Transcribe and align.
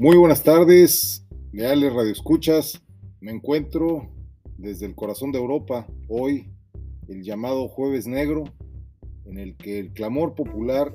Muy 0.00 0.16
buenas 0.16 0.44
tardes, 0.44 1.26
leales 1.50 1.92
radioescuchas. 1.92 2.80
Me 3.18 3.32
encuentro 3.32 4.08
desde 4.56 4.86
el 4.86 4.94
corazón 4.94 5.32
de 5.32 5.40
Europa, 5.40 5.88
hoy 6.06 6.52
el 7.08 7.24
llamado 7.24 7.66
Jueves 7.66 8.06
Negro, 8.06 8.44
en 9.24 9.38
el 9.38 9.56
que 9.56 9.80
el 9.80 9.92
clamor 9.92 10.36
popular 10.36 10.94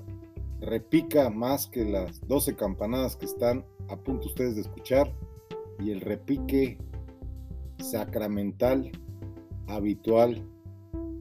repica 0.61 1.29
más 1.29 1.67
que 1.67 1.83
las 1.83 2.25
12 2.29 2.55
campanadas 2.55 3.17
que 3.17 3.25
están 3.25 3.65
a 3.89 3.97
punto 3.97 4.27
ustedes 4.27 4.55
de 4.55 4.61
escuchar 4.61 5.13
y 5.79 5.91
el 5.91 5.99
repique 5.99 6.77
sacramental 7.79 8.89
habitual 9.67 10.47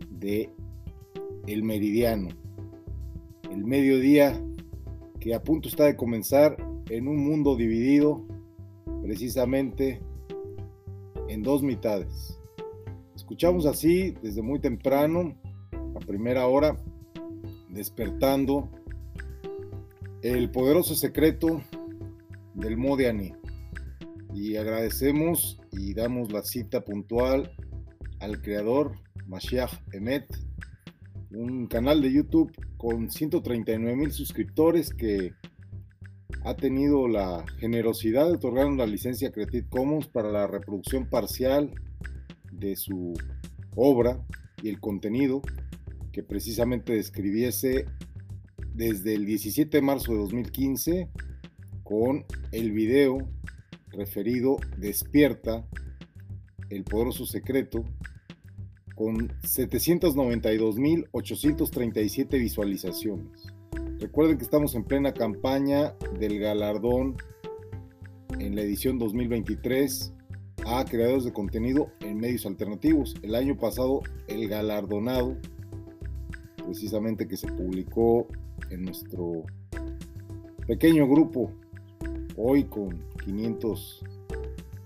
de 0.08 0.50
el 1.48 1.64
meridiano, 1.64 2.28
el 3.50 3.64
mediodía 3.64 4.41
que 5.19 5.34
a 5.34 5.42
punto 5.42 5.69
está 5.69 5.83
de 5.86 5.96
comenzar 5.96 6.56
en 6.88 7.09
un 7.09 7.24
mundo 7.24 7.56
dividido 7.56 8.24
precisamente 9.02 10.00
en 11.28 11.42
dos 11.42 11.62
mitades. 11.62 12.38
Escuchamos 13.14 13.66
así 13.66 14.14
desde 14.22 14.42
muy 14.42 14.58
temprano, 14.58 15.34
a 15.95 15.98
primera 16.00 16.46
hora, 16.46 16.77
despertando 17.68 18.68
el 20.22 20.50
poderoso 20.50 20.95
secreto 20.95 21.62
del 22.55 22.77
Modiani. 22.77 23.33
Y 24.34 24.56
agradecemos 24.56 25.60
y 25.72 25.94
damos 25.94 26.33
la 26.33 26.42
cita 26.42 26.83
puntual 26.83 27.52
al 28.20 28.41
creador, 28.41 28.92
Mashiach 29.27 29.72
Emet, 29.92 30.27
un 31.30 31.66
canal 31.66 32.03
de 32.03 32.12
YouTube 32.12 32.53
con 32.77 33.10
139 33.10 33.97
mil 33.97 34.12
suscriptores 34.12 34.92
que 34.92 35.33
ha 36.44 36.55
tenido 36.55 37.08
la 37.08 37.44
generosidad 37.58 38.27
de 38.27 38.34
otorgar 38.34 38.66
una 38.66 38.86
licencia 38.86 39.33
Creative 39.33 39.66
Commons 39.69 40.06
para 40.08 40.30
la 40.30 40.47
reproducción 40.47 41.08
parcial 41.08 41.72
de 42.50 42.77
su 42.77 43.14
obra 43.75 44.22
y 44.62 44.69
el 44.69 44.78
contenido 44.80 45.41
que 46.12 46.22
precisamente 46.22 46.92
describiese 46.92 47.86
desde 48.75 49.14
el 49.14 49.25
17 49.27 49.77
de 49.77 49.83
marzo 49.83 50.12
de 50.12 50.19
2015 50.19 51.08
con 51.83 52.25
el 52.53 52.70
video 52.72 53.28
referido 53.88 54.56
Despierta, 54.78 55.66
el 56.70 56.84
poderoso 56.84 57.27
secreto, 57.27 57.84
con 58.94 59.28
792.837 59.41 62.38
visualizaciones. 62.38 63.52
Recuerden 64.03 64.36
que 64.36 64.42
estamos 64.42 64.75
en 64.75 64.83
plena 64.83 65.14
campaña 65.14 65.95
del 66.19 66.41
galardón 66.41 67.17
en 68.41 68.56
la 68.56 68.62
edición 68.62 68.98
2023 68.98 70.12
a 70.67 70.84
creadores 70.84 71.22
de 71.22 71.33
contenido 71.33 71.86
en 72.00 72.19
medios 72.19 72.44
alternativos. 72.44 73.14
El 73.22 73.36
año 73.36 73.56
pasado 73.56 74.00
el 74.27 74.48
galardonado, 74.48 75.36
precisamente 76.67 77.28
que 77.28 77.36
se 77.36 77.47
publicó 77.47 78.27
en 78.70 78.83
nuestro 78.83 79.44
pequeño 80.66 81.06
grupo, 81.06 81.53
hoy 82.37 82.64
con 82.64 83.05
500 83.25 84.05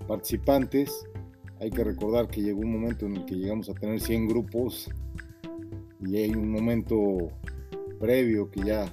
participantes. 0.06 1.06
Hay 1.58 1.70
que 1.70 1.84
recordar 1.84 2.28
que 2.28 2.42
llegó 2.42 2.60
un 2.60 2.72
momento 2.72 3.06
en 3.06 3.16
el 3.16 3.24
que 3.24 3.36
llegamos 3.36 3.70
a 3.70 3.72
tener 3.72 3.98
100 3.98 4.28
grupos 4.28 4.90
y 6.06 6.18
hay 6.18 6.34
un 6.34 6.50
momento 6.50 7.30
previo 7.98 8.50
que 8.50 8.60
ya 8.62 8.92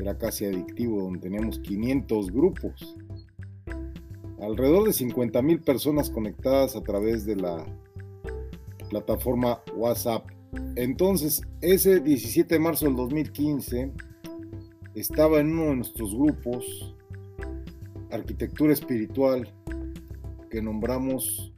era 0.00 0.16
casi 0.16 0.44
adictivo, 0.44 1.02
donde 1.02 1.20
teníamos 1.20 1.58
500 1.58 2.30
grupos. 2.30 2.96
Alrededor 4.40 4.86
de 4.86 4.92
50 4.92 5.42
mil 5.42 5.60
personas 5.60 6.10
conectadas 6.10 6.76
a 6.76 6.82
través 6.82 7.26
de 7.26 7.36
la 7.36 7.66
plataforma 8.88 9.60
WhatsApp. 9.74 10.26
Entonces, 10.76 11.42
ese 11.60 12.00
17 12.00 12.54
de 12.54 12.60
marzo 12.60 12.86
del 12.86 12.96
2015, 12.96 13.92
estaba 14.94 15.40
en 15.40 15.52
uno 15.52 15.70
de 15.70 15.76
nuestros 15.76 16.14
grupos, 16.14 16.94
Arquitectura 18.10 18.72
Espiritual, 18.72 19.52
que 20.50 20.62
nombramos 20.62 21.52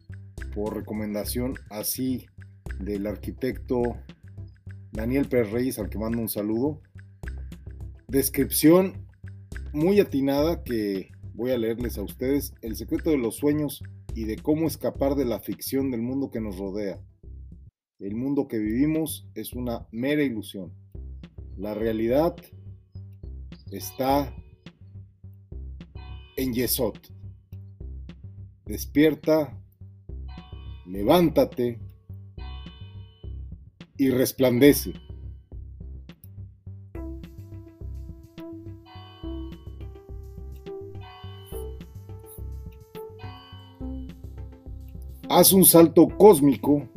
por 0.55 0.75
recomendación 0.75 1.55
así 1.71 2.27
del 2.81 3.07
arquitecto 3.07 3.97
Daniel 4.91 5.29
Pérez 5.29 5.53
Reyes, 5.53 5.79
al 5.79 5.89
que 5.89 5.99
mando 5.99 6.19
un 6.19 6.29
saludo 6.29 6.81
descripción 8.11 9.07
muy 9.73 10.01
atinada 10.01 10.65
que 10.65 11.13
voy 11.35 11.53
a 11.53 11.59
leerles 11.59 11.97
a 11.97 12.03
ustedes, 12.03 12.55
el 12.61 12.75
secreto 12.75 13.11
de 13.11 13.19
los 13.19 13.37
sueños 13.37 13.83
y 14.15 14.25
de 14.25 14.37
cómo 14.37 14.67
escapar 14.67 15.15
de 15.15 15.25
la 15.25 15.39
ficción 15.39 15.93
del 15.93 16.03
mundo 16.03 16.31
que 16.31 16.41
nos 16.41 16.59
rodea. 16.59 17.01
El 18.01 18.17
mundo 18.17 18.49
que 18.49 18.59
vivimos 18.59 19.29
es 19.35 19.53
una 19.53 19.87
mera 19.93 20.25
ilusión. 20.25 20.73
La 21.57 21.75
realidad 21.75 22.35
está 23.71 24.35
en 26.37 26.53
Yesod. 26.53 26.97
Despierta, 28.65 29.57
levántate 30.85 31.79
y 33.97 34.11
resplandece. 34.11 34.95
Haz 45.31 45.53
un 45.53 45.65
salto 45.65 46.09
cósmico 46.09 46.89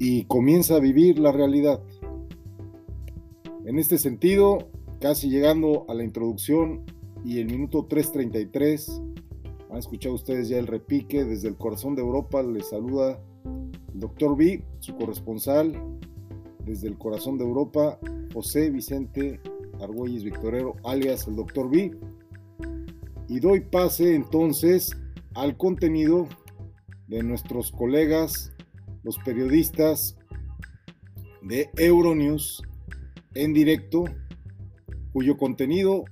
y 0.00 0.24
comienza 0.24 0.74
a 0.74 0.80
vivir 0.80 1.16
la 1.20 1.30
realidad. 1.30 1.80
En 3.64 3.78
este 3.78 3.98
sentido, 3.98 4.68
casi 5.00 5.30
llegando 5.30 5.86
a 5.88 5.94
la 5.94 6.02
introducción 6.02 6.82
y 7.24 7.38
el 7.38 7.46
minuto 7.46 7.86
3.33, 7.86 9.00
han 9.70 9.76
escuchado 9.76 10.16
ustedes 10.16 10.48
ya 10.48 10.58
el 10.58 10.66
repique 10.66 11.24
desde 11.24 11.46
el 11.46 11.56
corazón 11.56 11.94
de 11.94 12.02
Europa, 12.02 12.42
les 12.42 12.70
saluda 12.70 13.20
el 13.94 14.00
doctor 14.00 14.36
B, 14.36 14.64
su 14.80 14.96
corresponsal 14.96 15.72
desde 16.64 16.88
el 16.88 16.98
corazón 16.98 17.38
de 17.38 17.44
Europa, 17.44 18.00
José 18.34 18.70
Vicente 18.70 19.40
Argüelles 19.80 20.24
Victorero, 20.24 20.74
alias 20.82 21.28
el 21.28 21.36
doctor 21.36 21.70
B. 21.70 21.96
Y 23.28 23.38
doy 23.38 23.60
pase 23.60 24.16
entonces 24.16 24.96
al 25.34 25.56
contenido 25.56 26.26
de 27.08 27.22
nuestros 27.22 27.70
colegas, 27.70 28.52
los 29.02 29.18
periodistas 29.18 30.16
de 31.42 31.70
Euronews 31.76 32.62
en 33.34 33.52
directo, 33.52 34.04
cuyo 35.12 35.36
contenido 35.36 36.04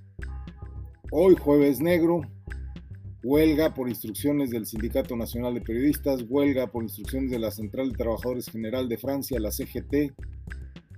hoy 1.11 1.37
jueves 1.37 1.81
negro, 1.81 2.23
huelga 3.23 3.75
por 3.75 3.89
instrucciones 3.89 4.51
del 4.51 4.67
Sindicato 4.67 5.17
Nacional 5.17 5.55
de 5.55 5.61
Periodistas, 5.61 6.25
huelga 6.29 6.67
por 6.67 6.83
instrucciones 6.83 7.31
de 7.31 7.39
la 7.39 7.51
Central 7.51 7.91
de 7.91 7.99
Trabajadores 7.99 8.51
General 8.51 8.89
de 8.89 8.99
Francia, 8.99 9.41
la 9.41 9.51
CGT, 9.51 10.13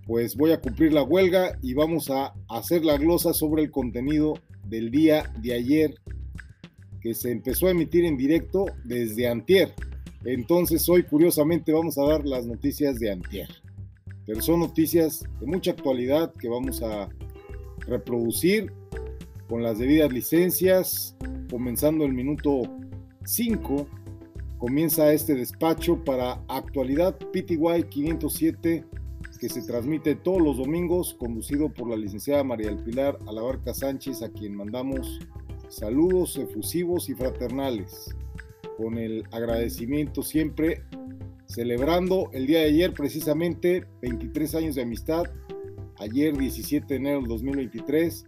pues 0.06 0.36
voy 0.36 0.52
a 0.52 0.60
cumplir 0.60 0.92
la 0.92 1.02
huelga 1.02 1.58
y 1.62 1.74
vamos 1.74 2.10
a 2.10 2.34
hacer 2.48 2.84
la 2.84 2.96
glosa 2.96 3.32
sobre 3.32 3.62
el 3.62 3.70
contenido 3.70 4.34
del 4.64 4.90
día 4.90 5.32
de 5.40 5.54
ayer 5.54 5.94
que 7.00 7.14
se 7.14 7.30
empezó 7.30 7.66
a 7.66 7.70
emitir 7.70 8.04
en 8.04 8.16
directo 8.16 8.66
desde 8.84 9.28
antier. 9.28 9.72
Entonces 10.24 10.88
hoy 10.88 11.04
curiosamente 11.04 11.72
vamos 11.72 11.98
a 11.98 12.04
dar 12.04 12.26
las 12.26 12.46
noticias 12.46 12.98
de 12.98 13.12
antier. 13.12 13.48
Pero 14.26 14.42
son 14.42 14.60
noticias 14.60 15.24
de 15.40 15.46
mucha 15.46 15.70
actualidad 15.70 16.32
que 16.32 16.48
vamos 16.48 16.82
a 16.82 17.08
reproducir 17.86 18.72
con 19.48 19.62
las 19.62 19.78
debidas 19.78 20.12
licencias. 20.12 21.16
Comenzando 21.50 22.04
el 22.04 22.12
minuto 22.12 22.62
5, 23.24 23.86
comienza 24.58 25.12
este 25.12 25.34
despacho 25.34 26.02
para 26.04 26.42
actualidad 26.48 27.16
PTY 27.32 27.84
507 27.88 28.84
que 29.36 29.48
se 29.48 29.62
transmite 29.62 30.14
todos 30.14 30.40
los 30.40 30.56
domingos, 30.56 31.14
conducido 31.14 31.68
por 31.68 31.90
la 31.90 31.96
licenciada 31.96 32.42
María 32.42 32.68
del 32.68 32.82
Pilar 32.82 33.18
Alabarca 33.26 33.74
Sánchez, 33.74 34.22
a 34.22 34.30
quien 34.30 34.54
mandamos 34.54 35.20
saludos 35.76 36.38
efusivos 36.38 37.10
y 37.10 37.14
fraternales 37.14 38.16
con 38.78 38.96
el 38.96 39.24
agradecimiento 39.30 40.22
siempre, 40.22 40.82
celebrando 41.44 42.30
el 42.32 42.46
día 42.46 42.60
de 42.60 42.66
ayer 42.66 42.94
precisamente 42.94 43.84
23 44.00 44.54
años 44.54 44.74
de 44.76 44.82
amistad, 44.82 45.24
ayer 45.98 46.34
17 46.34 46.86
de 46.86 46.96
enero 46.96 47.18
del 47.18 47.28
2023, 47.28 48.24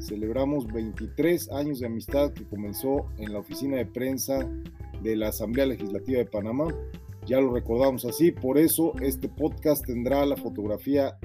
celebramos 0.00 0.66
23 0.70 1.50
años 1.52 1.80
de 1.80 1.86
amistad 1.86 2.30
que 2.34 2.44
comenzó 2.44 3.06
en 3.16 3.32
la 3.32 3.38
oficina 3.38 3.78
de 3.78 3.86
prensa 3.86 4.46
de 5.02 5.16
la 5.16 5.28
Asamblea 5.28 5.64
Legislativa 5.64 6.18
de 6.18 6.26
Panamá. 6.26 6.68
Ya 7.24 7.40
lo 7.40 7.54
recordamos 7.54 8.04
así, 8.04 8.32
por 8.32 8.58
eso 8.58 8.92
este 9.00 9.30
podcast 9.30 9.86
tendrá 9.86 10.26
la 10.26 10.36
fotografía 10.36 11.16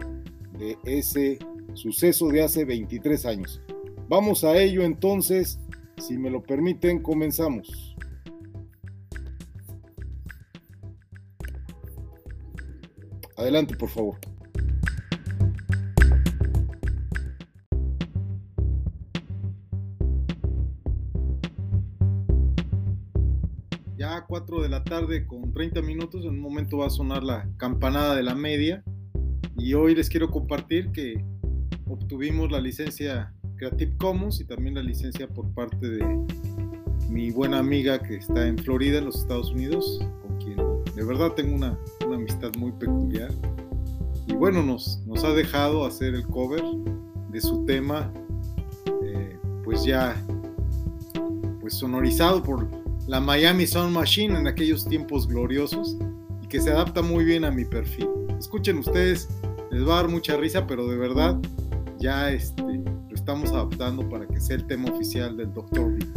de 0.58 0.78
ese 0.86 1.40
suceso 1.74 2.30
de 2.30 2.44
hace 2.44 2.64
23 2.64 3.26
años. 3.26 3.62
Vamos 4.10 4.46
a 4.46 4.56
ello 4.56 4.84
entonces 4.84 5.60
Si 5.98 6.18
me 6.18 6.30
lo 6.30 6.44
permiten, 6.44 7.02
comenzamos. 7.02 7.96
Adelante, 13.36 13.76
por 13.76 13.90
favor. 13.90 14.18
Ya 23.98 24.24
4 24.28 24.62
de 24.62 24.70
la 24.70 24.84
tarde 24.84 25.26
con 25.26 25.52
30 25.52 25.82
minutos, 25.82 26.24
en 26.24 26.30
un 26.30 26.40
momento 26.40 26.78
va 26.78 26.88
a 26.88 26.90
sonar 26.92 27.24
la 27.24 27.50
campanada 27.58 28.16
de 28.16 28.24
la 28.24 28.36
media 28.36 28.84
y 29.58 29.74
hoy 29.74 29.96
les 29.96 30.10
quiero 30.10 30.30
compartir 30.30 30.92
que 30.92 31.24
obtuvimos 31.88 32.52
la 32.52 32.62
licencia 32.62 33.34
Creative 33.58 33.96
Commons 33.98 34.40
y 34.40 34.46
también 34.46 34.76
la 34.76 34.84
licencia 34.84 35.28
por 35.28 35.50
parte 35.54 35.90
de 35.90 36.26
mi 37.10 37.32
buena 37.32 37.60
amiga 37.60 38.00
que 38.00 38.16
está 38.16 38.48
en 38.48 38.58
Florida, 38.58 39.00
en 39.00 39.06
los 39.06 39.18
Estados 39.18 39.52
Unidos, 39.52 40.00
con 40.22 40.38
quien 40.38 40.58
de 40.96 41.04
verdad 41.04 41.32
tengo 41.34 41.56
una, 41.56 41.78
amistad 42.14 42.52
muy 42.58 42.72
peculiar. 42.74 43.32
Y 44.28 44.34
bueno, 44.34 44.64
nos, 44.64 45.00
ha 45.24 45.30
dejado 45.30 45.86
hacer 45.86 46.16
el 46.16 46.26
cover 46.28 46.64
de 47.32 47.42
su 47.42 47.66
tema, 47.66 48.12
eh, 49.04 49.38
pues 49.64 49.84
ya 49.84 50.16
pues 51.62 51.76
sonorizado 51.76 52.42
por 52.44 52.68
la 53.08 53.20
Miami 53.20 53.68
Sound 53.68 53.94
Machine 53.94 54.38
en 54.38 54.48
aquellos 54.48 54.86
tiempos 54.86 55.28
gloriosos 55.28 55.98
y 56.42 56.48
que 56.48 56.62
se 56.62 56.72
adapta 56.72 57.02
muy 57.02 57.26
bien 57.26 57.46
a 57.46 57.52
mi 57.52 57.66
perfil. 57.66 58.10
Escuchen 58.38 58.78
ustedes, 58.78 59.30
les 59.72 59.88
va 59.88 59.94
a 59.94 60.02
dar 60.02 60.10
mucha 60.10 60.38
risa, 60.38 60.68
pero 60.68 60.88
de 60.88 60.98
verdad 60.98 61.38
ya 62.00 62.32
este, 62.32 62.84
estamos 63.28 63.52
adaptando 63.52 64.08
para 64.08 64.26
que 64.26 64.40
sea 64.40 64.56
el 64.56 64.66
tema 64.68 64.90
oficial 64.90 65.36
del 65.36 65.54
Dr. 65.54 65.98
B. 65.98 66.08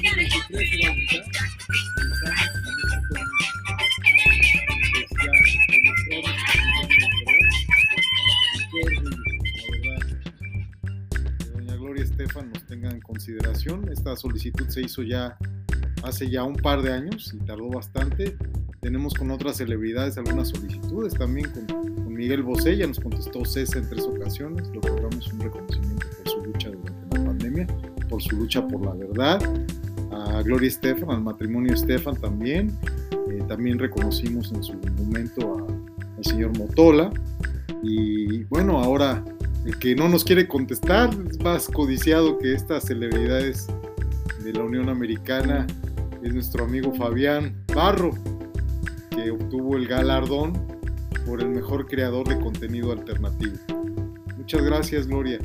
Esta 0.00 0.17
solicitud 14.18 14.68
se 14.68 14.82
hizo 14.82 15.02
ya 15.02 15.38
hace 16.02 16.28
ya 16.30 16.44
un 16.44 16.56
par 16.56 16.82
de 16.82 16.92
años 16.92 17.32
y 17.34 17.38
tardó 17.38 17.68
bastante. 17.70 18.36
Tenemos 18.80 19.14
con 19.14 19.30
otras 19.30 19.56
celebridades 19.56 20.18
algunas 20.18 20.48
solicitudes, 20.48 21.14
también 21.14 21.50
con, 21.50 21.88
Miguel 22.18 22.42
Bosé, 22.42 22.76
ya 22.76 22.84
nos 22.88 22.98
contestó 22.98 23.44
César 23.44 23.84
en 23.84 23.90
tres 23.90 24.02
ocasiones, 24.02 24.68
le 24.70 24.78
otorgamos 24.78 25.32
un 25.32 25.38
reconocimiento 25.38 26.04
por 26.18 26.28
su 26.28 26.44
lucha 26.44 26.68
durante 26.68 27.16
la 27.16 27.24
pandemia, 27.24 27.66
por 28.08 28.20
su 28.20 28.36
lucha 28.36 28.66
por 28.66 28.84
la 28.84 28.92
verdad. 28.94 29.40
A 30.10 30.42
Gloria 30.42 30.66
Estefan, 30.66 31.10
al 31.10 31.22
matrimonio 31.22 31.72
Estefan 31.74 32.16
también. 32.16 32.76
Eh, 33.30 33.38
también 33.46 33.78
reconocimos 33.78 34.50
en 34.50 34.64
su 34.64 34.74
momento 34.96 35.68
al 36.16 36.24
señor 36.24 36.58
Motola. 36.58 37.12
Y 37.84 38.42
bueno, 38.44 38.78
ahora 38.78 39.22
el 39.64 39.78
que 39.78 39.94
no 39.94 40.08
nos 40.08 40.24
quiere 40.24 40.48
contestar 40.48 41.10
es 41.30 41.38
más 41.40 41.68
codiciado 41.68 42.36
que 42.38 42.52
estas 42.52 42.84
celebridades 42.86 43.68
de 44.42 44.52
la 44.52 44.62
Unión 44.62 44.88
Americana 44.88 45.66
es 46.22 46.32
nuestro 46.32 46.64
amigo 46.64 46.94
Fabián 46.94 47.64
Barro, 47.74 48.12
que 49.10 49.30
obtuvo 49.30 49.76
el 49.76 49.86
galardón 49.86 50.52
por 51.26 51.40
el 51.40 51.48
mejor 51.48 51.86
creador 51.86 52.28
de 52.28 52.38
contenido 52.38 52.92
alternativo. 52.92 53.56
Muchas 54.36 54.62
gracias, 54.62 55.06
Gloria. 55.06 55.38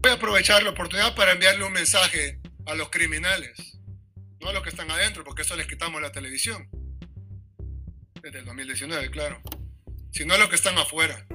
Voy 0.00 0.12
a 0.12 0.14
aprovechar 0.14 0.62
la 0.62 0.70
oportunidad 0.70 1.14
para 1.14 1.32
enviarle 1.32 1.64
un 1.64 1.72
mensaje 1.72 2.40
a 2.66 2.74
los 2.74 2.90
criminales, 2.90 3.78
no 4.40 4.50
a 4.50 4.52
los 4.52 4.62
que 4.62 4.70
están 4.70 4.90
adentro, 4.90 5.24
porque 5.24 5.42
eso 5.42 5.56
les 5.56 5.66
quitamos 5.66 6.00
la 6.00 6.12
televisión. 6.12 6.68
Desde 8.22 8.40
el 8.40 8.44
2019, 8.44 9.10
claro. 9.10 9.40
Sino 10.10 10.34
a 10.34 10.38
los 10.38 10.48
que 10.48 10.56
están 10.56 10.76
afuera. 10.76 11.26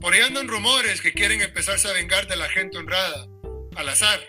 Por 0.00 0.12
ahí 0.12 0.20
andan 0.20 0.48
rumores 0.48 1.00
que 1.00 1.12
quieren 1.12 1.40
empezarse 1.40 1.88
a 1.88 1.92
vengar 1.92 2.28
de 2.28 2.36
la 2.36 2.48
gente 2.48 2.78
honrada, 2.78 3.26
al 3.74 3.88
azar. 3.88 4.20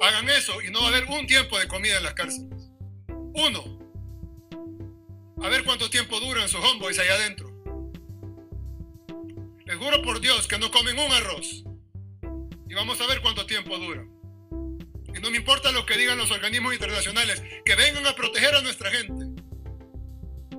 Hagan 0.00 0.28
eso 0.30 0.60
y 0.62 0.70
no 0.70 0.80
va 0.80 0.86
a 0.86 0.88
haber 0.88 1.04
un 1.04 1.26
tiempo 1.26 1.58
de 1.58 1.68
comida 1.68 1.98
en 1.98 2.02
las 2.02 2.14
cárceles. 2.14 2.70
Uno. 3.08 3.78
A 5.42 5.48
ver 5.48 5.64
cuánto 5.64 5.90
tiempo 5.90 6.18
duran 6.18 6.48
sus 6.48 6.64
homeboys 6.64 6.98
allá 6.98 7.14
adentro. 7.14 7.52
Les 9.66 9.76
juro 9.76 10.02
por 10.02 10.20
Dios 10.20 10.48
que 10.48 10.58
no 10.58 10.70
comen 10.70 10.98
un 10.98 11.12
arroz. 11.12 11.64
Y 12.68 12.74
vamos 12.74 13.00
a 13.00 13.06
ver 13.06 13.20
cuánto 13.20 13.46
tiempo 13.46 13.78
duran. 13.78 14.10
Y 15.14 15.20
no 15.20 15.30
me 15.30 15.36
importa 15.36 15.70
lo 15.72 15.84
que 15.84 15.96
digan 15.96 16.18
los 16.18 16.30
organismos 16.30 16.72
internacionales, 16.72 17.42
que 17.64 17.74
vengan 17.74 18.06
a 18.06 18.16
proteger 18.16 18.54
a 18.54 18.62
nuestra 18.62 18.90
gente. 18.90 19.21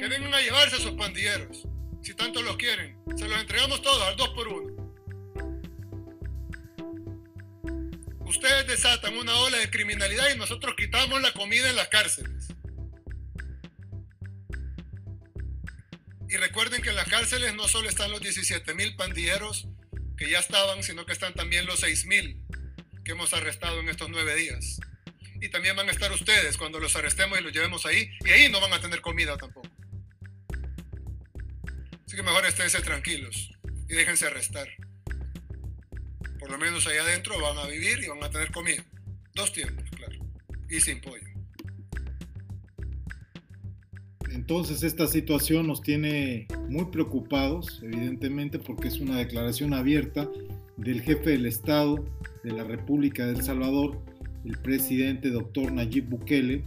Que 0.03 0.09
vengan 0.09 0.33
a 0.33 0.41
llevarse 0.41 0.75
a 0.75 0.79
sus 0.79 0.91
pandilleros. 0.95 1.63
Si 2.01 2.13
tanto 2.13 2.41
los 2.41 2.57
quieren, 2.57 2.97
se 3.15 3.25
los 3.25 3.39
entregamos 3.39 3.81
todos 3.81 4.01
al 4.03 4.17
dos 4.17 4.27
por 4.31 4.50
uno. 4.50 4.94
Ustedes 8.25 8.67
desatan 8.67 9.17
una 9.17 9.33
ola 9.33 9.59
de 9.59 9.69
criminalidad 9.69 10.25
y 10.35 10.38
nosotros 10.38 10.75
quitamos 10.75 11.22
la 11.22 11.31
comida 11.31 11.69
en 11.69 11.77
las 11.77 11.88
cárceles. 11.88 12.50
Y 16.27 16.36
recuerden 16.36 16.81
que 16.81 16.89
en 16.89 16.98
las 16.98 17.07
cárceles 17.07 17.55
no 17.55 17.69
solo 17.69 17.88
están 17.88 18.12
los 18.12 18.19
17 18.19 18.74
mil 18.74 18.98
pandilleros 18.98 19.69
que 20.17 20.29
ya 20.29 20.39
estaban, 20.39 20.83
sino 20.83 21.05
que 21.05 21.13
están 21.13 21.33
también 21.33 21.65
los 21.65 21.79
6 21.79 22.07
mil 22.07 22.43
que 23.05 23.13
hemos 23.13 23.33
arrestado 23.33 23.79
en 23.79 23.88
estos 23.88 24.10
nueve 24.10 24.36
días. 24.36 24.81
Y 25.39 25.48
también 25.48 25.77
van 25.77 25.88
a 25.88 25.93
estar 25.93 26.12
ustedes 26.12 26.57
cuando 26.57 26.81
los 26.81 26.93
arrestemos 26.98 27.39
y 27.39 27.41
los 27.41 27.53
llevemos 27.53 27.86
ahí. 27.86 28.12
Y 28.25 28.31
ahí 28.31 28.51
no 28.51 28.60
van 28.60 28.74
a 28.74 28.81
tener 28.81 29.00
comida 29.00 29.38
tampoco. 29.38 29.73
Así 32.13 32.22
que 32.22 32.27
mejor 32.27 32.46
esténse 32.46 32.79
tranquilos 32.82 33.50
y 33.89 33.96
déjense 33.96 34.27
arrestar. 34.27 34.67
Por 36.38 36.51
lo 36.51 36.60
menos 36.60 36.86
ahí 36.86 36.98
adentro 36.98 37.41
van 37.41 37.58
a 37.58 37.65
vivir 37.65 38.03
y 38.03 38.08
van 38.08 38.24
a 38.24 38.29
tener 38.29 38.51
comida. 38.51 38.86
Dos 39.34 39.51
tiempos, 39.51 39.84
claro. 39.96 40.24
Y 40.70 40.79
sin 40.79 41.01
pollo. 41.01 41.25
Entonces 44.29 44.84
esta 44.84 45.08
situación 45.08 45.65
nos 45.65 45.82
tiene 45.82 46.46
muy 46.70 46.86
preocupados, 46.86 47.82
evidentemente, 47.82 48.60
porque 48.60 48.89
es 48.89 49.00
una 49.00 49.17
declaración 49.17 49.74
abierta 49.74 50.29
del 50.77 51.01
jefe 51.01 51.32
del 51.32 51.48
Estado 51.48 52.05
de 52.43 52.51
la 52.51 52.63
República 52.63 53.25
de 53.25 53.39
El 53.39 53.43
Salvador, 53.43 54.00
el 54.46 54.60
presidente 54.60 55.32
doctor 55.32 55.72
Nayib 55.72 56.10
Bukele, 56.10 56.63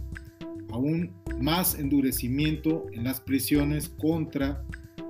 aún 0.71 1.13
más 1.39 1.75
endurecimiento 1.75 2.85
en 2.91 3.05
las 3.05 3.21
prisiones 3.21 3.87
contra 3.87 4.61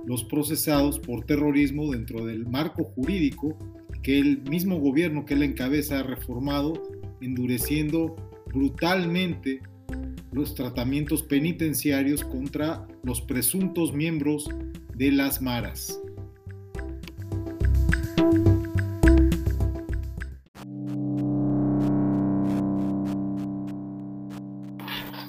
los 0.08 0.24
procesados 0.24 0.98
por 0.98 1.26
terrorismo 1.26 1.92
dentro 1.92 2.24
del 2.24 2.46
marco 2.46 2.82
jurídico 2.82 3.58
que 4.02 4.18
el 4.18 4.40
mismo 4.44 4.80
gobierno 4.80 5.26
que 5.26 5.34
él 5.34 5.42
encabeza 5.42 6.00
ha 6.00 6.02
reformado, 6.02 6.82
endureciendo 7.20 8.16
brutalmente 8.46 9.60
los 10.32 10.54
tratamientos 10.54 11.22
penitenciarios 11.22 12.24
contra 12.24 12.88
los 13.02 13.20
presuntos 13.20 13.92
miembros 13.92 14.48
de 14.96 15.12
las 15.12 15.42
maras. 15.42 16.00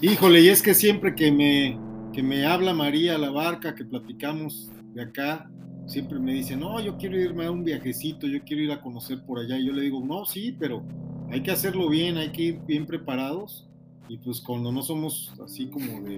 Híjole, 0.02 0.40
y 0.40 0.48
es 0.48 0.62
que 0.62 0.74
siempre 0.74 1.16
que 1.16 1.34
me, 1.34 1.89
que 2.14 2.24
me 2.24 2.46
habla 2.46 2.74
María 2.74 3.18
la 3.18 3.30
barca, 3.30 3.76
que 3.76 3.86
platicamos 3.86 4.70
de 4.94 5.04
acá, 5.04 5.50
siempre 5.86 6.20
me 6.20 6.34
dice, 6.34 6.56
no, 6.56 6.80
yo 6.80 6.98
quiero 6.98 7.20
irme 7.20 7.46
a 7.46 7.52
un 7.52 7.64
viajecito, 7.64 8.28
yo 8.28 8.44
quiero 8.44 8.64
ir 8.64 8.72
a 8.72 8.82
conocer 8.82 9.24
por 9.24 9.40
allá. 9.40 9.58
Y 9.58 9.68
yo 9.68 9.74
le 9.74 9.82
digo, 9.82 10.04
no, 10.04 10.26
sí, 10.26 10.56
pero 10.58 10.84
hay 11.30 11.42
que 11.42 11.52
hacerlo 11.52 11.90
bien, 11.90 12.18
hay 12.18 12.32
que 12.32 12.42
ir 12.44 12.60
bien 12.66 12.86
preparados. 12.86 13.68
Y 14.08 14.18
pues 14.18 14.42
cuando 14.42 14.72
no 14.72 14.82
somos 14.82 15.34
así 15.44 15.68
como 15.68 16.02
de, 16.02 16.16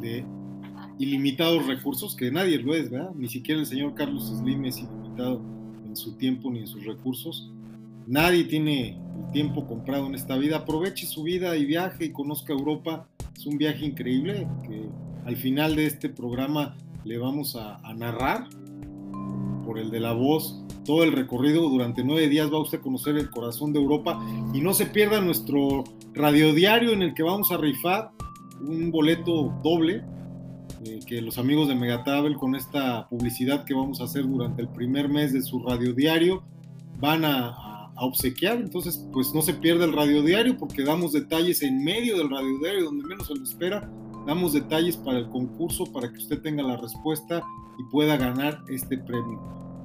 de 0.00 0.24
ilimitados 0.98 1.66
recursos, 1.66 2.14
que 2.14 2.30
nadie 2.30 2.58
lo 2.58 2.74
es, 2.74 2.90
¿verdad? 2.90 3.10
Ni 3.14 3.28
siquiera 3.28 3.60
el 3.60 3.66
señor 3.66 3.94
Carlos 3.94 4.28
Slim 4.28 4.64
es 4.64 4.78
ilimitado 4.78 5.42
en 5.84 5.96
su 5.96 6.16
tiempo 6.16 6.50
ni 6.50 6.60
en 6.60 6.66
sus 6.66 6.84
recursos. 6.84 7.50
nadie 8.06 8.44
tiene 8.44 8.98
el 8.98 9.30
tiempo 9.32 9.66
comprado 9.66 10.06
en 10.06 10.14
esta 10.14 10.36
vida. 10.36 10.58
Aproveche 10.58 11.06
su 11.06 11.22
vida 11.22 11.56
y 11.56 11.64
viaje 11.64 12.06
y 12.06 12.12
conozca 12.12 12.52
Europa. 12.52 13.08
Es 13.36 13.46
un 13.46 13.58
viaje 13.58 13.84
increíble 13.84 14.46
que 14.66 14.88
al 15.26 15.36
final 15.36 15.76
de 15.76 15.86
este 15.86 16.08
programa 16.08 16.76
le 17.04 17.18
vamos 17.18 17.56
a, 17.56 17.78
narrar 17.94 18.48
por 19.64 19.78
el 19.78 19.90
de 19.90 20.00
la 20.00 20.12
voz 20.12 20.62
todo 20.84 21.02
el 21.04 21.12
recorrido. 21.12 21.68
Durante 21.68 22.04
nueve 22.04 22.28
días 22.28 22.52
va 22.52 22.60
usted 22.60 22.78
a 22.78 22.82
conocer 22.82 23.16
el 23.16 23.30
corazón 23.30 23.72
de 23.72 23.80
Europa 23.80 24.20
y 24.52 24.60
no 24.60 24.74
se 24.74 24.86
pierda 24.86 25.20
nuestro 25.20 25.84
radiodiario 26.12 26.92
en 26.92 27.02
el 27.02 27.14
que 27.14 27.22
vamos 27.22 27.50
a 27.50 27.56
rifar 27.56 28.10
un 28.60 28.90
boleto 28.90 29.52
doble 29.62 30.02
eh, 30.86 31.00
que 31.06 31.20
los 31.20 31.38
amigos 31.38 31.68
de 31.68 31.74
Megatravel 31.74 32.36
con 32.36 32.54
esta 32.54 33.08
publicidad 33.08 33.64
que 33.64 33.74
vamos 33.74 34.00
a 34.00 34.04
hacer 34.04 34.26
durante 34.26 34.62
el 34.62 34.68
primer 34.68 35.08
mes 35.08 35.32
de 35.32 35.42
su 35.42 35.60
radiodiario 35.60 36.42
van 36.98 37.24
a, 37.24 37.73
a 37.96 38.04
obsequiar. 38.04 38.58
Entonces, 38.58 39.06
pues 39.12 39.32
no 39.34 39.42
se 39.42 39.54
pierda 39.54 39.84
el 39.84 39.92
radiodiario 39.92 40.56
porque 40.56 40.84
damos 40.84 41.12
detalles 41.12 41.62
en 41.62 41.82
medio 41.82 42.18
del 42.18 42.30
radiodiario 42.30 42.84
donde 42.84 43.06
menos 43.06 43.26
se 43.26 43.34
lo 43.34 43.42
espera. 43.42 43.90
Damos 44.26 44.52
detalles 44.52 44.96
para 44.96 45.18
el 45.18 45.28
concurso 45.28 45.84
para 45.92 46.10
que 46.10 46.18
usted 46.18 46.40
tenga 46.40 46.62
la 46.62 46.76
respuesta 46.76 47.42
y 47.78 47.84
pueda 47.84 48.16
ganar 48.16 48.62
este 48.68 48.98
premio. 48.98 49.40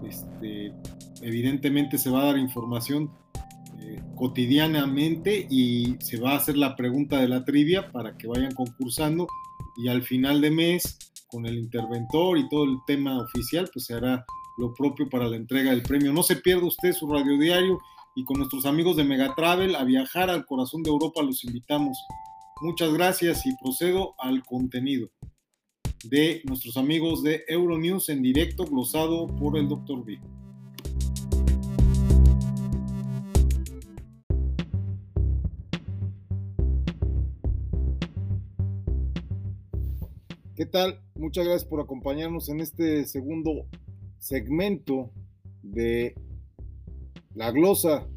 Este, 0.08 0.74
evidentemente 1.22 1.98
se 1.98 2.10
va 2.10 2.22
a 2.22 2.26
dar 2.26 2.38
información 2.38 3.12
eh, 3.82 4.02
cotidianamente 4.16 5.48
y 5.50 5.96
se 6.00 6.20
va 6.20 6.32
a 6.32 6.38
hacer 6.38 6.58
la 6.58 6.76
pregunta 6.76 7.18
de 7.18 7.28
la 7.28 7.44
trivia 7.44 7.92
para 7.92 8.18
que 8.18 8.28
vayan 8.28 8.54
concursando 8.54 9.28
y 9.78 9.88
al 9.88 10.04
final 10.04 10.42
de 10.42 10.52
mes 10.52 10.98
con 11.28 11.46
el 11.46 11.58
interventor 11.58 12.38
y 12.38 12.48
todo 12.50 12.64
el 12.64 12.78
tema 12.88 13.22
oficial 13.22 13.70
pues 13.72 13.86
se 13.86 13.94
hará 13.94 14.26
lo 14.58 14.74
propio 14.74 15.10
para 15.10 15.28
la 15.28 15.38
entrega 15.38 15.72
del 15.72 15.82
premio. 15.82 16.12
No 16.12 16.24
se 16.24 16.36
pierda 16.36 16.66
usted 16.66 16.94
su 16.94 17.08
radio 17.08 17.38
diario 17.38 17.80
y 18.20 18.26
con 18.26 18.38
nuestros 18.38 18.66
amigos 18.66 18.98
de 18.98 19.06
Megatravel 19.06 19.76
a 19.76 19.86
viajar 19.86 20.30
al 20.30 20.46
corazón 20.46 20.84
de 20.84 20.90
Europa 20.90 21.24
los 21.24 21.46
invitamos. 21.46 21.98
Muchas 22.60 22.92
gracias 22.94 23.46
y 23.46 23.56
procedo 23.56 24.14
al 24.20 24.44
contenido 24.44 25.10
de 26.04 26.42
nuestros 26.44 26.76
amigos 26.76 27.24
de 27.24 27.46
Euronews 27.48 28.10
en 28.10 28.22
directo, 28.22 28.66
glosado 28.66 29.26
por 29.26 29.58
el 29.58 29.70
Dr. 29.70 30.04
B. 30.04 30.20
¿Qué 40.58 40.66
tal? 40.66 41.00
Muchas 41.16 41.46
gracias 41.46 41.70
por 41.70 41.80
acompañarnos 41.80 42.50
en 42.50 42.60
este 42.60 43.06
segundo 43.06 43.66
segmento 44.18 45.10
de 45.64 46.16
la 47.36 47.52
glosa 47.52 48.08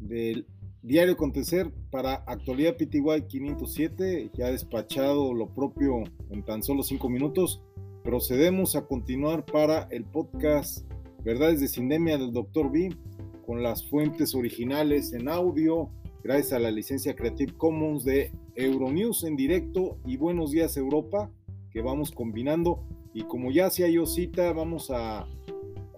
del 0.00 0.46
Diario 0.82 1.14
Acontecer 1.14 1.70
para 1.90 2.14
Actualidad 2.26 2.76
PTY 2.76 3.26
507, 3.28 4.30
ya 4.34 4.50
despachado 4.50 5.34
lo 5.34 5.48
propio 5.48 6.04
en 6.30 6.44
tan 6.44 6.62
solo 6.62 6.82
cinco 6.82 7.08
minutos. 7.08 7.62
Procedemos 8.02 8.74
a 8.76 8.86
continuar 8.86 9.44
para 9.44 9.88
el 9.90 10.04
podcast 10.04 10.90
Verdades 11.24 11.60
de 11.60 11.68
Sindemia 11.68 12.16
del 12.16 12.32
Dr. 12.32 12.70
B 12.70 12.96
con 13.44 13.62
las 13.62 13.84
fuentes 13.86 14.34
originales 14.34 15.12
en 15.12 15.28
audio, 15.28 15.90
gracias 16.22 16.52
a 16.52 16.58
la 16.58 16.70
licencia 16.70 17.14
Creative 17.14 17.54
Commons 17.56 18.04
de 18.04 18.32
Euronews 18.54 19.24
en 19.24 19.36
directo 19.36 19.98
y 20.06 20.16
Buenos 20.16 20.50
Días 20.50 20.76
Europa, 20.76 21.30
que 21.70 21.82
vamos 21.82 22.10
combinando. 22.12 22.84
Y 23.14 23.22
como 23.22 23.50
ya 23.50 23.66
hacía 23.66 23.88
yo 23.88 24.06
cita, 24.06 24.52
vamos 24.52 24.90
a 24.90 25.26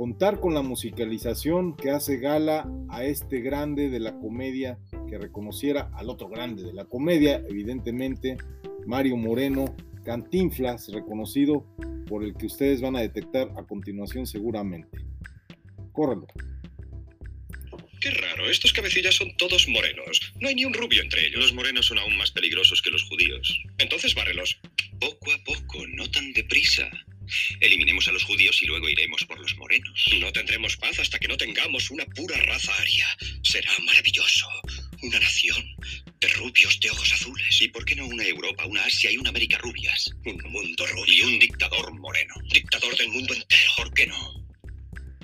contar 0.00 0.40
con 0.40 0.54
la 0.54 0.62
musicalización 0.62 1.76
que 1.76 1.90
hace 1.90 2.16
gala 2.16 2.66
a 2.88 3.04
este 3.04 3.42
grande 3.42 3.90
de 3.90 4.00
la 4.00 4.18
comedia, 4.18 4.78
que 5.10 5.18
reconociera 5.18 5.90
al 5.94 6.08
otro 6.08 6.30
grande 6.30 6.62
de 6.62 6.72
la 6.72 6.86
comedia, 6.86 7.44
evidentemente, 7.46 8.38
Mario 8.86 9.18
Moreno, 9.18 9.76
Cantinflas, 10.02 10.90
reconocido 10.90 11.66
por 12.08 12.24
el 12.24 12.34
que 12.34 12.46
ustedes 12.46 12.80
van 12.80 12.96
a 12.96 13.00
detectar 13.00 13.50
a 13.58 13.66
continuación 13.66 14.26
seguramente. 14.26 15.04
Córrelo. 15.92 16.26
Qué 18.00 18.10
raro, 18.10 18.48
estos 18.48 18.72
cabecillas 18.72 19.16
son 19.16 19.36
todos 19.36 19.68
morenos. 19.68 20.32
No 20.40 20.48
hay 20.48 20.54
ni 20.54 20.64
un 20.64 20.72
rubio 20.72 21.02
entre 21.02 21.26
ellos. 21.26 21.42
Los 21.42 21.52
morenos 21.52 21.84
son 21.84 21.98
aún 21.98 22.16
más 22.16 22.30
peligrosos 22.30 22.80
que 22.80 22.88
los 22.88 23.06
judíos. 23.06 23.62
Entonces 23.76 24.14
bárrelos. 24.14 24.58
Poco 24.98 25.30
a 25.30 25.44
poco, 25.44 25.86
no 25.88 26.10
tan 26.10 26.32
deprisa. 26.32 26.90
Eliminemos 27.60 28.08
a 28.08 28.12
los 28.12 28.24
judíos 28.24 28.62
y 28.62 28.66
luego 28.66 28.88
iremos 28.88 29.24
por 29.24 29.38
los 29.40 29.56
morenos. 29.56 30.04
No 30.18 30.32
tendremos 30.32 30.76
paz 30.76 30.98
hasta 30.98 31.18
que 31.18 31.28
no 31.28 31.36
tengamos 31.36 31.90
una 31.90 32.04
pura 32.06 32.36
raza 32.42 32.74
aria. 32.80 33.06
Será 33.42 33.70
maravilloso. 33.84 34.46
Una 35.02 35.18
nación 35.18 35.64
de 36.20 36.28
rubios 36.28 36.78
de 36.80 36.90
ojos 36.90 37.12
azules. 37.12 37.62
¿Y 37.62 37.68
por 37.68 37.84
qué 37.84 37.96
no 37.96 38.06
una 38.06 38.24
Europa, 38.24 38.66
una 38.66 38.84
Asia 38.84 39.10
y 39.10 39.16
una 39.16 39.30
América 39.30 39.58
rubias? 39.58 40.10
Un 40.24 40.38
mundo 40.50 40.86
rubio. 40.86 41.12
Y 41.12 41.22
un 41.22 41.38
dictador 41.38 41.92
moreno. 41.98 42.34
Dictador 42.52 42.96
del 42.96 43.08
mundo 43.08 43.34
entero. 43.34 43.72
¿Por 43.76 43.94
qué 43.94 44.06
no? 44.06 44.49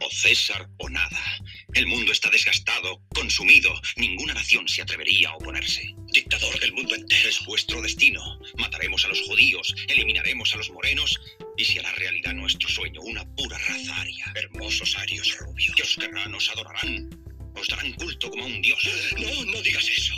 O 0.00 0.11
César 0.11 0.69
o 0.79 0.88
nada. 0.88 1.41
El 1.75 1.87
mundo 1.87 2.12
está 2.12 2.31
desgastado, 2.31 3.03
consumido. 3.15 3.73
Ninguna 3.97 4.35
nación 4.35 4.69
se 4.69 4.83
atrevería 4.83 5.31
a 5.31 5.37
oponerse. 5.37 5.95
Dictador 6.12 6.59
del 6.61 6.73
mundo 6.73 6.95
entero. 6.95 7.29
Es 7.29 7.45
vuestro 7.47 7.81
destino. 7.83 8.21
Mataremos 8.59 9.05
a 9.05 9.09
los 9.09 9.23
judíos, 9.23 9.75
eliminaremos 9.88 10.55
a 10.55 10.59
los 10.59 10.71
morenos 10.71 11.19
y 11.57 11.65
se 11.65 11.81
hará 11.81 11.93
realidad 11.93 12.35
nuestro 12.35 12.69
sueño, 12.69 13.00
una 13.03 13.25
pura 13.35 13.59
raza 13.59 14.00
aria. 14.00 14.33
Hermosos 14.35 14.97
arios 14.97 15.37
rubios. 15.38 15.75
Que 15.75 15.83
os 15.83 15.97
querrán, 15.97 16.35
os 16.35 16.50
adorarán. 16.50 17.09
Os 17.55 17.69
darán 17.69 17.93
culto 17.95 18.31
como 18.31 18.45
a 18.45 18.47
un 18.47 18.61
dios. 18.61 18.88
No, 19.19 19.45
no 19.53 19.62
digas 19.62 19.88
eso. 19.88 20.15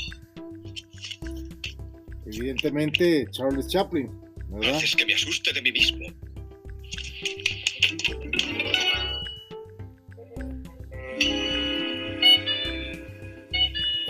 Evidentemente, 2.27 3.27
Charles 3.31 3.69
Chaplin, 3.69 4.11
¿verdad? 4.49 4.77
Haces 4.77 4.97
que 4.97 5.07
me 5.07 5.15
asuste 5.15 5.53
de 5.53 5.63
mí 5.63 5.73
mismo. 5.73 6.07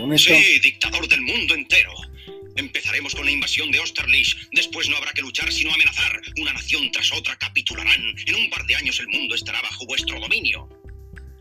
Con 0.09 0.17
Sí, 0.17 0.59
dictador 0.63 1.07
del 1.07 1.21
mundo 1.21 1.53
entero. 1.53 1.93
Empezaremos 2.55 3.13
con 3.13 3.25
la 3.25 3.31
invasión 3.31 3.69
de 3.69 3.77
Austerlitz. 3.77 4.35
Después 4.53 4.89
no 4.89 4.97
habrá 4.97 5.13
que 5.13 5.21
luchar 5.21 5.51
sino 5.51 5.71
amenazar. 5.71 6.19
Una 6.41 6.51
nación 6.51 6.91
tras 6.91 7.13
otra 7.13 7.37
capitularán. 7.37 8.15
En 8.25 8.35
un 8.35 8.49
par 8.49 8.65
de 8.65 8.73
años 8.73 8.99
el 8.99 9.07
mundo 9.09 9.35
estará 9.35 9.61
bajo 9.61 9.85
vuestro 9.85 10.19
dominio. 10.19 10.67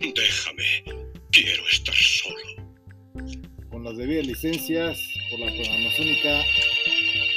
Déjame. 0.00 0.84
Quiero 1.32 1.66
estar 1.66 1.94
solo. 1.94 2.68
con 3.70 3.84
las 3.84 3.96
debidas 3.96 4.26
licencias 4.26 5.00
por 5.30 5.40
la 5.40 5.46
amazónica 5.46 6.44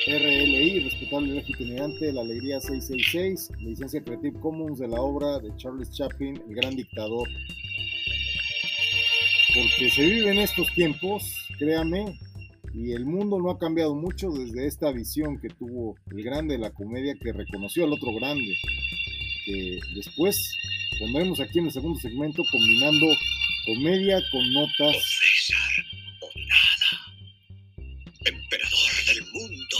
RLI, 0.07 0.79
respetable 0.81 1.35
legitimidante, 1.35 2.11
la 2.11 2.21
alegría 2.21 2.59
666, 2.59 3.51
licencia 3.59 4.03
Creative 4.03 4.37
Commons 4.41 4.79
de 4.79 4.89
la 4.89 4.99
obra 4.99 5.39
de 5.39 5.55
Charles 5.55 5.91
Chaplin, 5.93 6.43
el 6.49 6.55
gran 6.55 6.75
dictador. 6.75 7.29
Porque 9.53 9.89
se 9.89 10.05
vive 10.05 10.31
en 10.31 10.39
estos 10.39 10.73
tiempos, 10.73 11.23
créame, 11.57 12.17
y 12.73 12.93
el 12.93 13.05
mundo 13.05 13.37
no 13.39 13.51
ha 13.51 13.59
cambiado 13.59 13.95
mucho 13.95 14.29
desde 14.31 14.65
esta 14.65 14.91
visión 14.91 15.39
que 15.41 15.49
tuvo 15.49 15.95
el 16.09 16.23
grande 16.23 16.53
de 16.53 16.59
la 16.61 16.71
comedia 16.71 17.15
que 17.19 17.33
reconoció 17.33 17.83
al 17.83 17.93
otro 17.93 18.13
grande, 18.13 18.55
que 19.45 19.79
después 19.93 20.53
pondremos 20.99 21.39
aquí 21.41 21.59
en 21.59 21.65
el 21.65 21.71
segundo 21.71 21.99
segmento 21.99 22.43
combinando 22.49 23.07
comedia 23.65 24.21
con 24.31 24.41
O 24.41 24.61
notas 24.61 24.95
César 24.95 25.85
o 26.21 26.29
nada. 26.47 26.91
Emperador 28.25 28.91
del 29.07 29.23
mundo. 29.33 29.77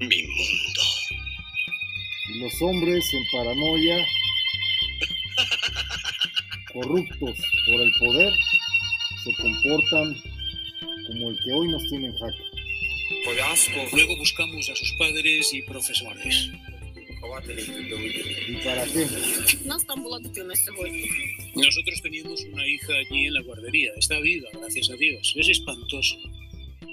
Mi 0.00 0.22
mundo. 0.22 0.82
y 2.28 2.38
los 2.38 2.62
hombres 2.62 3.04
en 3.12 3.24
paranoia, 3.30 4.06
corruptos 6.72 7.38
por 7.66 7.80
el 7.80 7.92
poder, 7.98 8.32
se 9.24 9.34
comportan 9.34 10.16
como 11.06 11.30
el 11.30 11.38
que 11.44 11.52
hoy 11.52 11.68
nos 11.68 11.88
tiene 11.88 12.06
en 12.08 12.16
jaque. 12.16 12.44
Por 13.24 13.40
asco. 13.40 13.80
Luego 13.92 14.16
buscamos 14.16 14.68
a 14.68 14.76
sus 14.76 14.92
padres 14.94 15.52
y 15.52 15.62
profesores. 15.62 16.50
¿Y 18.48 18.54
para 18.64 18.84
qué? 18.84 19.06
Nosotros 21.54 22.02
teníamos 22.02 22.42
una 22.44 22.66
hija 22.66 22.92
allí 22.94 23.26
en 23.26 23.34
la 23.34 23.42
guardería. 23.42 23.92
Está 23.96 24.18
viva, 24.20 24.48
gracias 24.52 24.90
a 24.90 24.96
Dios. 24.96 25.34
Es 25.36 25.48
espantoso. 25.48 26.16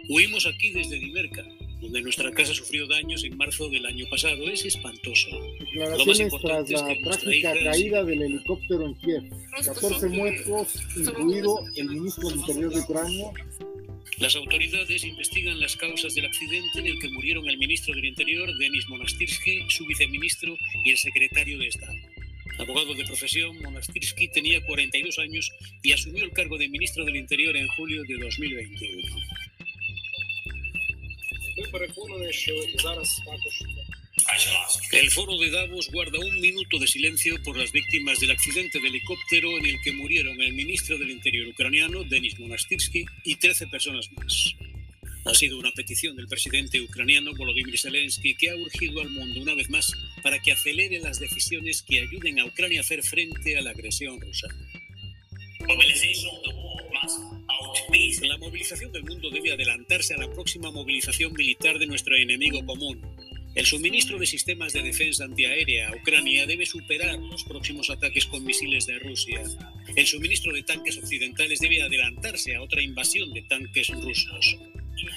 Huimos 0.08 0.46
aquí 0.46 0.72
desde 0.72 1.00
Dimerca 1.00 1.46
donde 1.82 2.02
nuestra 2.02 2.32
casa 2.32 2.54
sufrió 2.54 2.88
daños 2.88 3.24
en 3.24 3.38
marzo 3.38 3.70
del 3.70 3.86
año 3.86 4.06
pasado. 4.10 4.50
Es 4.50 4.66
espantoso. 4.66 5.30
Declaraciones 5.60 6.34
tras 6.42 6.70
la 6.70 6.96
trágica 7.04 7.54
caída 7.64 8.04
del 8.04 8.22
helicóptero 8.22 8.86
en 8.86 8.96
Kiev. 8.96 9.24
14 9.64 10.08
muertos, 10.10 10.76
incluido 10.96 11.60
el 11.76 11.90
ministro 11.90 12.30
del 12.30 12.40
Interior 12.40 12.74
de 12.74 12.80
Ucrania, 12.82 13.26
Las 14.20 14.36
autoridades 14.36 15.04
investigan 15.06 15.60
las 15.62 15.78
causas 15.78 16.14
del 16.14 16.26
accidente 16.26 16.80
en 16.80 16.88
el 16.88 17.00
que 17.00 17.10
murieron 17.10 17.48
el 17.48 17.58
ministro 17.58 17.96
del 17.96 18.06
Interior, 18.06 18.50
Denis 18.58 18.86
Monastirsky, 18.90 19.64
su 19.70 19.86
viceministro 19.86 20.58
y 20.84 20.92
el 20.92 20.98
secretario 20.98 21.58
de 21.58 21.68
Estado. 21.68 21.94
Abogado 22.60 22.94
de 22.94 23.06
profesión, 23.06 23.58
Monastirsky 23.62 24.28
tenía 24.28 24.62
42 24.66 25.18
años 25.20 25.50
y 25.82 25.94
asumió 25.94 26.26
el 26.26 26.32
cargo 26.32 26.58
de 26.58 26.68
ministro 26.68 27.06
del 27.06 27.16
Interior 27.16 27.56
en 27.56 27.68
julio 27.70 28.04
de 28.04 28.18
2021. 28.18 29.16
El 34.92 35.12
foro 35.12 35.38
de 35.38 35.50
Davos 35.50 35.90
guarda 35.92 36.20
un 36.20 36.40
minuto 36.40 36.78
de 36.78 36.88
silencio 36.88 37.42
por 37.44 37.58
las 37.58 37.72
víctimas 37.72 38.20
del 38.20 38.32
accidente 38.32 38.80
de 38.80 38.88
helicóptero 38.88 39.58
en 39.58 39.66
el 39.66 39.82
que 39.82 39.92
murieron 39.94 40.40
el 40.42 40.54
ministro 40.54 40.98
del 40.98 41.12
Interior 41.12 41.48
ucraniano, 41.48 42.04
Denis 42.04 42.40
Monastirsky, 42.40 43.06
y 43.24 43.36
13 43.36 43.68
personas 43.68 44.12
más. 44.14 44.56
Ha 45.26 45.34
sido 45.34 45.60
una 45.60 45.72
petición 45.72 46.16
del 46.16 46.28
presidente 46.28 46.82
ucraniano 46.82 47.34
Volodymyr 47.36 47.78
Zelensky 47.78 48.36
que 48.36 48.50
ha 48.50 48.56
urgido 48.56 49.02
al 49.02 49.10
mundo 49.10 49.42
una 49.42 49.54
vez 49.54 49.70
más 49.70 49.92
para 50.24 50.40
que 50.40 50.52
acelere 50.52 51.00
las 51.00 51.20
decisiones 51.20 51.82
que 51.82 52.00
ayuden 52.00 52.40
a 52.40 52.46
Ucrania 52.46 52.80
a 52.80 52.84
hacer 52.84 53.04
frente 53.04 53.58
a 53.58 53.62
la 53.62 53.72
agresión 53.72 54.20
rusa. 54.20 54.48
La 58.22 58.38
movilización 58.38 58.92
del 58.92 59.04
mundo 59.04 59.30
debe 59.30 59.52
adelantarse 59.52 60.14
a 60.14 60.18
la 60.18 60.30
próxima 60.30 60.72
movilización 60.72 61.34
militar 61.34 61.78
de 61.78 61.88
nuestro 61.88 62.16
enemigo 62.16 62.66
común. 62.66 63.02
El 63.56 63.66
suministro 63.66 64.18
de 64.20 64.26
sistemas 64.26 64.74
de 64.74 64.84
defensa 64.84 65.26
antiaérea 65.26 65.90
a 65.90 65.96
Ucrania 65.96 66.46
debe 66.46 66.66
superar 66.66 67.18
los 67.20 67.44
próximos 67.44 67.90
ataques 67.90 68.26
con 68.26 68.44
misiles 68.44 68.86
de 68.86 69.00
Rusia. 69.00 69.44
El 69.96 70.06
suministro 70.06 70.54
de 70.54 70.64
tanques 70.64 70.98
occidentales 70.98 71.60
debe 71.60 71.82
adelantarse 71.82 72.56
a 72.56 72.62
otra 72.62 72.82
invasión 72.82 73.34
de 73.34 73.42
tanques 73.44 73.90
rusos. 73.90 74.58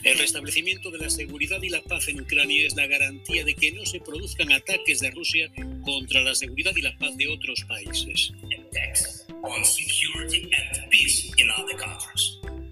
El 0.05 0.19
restablecimiento 0.19 0.91
de 0.91 0.99
la 0.99 1.11
seguridad 1.11 1.61
y 1.63 1.69
la 1.69 1.83
paz 1.83 2.09
en 2.09 2.21
Ucrania 2.21 2.67
es 2.67 2.77
la 2.77 2.87
garantía 2.87 3.45
de 3.45 3.55
que 3.55 3.73
no 3.73 3.85
se 3.85 4.01
produzcan 4.01 4.53
ataques 4.53 5.01
de 5.01 5.11
Rusia 5.11 5.51
contra 5.85 6.23
la 6.23 6.35
seguridad 6.35 6.73
y 6.77 6.83
la 6.83 6.97
paz 6.99 7.17
de 7.17 7.29
otros 7.29 7.65
países. 7.69 8.33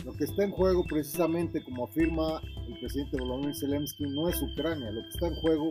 Lo 0.04 0.14
que 0.14 0.24
está 0.24 0.44
en 0.44 0.50
juego, 0.50 0.84
precisamente 0.84 1.62
como 1.62 1.84
afirma 1.84 2.40
el 2.68 2.78
presidente 2.78 3.18
Volodymyr 3.18 3.54
Zelensky, 3.54 4.04
no 4.04 4.28
es 4.28 4.40
Ucrania. 4.40 4.90
Lo 4.90 5.02
que 5.02 5.08
está 5.08 5.28
en 5.28 5.34
juego 5.34 5.70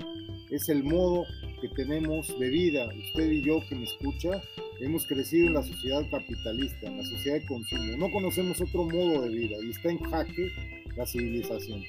es 0.52 0.70
el 0.70 0.84
modo 0.84 1.26
que 1.62 1.70
tenemos 1.70 2.28
de 2.40 2.50
vida. 2.50 2.88
Usted 2.88 3.32
y 3.32 3.42
yo 3.42 3.60
que 3.68 3.76
me 3.76 3.84
escucha, 3.84 4.42
hemos 4.82 5.06
crecido 5.08 5.48
en 5.48 5.54
la 5.56 5.64
sociedad 5.64 6.04
capitalista, 6.12 6.88
en 6.88 6.98
la 6.98 7.04
sociedad 7.04 7.40
de 7.40 7.46
consumo. 7.48 7.98
No 7.98 8.12
conocemos 8.12 8.62
otro 8.62 8.84
modo 8.86 9.22
de 9.24 9.30
vida 9.30 9.58
y 9.64 9.72
está 9.72 9.90
en 9.90 10.00
jaque 10.00 10.52
la 10.96 11.06
civilización. 11.06 11.82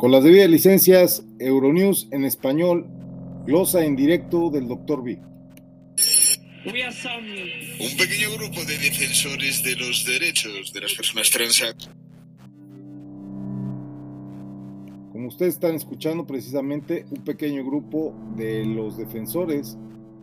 Con 0.00 0.12
las 0.12 0.24
debidas 0.24 0.48
licencias, 0.48 1.26
Euronews 1.38 2.08
en 2.10 2.24
español, 2.24 2.86
glosa 3.44 3.84
en 3.84 3.96
directo 3.96 4.48
del 4.48 4.66
Dr. 4.66 5.04
B. 5.04 5.20
Un 6.64 7.96
pequeño 7.98 8.30
grupo 8.38 8.64
de 8.64 8.78
defensores 8.78 9.62
de 9.62 9.76
los 9.76 10.06
derechos 10.06 10.72
de 10.72 10.80
las 10.80 10.94
personas 10.94 11.28
trans. 11.28 11.76
Como 15.12 15.28
ustedes 15.28 15.52
están 15.52 15.74
escuchando, 15.74 16.26
precisamente 16.26 17.04
un 17.10 17.22
pequeño 17.22 17.62
grupo 17.62 18.14
de 18.36 18.64
los 18.64 18.96
defensores 18.96 19.76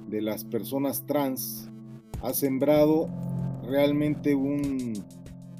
de 0.07 0.23
las 0.23 0.43
personas 0.43 1.05
trans 1.05 1.69
ha 2.23 2.33
sembrado 2.33 3.11
realmente 3.61 4.33
un 4.33 4.93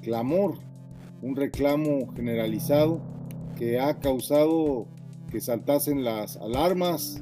clamor, 0.01 0.57
un 1.21 1.35
reclamo 1.35 2.11
generalizado 2.15 3.15
que 3.57 3.79
ha 3.79 3.99
causado 3.99 4.87
que 5.31 5.41
saltasen 5.41 6.03
las 6.03 6.37
alarmas, 6.37 7.21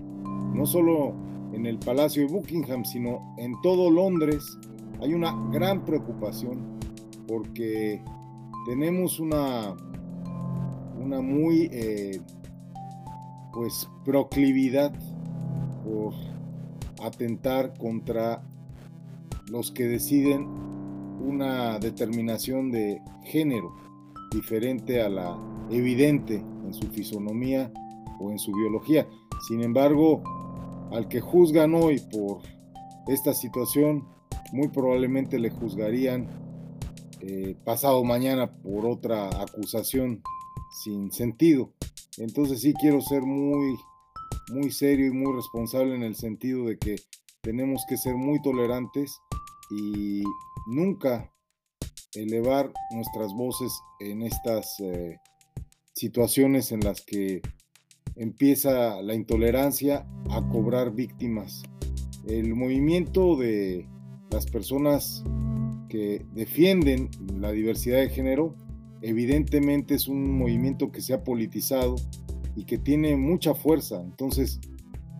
no 0.53 0.65
solo 0.65 1.15
en 1.53 1.65
el 1.65 1.79
Palacio 1.79 2.27
de 2.27 2.33
Buckingham, 2.33 2.83
sino 2.85 3.35
en 3.37 3.59
todo 3.61 3.89
Londres. 3.89 4.57
Hay 5.01 5.13
una 5.13 5.33
gran 5.51 5.85
preocupación 5.85 6.77
porque 7.27 8.01
tenemos 8.67 9.19
una, 9.19 9.75
una 11.01 11.21
muy 11.21 11.69
eh, 11.71 12.21
pues 13.53 13.89
proclividad 14.03 14.93
por 15.83 16.13
atentar 17.01 17.77
contra 17.77 18.43
los 19.49 19.71
que 19.71 19.85
deciden 19.85 20.47
una 21.21 21.79
determinación 21.79 22.71
de 22.71 23.01
género 23.23 23.73
diferente 24.31 25.01
a 25.01 25.09
la 25.09 25.54
evidente 25.69 26.35
en 26.35 26.73
su 26.73 26.87
fisonomía 26.87 27.71
o 28.19 28.31
en 28.31 28.39
su 28.39 28.51
biología. 28.53 29.07
Sin 29.47 29.61
embargo, 29.61 30.23
al 30.91 31.07
que 31.07 31.21
juzgan 31.21 31.73
hoy 31.73 31.99
por 32.11 32.39
esta 33.07 33.33
situación, 33.33 34.07
muy 34.51 34.69
probablemente 34.69 35.39
le 35.39 35.49
juzgarían 35.49 36.27
eh, 37.21 37.55
pasado 37.63 38.03
mañana 38.03 38.51
por 38.51 38.85
otra 38.85 39.29
acusación 39.41 40.21
sin 40.83 41.11
sentido. 41.11 41.71
Entonces 42.17 42.61
sí 42.61 42.73
quiero 42.73 43.01
ser 43.01 43.23
muy, 43.23 43.75
muy 44.51 44.71
serio 44.71 45.07
y 45.07 45.11
muy 45.11 45.33
responsable 45.35 45.95
en 45.95 46.03
el 46.03 46.15
sentido 46.15 46.65
de 46.65 46.77
que 46.77 46.95
tenemos 47.41 47.83
que 47.87 47.97
ser 47.97 48.15
muy 48.15 48.41
tolerantes 48.41 49.19
y 49.71 50.23
nunca 50.67 51.31
elevar 52.13 52.71
nuestras 52.91 53.33
voces 53.33 53.71
en 53.99 54.21
estas 54.21 54.79
eh, 54.79 55.17
situaciones 55.95 56.71
en 56.71 56.81
las 56.81 57.01
que 57.01 57.41
empieza 58.15 59.01
la 59.01 59.15
intolerancia 59.15 60.05
a 60.29 60.47
cobrar 60.49 60.93
víctimas. 60.93 61.63
El 62.27 62.53
movimiento 62.53 63.37
de 63.37 63.87
las 64.31 64.45
personas 64.45 65.23
que 65.89 66.25
defienden 66.33 67.09
la 67.39 67.51
diversidad 67.51 67.99
de 67.99 68.09
género 68.09 68.55
evidentemente 69.01 69.95
es 69.95 70.07
un 70.07 70.37
movimiento 70.37 70.91
que 70.91 71.01
se 71.01 71.13
ha 71.13 71.23
politizado 71.23 71.95
y 72.55 72.65
que 72.65 72.77
tiene 72.77 73.15
mucha 73.15 73.53
fuerza. 73.53 74.01
Entonces, 74.01 74.59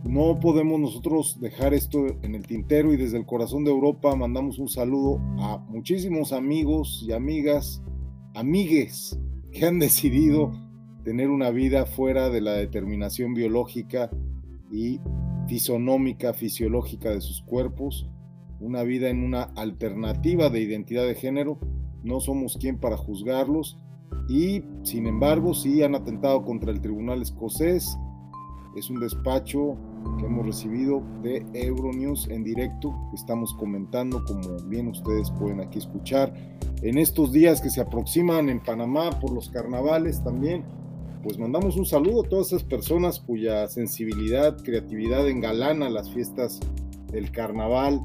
no 0.04 0.40
podemos 0.40 0.80
nosotros 0.80 1.40
dejar 1.40 1.74
esto 1.74 2.08
en 2.22 2.36
el 2.36 2.46
tintero 2.46 2.94
y 2.94 2.98
desde 2.98 3.18
el 3.18 3.26
corazón 3.26 3.64
de 3.64 3.72
Europa 3.72 4.16
mandamos 4.16 4.60
un 4.60 4.68
saludo 4.68 5.20
a 5.40 5.58
muchísimos 5.70 6.34
amigos 6.34 7.04
y 7.08 7.14
amigas, 7.14 7.82
amigues 8.34 9.18
que 9.52 9.66
han 9.66 9.80
decidido 9.80 10.65
tener 11.06 11.30
una 11.30 11.52
vida 11.52 11.86
fuera 11.86 12.30
de 12.32 12.42
la 12.42 12.54
determinación 12.54 13.36
biológica 13.36 14.10
y 14.72 15.00
fisonómica, 15.48 16.34
fisiológica 16.34 17.12
de 17.12 17.22
sus 17.22 17.44
cuerpos, 17.44 18.10
una 18.60 18.82
vida 18.82 19.10
en 19.10 19.24
una 19.24 19.44
alternativa 19.44 20.50
de 20.50 20.62
identidad 20.62 21.06
de 21.06 21.14
género. 21.14 21.60
No 22.04 22.20
somos 22.20 22.58
quien 22.58 22.80
para 22.80 22.98
juzgarlos 22.98 23.78
y, 24.28 24.64
sin 24.82 25.06
embargo, 25.06 25.54
sí 25.54 25.84
han 25.84 25.94
atentado 25.94 26.44
contra 26.44 26.72
el 26.72 26.82
Tribunal 26.82 27.22
Escocés. 27.22 27.96
Es 28.76 28.90
un 28.90 29.00
despacho 29.00 29.78
que 30.18 30.26
hemos 30.26 30.48
recibido 30.48 31.04
de 31.22 31.46
Euronews 31.54 32.28
en 32.30 32.44
directo, 32.44 32.96
que 33.12 33.16
estamos 33.16 33.54
comentando, 33.54 34.24
como 34.26 34.58
bien 34.68 34.88
ustedes 34.88 35.30
pueden 35.32 35.60
aquí 35.62 35.78
escuchar. 35.78 36.34
En 36.82 36.98
estos 36.98 37.32
días 37.32 37.62
que 37.62 37.70
se 37.70 37.82
aproximan 37.82 38.50
en 38.50 38.60
Panamá 38.60 39.12
por 39.20 39.32
los 39.32 39.50
carnavales 39.50 40.24
también, 40.24 40.66
pues 41.26 41.40
mandamos 41.40 41.76
un 41.76 41.88
saludo 41.88 42.24
a 42.24 42.30
todas 42.30 42.48
esas 42.50 42.64
personas 42.64 43.20
cuya 43.20 43.68
sensibilidad, 43.68 44.62
creatividad 44.62 45.28
engalana 45.28 45.90
las 45.90 46.12
fiestas 46.12 46.60
del 47.12 47.32
carnaval. 47.32 48.00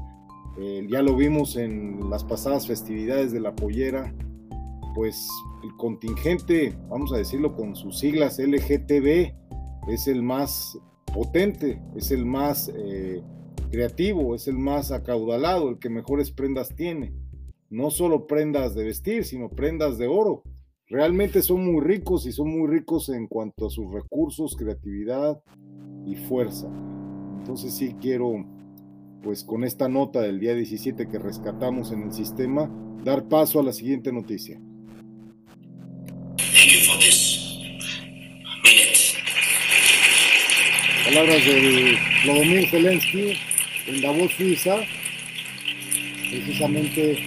Eh, 0.59 0.87
ya 0.89 1.03
lo 1.03 1.15
vimos 1.15 1.55
en 1.55 2.09
las 2.09 2.23
pasadas 2.23 2.65
festividades 2.65 3.31
de 3.31 3.39
la 3.39 3.55
pollera, 3.55 4.11
pues 4.95 5.29
el 5.63 5.69
contingente, 5.77 6.75
vamos 6.89 7.13
a 7.13 7.17
decirlo 7.17 7.55
con 7.55 7.75
sus 7.75 7.99
siglas 7.99 8.39
LGTB, 8.39 9.35
es 9.87 10.07
el 10.07 10.23
más 10.23 10.79
potente, 11.13 11.79
es 11.95 12.09
el 12.09 12.25
más 12.25 12.71
eh, 12.75 13.21
creativo, 13.69 14.33
es 14.33 14.47
el 14.47 14.57
más 14.57 14.91
acaudalado, 14.91 15.69
el 15.69 15.77
que 15.77 15.91
mejores 15.91 16.31
prendas 16.31 16.73
tiene. 16.75 17.13
No 17.69 17.91
solo 17.91 18.25
prendas 18.25 18.73
de 18.73 18.83
vestir, 18.83 19.25
sino 19.25 19.47
prendas 19.47 19.99
de 19.99 20.07
oro 20.07 20.41
realmente 20.91 21.41
son 21.41 21.65
muy 21.65 21.81
ricos 21.81 22.25
y 22.25 22.33
son 22.33 22.49
muy 22.49 22.69
ricos 22.69 23.07
en 23.07 23.25
cuanto 23.27 23.67
a 23.67 23.69
sus 23.69 23.91
recursos, 23.91 24.57
creatividad 24.57 25.41
y 26.05 26.15
fuerza. 26.15 26.67
Entonces 27.39 27.73
sí 27.73 27.95
quiero, 28.01 28.45
pues 29.23 29.45
con 29.45 29.63
esta 29.63 29.87
nota 29.87 30.19
del 30.19 30.41
día 30.41 30.53
17 30.53 31.07
que 31.07 31.17
rescatamos 31.17 31.93
en 31.93 32.03
el 32.03 32.11
sistema, 32.11 32.69
dar 33.05 33.29
paso 33.29 33.61
a 33.61 33.63
la 33.63 33.71
siguiente 33.71 34.11
noticia. 34.11 34.59
Palabras 41.05 41.45
de 41.45 41.97
Vladimir 42.25 42.67
Zelensky 42.69 43.33
en 43.87 44.01
Davos, 44.01 44.31
Suiza, 44.33 44.75
precisamente 46.29 47.17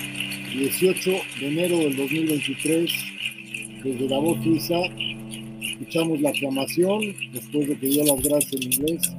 18 0.55 1.11
de 1.40 1.48
enero 1.48 1.79
del 1.79 1.96
2023, 1.96 3.13
desde 3.85 4.09
Davos, 4.09 4.42
Suiza, 4.42 4.81
escuchamos 5.61 6.20
la 6.23 6.31
aclamación, 6.31 7.14
después 7.33 7.68
de 7.68 7.79
que 7.79 7.87
dio 7.87 8.05
las 8.05 8.23
gracias 8.23 8.55
en 8.55 8.73
inglés, 8.73 9.12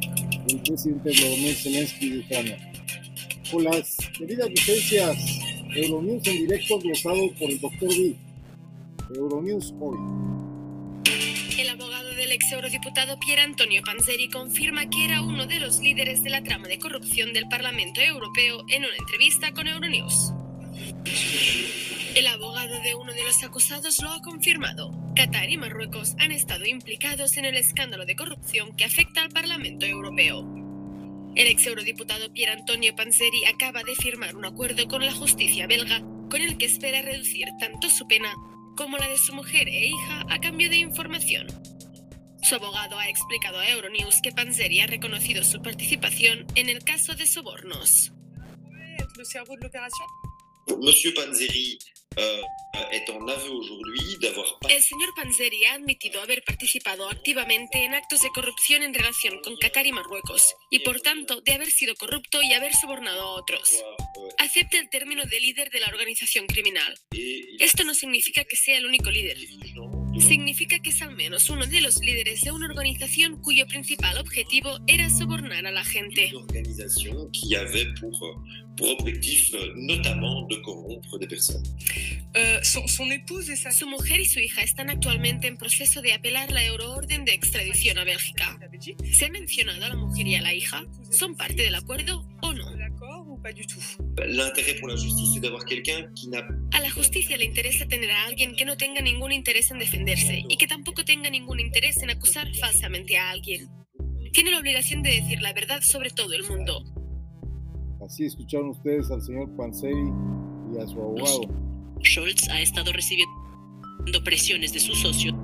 del 0.48 0.60
presidente 0.62 1.12
Vladimir 1.12 1.56
Zelensky 1.56 2.10
de 2.10 2.20
Ucrania. 2.20 2.72
Con 3.52 3.64
las 3.64 3.98
debidas 4.20 4.50
licencias, 4.50 5.40
Euronews 5.76 6.28
en 6.28 6.38
directo 6.48 6.80
glosado 6.80 7.32
por 7.40 7.52
el 7.52 7.60
doctor 7.60 7.90
V. 7.90 8.16
Euronews 9.16 9.74
hoy. 9.80 9.98
El 11.60 11.70
abogado 11.70 12.16
del 12.16 12.32
ex 12.32 12.52
eurodiputado 12.52 13.20
Pier 13.20 13.40
Antonio 13.40 13.84
Panzeri 13.86 14.30
confirma 14.30 14.90
que 14.90 15.06
era 15.06 15.22
uno 15.22 15.46
de 15.46 15.60
los 15.60 15.80
líderes 15.80 16.24
de 16.24 16.32
la 16.32 16.42
trama 16.42 16.68
de 16.68 16.80
corrupción 16.80 17.34
del 17.34 17.48
Parlamento 17.50 18.02
Europeo 18.02 18.66
en 18.70 18.86
una 18.86 18.96
entrevista 18.98 19.54
con 19.54 19.68
Euronews. 19.68 20.34
El 22.16 22.28
abogado 22.28 22.80
de 22.80 22.96
uno 22.96 23.12
de 23.12 23.26
los 23.26 23.44
acusados 23.44 24.02
lo 24.02 24.10
ha 24.10 24.22
confirmado. 24.22 24.90
Qatar 25.18 25.50
y 25.50 25.58
Marruecos 25.58 26.16
han 26.18 26.32
estado 26.32 26.66
implicados 26.66 27.36
en 27.36 27.44
el 27.44 27.58
escándalo 27.58 28.06
de 28.06 28.16
corrupción 28.16 28.74
que 28.78 28.86
afecta 28.86 29.22
al 29.22 29.32
Parlamento 29.32 29.86
Europeo. 29.86 30.46
El 31.36 31.48
ex 31.48 31.68
eurodiputado 31.68 32.32
Pier 32.32 32.52
Antonio 32.52 32.96
Panzeri 32.96 33.44
acaba 33.44 33.84
de 33.84 33.96
firmar 33.96 34.38
un 34.38 34.46
acuerdo 34.46 34.88
con 34.88 35.06
la 35.06 35.12
justicia 35.12 35.68
belga 35.68 36.00
con 36.32 36.42
el 36.42 36.58
que 36.58 36.68
espera 36.68 37.02
reducir 37.02 37.50
tanto 37.60 37.90
su 37.90 38.08
pena 38.08 38.34
como 38.78 38.98
la 38.98 39.10
de 39.10 39.18
su 39.18 39.36
mujer 39.36 39.68
e 39.68 39.88
hija 39.88 40.26
a 40.30 40.40
cambio 40.40 40.70
de 40.70 40.78
información. 40.78 41.48
Su 42.42 42.56
abogado 42.56 42.98
ha 42.98 43.10
explicado 43.10 43.60
a 43.60 43.70
Euronews 43.70 44.22
que 44.22 44.32
Panzeri 44.32 44.80
ha 44.80 44.88
reconocido 44.88 45.44
su 45.44 45.62
participación 45.62 46.48
en 46.56 46.70
el 46.70 46.82
caso 46.86 47.14
de 47.14 47.28
sobornos. 47.28 48.14
Monsieur 50.78 51.14
Panzeri 51.14 51.78
euh, 52.18 52.42
El 54.70 54.82
señor 54.82 55.10
Panzeri 55.16 55.66
ha 55.66 55.74
admitido 55.74 56.22
haber 56.22 56.44
participado 56.44 57.10
activamente 57.10 57.84
en 57.84 57.94
actos 57.94 58.22
de 58.22 58.30
corrupción 58.30 58.84
en 58.84 58.94
relación 58.94 59.42
con 59.44 59.56
Qatar 59.58 59.86
y 59.86 59.92
Marruecos, 59.92 60.56
y 60.70 60.80
por 60.80 61.02
tanto 61.02 61.42
de 61.42 61.54
haber 61.54 61.72
sido 61.72 61.96
corrupto 61.96 62.42
y 62.42 62.54
haber 62.54 62.74
sobornado 62.74 63.22
a 63.22 63.32
otros. 63.32 63.84
Acepta 64.38 64.78
el 64.80 64.90
término 64.90 65.26
de 65.26 65.40
líder 65.40 65.70
de 65.70 65.80
la 65.80 65.88
organización 65.88 66.48
criminal. 66.48 66.98
Esto 67.60 67.84
no 67.84 67.94
significa 67.94 68.44
que 68.44 68.56
sea 68.56 68.78
el 68.78 68.86
único 68.86 69.10
líder. 69.10 69.38
Significa 70.20 70.80
que 70.80 70.90
es 70.90 71.02
al 71.02 71.16
menos 71.16 71.50
uno 71.50 71.66
de 71.66 71.82
los 71.82 72.00
líderes 72.00 72.42
de 72.42 72.52
una 72.52 72.68
organización 72.68 73.42
cuyo 73.42 73.68
principal 73.68 74.18
objetivo 74.18 74.80
era 74.88 75.10
sobornar 75.10 75.66
a 75.66 75.72
la 75.72 75.84
gente. 75.84 76.32
Une 76.32 76.38
organisation 76.38 77.30
qui 77.32 77.56
avait 77.56 77.94
pour, 78.00 78.18
pour 78.78 78.90
objectif 79.00 79.54
euh, 79.54 79.74
notamment 79.76 80.48
de 80.48 80.56
corrompre 80.62 81.18
des 81.20 81.28
personnes. 81.28 81.64
Su 82.64 83.88
mujer 83.88 84.20
y 84.20 84.26
su 84.26 84.40
hija 84.40 84.62
están 84.62 84.90
actualmente 84.90 85.48
en 85.48 85.58
proceso 85.58 86.02
de 86.02 86.14
apelar 86.14 86.52
la 86.52 86.66
euroorden 86.66 87.26
de 87.26 87.34
extradición 87.34 87.98
a 87.98 88.04
Bélgica. 88.04 88.58
¿Se 89.14 89.26
ha 89.26 89.30
mencionado 89.30 89.86
a 89.86 89.90
la 89.90 89.96
mujer 89.96 90.28
y 90.28 90.36
a 90.36 90.42
la 90.42 90.54
hija? 90.54 90.84
¿Son 91.12 91.36
parte 91.36 91.64
del 91.64 91.76
acuerdo 91.76 92.26
o 92.42 92.54
no? 92.54 92.66
L'intérêt 94.26 94.76
pour 94.80 94.88
la 94.88 94.96
justice, 94.96 95.34
c'est 95.34 95.40
d'avoir 95.40 95.66
quelqu'un 95.66 96.12
qui 96.16 96.30
n'a 96.30 96.40
A 96.74 96.82
la 96.82 96.90
justicia 96.90 97.38
le 97.38 97.46
interesa 97.46 97.86
tener 97.86 98.10
a 98.10 98.26
alguien 98.26 98.56
que 98.56 98.66
no 98.66 98.76
tenga 98.76 99.02
ningún 99.02 99.32
interés 99.32 99.72
en 99.72 99.78
defenderse 99.78 100.44
y 100.50 100.58
que 100.58 100.68
tampoco 100.68 101.04
tenga 101.04 101.30
ningún 101.30 101.60
interés 101.60 102.02
en 102.02 102.10
acusar 102.10 102.48
falsamente 102.56 103.18
a 103.18 103.30
alguien. 103.30 103.70
Tiene 104.34 104.52
la 104.52 104.60
obligación 104.60 105.04
de 105.04 105.12
decir 105.12 105.42
la 105.42 105.54
verdad 105.54 105.82
sobre 105.82 106.10
todo 106.10 106.34
el 106.34 106.44
mundo. 106.44 106.84
Así 108.04 108.26
escucharon 108.26 108.70
ustedes 108.70 109.10
al 109.12 109.22
señor 109.22 109.56
Panzeri 109.56 110.12
y 110.74 110.82
a 110.82 110.88
su 110.88 111.00
abogado. 111.00 111.42
Scholz 112.04 112.50
ha 112.50 112.62
estado 112.62 112.92
recibiendo 112.94 114.24
presiones 114.24 114.74
de 114.74 114.80
sus 114.80 115.00
socios 115.00 115.36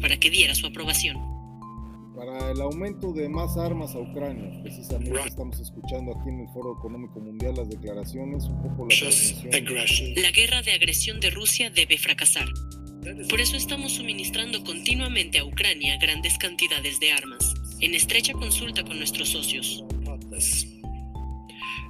para 0.00 0.18
que 0.18 0.30
diera 0.30 0.54
su 0.54 0.66
aprobación. 0.66 1.35
Para 2.16 2.50
el 2.50 2.62
aumento 2.62 3.12
de 3.12 3.28
más 3.28 3.58
armas 3.58 3.94
a 3.94 3.98
Ucrania, 3.98 4.50
precisamente 4.62 5.20
estamos 5.26 5.60
escuchando 5.60 6.12
aquí 6.12 6.30
en 6.30 6.40
el 6.40 6.48
Foro 6.48 6.74
Económico 6.78 7.20
Mundial 7.20 7.56
las 7.56 7.68
declaraciones, 7.68 8.44
un 8.44 8.62
poco 8.62 8.86
la. 8.88 10.22
La 10.22 10.30
guerra 10.30 10.62
de 10.62 10.72
agresión 10.72 11.20
de 11.20 11.28
Rusia 11.28 11.68
debe 11.68 11.98
fracasar. 11.98 12.48
Por 13.28 13.38
eso 13.38 13.58
estamos 13.58 13.92
suministrando 13.92 14.64
continuamente 14.64 15.40
a 15.40 15.44
Ucrania 15.44 15.98
grandes 15.98 16.38
cantidades 16.38 16.98
de 17.00 17.12
armas, 17.12 17.52
en 17.80 17.94
estrecha 17.94 18.32
consulta 18.32 18.82
con 18.82 18.96
nuestros 18.96 19.28
socios. 19.28 19.84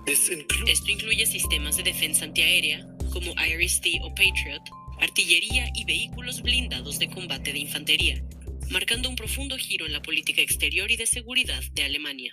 Esto 0.07 0.91
incluye 0.91 1.27
sistemas 1.27 1.77
de 1.77 1.85
defensa 1.85 2.25
antiaérea, 2.25 2.85
como 3.13 3.33
IRIS-T 3.33 4.01
o 4.03 4.09
Patriot, 4.09 4.63
artillería 5.01 5.71
y 5.73 5.85
vehículos 5.85 6.43
blindados 6.43 6.99
de 6.99 7.09
combate 7.09 7.53
de 7.53 7.61
infantería, 7.61 8.23
marcando 8.71 9.09
un 9.09 9.17
profundo 9.17 9.57
giro 9.57 9.87
en 9.87 9.93
la 9.93 10.03
política 10.03 10.43
exterior 10.43 10.91
y 10.91 10.97
de 10.97 11.07
seguridad 11.07 11.63
de 11.73 11.83
Alemania. 11.83 12.33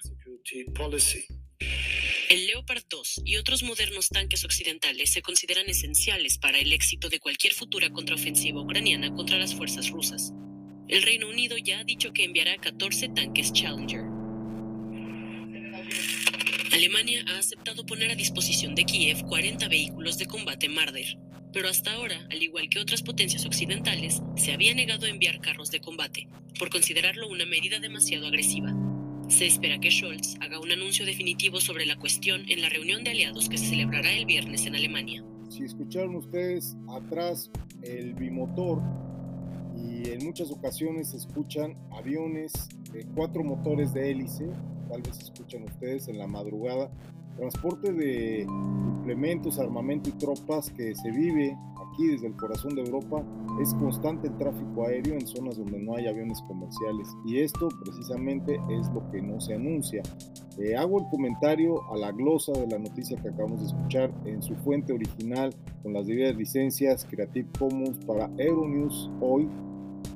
El 2.29 2.47
Leopard 2.47 2.83
2 2.89 3.21
y 3.25 3.37
otros 3.37 3.63
modernos 3.63 4.09
tanques 4.09 4.43
occidentales 4.43 5.11
se 5.11 5.21
consideran 5.21 5.69
esenciales 5.69 6.37
para 6.37 6.59
el 6.59 6.73
éxito 6.73 7.09
de 7.09 7.19
cualquier 7.19 7.53
futura 7.53 7.89
contraofensiva 7.91 8.61
ucraniana 8.61 9.13
contra 9.13 9.37
las 9.37 9.53
fuerzas 9.53 9.89
rusas. 9.89 10.31
El 10.87 11.03
Reino 11.03 11.29
Unido 11.29 11.57
ya 11.57 11.79
ha 11.79 11.83
dicho 11.83 12.11
que 12.11 12.23
enviará 12.23 12.57
14 12.57 13.09
tanques 13.09 13.53
Challenger. 13.53 14.03
Alemania 16.71 17.23
ha 17.27 17.37
aceptado 17.37 17.85
poner 17.85 18.11
a 18.11 18.15
disposición 18.15 18.73
de 18.73 18.85
Kiev 18.85 19.23
40 19.27 19.67
vehículos 19.67 20.17
de 20.17 20.25
combate 20.25 20.69
Marder, 20.69 21.17
pero 21.53 21.69
hasta 21.69 21.93
ahora, 21.93 22.27
al 22.31 22.41
igual 22.41 22.67
que 22.67 22.79
otras 22.79 23.03
potencias 23.03 23.45
occidentales, 23.45 24.21
se 24.35 24.51
había 24.51 24.73
negado 24.73 25.05
a 25.05 25.09
enviar 25.09 25.39
carros 25.39 25.69
de 25.69 25.79
combate, 25.79 26.27
por 26.57 26.69
considerarlo 26.69 27.29
una 27.29 27.45
medida 27.45 27.79
demasiado 27.79 28.27
agresiva. 28.27 28.73
Se 29.29 29.45
espera 29.45 29.79
que 29.79 29.91
Scholz 29.91 30.35
haga 30.41 30.59
un 30.59 30.71
anuncio 30.71 31.05
definitivo 31.05 31.61
sobre 31.61 31.85
la 31.85 31.97
cuestión 31.97 32.43
en 32.49 32.61
la 32.61 32.69
reunión 32.69 33.03
de 33.03 33.11
aliados 33.11 33.47
que 33.47 33.57
se 33.57 33.67
celebrará 33.67 34.11
el 34.11 34.25
viernes 34.25 34.65
en 34.65 34.75
Alemania. 34.75 35.23
Si 35.49 35.63
escucharon 35.63 36.15
ustedes 36.15 36.75
atrás 36.89 37.49
el 37.83 38.15
bimotor 38.15 38.81
y 39.75 40.09
en 40.09 40.25
muchas 40.25 40.51
ocasiones 40.51 41.11
se 41.11 41.17
escuchan 41.17 41.77
aviones 41.91 42.51
de 42.91 43.05
cuatro 43.15 43.43
motores 43.43 43.93
de 43.93 44.11
hélice, 44.11 44.49
tal 44.89 45.01
vez 45.01 45.19
escuchan 45.19 45.63
ustedes 45.63 46.07
en 46.07 46.17
la 46.17 46.27
madrugada, 46.27 46.91
transporte 47.35 47.91
de 47.91 48.41
implementos, 48.41 49.59
armamento 49.59 50.09
y 50.09 50.13
tropas 50.13 50.69
que 50.71 50.95
se 50.95 51.11
vive 51.11 51.57
aquí 51.91 52.07
desde 52.07 52.27
el 52.27 52.35
corazón 52.35 52.75
de 52.75 52.81
Europa, 52.81 53.23
es 53.61 53.73
constante 53.75 54.27
el 54.27 54.37
tráfico 54.37 54.85
aéreo 54.85 55.13
en 55.13 55.27
zonas 55.27 55.57
donde 55.57 55.79
no 55.79 55.95
hay 55.95 56.07
aviones 56.07 56.41
comerciales 56.47 57.07
y 57.25 57.39
esto 57.39 57.69
precisamente 57.83 58.59
es 58.69 58.89
lo 58.89 59.09
que 59.11 59.21
no 59.21 59.39
se 59.39 59.53
anuncia. 59.55 60.01
Eh, 60.59 60.75
hago 60.75 60.99
el 60.99 61.07
comentario 61.09 61.81
a 61.91 61.97
la 61.97 62.11
glosa 62.11 62.51
de 62.53 62.67
la 62.67 62.77
noticia 62.77 63.19
que 63.21 63.29
acabamos 63.29 63.61
de 63.61 63.67
escuchar 63.67 64.11
en 64.25 64.41
su 64.41 64.55
fuente 64.55 64.93
original 64.93 65.53
con 65.81 65.93
las 65.93 66.05
debidas 66.05 66.35
licencias 66.35 67.05
Creative 67.05 67.49
Commons 67.57 67.97
para 68.05 68.29
Euronews 68.37 69.09
hoy. 69.19 69.49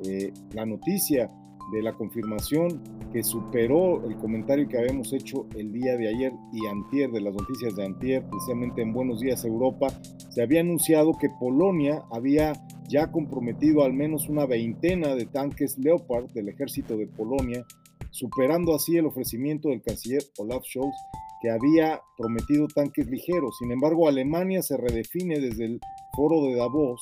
Eh, 0.03 0.31
la 0.53 0.65
noticia 0.65 1.31
de 1.71 1.81
la 1.81 1.93
confirmación 1.93 2.81
que 3.11 3.23
superó 3.23 4.05
el 4.05 4.15
comentario 4.17 4.67
que 4.67 4.77
habíamos 4.77 5.13
hecho 5.13 5.47
el 5.55 5.71
día 5.71 5.97
de 5.97 6.07
ayer 6.07 6.33
y 6.53 6.65
antier 6.67 7.11
de 7.11 7.21
las 7.21 7.33
noticias 7.33 7.75
de 7.75 7.85
antier, 7.85 8.23
precisamente 8.29 8.81
en 8.81 8.93
Buenos 8.93 9.19
Días 9.19 9.43
Europa, 9.45 9.87
se 10.29 10.41
había 10.41 10.61
anunciado 10.61 11.17
que 11.17 11.29
Polonia 11.39 12.03
había 12.11 12.53
ya 12.87 13.11
comprometido 13.11 13.83
al 13.83 13.93
menos 13.93 14.29
una 14.29 14.45
veintena 14.45 15.15
de 15.15 15.25
tanques 15.25 15.77
Leopard 15.77 16.31
del 16.31 16.49
ejército 16.49 16.95
de 16.97 17.07
Polonia, 17.07 17.65
superando 18.11 18.73
así 18.73 18.97
el 18.97 19.05
ofrecimiento 19.05 19.69
del 19.69 19.81
canciller 19.81 20.23
Olaf 20.37 20.63
Scholz 20.63 20.95
que 21.41 21.49
había 21.49 22.01
prometido 22.17 22.67
tanques 22.67 23.07
ligeros. 23.07 23.57
Sin 23.59 23.71
embargo, 23.71 24.07
Alemania 24.07 24.61
se 24.61 24.77
redefine 24.77 25.39
desde 25.39 25.65
el 25.65 25.79
foro 26.15 26.43
de 26.43 26.55
Davos 26.55 27.01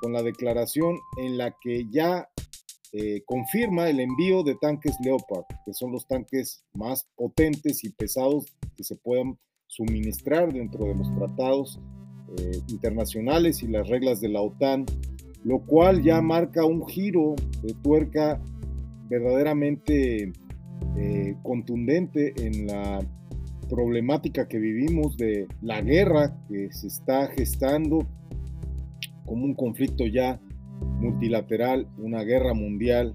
con 0.00 0.12
la 0.12 0.22
declaración 0.22 0.98
en 1.18 1.38
la 1.38 1.56
que 1.60 1.86
ya 1.90 2.28
eh, 2.98 3.22
confirma 3.26 3.90
el 3.90 4.00
envío 4.00 4.42
de 4.42 4.54
tanques 4.54 4.96
Leopard, 5.04 5.44
que 5.66 5.74
son 5.74 5.92
los 5.92 6.06
tanques 6.06 6.64
más 6.72 7.06
potentes 7.14 7.84
y 7.84 7.90
pesados 7.90 8.46
que 8.74 8.84
se 8.84 8.96
puedan 8.96 9.38
suministrar 9.66 10.50
dentro 10.50 10.86
de 10.86 10.94
los 10.94 11.14
tratados 11.14 11.78
eh, 12.38 12.58
internacionales 12.68 13.62
y 13.62 13.66
las 13.66 13.86
reglas 13.90 14.22
de 14.22 14.30
la 14.30 14.40
OTAN, 14.40 14.86
lo 15.44 15.58
cual 15.58 16.02
ya 16.02 16.22
marca 16.22 16.64
un 16.64 16.86
giro 16.88 17.34
de 17.62 17.74
tuerca 17.82 18.40
verdaderamente 19.10 20.32
eh, 20.96 21.36
contundente 21.42 22.32
en 22.38 22.66
la 22.66 23.00
problemática 23.68 24.48
que 24.48 24.56
vivimos 24.58 25.18
de 25.18 25.46
la 25.60 25.82
guerra 25.82 26.34
que 26.48 26.72
se 26.72 26.86
está 26.86 27.26
gestando 27.26 28.06
como 29.26 29.44
un 29.44 29.54
conflicto 29.54 30.06
ya 30.06 30.40
multilateral, 30.80 31.88
una 31.98 32.22
guerra 32.22 32.54
mundial 32.54 33.14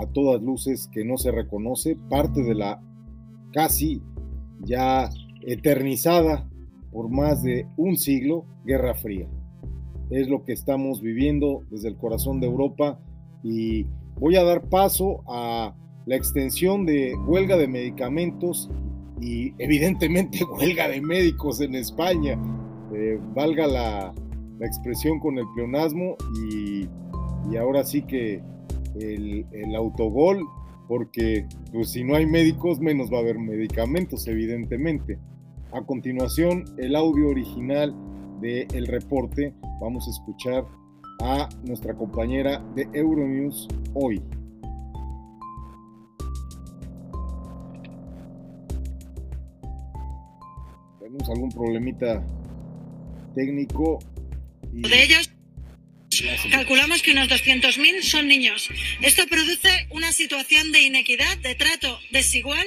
a 0.00 0.06
todas 0.06 0.42
luces 0.42 0.88
que 0.92 1.04
no 1.04 1.16
se 1.16 1.30
reconoce, 1.30 1.96
parte 2.08 2.42
de 2.42 2.54
la 2.54 2.80
casi 3.52 4.02
ya 4.60 5.08
eternizada 5.42 6.48
por 6.92 7.08
más 7.08 7.42
de 7.42 7.66
un 7.76 7.96
siglo, 7.96 8.44
Guerra 8.64 8.94
Fría. 8.94 9.28
Es 10.10 10.28
lo 10.28 10.44
que 10.44 10.52
estamos 10.52 11.02
viviendo 11.02 11.64
desde 11.70 11.88
el 11.88 11.96
corazón 11.96 12.40
de 12.40 12.46
Europa 12.46 12.98
y 13.42 13.86
voy 14.18 14.36
a 14.36 14.44
dar 14.44 14.68
paso 14.68 15.22
a 15.26 15.74
la 16.06 16.16
extensión 16.16 16.86
de 16.86 17.14
huelga 17.26 17.56
de 17.56 17.68
medicamentos 17.68 18.70
y 19.20 19.52
evidentemente 19.58 20.40
huelga 20.58 20.88
de 20.88 21.00
médicos 21.00 21.60
en 21.60 21.74
España. 21.74 22.38
Eh, 22.94 23.20
valga 23.34 23.66
la, 23.66 24.14
expresión 24.66 25.20
con 25.20 25.38
el 25.38 25.44
pleonasmo 25.54 26.16
y, 26.44 26.88
ahora 27.56 27.84
sí 27.84 28.02
que 28.02 28.42
el, 29.00 29.46
el, 29.52 29.74
autogol, 29.74 30.44
porque 30.86 31.46
pues, 31.72 31.90
si 31.90 32.04
no 32.04 32.14
hay 32.14 32.26
médicos 32.26 32.78
menos 32.78 33.10
va 33.10 33.18
a 33.18 33.20
haber 33.20 33.38
medicamentos, 33.38 34.26
evidentemente. 34.26 35.18
A 35.72 35.82
continuación, 35.82 36.64
el 36.78 36.96
audio 36.96 37.28
original 37.28 37.94
del 38.40 38.86
reporte, 38.86 39.54
vamos 39.80 40.06
a 40.06 40.10
escuchar 40.10 40.66
a 41.20 41.48
nuestra 41.64 41.94
compañera 41.94 42.62
de 42.74 42.88
Euronews 42.92 43.68
hoy. 43.94 44.22
Tenemos 51.00 51.28
algún 51.30 51.50
problemita 51.50 52.24
técnico. 53.34 53.98
De 54.78 55.02
ellos, 55.02 55.30
calculamos 56.52 57.02
que 57.02 57.10
unos 57.10 57.28
200.000 57.28 58.02
son 58.02 58.28
niños. 58.28 58.68
Esto 59.02 59.26
produce 59.26 59.88
una 59.90 60.12
situación 60.12 60.70
de 60.70 60.82
inequidad, 60.82 61.36
de 61.38 61.56
trato 61.56 61.98
desigual. 62.10 62.64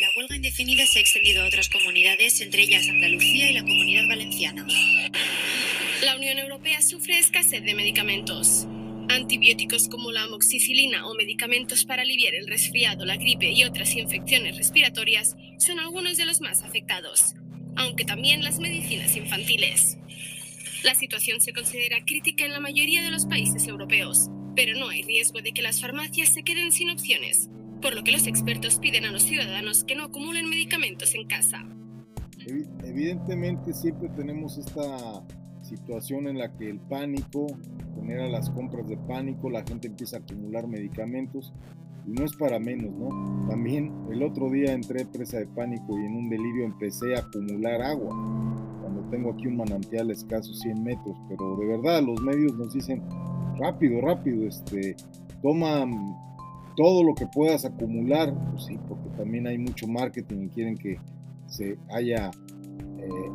La 0.00 0.08
huelga 0.16 0.34
indefinida 0.34 0.84
se 0.86 0.98
ha 0.98 1.02
extendido 1.02 1.42
a 1.42 1.46
otras 1.46 1.68
comunidades, 1.68 2.40
entre 2.40 2.62
ellas 2.62 2.88
Andalucía 2.88 3.50
y 3.50 3.54
la 3.54 3.60
Comunidad 3.60 4.08
Valenciana. 4.08 4.66
La 6.02 6.16
Unión 6.16 6.38
Europea 6.38 6.82
sufre 6.82 7.18
escasez 7.18 7.62
de 7.62 7.74
medicamentos. 7.74 8.66
Antibióticos 9.08 9.88
como 9.88 10.10
la 10.10 10.24
amoxicilina 10.24 11.06
o 11.06 11.14
medicamentos 11.14 11.84
para 11.84 12.02
aliviar 12.02 12.34
el 12.34 12.48
resfriado, 12.48 13.04
la 13.04 13.16
gripe 13.16 13.50
y 13.52 13.62
otras 13.62 13.94
infecciones 13.94 14.56
respiratorias 14.56 15.36
son 15.58 15.78
algunos 15.78 16.16
de 16.16 16.26
los 16.26 16.40
más 16.40 16.62
afectados, 16.62 17.34
aunque 17.76 18.04
también 18.04 18.42
las 18.42 18.58
medicinas 18.58 19.16
infantiles. 19.16 19.98
La 20.84 20.94
situación 20.94 21.40
se 21.40 21.52
considera 21.52 22.04
crítica 22.04 22.44
en 22.44 22.52
la 22.52 22.60
mayoría 22.60 23.02
de 23.02 23.10
los 23.10 23.26
países 23.26 23.66
europeos, 23.66 24.30
pero 24.54 24.78
no 24.78 24.88
hay 24.88 25.02
riesgo 25.02 25.40
de 25.40 25.52
que 25.52 25.62
las 25.62 25.80
farmacias 25.80 26.30
se 26.30 26.42
queden 26.42 26.72
sin 26.72 26.90
opciones, 26.90 27.48
por 27.80 27.94
lo 27.94 28.04
que 28.04 28.12
los 28.12 28.26
expertos 28.26 28.78
piden 28.78 29.04
a 29.04 29.12
los 29.12 29.22
ciudadanos 29.22 29.84
que 29.84 29.94
no 29.94 30.04
acumulen 30.04 30.48
medicamentos 30.48 31.14
en 31.14 31.26
casa. 31.26 31.64
Evidentemente 32.84 33.72
siempre 33.72 34.08
tenemos 34.10 34.58
esta 34.58 35.24
situación 35.62 36.28
en 36.28 36.38
la 36.38 36.56
que 36.56 36.70
el 36.70 36.80
pánico 36.80 37.46
genera 37.94 38.28
las 38.28 38.48
compras 38.50 38.88
de 38.88 38.96
pánico, 38.96 39.50
la 39.50 39.64
gente 39.64 39.88
empieza 39.88 40.16
a 40.16 40.20
acumular 40.20 40.66
medicamentos 40.66 41.52
y 42.06 42.12
no 42.12 42.24
es 42.24 42.34
para 42.36 42.58
menos, 42.58 42.90
¿no? 42.94 43.48
También 43.48 43.92
el 44.10 44.22
otro 44.22 44.50
día 44.50 44.72
entré 44.72 45.04
presa 45.04 45.38
de 45.38 45.46
pánico 45.46 45.98
y 45.98 46.06
en 46.06 46.14
un 46.14 46.30
delirio 46.30 46.64
empecé 46.64 47.16
a 47.16 47.20
acumular 47.20 47.82
agua, 47.82 48.14
tengo 49.10 49.32
aquí 49.32 49.46
un 49.46 49.56
manantial 49.56 50.10
escaso 50.10 50.52
100 50.52 50.82
metros, 50.82 51.16
pero 51.28 51.56
de 51.56 51.66
verdad 51.66 52.02
los 52.02 52.20
medios 52.20 52.54
nos 52.54 52.72
dicen 52.72 53.02
rápido, 53.58 54.00
rápido, 54.00 54.46
este, 54.46 54.96
toma 55.42 55.86
todo 56.76 57.02
lo 57.02 57.14
que 57.14 57.26
puedas 57.26 57.64
acumular, 57.64 58.32
pues 58.50 58.64
sí, 58.64 58.78
porque 58.88 59.08
también 59.16 59.46
hay 59.46 59.58
mucho 59.58 59.86
marketing 59.88 60.44
y 60.44 60.48
quieren 60.48 60.76
que 60.76 60.98
se 61.46 61.76
haya 61.90 62.30
eh, 62.98 63.30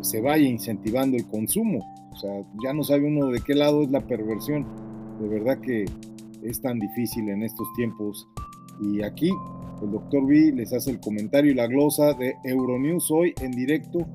se 0.00 0.20
vaya 0.20 0.48
incentivando 0.48 1.16
el 1.16 1.26
consumo. 1.26 1.84
O 2.12 2.16
sea, 2.16 2.30
ya 2.64 2.72
no 2.72 2.82
sabe 2.82 3.06
uno 3.06 3.28
de 3.28 3.40
qué 3.40 3.54
lado 3.54 3.82
es 3.82 3.90
la 3.90 4.00
perversión. 4.00 4.66
De 5.20 5.28
verdad 5.28 5.60
que 5.60 5.84
es 6.42 6.60
tan 6.60 6.78
difícil 6.78 7.28
en 7.28 7.42
estos 7.42 7.66
tiempos. 7.76 8.26
Y 8.80 9.02
aquí 9.02 9.30
el 9.82 9.90
doctor 9.90 10.26
B 10.26 10.52
les 10.54 10.72
hace 10.72 10.90
el 10.90 11.00
comentario 11.00 11.50
y 11.50 11.54
la 11.54 11.66
glosa 11.66 12.14
de 12.14 12.34
Euronews 12.44 13.10
hoy 13.10 13.34
en 13.40 13.52
directo, 13.52 14.06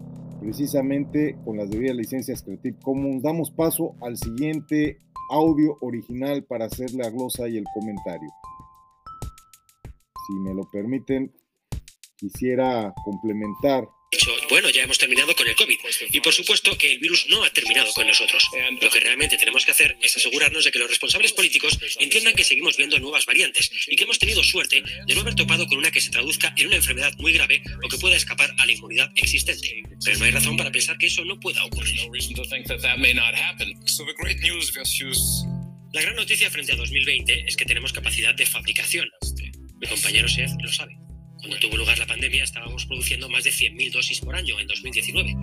precisamente 0.43 1.37
con 1.45 1.55
las 1.55 1.69
debidas 1.69 1.95
licencias 1.95 2.43
Creative 2.43 2.77
Commons. 2.83 3.23
Damos 3.23 3.49
paso 3.49 3.95
al 4.01 4.17
siguiente 4.17 4.99
audio 5.29 5.77
original 5.79 6.43
para 6.43 6.65
hacer 6.65 6.93
la 6.93 7.09
glosa 7.09 7.47
y 7.47 7.57
el 7.57 7.63
comentario. 7.73 8.29
Si 10.27 10.33
me 10.41 10.53
lo 10.53 10.63
permiten, 10.69 11.31
quisiera 12.17 12.93
complementar 13.05 13.87
bueno, 14.49 14.69
ya 14.69 14.83
hemos 14.83 14.97
terminado 14.97 15.35
con 15.35 15.47
el 15.47 15.55
COVID. 15.55 15.77
Y 16.11 16.21
por 16.21 16.33
supuesto 16.33 16.77
que 16.77 16.93
el 16.93 16.99
virus 16.99 17.25
no 17.29 17.43
ha 17.43 17.49
terminado 17.49 17.91
con 17.93 18.07
nosotros. 18.07 18.47
Lo 18.81 18.89
que 18.89 18.99
realmente 18.99 19.37
tenemos 19.37 19.65
que 19.65 19.71
hacer 19.71 19.97
es 20.01 20.15
asegurarnos 20.15 20.63
de 20.65 20.71
que 20.71 20.79
los 20.79 20.89
responsables 20.89 21.33
políticos 21.33 21.77
entiendan 21.99 22.33
que 22.33 22.43
seguimos 22.43 22.77
viendo 22.77 22.99
nuevas 22.99 23.25
variantes 23.25 23.71
y 23.87 23.95
que 23.95 24.03
hemos 24.03 24.19
tenido 24.19 24.43
suerte 24.43 24.83
de 25.07 25.15
no 25.15 25.21
haber 25.21 25.35
topado 25.35 25.67
con 25.67 25.77
una 25.77 25.91
que 25.91 26.01
se 26.01 26.09
traduzca 26.09 26.53
en 26.57 26.67
una 26.67 26.75
enfermedad 26.75 27.13
muy 27.17 27.33
grave 27.33 27.61
o 27.83 27.89
que 27.89 27.97
pueda 27.97 28.15
escapar 28.15 28.53
a 28.57 28.65
la 28.65 28.71
inmunidad 28.71 29.11
existente. 29.15 29.83
Pero 30.03 30.19
no 30.19 30.25
hay 30.25 30.31
razón 30.31 30.57
para 30.57 30.71
pensar 30.71 30.97
que 30.97 31.07
eso 31.07 31.23
no 31.25 31.39
pueda 31.39 31.63
ocurrir. 31.65 31.99
La 35.93 36.01
gran 36.01 36.15
noticia 36.15 36.49
frente 36.49 36.71
a 36.71 36.75
2020 36.75 37.45
es 37.47 37.55
que 37.55 37.65
tenemos 37.65 37.93
capacidad 37.93 38.33
de 38.33 38.45
fabricación. 38.45 39.09
Mi 39.79 39.87
compañero 39.87 40.27
Seth 40.27 40.51
lo 40.61 40.71
sabe. 40.71 41.02
Cuando 41.43 41.59
tuvo 41.59 41.75
lugar 41.75 41.99
la 41.99 42.07
pandemia 42.07 42.41
estábamos 42.41 42.85
produciendo 42.85 43.27
más 43.27 43.43
de 43.43 43.51
100.000 43.51 43.91
dosis 43.91 44.21
por 44.21 44.33
año 44.33 44.57
en 44.61 44.67
2019. 44.67 45.35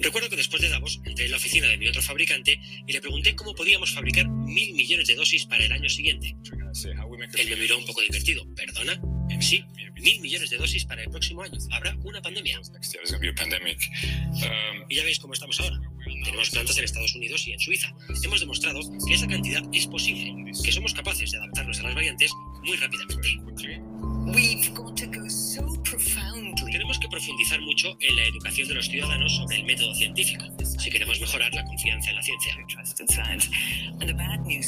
Recuerdo 0.00 0.28
que 0.28 0.34
después 0.34 0.60
de 0.60 0.68
Davos 0.68 1.00
entré 1.04 1.26
en 1.26 1.30
la 1.30 1.36
oficina 1.36 1.68
de 1.68 1.78
mi 1.78 1.86
otro 1.86 2.02
fabricante 2.02 2.60
y 2.84 2.92
le 2.92 3.00
pregunté 3.00 3.36
cómo 3.36 3.54
podíamos 3.54 3.92
fabricar 3.92 4.28
mil 4.28 4.74
millones 4.74 5.06
de 5.06 5.14
dosis 5.14 5.46
para 5.46 5.64
el 5.64 5.70
año 5.70 5.88
siguiente. 5.88 6.34
Él 7.38 7.48
me 7.48 7.56
miró 7.56 7.78
un 7.78 7.86
poco 7.86 8.00
divertido. 8.00 8.44
¿Perdona? 8.56 9.00
Sí, 9.40 9.64
mil 10.02 10.20
millones 10.20 10.50
de 10.50 10.56
dosis 10.56 10.84
para 10.84 11.04
el 11.04 11.10
próximo 11.10 11.42
año. 11.42 11.56
Habrá 11.70 11.94
una 12.02 12.20
pandemia. 12.20 12.60
Y 14.88 14.96
ya 14.96 15.04
veis 15.04 15.20
cómo 15.20 15.34
estamos 15.34 15.60
ahora. 15.60 15.80
Tenemos 16.24 16.50
plantas 16.50 16.76
en 16.76 16.84
Estados 16.84 17.14
Unidos 17.14 17.46
y 17.46 17.52
en 17.52 17.60
Suiza. 17.60 17.94
Hemos 18.24 18.40
demostrado 18.40 18.80
que 19.06 19.14
esa 19.14 19.28
cantidad 19.28 19.62
es 19.72 19.86
posible, 19.86 20.52
que 20.64 20.72
somos 20.72 20.92
capaces 20.92 21.30
de 21.30 21.38
adaptarnos 21.38 21.78
a 21.78 21.82
las 21.84 21.94
variantes 21.94 22.32
muy 22.64 22.76
rápidamente. 22.76 24.09
Tenemos 26.70 26.98
que 27.00 27.08
profundizar 27.08 27.60
mucho 27.62 27.96
en 28.00 28.16
la 28.16 28.24
educación 28.26 28.68
de 28.68 28.74
los 28.74 28.86
ciudadanos 28.86 29.34
sobre 29.36 29.56
el 29.56 29.64
método 29.64 29.94
científico, 29.94 30.44
si 30.78 30.90
queremos 30.90 31.20
mejorar 31.20 31.52
la 31.52 31.64
confianza 31.64 32.10
en 32.10 32.16
la 32.16 32.22
ciencia. 32.22 32.56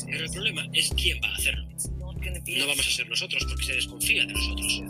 Pero 0.06 0.24
el 0.24 0.30
problema 0.30 0.68
es 0.72 0.92
quién 0.96 1.20
va 1.22 1.28
a 1.28 1.34
hacerlo. 1.36 1.66
No 2.56 2.66
vamos 2.66 2.86
a 2.86 2.90
ser 2.90 3.08
nosotros 3.08 3.44
porque 3.44 3.64
se 3.64 3.74
desconfía 3.74 4.26
de 4.26 4.32
nosotros. 4.32 4.82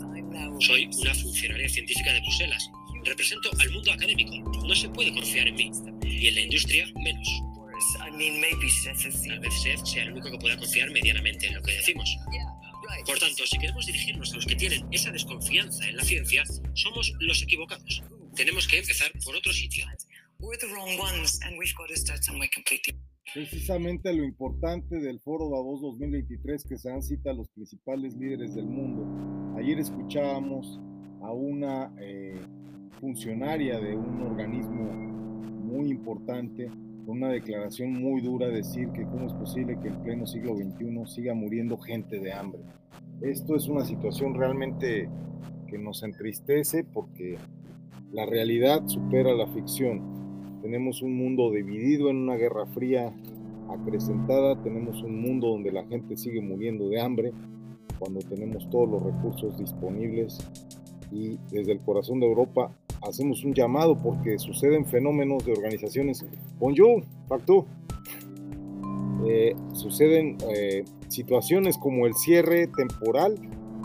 Soy 0.59 0.89
una 1.01 1.13
funcionaria 1.13 1.69
científica 1.69 2.13
de 2.13 2.21
Bruselas. 2.21 2.69
Represento 3.05 3.49
al 3.59 3.69
mundo 3.71 3.91
académico. 3.91 4.49
No 4.65 4.73
se 4.75 4.89
puede 4.89 5.13
confiar 5.13 5.47
en 5.47 5.55
mí. 5.55 5.71
Y 6.03 6.27
en 6.27 6.35
la 6.35 6.41
industria, 6.41 6.87
menos. 6.95 7.27
Tal 9.27 9.39
vez 9.39 9.61
Seth 9.61 9.85
sea 9.85 10.03
el 10.03 10.13
único 10.13 10.31
que 10.31 10.37
pueda 10.37 10.57
confiar 10.57 10.89
medianamente 10.91 11.47
en 11.47 11.55
lo 11.55 11.61
que 11.61 11.73
decimos. 11.73 12.17
Por 13.05 13.19
tanto, 13.19 13.45
si 13.45 13.57
queremos 13.57 13.85
dirigirnos 13.85 14.31
a 14.33 14.35
los 14.35 14.45
que 14.45 14.55
tienen 14.55 14.85
esa 14.91 15.11
desconfianza 15.11 15.87
en 15.87 15.97
la 15.97 16.03
ciencia, 16.03 16.43
somos 16.73 17.13
los 17.19 17.41
equivocados. 17.41 18.03
Tenemos 18.35 18.67
que 18.67 18.79
empezar 18.79 19.11
por 19.23 19.35
otro 19.35 19.53
sitio. 19.53 19.85
Precisamente 23.33 24.13
lo 24.13 24.23
importante 24.23 24.99
del 24.99 25.19
Foro 25.21 25.49
Davos 25.49 25.81
2023 25.81 26.65
que 26.67 26.77
se 26.77 26.89
dan 26.89 27.01
cita 27.01 27.31
a 27.31 27.33
los 27.33 27.47
principales 27.49 28.15
líderes 28.15 28.53
del 28.53 28.65
mundo. 28.65 29.57
Ayer 29.57 29.79
escuchábamos 29.79 30.79
a 31.21 31.31
una 31.31 31.93
eh, 31.99 32.37
funcionaria 32.99 33.79
de 33.79 33.95
un 33.95 34.21
organismo 34.21 34.83
muy 34.83 35.89
importante 35.89 36.69
una 37.05 37.29
declaración 37.29 37.93
muy 37.93 38.21
dura 38.21 38.47
decir 38.47 38.89
que 38.89 39.03
cómo 39.03 39.27
es 39.27 39.33
posible 39.33 39.77
que 39.81 39.89
en 39.89 40.01
pleno 40.01 40.25
siglo 40.25 40.55
XXI 40.55 41.05
siga 41.05 41.33
muriendo 41.33 41.77
gente 41.77 42.19
de 42.19 42.33
hambre. 42.33 42.61
Esto 43.21 43.55
es 43.55 43.67
una 43.67 43.83
situación 43.85 44.33
realmente 44.35 45.09
que 45.67 45.77
nos 45.77 46.03
entristece 46.03 46.83
porque 46.83 47.37
la 48.11 48.25
realidad 48.25 48.87
supera 48.87 49.33
la 49.33 49.47
ficción. 49.47 50.59
Tenemos 50.61 51.01
un 51.01 51.15
mundo 51.17 51.51
dividido 51.51 52.09
en 52.09 52.17
una 52.17 52.35
guerra 52.35 52.65
fría 52.67 53.13
acrecentada, 53.69 54.61
tenemos 54.61 55.01
un 55.01 55.21
mundo 55.21 55.47
donde 55.47 55.71
la 55.71 55.85
gente 55.85 56.15
sigue 56.15 56.41
muriendo 56.41 56.89
de 56.89 57.01
hambre, 57.01 57.33
cuando 57.99 58.19
tenemos 58.21 58.69
todos 58.69 58.89
los 58.89 59.03
recursos 59.03 59.57
disponibles 59.57 60.37
y 61.11 61.37
desde 61.51 61.73
el 61.73 61.79
corazón 61.81 62.19
de 62.19 62.27
Europa 62.27 62.75
hacemos 63.07 63.43
un 63.43 63.53
llamado 63.53 64.01
porque 64.01 64.39
suceden 64.39 64.85
fenómenos 64.85 65.45
de 65.45 65.51
organizaciones. 65.51 66.25
Bonjour, 66.59 67.03
Factu. 67.27 67.65
Eh, 69.25 69.55
suceden 69.73 70.37
eh, 70.53 70.83
situaciones 71.07 71.77
como 71.77 72.07
el 72.07 72.13
cierre 72.13 72.67
temporal 72.67 73.35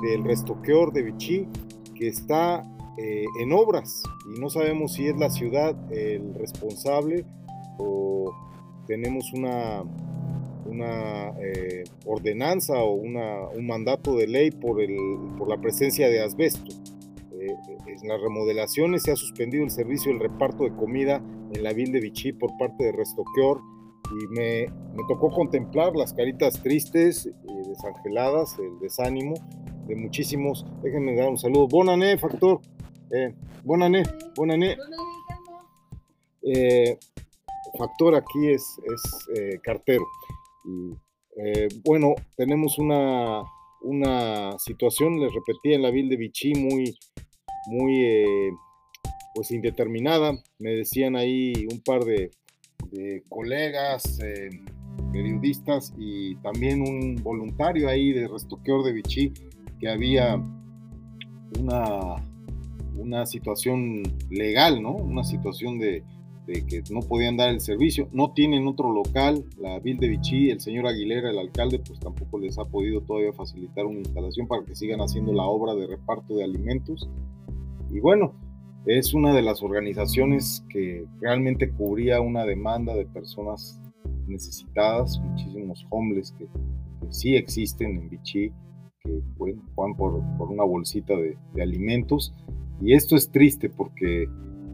del 0.02 0.24
restoqueor 0.24 0.92
de 0.92 1.02
Vichy, 1.02 1.46
que 1.94 2.08
está 2.08 2.62
eh, 2.96 3.24
en 3.40 3.52
obras 3.52 4.02
y 4.34 4.40
no 4.40 4.50
sabemos 4.50 4.94
si 4.94 5.06
es 5.06 5.16
la 5.16 5.30
ciudad 5.30 5.76
el 5.92 6.34
responsable 6.34 7.24
o 7.78 8.34
tenemos 8.88 9.32
una, 9.32 9.84
una 10.66 11.28
eh, 11.40 11.84
ordenanza 12.06 12.82
o 12.82 12.94
una, 12.94 13.48
un 13.54 13.66
mandato 13.66 14.16
de 14.16 14.26
ley 14.26 14.50
por, 14.50 14.80
el, 14.80 14.96
por 15.36 15.48
la 15.48 15.58
presencia 15.58 16.08
de 16.08 16.22
asbesto. 16.22 16.74
Eh, 17.68 17.96
en 18.02 18.08
las 18.08 18.20
remodelaciones 18.20 19.02
se 19.02 19.12
ha 19.12 19.16
suspendido 19.16 19.64
el 19.64 19.70
servicio 19.70 20.12
del 20.12 20.20
reparto 20.20 20.64
de 20.64 20.74
comida 20.74 21.22
en 21.52 21.62
la 21.62 21.72
Ville 21.72 21.92
de 21.92 22.00
Vichy 22.00 22.32
por 22.32 22.56
parte 22.58 22.84
de 22.84 22.92
Restoqueor 22.92 23.60
y 24.10 24.26
me, 24.28 24.66
me, 24.94 25.02
tocó 25.06 25.30
contemplar 25.30 25.94
las 25.94 26.14
caritas 26.14 26.62
tristes 26.62 27.26
y 27.26 27.68
desangeladas, 27.68 28.58
el 28.58 28.78
desánimo 28.80 29.34
de 29.86 29.96
muchísimos. 29.96 30.64
Déjenme 30.82 31.16
dar 31.16 31.28
un 31.28 31.38
saludo. 31.38 31.66
Bonané, 31.68 32.16
factor. 32.18 32.60
Eh, 33.10 33.34
bonané, 33.64 34.02
bonané. 34.36 34.76
Eh, 36.42 36.98
factor 37.76 38.14
aquí 38.14 38.48
es, 38.48 38.62
es 38.84 39.28
eh, 39.36 39.58
cartero. 39.62 40.06
Y, 40.64 40.92
eh, 41.42 41.68
bueno, 41.84 42.14
tenemos 42.36 42.78
una, 42.78 43.42
una 43.82 44.58
situación, 44.58 45.20
les 45.20 45.32
repetí, 45.32 45.74
en 45.74 45.82
la 45.82 45.90
Ville 45.90 46.10
de 46.10 46.16
Vichy 46.16 46.54
muy, 46.54 46.96
muy 47.68 48.04
eh, 48.04 48.50
pues 49.34 49.50
indeterminada. 49.50 50.32
Me 50.58 50.70
decían 50.70 51.16
ahí 51.16 51.52
un 51.70 51.80
par 51.80 52.04
de, 52.04 52.30
colegas, 53.28 54.18
eh, 54.24 54.48
periodistas 55.12 55.92
y 55.98 56.36
también 56.36 56.80
un 56.80 57.16
voluntario 57.22 57.88
ahí 57.88 58.12
de 58.12 58.26
Restoqueor 58.26 58.82
de 58.84 58.92
Vichy 58.92 59.32
que 59.78 59.88
había 59.88 60.42
una, 61.60 62.16
una 62.96 63.26
situación 63.26 64.02
legal, 64.30 64.82
¿no? 64.82 64.92
Una 64.92 65.24
situación 65.24 65.78
de, 65.78 66.02
de, 66.46 66.66
que 66.66 66.82
no 66.90 67.00
podían 67.00 67.36
dar 67.36 67.50
el 67.50 67.60
servicio. 67.60 68.08
No 68.12 68.32
tienen 68.32 68.66
otro 68.66 68.92
local, 68.92 69.44
la 69.58 69.78
Ville 69.78 70.00
de 70.00 70.08
Vichy, 70.08 70.50
el 70.50 70.60
señor 70.60 70.86
Aguilera, 70.86 71.30
el 71.30 71.38
alcalde, 71.38 71.78
pues 71.78 72.00
tampoco 72.00 72.38
les 72.38 72.58
ha 72.58 72.64
podido 72.64 73.02
todavía 73.02 73.32
facilitar 73.32 73.86
una 73.86 74.00
instalación 74.00 74.48
para 74.48 74.64
que 74.64 74.74
sigan 74.74 75.00
haciendo 75.00 75.32
la 75.32 75.44
obra 75.44 75.74
de 75.74 75.86
reparto 75.86 76.34
de 76.34 76.44
alimentos. 76.44 77.08
Y 77.90 78.00
bueno, 78.00 78.34
es 78.86 79.12
una 79.14 79.34
de 79.34 79.42
las 79.42 79.62
organizaciones 79.62 80.64
que 80.70 81.06
realmente 81.20 81.70
cubría 81.70 82.20
una 82.20 82.44
demanda 82.44 82.94
de 82.94 83.06
personas 83.06 83.80
necesitadas, 84.26 85.18
muchísimos 85.20 85.86
homeless 85.90 86.32
que, 86.38 86.46
sí 87.10 87.36
existen 87.36 87.98
en 87.98 88.10
Vichy, 88.10 88.52
que 89.02 89.22
bueno, 89.38 89.62
van 89.76 89.94
por, 89.94 90.22
por, 90.36 90.50
una 90.50 90.64
bolsita 90.64 91.14
de, 91.14 91.38
de, 91.54 91.62
alimentos. 91.62 92.34
Y 92.82 92.92
esto 92.92 93.16
es 93.16 93.30
triste 93.30 93.70
porque 93.70 94.28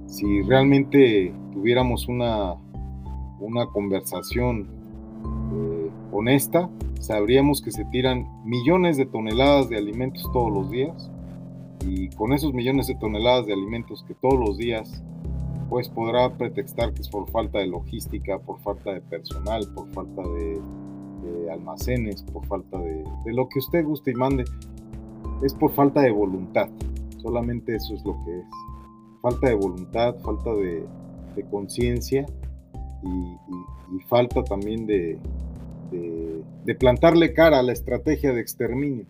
si 0.06 0.42
realmente 0.42 1.32
tuviéramos 1.52 2.08
una, 2.08 2.54
una 3.40 3.66
conversación 3.66 4.66
eh, 5.52 5.90
honesta, 6.12 6.68
sabríamos 6.98 7.62
que 7.62 7.70
se 7.70 7.84
tiran 7.86 8.26
millones 8.44 8.96
de 8.96 9.06
toneladas 9.06 9.68
de 9.68 9.76
alimentos 9.76 10.28
todos 10.32 10.52
los 10.52 10.70
días 10.70 11.10
y 11.86 12.08
con 12.10 12.32
esos 12.32 12.54
millones 12.54 12.86
de 12.86 12.94
toneladas 12.94 13.46
de 13.46 13.52
alimentos 13.52 14.04
que 14.06 14.14
todos 14.14 14.38
los 14.38 14.56
días 14.56 15.02
pues 15.68 15.88
podrá 15.88 16.32
pretextar 16.36 16.92
que 16.94 17.02
es 17.02 17.08
por 17.08 17.28
falta 17.30 17.58
de 17.58 17.66
logística, 17.66 18.38
por 18.38 18.60
falta 18.60 18.92
de 18.92 19.00
personal, 19.00 19.66
por 19.74 19.88
falta 19.92 20.22
de, 20.22 20.60
almacenes, 21.50 22.22
por 22.22 22.44
falta 22.46 22.78
de, 22.78 23.04
lo 23.26 23.48
que 23.48 23.58
usted 23.58 23.84
guste 23.84 24.10
y 24.10 24.14
mande, 24.14 24.44
es 25.42 25.54
por 25.54 25.72
falta 25.72 26.00
de 26.02 26.10
voluntad, 26.10 26.68
solamente 27.22 27.76
eso 27.76 27.94
es 27.94 28.04
lo 28.04 28.12
que 28.24 28.38
es, 28.38 28.46
falta 29.22 29.48
de 29.48 29.54
voluntad, 29.54 30.16
falta 30.20 30.54
de, 30.54 30.86
conciencia 31.50 32.26
y, 33.02 33.98
falta 34.08 34.42
también 34.44 34.86
de, 34.86 35.18
de, 35.90 36.74
plantarle 36.74 37.32
cara 37.32 37.58
a 37.58 37.62
la 37.62 37.72
estrategia 37.72 38.32
de 38.32 38.40
exterminio, 38.40 39.06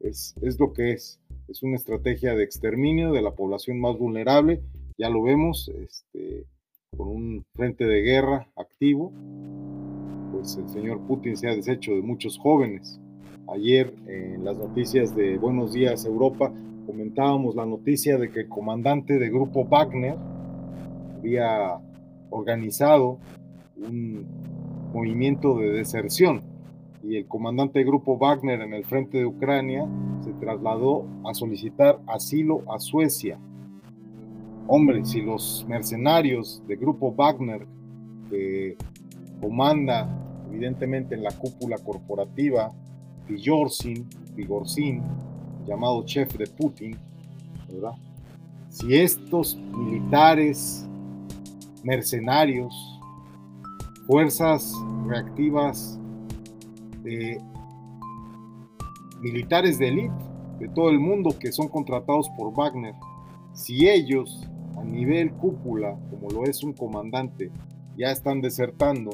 es, 0.00 0.34
es 0.40 0.58
lo 0.58 0.72
que 0.72 0.92
es 0.92 1.20
es 1.48 1.62
una 1.62 1.76
estrategia 1.76 2.34
de 2.34 2.44
exterminio 2.44 3.12
de 3.12 3.22
la 3.22 3.32
población 3.32 3.80
más 3.80 3.96
vulnerable, 3.96 4.62
ya 4.98 5.10
lo 5.10 5.22
vemos, 5.22 5.68
este, 5.68 6.44
con 6.96 7.08
un 7.08 7.44
frente 7.54 7.84
de 7.84 8.02
guerra 8.02 8.48
activo, 8.56 9.12
pues 10.32 10.56
el 10.56 10.68
señor 10.68 11.00
Putin 11.06 11.36
se 11.36 11.48
ha 11.48 11.54
deshecho 11.54 11.92
de 11.92 12.02
muchos 12.02 12.38
jóvenes. 12.38 13.00
Ayer 13.48 13.94
en 14.08 14.44
las 14.44 14.56
noticias 14.56 15.14
de 15.14 15.38
Buenos 15.38 15.72
Días 15.72 16.04
Europa 16.04 16.52
comentábamos 16.86 17.54
la 17.54 17.64
noticia 17.64 18.18
de 18.18 18.30
que 18.30 18.40
el 18.40 18.48
comandante 18.48 19.18
de 19.18 19.28
grupo 19.28 19.64
Wagner 19.64 20.16
había 21.18 21.78
organizado 22.30 23.18
un 23.76 24.26
movimiento 24.92 25.58
de 25.58 25.70
deserción 25.70 26.55
y 27.08 27.16
el 27.16 27.26
comandante 27.26 27.78
del 27.78 27.88
grupo 27.88 28.18
Wagner 28.18 28.60
en 28.60 28.72
el 28.72 28.84
frente 28.84 29.18
de 29.18 29.26
Ucrania 29.26 29.86
se 30.22 30.32
trasladó 30.32 31.06
a 31.24 31.34
solicitar 31.34 32.00
asilo 32.06 32.62
a 32.72 32.80
Suecia. 32.80 33.38
Hombre, 34.66 35.04
si 35.04 35.22
los 35.22 35.64
mercenarios 35.68 36.62
del 36.66 36.78
grupo 36.78 37.12
Wagner, 37.12 37.66
que 38.28 38.76
comanda 39.40 40.08
evidentemente 40.50 41.14
en 41.14 41.22
la 41.22 41.30
cúpula 41.30 41.78
corporativa 41.78 42.72
Vigorsin, 43.28 44.08
Vigorsin, 44.34 45.02
llamado 45.66 46.04
chef 46.04 46.36
de 46.36 46.46
Putin. 46.46 46.96
Si 48.68 48.96
estos 48.96 49.56
militares 49.56 50.88
mercenarios, 51.84 52.74
fuerzas 54.06 54.72
reactivas 55.06 56.00
militares 59.20 59.78
de 59.78 59.88
élite 59.88 60.14
de 60.58 60.68
todo 60.68 60.90
el 60.90 60.98
mundo 60.98 61.38
que 61.38 61.52
son 61.52 61.68
contratados 61.68 62.28
por 62.30 62.52
Wagner, 62.54 62.94
si 63.52 63.88
ellos 63.88 64.48
a 64.76 64.84
nivel 64.84 65.32
cúpula, 65.32 65.98
como 66.10 66.30
lo 66.30 66.44
es 66.44 66.62
un 66.62 66.72
comandante, 66.72 67.50
ya 67.96 68.10
están 68.10 68.40
desertando, 68.40 69.10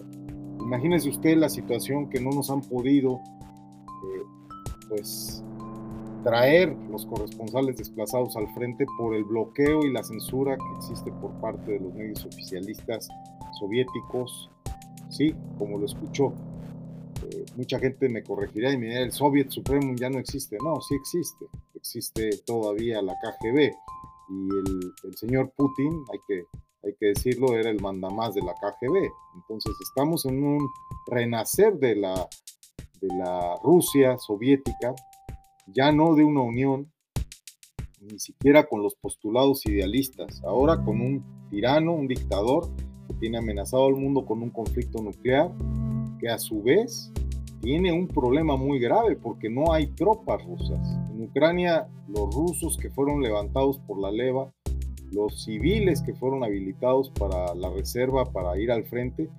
imagínese 0.61 1.09
usted 1.09 1.37
la 1.37 1.49
situación 1.49 2.09
que 2.11 2.21
no 2.21 2.31
nos 2.31 2.51
han 2.51 2.61
podido 2.63 3.21
eh, 4.05 4.23
pues 4.89 5.45
traer 6.23 6.77
los 6.91 7.05
corresponsales 7.07 7.77
desplazados 7.77 8.37
al 8.37 8.49
frente 8.55 8.87
por 8.97 9.15
el 9.15 9.25
bloqueo 9.25 9.85
y 9.85 9.93
la 9.93 10.05
censura 10.05 10.57
que 10.57 10.77
existe 10.77 11.11
por 11.13 11.33
parte 11.41 11.73
de 11.73 11.81
los 11.81 11.93
medios 11.95 12.25
oficialistas 12.25 13.09
soviéticos, 13.59 14.51
sí, 15.09 15.35
como 15.59 15.79
lo 15.79 15.87
escuchó, 15.87 16.33
mucha 17.57 17.79
gente 17.79 18.09
me 18.09 18.23
corregirá 18.23 18.73
y 18.73 18.79
me 18.79 18.87
dirá, 18.87 19.01
el 19.01 19.13
Soviet 19.13 19.51
Supremo 19.51 19.95
ya 19.97 20.11
no 20.11 20.19
existe. 20.19 20.57
No, 20.63 20.81
sí 20.81 20.95
existe. 20.95 21.47
Existe 21.75 22.31
todavía 22.45 23.03
la 23.03 23.15
KGB. 23.15 23.73
Y 24.29 24.49
el, 24.57 24.93
el 25.05 25.17
señor 25.17 25.53
Putin, 25.57 26.05
hay 26.13 26.19
que, 26.27 26.45
hay 26.85 26.95
que 26.99 27.07
decirlo, 27.07 27.57
era 27.57 27.71
el 27.71 27.81
mandamás 27.81 28.35
de 28.35 28.43
la 28.43 28.55
KGB. 28.55 29.11
Entonces 29.35 29.73
estamos 29.83 30.25
en 30.27 30.43
un 30.43 30.69
renacer 31.07 31.79
de 31.79 31.97
la, 31.97 32.29
de 33.01 33.09
la 33.17 33.57
Rusia 33.63 34.19
soviética, 34.19 34.95
ya 35.67 35.93
no 35.93 36.15
de 36.15 36.25
una 36.25 36.41
unión, 36.41 36.91
ni 38.01 38.19
siquiera 38.19 38.67
con 38.69 38.83
los 38.83 38.95
postulados 38.97 39.65
idealistas, 39.67 40.43
ahora 40.45 40.83
con 40.85 41.01
un 41.01 41.49
tirano, 41.51 41.93
un 41.93 42.09
dictador 42.09 42.69
que 43.07 43.15
tiene 43.15 43.39
amenazado 43.39 43.87
al 43.87 43.95
mundo 43.95 44.25
con 44.25 44.43
un 44.43 44.51
conflicto 44.51 45.03
nuclear 45.03 45.53
que 46.19 46.29
a 46.29 46.39
su 46.39 46.63
vez 46.63 47.13
tiene 47.63 47.93
un 47.93 48.09
problema 48.09 48.57
muy 48.57 48.81
grave 48.81 49.17
porque 49.17 49.49
no 49.49 49.73
hay 49.73 49.87
tropas 49.87 50.45
rusas. 50.45 50.81
En 51.11 51.23
Ucrania, 51.23 51.87
los 52.09 52.35
rusos 52.35 52.77
que 52.77 52.91
fueron 52.91 53.23
levantados 53.23 53.79
por 53.79 54.01
la 54.01 54.11
leva, 54.11 54.53
los 55.13 55.45
civiles 55.45 56.03
que 56.03 56.13
fueron 56.13 56.43
habilitados 56.43 57.11
para 57.11 57.55
la 57.55 57.71
reserva, 57.71 58.25
para 58.25 58.59
ir 58.59 58.73
al 58.73 58.85
frente, 58.85 59.31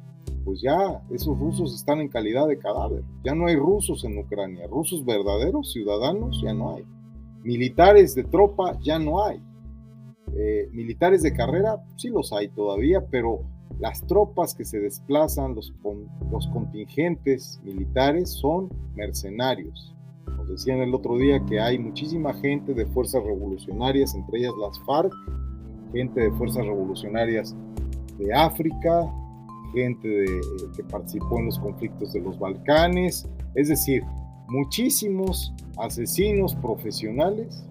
pues 0.46 0.62
ya 0.62 1.02
esos 1.12 1.38
rusos 1.38 1.76
están 1.76 2.00
en 2.00 2.08
calidad 2.08 2.48
de 2.48 2.58
cadáver. 2.58 3.04
Ya 3.26 3.36
no 3.36 3.48
hay 3.48 3.58
rusos 3.58 4.06
en 4.06 4.18
Ucrania, 4.18 4.68
rusos 4.68 5.06
verdaderos, 5.06 5.74
ciudadanos, 5.74 6.42
ya 6.42 6.54
no 6.54 6.76
hay. 6.76 6.86
Militares 7.44 8.16
de 8.16 8.24
tropa, 8.24 8.80
ya 8.82 9.00
no 9.00 9.26
hay. 9.26 9.42
Eh, 10.38 10.70
militares 10.72 11.24
de 11.24 11.34
carrera, 11.34 11.84
sí 11.98 12.08
los 12.08 12.32
hay 12.32 12.48
todavía, 12.48 13.06
pero 13.12 13.42
las 13.80 14.06
tropas 14.08 14.54
que 14.54 14.66
se 14.66 14.80
desplazan, 14.80 15.56
los, 15.56 15.74
contingentes 16.52 17.60
militares 17.64 18.30
son 18.32 18.70
mercenarios. 18.96 19.96
Nos 20.38 20.50
decían 20.50 20.80
el 20.80 20.94
otro 20.94 21.18
día 21.18 21.44
que 21.46 21.60
hay 21.60 21.80
muchísima 21.80 22.34
gente 22.34 22.74
de 22.74 22.86
fuerzas 22.88 23.24
revolucionarias, 23.24 24.16
entre 24.16 24.40
ellas 24.40 24.54
las 24.60 24.80
FARC, 24.86 25.14
gente 25.92 26.22
de 26.22 26.32
fuerzas 26.32 26.66
revolucionarias 26.66 27.56
de 28.18 28.34
África, 28.34 29.12
gente 29.74 30.26
que 30.76 30.84
participó 30.84 31.40
en 31.40 31.46
los 31.48 31.60
conflictos 31.60 32.14
de 32.14 32.22
los 32.22 32.38
Balcanes, 32.40 33.28
es 33.56 33.70
decir, 33.70 34.04
muchísimos 34.48 35.54
asesinos 35.78 36.56
profesionales 36.56 37.66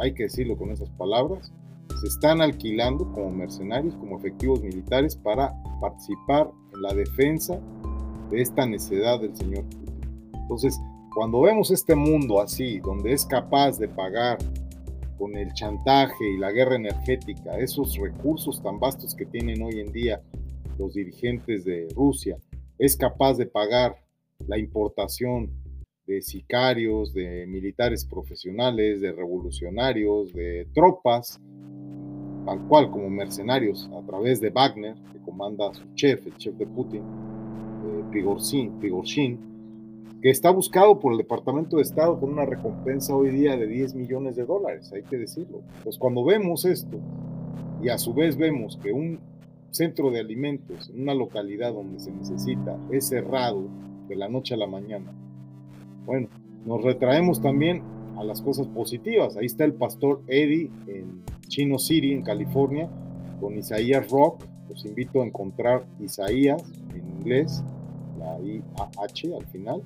hay 0.00 0.12
que 0.12 0.24
decirlo 0.24 0.56
con 0.56 0.70
esas 0.70 0.90
palabras, 0.90 1.52
se 2.00 2.06
están 2.08 2.40
alquilando 2.40 3.10
como 3.12 3.30
mercenarios, 3.30 3.94
como 3.96 4.18
efectivos 4.18 4.62
militares 4.62 5.16
para 5.16 5.54
participar 5.80 6.50
en 6.74 6.82
la 6.82 6.94
defensa 6.94 7.58
de 8.30 8.42
esta 8.42 8.66
necedad 8.66 9.20
del 9.20 9.36
señor 9.36 9.64
Putin. 9.64 9.94
Entonces, 10.34 10.78
cuando 11.14 11.40
vemos 11.40 11.70
este 11.70 11.94
mundo 11.94 12.40
así, 12.40 12.78
donde 12.80 13.12
es 13.12 13.24
capaz 13.24 13.78
de 13.78 13.88
pagar 13.88 14.38
con 15.18 15.34
el 15.36 15.52
chantaje 15.54 16.30
y 16.30 16.36
la 16.36 16.52
guerra 16.52 16.76
energética 16.76 17.58
esos 17.58 17.96
recursos 17.96 18.62
tan 18.62 18.78
vastos 18.78 19.14
que 19.14 19.24
tienen 19.24 19.62
hoy 19.62 19.80
en 19.80 19.92
día 19.92 20.20
los 20.78 20.92
dirigentes 20.94 21.64
de 21.64 21.88
Rusia, 21.96 22.36
es 22.78 22.96
capaz 22.96 23.38
de 23.38 23.46
pagar 23.46 23.96
la 24.46 24.58
importación 24.58 25.50
de 26.06 26.22
sicarios, 26.22 27.12
de 27.14 27.46
militares 27.46 28.04
profesionales, 28.04 29.00
de 29.00 29.12
revolucionarios, 29.12 30.32
de 30.32 30.68
tropas, 30.74 31.40
tal 32.46 32.60
cual 32.68 32.90
como 32.90 33.10
mercenarios 33.10 33.90
a 33.92 34.06
través 34.06 34.40
de 34.40 34.50
Wagner, 34.50 34.94
que 35.12 35.18
comanda 35.18 35.74
su 35.74 35.82
chef, 35.94 36.26
el 36.26 36.36
chef 36.36 36.54
de 36.54 36.66
Putin, 36.66 37.02
eh, 37.02 38.04
Prigozhin, 38.10 39.38
que 40.22 40.30
está 40.30 40.50
buscado 40.50 40.98
por 40.98 41.12
el 41.12 41.18
Departamento 41.18 41.76
de 41.76 41.82
Estado 41.82 42.18
con 42.18 42.32
una 42.32 42.46
recompensa 42.46 43.14
hoy 43.14 43.30
día 43.30 43.56
de 43.56 43.66
10 43.66 43.96
millones 43.96 44.36
de 44.36 44.46
dólares, 44.46 44.92
hay 44.92 45.02
que 45.02 45.18
decirlo. 45.18 45.60
Pues 45.82 45.98
cuando 45.98 46.24
vemos 46.24 46.64
esto 46.64 46.98
y 47.82 47.88
a 47.88 47.98
su 47.98 48.14
vez 48.14 48.36
vemos 48.36 48.78
que 48.80 48.92
un 48.92 49.18
centro 49.72 50.10
de 50.10 50.20
alimentos 50.20 50.88
en 50.94 51.02
una 51.02 51.14
localidad 51.14 51.74
donde 51.74 51.98
se 51.98 52.12
necesita 52.12 52.78
es 52.90 53.08
cerrado 53.08 53.64
de 54.08 54.16
la 54.16 54.28
noche 54.28 54.54
a 54.54 54.56
la 54.56 54.68
mañana, 54.68 55.12
bueno, 56.06 56.28
nos 56.64 56.82
retraemos 56.82 57.42
también 57.42 57.82
a 58.16 58.24
las 58.24 58.40
cosas 58.40 58.66
positivas. 58.68 59.36
Ahí 59.36 59.46
está 59.46 59.64
el 59.64 59.74
pastor 59.74 60.22
Eddie 60.26 60.70
en 60.86 61.22
Chino 61.48 61.78
City, 61.78 62.12
en 62.12 62.22
California, 62.22 62.88
con 63.40 63.56
Isaías 63.56 64.10
Rock. 64.10 64.44
Los 64.68 64.84
invito 64.84 65.22
a 65.22 65.26
encontrar 65.26 65.86
Isaías 66.00 66.62
en 66.94 67.08
inglés, 67.18 67.62
la 68.18 68.38
I-A-H 68.40 69.34
al 69.34 69.46
final, 69.46 69.82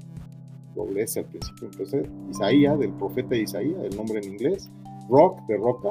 doble 0.74 1.02
S 1.02 1.20
al 1.20 1.26
principio, 1.26 1.68
entonces 1.70 2.06
Isaías, 2.30 2.78
del 2.78 2.92
profeta 2.92 3.36
Isaías, 3.36 3.78
el 3.82 3.96
nombre 3.96 4.20
en 4.20 4.32
inglés, 4.32 4.70
Rock 5.08 5.40
de 5.48 5.56
roca, 5.56 5.90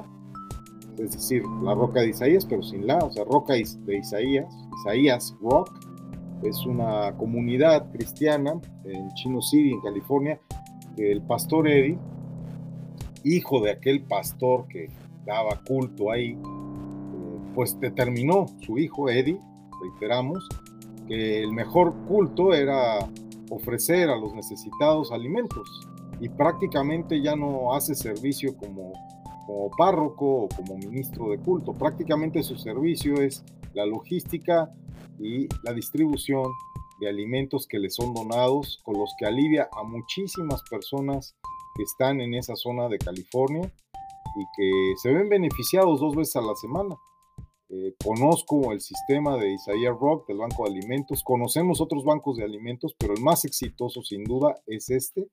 es 0.97 1.11
decir, 1.11 1.43
la 1.63 1.75
roca 1.75 2.01
de 2.01 2.09
Isaías, 2.09 2.45
pero 2.45 2.63
sin 2.63 2.87
la, 2.87 2.97
o 2.97 3.11
sea, 3.11 3.25
roca 3.25 3.53
de 3.53 3.97
Isaías, 3.97 4.47
Isaías 4.81 5.35
Rock, 5.41 5.69
es 6.43 6.65
una 6.65 7.15
comunidad 7.17 7.91
cristiana 7.91 8.59
en 8.85 9.09
Chino 9.13 9.41
City, 9.41 9.71
en 9.71 9.81
California, 9.81 10.39
el 10.97 11.21
pastor 11.21 11.67
Eddie, 11.67 11.97
hijo 13.23 13.61
de 13.61 13.71
aquel 13.71 14.01
pastor 14.01 14.67
que 14.67 14.89
daba 15.25 15.61
culto 15.65 16.11
ahí, 16.11 16.31
eh, 16.31 16.37
pues 17.53 17.79
determinó 17.79 18.45
su 18.65 18.77
hijo 18.77 19.09
Eddie, 19.09 19.39
reiteramos, 19.81 20.47
que 21.07 21.43
el 21.43 21.51
mejor 21.51 21.93
culto 22.07 22.53
era 22.53 22.99
ofrecer 23.49 24.09
a 24.09 24.17
los 24.17 24.33
necesitados 24.33 25.11
alimentos. 25.11 25.87
Y 26.19 26.29
prácticamente 26.29 27.21
ya 27.21 27.35
no 27.35 27.73
hace 27.73 27.95
servicio 27.95 28.55
como, 28.57 28.93
como 29.45 29.71
párroco 29.77 30.43
o 30.43 30.49
como 30.49 30.77
ministro 30.77 31.29
de 31.29 31.37
culto, 31.37 31.73
prácticamente 31.73 32.43
su 32.43 32.57
servicio 32.57 33.21
es 33.21 33.43
la 33.73 33.85
logística 33.85 34.69
y 35.19 35.47
la 35.63 35.73
distribución 35.73 36.43
de 36.99 37.09
alimentos 37.09 37.67
que 37.67 37.79
le 37.79 37.89
son 37.89 38.13
donados, 38.13 38.79
con 38.83 38.97
los 38.97 39.13
que 39.17 39.25
alivia 39.25 39.69
a 39.71 39.83
muchísimas 39.83 40.61
personas 40.69 41.35
que 41.75 41.83
están 41.83 42.21
en 42.21 42.33
esa 42.33 42.55
zona 42.55 42.89
de 42.89 42.97
California 42.97 43.71
y 44.35 44.43
que 44.55 44.93
se 45.01 45.13
ven 45.13 45.29
beneficiados 45.29 45.99
dos 45.99 46.15
veces 46.15 46.35
a 46.35 46.41
la 46.41 46.55
semana. 46.55 46.95
Eh, 47.71 47.93
conozco 48.03 48.71
el 48.71 48.81
sistema 48.81 49.37
de 49.37 49.53
Isaiah 49.53 49.91
Rock 49.91 50.27
del 50.27 50.39
Banco 50.39 50.63
de 50.63 50.71
Alimentos, 50.71 51.23
conocemos 51.23 51.81
otros 51.81 52.03
bancos 52.03 52.37
de 52.37 52.43
alimentos, 52.43 52.95
pero 52.97 53.13
el 53.13 53.21
más 53.21 53.45
exitoso 53.45 54.01
sin 54.01 54.23
duda 54.23 54.55
es 54.65 54.89
este. 54.89 55.27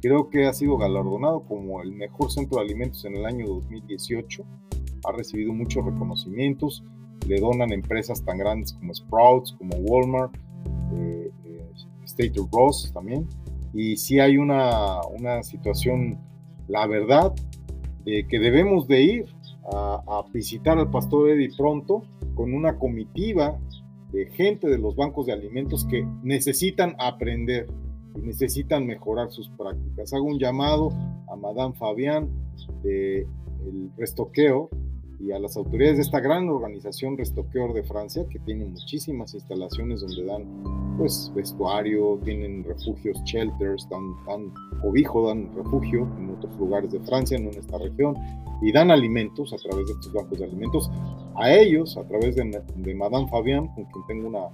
Creo 0.00 0.30
que 0.30 0.46
ha 0.46 0.52
sido 0.52 0.78
galardonado 0.78 1.44
como 1.46 1.82
el 1.82 1.92
mejor 1.92 2.30
centro 2.30 2.58
de 2.58 2.64
alimentos 2.64 3.04
en 3.04 3.16
el 3.16 3.26
año 3.26 3.46
2018. 3.46 4.44
Ha 5.04 5.12
recibido 5.12 5.52
muchos 5.52 5.84
reconocimientos. 5.84 6.84
Le 7.26 7.40
donan 7.40 7.72
empresas 7.72 8.24
tan 8.24 8.38
grandes 8.38 8.72
como 8.72 8.94
Sprouts, 8.94 9.56
como 9.58 9.76
Walmart, 9.76 10.32
eh, 10.94 11.30
eh, 11.44 11.70
State 12.04 12.38
of 12.40 12.48
Ross 12.52 12.90
también. 12.92 13.26
Y 13.72 13.96
sí 13.96 14.18
hay 14.18 14.36
una, 14.36 15.00
una 15.18 15.42
situación, 15.42 16.18
la 16.68 16.86
verdad, 16.86 17.32
que 18.04 18.40
debemos 18.40 18.88
de 18.88 19.02
ir 19.02 19.26
a, 19.72 20.24
visitar 20.32 20.78
al 20.78 20.90
pastor 20.90 21.30
Eddie 21.30 21.50
pronto 21.56 22.02
con 22.34 22.54
una 22.54 22.78
comitiva 22.78 23.58
de 24.12 24.26
gente 24.26 24.68
de 24.68 24.78
los 24.78 24.96
bancos 24.96 25.26
de 25.26 25.32
alimentos 25.32 25.84
que 25.84 26.04
necesitan 26.22 26.96
aprender 26.98 27.66
y 28.16 28.20
necesitan 28.20 28.86
mejorar 28.86 29.30
sus 29.30 29.48
prácticas. 29.50 30.12
Hago 30.12 30.24
un 30.24 30.38
llamado 30.38 30.90
a 31.28 31.36
Madame 31.36 31.74
Fabián 31.74 32.28
de 32.82 33.26
Restoqueo 33.96 34.68
y 35.20 35.32
a 35.32 35.38
las 35.38 35.56
autoridades 35.56 35.96
de 35.96 36.02
esta 36.02 36.20
gran 36.20 36.48
organización 36.48 37.18
Restoqueor 37.18 37.74
de 37.74 37.82
Francia, 37.82 38.24
que 38.30 38.38
tiene 38.40 38.64
muchísimas 38.64 39.34
instalaciones 39.34 40.00
donde 40.00 40.24
dan 40.24 40.96
pues 40.96 41.30
vestuario, 41.34 42.18
tienen 42.24 42.64
refugios, 42.64 43.18
shelters, 43.24 43.86
dan, 43.90 44.14
dan 44.26 44.52
cobijo, 44.80 45.28
dan 45.28 45.54
refugio 45.54 46.08
en 46.18 46.30
otros 46.30 46.56
lugares 46.58 46.90
de 46.92 47.00
Francia, 47.00 47.38
no 47.38 47.50
en 47.50 47.58
esta 47.58 47.78
región, 47.78 48.16
y 48.62 48.72
dan 48.72 48.90
alimentos 48.90 49.52
a 49.52 49.56
través 49.56 49.86
de 49.86 49.92
estos 49.92 50.12
bancos 50.12 50.38
de 50.38 50.44
alimentos. 50.44 50.90
A 51.36 51.52
ellos, 51.52 51.96
a 51.96 52.04
través 52.04 52.36
de, 52.36 52.62
de 52.76 52.94
Madame 52.94 53.28
Fabián, 53.28 53.68
con 53.68 53.84
quien 53.84 54.06
tengo 54.06 54.28
una, 54.28 54.46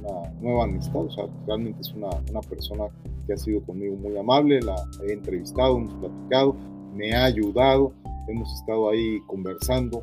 una, 0.00 0.30
nueva 0.40 0.64
amistad, 0.64 1.04
o 1.04 1.10
sea, 1.10 1.26
realmente 1.46 1.80
es 1.80 1.92
una, 1.92 2.08
una 2.30 2.40
persona 2.40 2.84
que 3.26 3.32
ha 3.32 3.36
sido 3.36 3.62
conmigo 3.62 3.96
muy 3.96 4.16
amable, 4.16 4.60
la 4.60 4.76
he 5.06 5.12
entrevistado, 5.12 5.76
hemos 5.76 5.94
platicado, 5.94 6.56
me 6.94 7.14
ha 7.14 7.24
ayudado, 7.24 7.92
hemos 8.28 8.52
estado 8.54 8.90
ahí 8.90 9.20
conversando, 9.26 10.02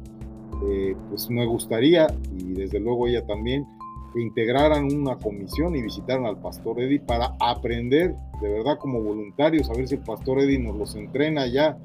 eh, 0.69 0.95
pues 1.09 1.29
me 1.29 1.45
gustaría, 1.45 2.07
y 2.37 2.53
desde 2.53 2.79
luego 2.79 3.07
ella 3.07 3.25
también, 3.25 3.65
que 4.13 4.21
integraran 4.21 4.85
una 4.85 5.17
comisión 5.17 5.75
y 5.75 5.81
visitaran 5.81 6.25
al 6.25 6.39
pastor 6.39 6.81
Eddie 6.81 6.99
para 6.99 7.35
aprender 7.39 8.15
de 8.41 8.49
verdad 8.49 8.77
como 8.79 9.01
voluntarios, 9.01 9.69
a 9.69 9.73
ver 9.73 9.87
si 9.87 9.95
el 9.95 10.01
pastor 10.01 10.39
Eddie 10.39 10.59
nos 10.59 10.77
los 10.77 10.95
entrena 10.95 11.47
ya 11.47 11.77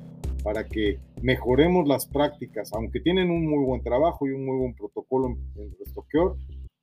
para 0.44 0.66
que 0.66 0.98
mejoremos 1.22 1.86
las 1.86 2.06
prácticas, 2.06 2.72
aunque 2.72 3.00
tienen 3.00 3.30
un 3.30 3.48
muy 3.48 3.64
buen 3.64 3.82
trabajo 3.82 4.26
y 4.26 4.32
un 4.32 4.44
muy 4.44 4.58
buen 4.58 4.74
protocolo 4.74 5.28
en, 5.28 5.62
en 5.62 5.74
Restoqueor, 5.78 6.36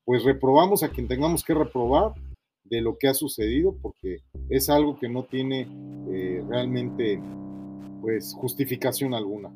pues 0.06 0.24
reprobamos 0.24 0.82
a 0.84 0.90
quien 0.90 1.08
tengamos 1.08 1.44
que 1.44 1.54
reprobar 1.54 2.14
de 2.64 2.82
lo 2.82 2.98
que 2.98 3.08
ha 3.08 3.14
sucedido, 3.14 3.76
porque 3.82 4.18
es 4.50 4.70
algo 4.70 4.98
que 4.98 5.10
no 5.10 5.24
tiene 5.24 5.68
eh, 6.12 6.44
realmente 6.48 7.20
pues 8.02 8.34
justificación 8.34 9.14
alguna. 9.14 9.50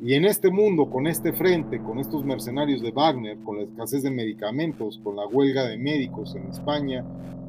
Y 0.00 0.14
en 0.14 0.24
este 0.24 0.50
mundo, 0.50 0.88
con 0.88 1.06
este 1.08 1.32
frente, 1.32 1.80
con 1.82 1.98
estos 1.98 2.24
mercenarios 2.24 2.82
de 2.82 2.92
Wagner, 2.92 3.36
con 3.38 3.56
la 3.56 3.64
escasez 3.64 4.02
de 4.04 4.10
medicamentos, 4.10 5.00
con 5.02 5.16
la 5.16 5.26
huelga 5.26 5.64
de 5.64 5.76
médicos 5.76 6.36
en 6.36 6.46
España, 6.46 7.04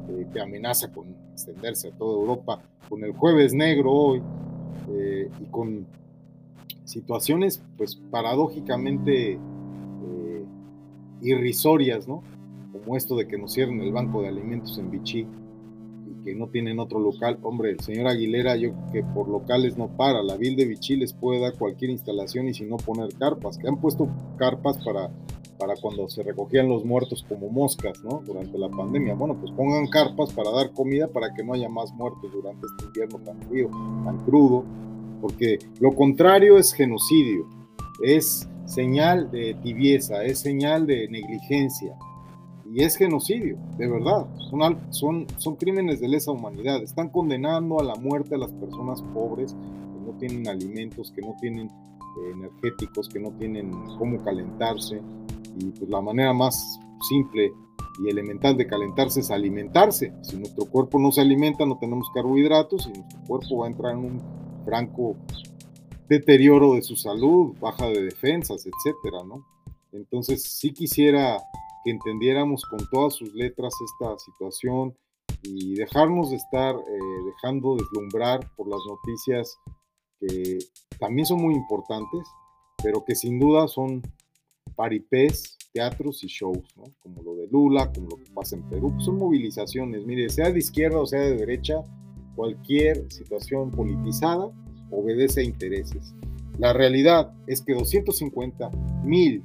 eh, 0.08 0.26
que 0.32 0.40
amenaza 0.40 0.92
con 0.92 1.14
extenderse 1.32 1.88
a 1.88 1.92
toda 1.92 2.18
Europa, 2.18 2.60
con 2.88 3.04
el 3.04 3.12
jueves 3.12 3.54
negro 3.54 3.92
hoy, 3.92 4.22
eh, 4.92 5.30
y 5.40 5.44
con 5.44 5.86
situaciones 6.84 7.62
pues 7.76 7.94
paradójicamente 8.10 9.34
eh, 9.34 10.44
irrisorias, 11.22 12.08
¿no? 12.08 12.24
Como 12.72 12.96
esto 12.96 13.16
de 13.16 13.28
que 13.28 13.38
nos 13.38 13.52
cierren 13.52 13.80
el 13.80 13.92
banco 13.92 14.22
de 14.22 14.28
alimentos 14.28 14.76
en 14.78 14.90
Vichy 14.90 15.26
que 16.22 16.34
no 16.34 16.48
tienen 16.48 16.78
otro 16.78 17.00
local. 17.00 17.38
Hombre, 17.42 17.70
el 17.70 17.80
señor 17.80 18.08
Aguilera, 18.08 18.56
yo 18.56 18.72
que 18.92 19.02
por 19.02 19.28
locales 19.28 19.76
no 19.76 19.88
para. 19.96 20.22
La 20.22 20.36
Vil 20.36 20.56
de 20.56 20.66
Vichy 20.66 20.96
les 20.96 21.12
puede 21.12 21.40
dar 21.40 21.54
cualquier 21.54 21.90
instalación 21.90 22.48
y 22.48 22.54
si 22.54 22.64
no 22.64 22.76
poner 22.76 23.12
carpas, 23.14 23.58
que 23.58 23.68
han 23.68 23.80
puesto 23.80 24.08
carpas 24.36 24.78
para, 24.84 25.10
para 25.58 25.74
cuando 25.76 26.08
se 26.08 26.22
recogían 26.22 26.68
los 26.68 26.84
muertos 26.84 27.24
como 27.28 27.48
moscas, 27.48 28.02
¿no? 28.02 28.22
Durante 28.24 28.58
la 28.58 28.68
pandemia. 28.68 29.14
Bueno, 29.14 29.36
pues 29.40 29.52
pongan 29.52 29.86
carpas 29.88 30.32
para 30.32 30.50
dar 30.50 30.72
comida 30.72 31.08
para 31.08 31.32
que 31.34 31.44
no 31.44 31.54
haya 31.54 31.68
más 31.68 31.92
muertos 31.92 32.30
durante 32.32 32.66
este 32.66 32.86
invierno 32.86 33.18
tan 33.24 33.40
frío, 33.42 33.70
tan 34.04 34.18
crudo 34.24 34.64
porque 35.20 35.58
lo 35.80 35.94
contrario 35.94 36.58
es 36.58 36.72
genocidio, 36.72 37.46
es 38.02 38.48
señal 38.64 39.30
de 39.30 39.54
tibieza, 39.62 40.24
es 40.24 40.38
señal 40.40 40.86
de 40.86 41.08
negligencia 41.08 41.96
y 42.72 42.84
es 42.84 42.96
genocidio, 42.96 43.58
de 43.78 43.88
verdad, 43.88 44.26
son, 44.50 44.78
son, 44.90 45.26
son 45.38 45.56
crímenes 45.56 46.00
de 46.00 46.08
lesa 46.08 46.30
humanidad, 46.30 46.82
están 46.82 47.08
condenando 47.08 47.80
a 47.80 47.84
la 47.84 47.96
muerte 47.96 48.36
a 48.36 48.38
las 48.38 48.52
personas 48.52 49.02
pobres 49.12 49.54
que 49.54 50.00
no 50.06 50.16
tienen 50.18 50.46
alimentos, 50.46 51.10
que 51.10 51.20
no 51.20 51.34
tienen 51.40 51.66
eh, 51.68 52.32
energéticos, 52.32 53.08
que 53.08 53.18
no 53.18 53.30
tienen 53.32 53.72
cómo 53.98 54.22
calentarse 54.22 55.00
y 55.58 55.66
pues 55.66 55.90
la 55.90 56.00
manera 56.00 56.32
más 56.32 56.78
simple 57.08 57.52
y 58.04 58.08
elemental 58.08 58.56
de 58.56 58.66
calentarse 58.66 59.20
es 59.20 59.30
alimentarse. 59.30 60.12
Si 60.22 60.36
nuestro 60.36 60.64
cuerpo 60.66 60.98
no 60.98 61.10
se 61.12 61.20
alimenta, 61.20 61.66
no 61.66 61.78
tenemos 61.78 62.08
carbohidratos 62.14 62.86
y 62.86 62.98
nuestro 62.98 63.20
cuerpo 63.26 63.58
va 63.58 63.66
a 63.66 63.70
entrar 63.70 63.92
en 63.92 64.04
un 64.04 64.22
franco 64.64 65.16
deterioro 66.08 66.74
de 66.74 66.82
su 66.82 66.96
salud, 66.96 67.54
baja 67.60 67.86
de 67.86 68.02
defensas, 68.02 68.66
etcétera, 68.66 69.24
¿no? 69.24 69.44
Entonces 69.92 70.42
sí 70.42 70.72
quisiera 70.72 71.38
que 71.84 71.90
entendiéramos 71.90 72.64
con 72.64 72.80
todas 72.90 73.14
sus 73.14 73.32
letras 73.34 73.72
esta 73.84 74.18
situación 74.18 74.94
y 75.42 75.74
dejarnos 75.74 76.30
de 76.30 76.36
estar 76.36 76.74
eh, 76.74 77.24
dejando 77.24 77.76
deslumbrar 77.76 78.40
por 78.56 78.68
las 78.68 78.80
noticias 78.86 79.56
que 80.18 80.58
también 80.98 81.26
son 81.26 81.40
muy 81.40 81.54
importantes, 81.54 82.20
pero 82.82 83.04
que 83.04 83.14
sin 83.14 83.38
duda 83.38 83.68
son 83.68 84.02
paripés, 84.76 85.56
teatros 85.72 86.24
y 86.24 86.26
shows, 86.26 86.64
¿no? 86.76 86.84
como 87.00 87.22
lo 87.22 87.34
de 87.36 87.46
Lula, 87.48 87.90
como 87.92 88.08
lo 88.08 88.16
que 88.16 88.30
pasa 88.32 88.56
en 88.56 88.68
Perú, 88.68 88.94
son 88.98 89.18
movilizaciones, 89.18 90.04
mire, 90.04 90.28
sea 90.28 90.50
de 90.50 90.58
izquierda 90.58 90.98
o 90.98 91.06
sea 91.06 91.20
de 91.20 91.36
derecha, 91.36 91.84
cualquier 92.34 93.10
situación 93.10 93.70
politizada 93.70 94.50
obedece 94.90 95.40
a 95.40 95.44
intereses. 95.44 96.14
La 96.58 96.72
realidad 96.72 97.32
es 97.46 97.62
que 97.62 97.74
250 97.74 98.70
mil 99.04 99.42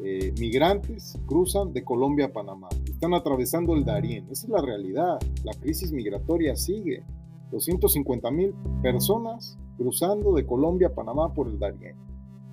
eh, 0.00 0.32
migrantes 0.38 1.18
cruzan 1.26 1.72
de 1.72 1.84
Colombia 1.84 2.26
a 2.26 2.32
Panamá. 2.32 2.68
Están 2.84 3.14
atravesando 3.14 3.74
el 3.74 3.84
Darién. 3.84 4.26
Esa 4.30 4.46
es 4.46 4.52
la 4.52 4.62
realidad. 4.62 5.18
La 5.44 5.52
crisis 5.54 5.92
migratoria 5.92 6.56
sigue. 6.56 7.04
250 7.50 8.30
mil 8.30 8.54
personas 8.82 9.58
cruzando 9.76 10.34
de 10.34 10.46
Colombia 10.46 10.88
a 10.88 10.94
Panamá 10.94 11.32
por 11.34 11.48
el 11.48 11.58
Darién. 11.58 11.96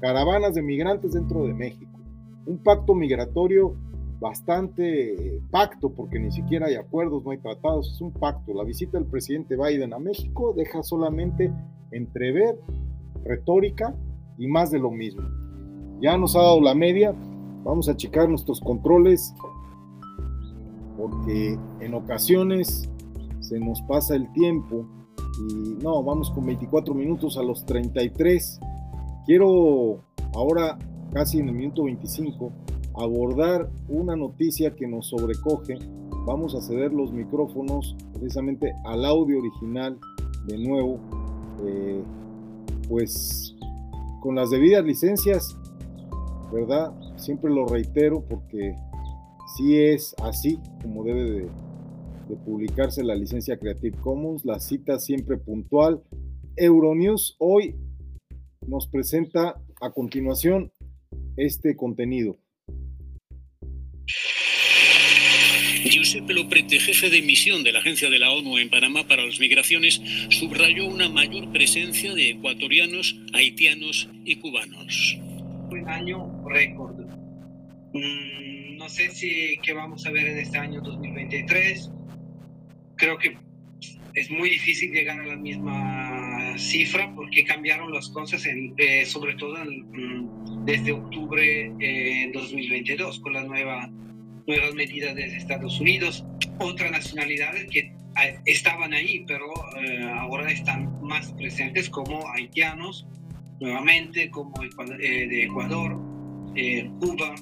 Caravanas 0.02 0.56
de 0.56 0.62
migrantes 0.62 1.14
dentro 1.14 1.46
de 1.46 1.54
México. 1.54 2.00
Un 2.46 2.58
pacto 2.58 2.94
migratorio 2.94 3.76
bastante 4.20 5.42
pacto, 5.50 5.90
porque 5.94 6.20
ni 6.20 6.32
siquiera 6.32 6.68
hay 6.68 6.76
acuerdos, 6.76 7.24
no 7.24 7.32
hay 7.32 7.38
tratados, 7.38 7.92
es 7.94 8.02
un 8.02 8.12
pacto. 8.12 8.54
La 8.54 8.64
visita 8.64 8.98
del 8.98 9.08
presidente 9.08 9.56
Biden 9.56 9.94
a 9.94 10.00
México 10.00 10.54
deja 10.56 10.84
solamente 10.84 11.54
entrever 11.92 12.60
retórica 13.24 13.96
y 14.38 14.48
más 14.48 14.72
de 14.72 14.80
lo 14.80 14.92
mismo. 14.92 15.24
Ya 16.02 16.18
nos 16.18 16.36
ha 16.36 16.40
dado 16.40 16.62
la 16.62 16.76
media, 16.76 17.14
vamos 17.64 17.90
a 17.90 17.96
checar 17.96 18.30
nuestros 18.30 18.60
controles, 18.60 19.34
porque 20.98 21.58
en 21.80 21.94
ocasiones 21.94 22.90
se 23.40 23.60
nos 23.60 23.82
pasa 23.84 24.16
el 24.16 24.32
tiempo 24.34 24.86
y 25.50 25.76
no, 25.82 26.04
vamos 26.04 26.30
con 26.32 26.46
24 26.46 26.94
minutos 26.94 27.38
a 27.38 27.44
los 27.44 27.66
33. 27.66 28.60
Quiero 29.26 30.00
ahora, 30.34 30.78
casi 31.14 31.40
en 31.40 31.50
el 31.50 31.56
minuto 31.56 31.84
25, 31.84 32.52
abordar 32.96 33.70
una 33.88 34.16
noticia 34.16 34.76
que 34.76 34.88
nos 34.88 35.08
sobrecoge. 35.08 35.78
Vamos 36.26 36.56
a 36.56 36.62
ceder 36.62 36.94
los 36.94 37.14
micrófonos 37.14 37.96
precisamente 38.14 38.74
al 38.86 39.06
audio 39.06 39.40
original 39.40 39.98
de 40.48 40.58
nuevo. 40.58 41.00
Eh, 41.66 42.04
pues 42.90 43.56
con 44.20 44.36
las 44.36 44.50
debidas 44.50 44.84
licencias, 44.84 45.56
¿verdad? 46.52 46.94
Siempre 47.20 47.52
lo 47.52 47.68
reitero 47.68 48.26
porque 48.28 48.76
si 49.56 49.78
es 49.78 50.16
así 50.24 50.58
como 50.82 51.04
debe 51.04 51.24
de, 51.24 51.50
de 52.30 52.36
publicarse 52.46 53.04
la 53.04 53.16
licencia 53.16 53.58
Creative 53.58 53.98
Commons, 53.98 54.46
la 54.46 54.60
cita 54.60 55.00
siempre 55.00 55.38
puntual. 55.38 56.02
Euronews 56.56 57.36
hoy 57.40 57.76
nos 58.66 58.88
presenta 58.88 59.62
a 59.82 59.92
continuación 59.92 60.72
este 61.38 61.76
contenido. 61.76 62.38
Giuseppe 65.86 66.34
Loprete, 66.34 66.80
jefe 66.80 67.10
de 67.10 67.22
misión 67.22 67.64
de 67.64 67.72
la 67.72 67.80
Agencia 67.80 68.10
de 68.10 68.20
la 68.20 68.32
ONU 68.32 68.58
en 68.58 68.70
Panamá 68.70 69.08
para 69.08 69.26
las 69.26 69.40
Migraciones, 69.40 70.02
subrayó 70.30 70.86
una 70.86 71.10
mayor 71.10 71.52
presencia 71.52 72.14
de 72.14 72.32
ecuatorianos, 72.32 73.16
haitianos 73.34 74.10
y 74.26 74.36
cubanos. 74.36 75.18
Un 75.72 75.88
año 75.88 76.44
récord. 76.48 76.99
Mm, 77.94 78.78
no 78.78 78.90
sé 78.90 79.10
si 79.10 79.58
qué 79.64 79.74
vamos 79.74 80.06
a 80.06 80.12
ver 80.12 80.28
en 80.28 80.38
este 80.38 80.58
año 80.58 80.82
2023. 80.82 81.92
Creo 82.96 83.18
que 83.18 83.38
es 84.14 84.30
muy 84.32 84.50
difícil 84.50 84.92
llegar 84.92 85.20
a 85.20 85.26
la 85.26 85.36
misma 85.36 86.58
cifra 86.58 87.14
porque 87.16 87.46
cambiaron 87.46 87.94
las 87.94 88.10
cosas, 88.10 88.46
eh, 88.46 89.06
sobre 89.06 89.36
todo 89.36 89.56
mm, 89.64 90.66
desde 90.66 90.92
octubre 90.92 91.72
eh, 91.80 92.32
2022 92.34 93.20
con 93.20 93.34
la 93.34 93.44
nueva 93.44 93.90
nuevas 94.50 94.74
medidas 94.74 95.16
de 95.16 95.26
Estados 95.26 95.80
Unidos, 95.80 96.26
otras 96.58 96.92
nacionalidades 96.92 97.70
que 97.70 97.80
eh, 97.80 98.40
estaban 98.46 98.94
ahí, 98.94 99.24
pero 99.28 99.46
eh, 99.80 100.04
ahora 100.04 100.52
están 100.52 101.00
más 101.02 101.32
presentes 101.34 101.90
como 101.90 102.28
haitianos, 102.32 103.08
nuevamente, 103.60 104.30
como 104.32 104.54
eh, 104.64 105.28
de 105.28 105.44
Ecuador, 105.44 105.98
Cuba, 107.00 107.36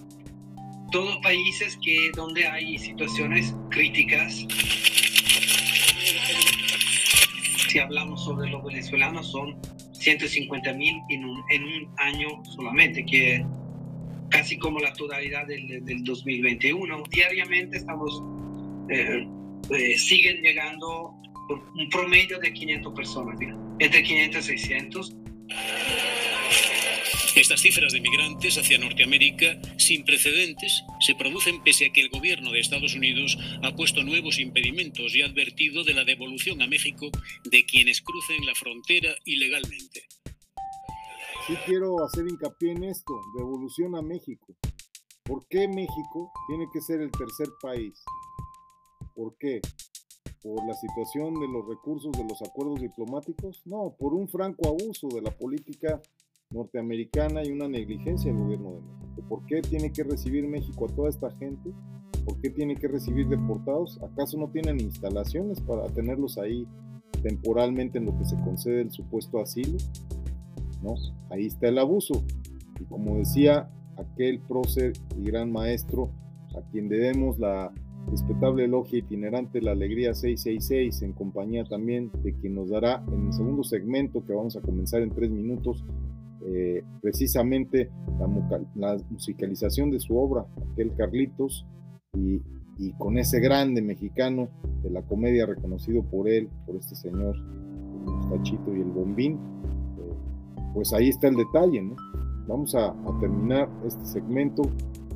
todos 0.91 1.17
países 1.17 1.77
que, 1.83 2.11
donde 2.15 2.45
hay 2.47 2.77
situaciones 2.77 3.53
críticas. 3.69 4.45
Si 7.69 7.79
hablamos 7.79 8.23
sobre 8.23 8.49
los 8.49 8.63
venezolanos, 8.63 9.31
son 9.31 9.57
150 9.91 10.73
mil 10.73 10.95
en 11.09 11.25
un, 11.25 11.43
en 11.49 11.87
año 11.97 12.43
solamente, 12.45 13.05
que 13.05 13.45
casi 14.29 14.57
como 14.57 14.79
la 14.79 14.93
totalidad 14.93 15.45
del, 15.47 15.83
del 15.85 16.03
2021. 16.03 17.03
Diariamente 17.11 17.77
estamos, 17.77 18.21
eh, 18.89 19.27
eh, 19.69 19.97
siguen 19.97 20.41
llegando 20.41 21.13
un 21.75 21.89
promedio 21.89 22.39
de 22.39 22.53
500 22.53 22.93
personas, 22.93 23.37
entre 23.79 24.03
500 24.03 24.43
y 24.43 24.57
600. 24.57 25.15
Estas 27.37 27.61
cifras 27.61 27.93
de 27.93 28.01
migrantes 28.01 28.57
hacia 28.57 28.77
Norteamérica 28.77 29.61
sin 29.77 30.03
precedentes 30.03 30.83
se 30.99 31.15
producen 31.15 31.63
pese 31.63 31.85
a 31.85 31.93
que 31.93 32.01
el 32.01 32.09
gobierno 32.09 32.51
de 32.51 32.59
Estados 32.59 32.95
Unidos 32.95 33.37
ha 33.63 33.75
puesto 33.75 34.03
nuevos 34.03 34.39
impedimentos 34.39 35.15
y 35.15 35.21
ha 35.21 35.27
advertido 35.27 35.83
de 35.83 35.93
la 35.93 36.03
devolución 36.03 36.61
a 36.61 36.67
México 36.67 37.09
de 37.45 37.65
quienes 37.65 38.01
crucen 38.01 38.45
la 38.45 38.55
frontera 38.55 39.15
ilegalmente 39.25 40.07
sí 41.47 41.53
quiero 41.65 42.03
hacer 42.03 42.27
hincapié 42.27 42.73
en 42.73 42.83
esto, 42.83 43.13
devolución 43.37 43.95
a 43.95 44.01
México. 44.01 44.53
¿Por 45.23 45.47
qué 45.47 45.65
México 45.67 46.31
tiene 46.47 46.67
que 46.73 46.81
ser 46.81 46.99
el 46.99 47.09
tercer 47.11 47.47
país? 47.61 47.93
¿Por 49.15 49.37
qué? 49.37 49.61
¿Por 50.43 50.67
la 50.67 50.73
situación 50.73 51.39
de 51.39 51.47
los 51.47 51.65
recursos 51.65 52.11
de 52.11 52.25
los 52.25 52.41
acuerdos 52.41 52.81
diplomáticos? 52.81 53.61
No, 53.65 53.95
por 53.97 54.13
un 54.13 54.27
franco 54.27 54.67
abuso 54.67 55.07
de 55.07 55.21
la 55.21 55.31
política 55.31 56.01
norteamericana 56.49 57.43
y 57.43 57.51
una 57.51 57.67
negligencia 57.67 58.31
del 58.31 58.41
gobierno 58.41 58.71
de 58.71 58.81
México. 58.81 59.23
¿Por 59.27 59.45
qué 59.45 59.61
tiene 59.61 59.91
que 59.91 60.03
recibir 60.03 60.47
México 60.47 60.85
a 60.85 60.95
toda 60.95 61.09
esta 61.09 61.31
gente? 61.31 61.71
¿Por 62.25 62.39
qué 62.41 62.49
tiene 62.49 62.75
que 62.75 62.87
recibir 62.87 63.27
deportados? 63.27 63.99
¿Acaso 64.01 64.37
no 64.37 64.49
tienen 64.49 64.79
instalaciones 64.79 65.59
para 65.61 65.85
tenerlos 65.87 66.37
ahí 66.37 66.67
temporalmente 67.23 67.97
en 67.97 68.05
lo 68.05 68.17
que 68.17 68.25
se 68.25 68.35
concede 68.37 68.81
el 68.81 68.91
supuesto 68.91 69.41
asilo? 69.41 69.77
¿no? 70.81 70.95
Ahí 71.29 71.47
está 71.47 71.67
el 71.67 71.79
abuso. 71.79 72.23
Y 72.79 72.85
como 72.85 73.17
decía 73.17 73.69
aquel 73.97 74.39
prócer 74.39 74.93
y 75.17 75.23
gran 75.23 75.51
maestro, 75.51 76.11
a 76.55 76.61
quien 76.71 76.89
debemos 76.89 77.39
la 77.39 77.71
respetable 78.09 78.63
elogia 78.65 78.99
itinerante 78.99 79.61
La 79.61 79.71
Alegría 79.71 80.13
666, 80.13 81.01
en 81.01 81.13
compañía 81.13 81.65
también 81.65 82.09
de 82.23 82.33
quien 82.33 82.55
nos 82.55 82.69
dará 82.69 83.03
en 83.11 83.27
el 83.27 83.33
segundo 83.33 83.63
segmento 83.63 84.23
que 84.25 84.33
vamos 84.33 84.55
a 84.55 84.61
comenzar 84.61 85.01
en 85.01 85.09
tres 85.09 85.29
minutos, 85.29 85.83
eh, 86.45 86.83
precisamente 87.01 87.89
la, 88.75 88.97
musicalización 89.09 89.91
de 89.91 89.99
su 89.99 90.17
obra, 90.17 90.45
aquel 90.71 90.93
Carlitos, 90.95 91.65
y, 92.13 92.41
con 92.99 93.17
ese 93.17 93.39
grande 93.39 93.81
mexicano 93.81 94.49
de 94.83 94.91
la 94.91 95.01
comedia 95.01 95.47
reconocido 95.47 96.03
por 96.03 96.29
él, 96.29 96.47
por 96.67 96.75
este 96.75 96.93
señor, 96.93 97.35
el 97.35 98.11
Mostachito 98.11 98.75
y 98.75 98.81
el 98.81 98.91
Bombín, 98.91 99.39
pues 100.75 100.93
ahí 100.93 101.09
está 101.09 101.27
el 101.27 101.35
detalle, 101.35 101.81
¿no? 101.81 101.95
Vamos 102.47 102.75
a, 102.75 102.93
terminar 103.19 103.67
este 103.83 104.05
segmento 104.05 104.61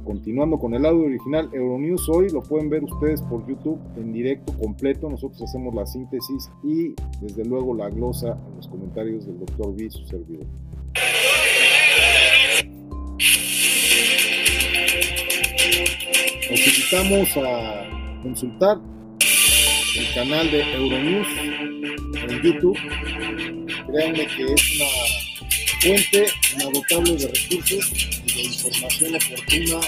continuando 0.03 0.57
con 0.57 0.73
el 0.73 0.85
audio 0.85 1.05
original 1.05 1.49
Euronews 1.53 2.09
hoy, 2.09 2.29
lo 2.29 2.41
pueden 2.41 2.69
ver 2.69 2.83
ustedes 2.83 3.21
por 3.21 3.47
YouTube 3.47 3.79
en 3.95 4.11
directo 4.11 4.53
completo, 4.57 5.07
nosotros 5.07 5.43
hacemos 5.43 5.75
la 5.75 5.85
síntesis 5.85 6.49
y 6.63 6.95
desde 7.21 7.45
luego 7.45 7.75
la 7.75 7.89
glosa 7.89 8.39
en 8.49 8.55
los 8.55 8.67
comentarios 8.67 9.27
del 9.27 9.39
doctor 9.39 9.75
B, 9.75 9.89
su 9.91 10.03
servidor. 10.07 10.47
Nos 16.51 16.67
invitamos 16.67 17.29
a 17.37 18.19
consultar 18.23 18.77
el 19.95 20.13
canal 20.13 20.51
de 20.51 20.59
Euronews 20.73 21.27
en 22.27 22.41
YouTube. 22.43 22.77
Créanme 23.87 24.27
que 24.27 24.43
es 24.53 24.75
una 24.75 24.89
fuente 25.79 26.25
inagotable 26.53 27.15
de 27.15 27.27
recursos 27.27 27.93
y 28.25 28.33
de 28.33 28.41
información 28.41 29.15
oportuna 29.15 29.79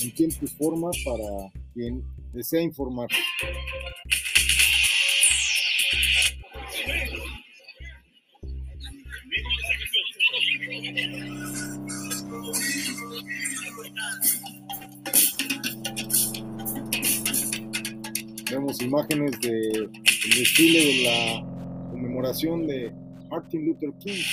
en 0.00 0.14
tiempo 0.16 0.36
y 0.42 0.46
forma 0.48 0.90
para 1.04 1.52
quien 1.74 2.02
desea 2.32 2.62
informar. 2.62 3.06
Vemos 18.56 18.80
imágenes 18.80 19.38
del 19.42 19.90
desfile 19.92 20.82
de 20.86 21.02
la 21.04 21.90
conmemoración 21.90 22.66
de 22.66 22.90
Martin 23.28 23.66
Luther 23.66 23.90
King. 24.02 24.24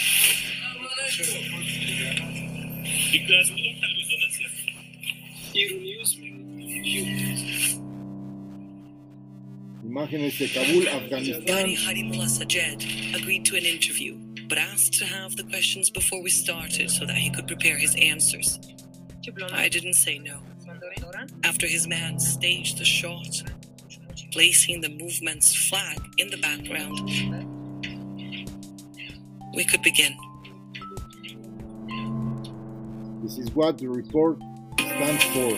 Imágenes 9.84 10.40
de 10.40 10.48
Kabul, 10.48 10.88
Afganistán. 10.88 11.76
Harimullah 11.76 12.30
Sajed 12.30 12.82
agreed 13.14 13.44
to 13.44 13.58
an 13.58 13.66
interview, 13.66 14.16
but 14.48 14.58
asked 14.58 14.94
to 15.00 15.06
have 15.06 15.36
the 15.36 15.44
questions 15.44 15.90
before 15.90 16.24
we 16.24 16.30
started 16.30 16.90
so 16.90 17.06
that 17.06 17.18
he 17.18 17.30
could 17.30 17.46
prepare 17.46 17.78
his 17.78 17.94
answers. 17.98 18.58
I 19.52 19.68
didn't 19.68 19.96
say 19.96 20.18
no. 20.18 20.40
After 21.44 21.68
his 21.68 21.90
man 21.90 22.20
staged 22.20 22.78
the 22.78 22.86
shot, 22.86 23.44
placing 24.34 24.82
the 24.82 24.90
movement's 24.90 25.54
flag 25.70 26.00
in 26.18 26.28
the 26.30 26.38
background, 26.38 27.00
we 29.54 29.64
could 29.64 29.84
begin. 29.84 30.18
This 33.22 33.38
is 33.38 33.52
what 33.52 33.78
the 33.78 33.88
report 33.88 34.40
stands 34.80 35.24
for. 35.26 35.56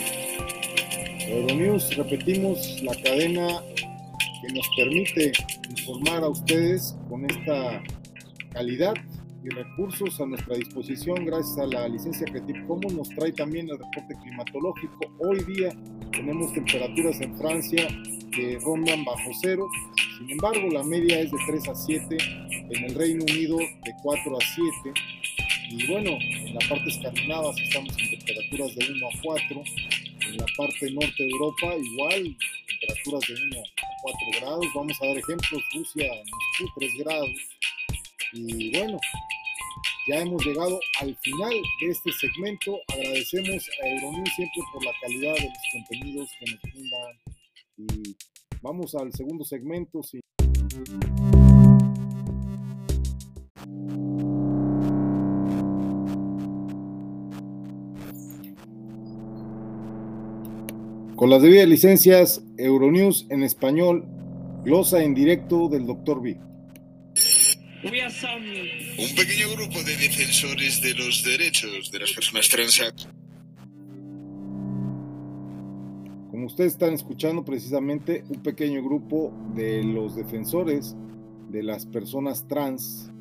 Euronews, 1.25 1.95
repetimos 1.95 2.83
la 2.83 2.93
cadena 2.95 3.47
que 4.41 4.53
nos 4.53 4.69
permite 4.75 5.31
informar 5.69 6.23
a 6.23 6.29
ustedes 6.29 6.95
con 7.09 7.25
esta 7.25 7.81
calidad 8.51 8.93
y 9.43 9.49
recursos 9.49 10.19
a 10.19 10.25
nuestra 10.25 10.57
disposición 10.57 11.25
gracias 11.25 11.57
a 11.59 11.67
la 11.67 11.87
licencia 11.87 12.25
Creative 12.25 12.65
Commons 12.67 12.93
nos 12.93 13.09
trae 13.09 13.31
también 13.31 13.69
el 13.69 13.77
reporte 13.77 14.15
climatológico. 14.21 14.99
Hoy 15.19 15.43
día 15.45 15.69
tenemos 16.15 16.53
temperaturas 16.53 17.19
en 17.21 17.37
Francia 17.37 17.87
que 18.31 18.57
rondan 18.63 19.03
bajo 19.03 19.31
cero, 19.41 19.67
sin 20.17 20.29
embargo 20.31 20.69
la 20.71 20.83
media 20.83 21.19
es 21.19 21.31
de 21.31 21.37
3 21.47 21.67
a 21.69 21.75
7, 21.75 22.17
en 22.69 22.83
el 22.83 22.95
Reino 22.95 23.23
Unido 23.23 23.57
de 23.57 23.93
4 24.01 24.37
a 24.37 24.41
7 24.83 25.01
y 25.71 25.87
bueno, 25.87 26.11
en 26.11 26.53
la 26.53 26.59
parte 26.69 26.89
escandinava 26.89 27.51
estamos 27.51 27.95
en 27.97 28.19
temperaturas 28.19 28.75
de 28.75 28.91
1 28.91 29.07
a 29.07 29.11
4, 29.23 29.63
en 30.27 30.37
la 30.37 30.45
parte 30.57 30.91
norte 30.91 31.23
de 31.23 31.29
Europa 31.29 31.75
igual 31.77 32.37
temperaturas 32.67 33.21
de 33.27 33.33
1 33.33 33.59
a 33.59 34.01
4 34.01 34.41
grados, 34.41 34.65
vamos 34.73 35.01
a 35.01 35.07
dar 35.07 35.17
ejemplos, 35.17 35.63
Rusia, 35.73 36.09
Moscú 36.59 36.79
3 36.79 36.91
grados. 36.99 37.29
Y 38.33 38.77
bueno, 38.77 38.99
ya 40.07 40.21
hemos 40.21 40.45
llegado 40.45 40.79
al 41.01 41.15
final 41.17 41.53
de 41.81 41.89
este 41.89 42.11
segmento. 42.11 42.77
Agradecemos 42.93 43.67
a 43.83 43.87
Euronews 43.87 44.29
siempre 44.35 44.61
por 44.73 44.85
la 44.85 44.91
calidad 45.01 45.33
de 45.33 45.41
los 45.41 45.57
contenidos 45.73 46.29
que 46.39 46.51
nos 46.51 46.61
brindan. 46.61 47.15
Y 47.77 48.15
vamos 48.61 48.95
al 48.95 49.11
segundo 49.13 49.43
segmento. 49.43 50.01
Con 61.15 61.29
las 61.29 61.41
debidas 61.41 61.67
licencias, 61.67 62.43
Euronews 62.57 63.25
en 63.29 63.43
español, 63.43 64.05
glosa 64.63 65.01
en 65.01 65.15
directo 65.15 65.69
del 65.69 65.87
Dr. 65.87 66.21
B. 66.21 66.37
Un 67.85 69.15
pequeño 69.15 69.51
grupo 69.55 69.83
de 69.83 69.95
defensores 69.95 70.81
de 70.81 70.95
los 70.95 71.23
derechos 71.23 71.91
de 71.91 71.99
las 71.99 72.11
personas 72.13 72.49
trans. 72.49 72.81
Como 76.31 76.47
ustedes 76.47 76.73
están 76.73 76.93
escuchando 76.93 77.45
precisamente, 77.45 78.23
un 78.29 78.41
pequeño 78.41 78.83
grupo 78.83 79.31
de 79.53 79.83
los 79.83 80.15
defensores 80.15 80.95
de 81.49 81.61
las 81.61 81.85
personas 81.85 82.47
trans 82.47 83.11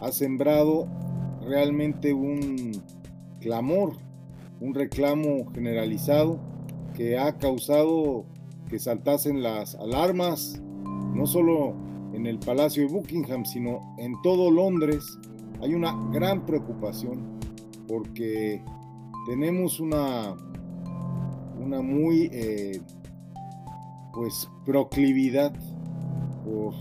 ha 0.00 0.12
sembrado 0.12 0.88
realmente 1.44 2.12
un 2.12 2.80
clamor, 3.40 3.96
un 4.60 4.72
reclamo 4.72 5.50
generalizado 5.52 6.40
que 6.94 7.18
ha 7.18 7.38
causado 7.38 8.24
que 8.70 8.78
saltasen 8.78 9.42
las 9.42 9.74
alarmas, 9.74 10.62
no 11.12 11.26
solo 11.26 11.74
en 12.12 12.26
el 12.26 12.38
Palacio 12.38 12.86
de 12.86 12.92
Buckingham, 12.92 13.44
sino 13.44 13.94
en 13.98 14.20
todo 14.22 14.50
Londres, 14.50 15.18
hay 15.60 15.74
una 15.74 15.94
gran 16.10 16.44
preocupación 16.44 17.38
porque 17.88 18.62
tenemos 19.26 19.80
una, 19.80 20.34
una 21.58 21.80
muy 21.80 22.28
eh, 22.32 22.80
pues 24.12 24.48
proclividad 24.64 25.52
por 26.44 26.74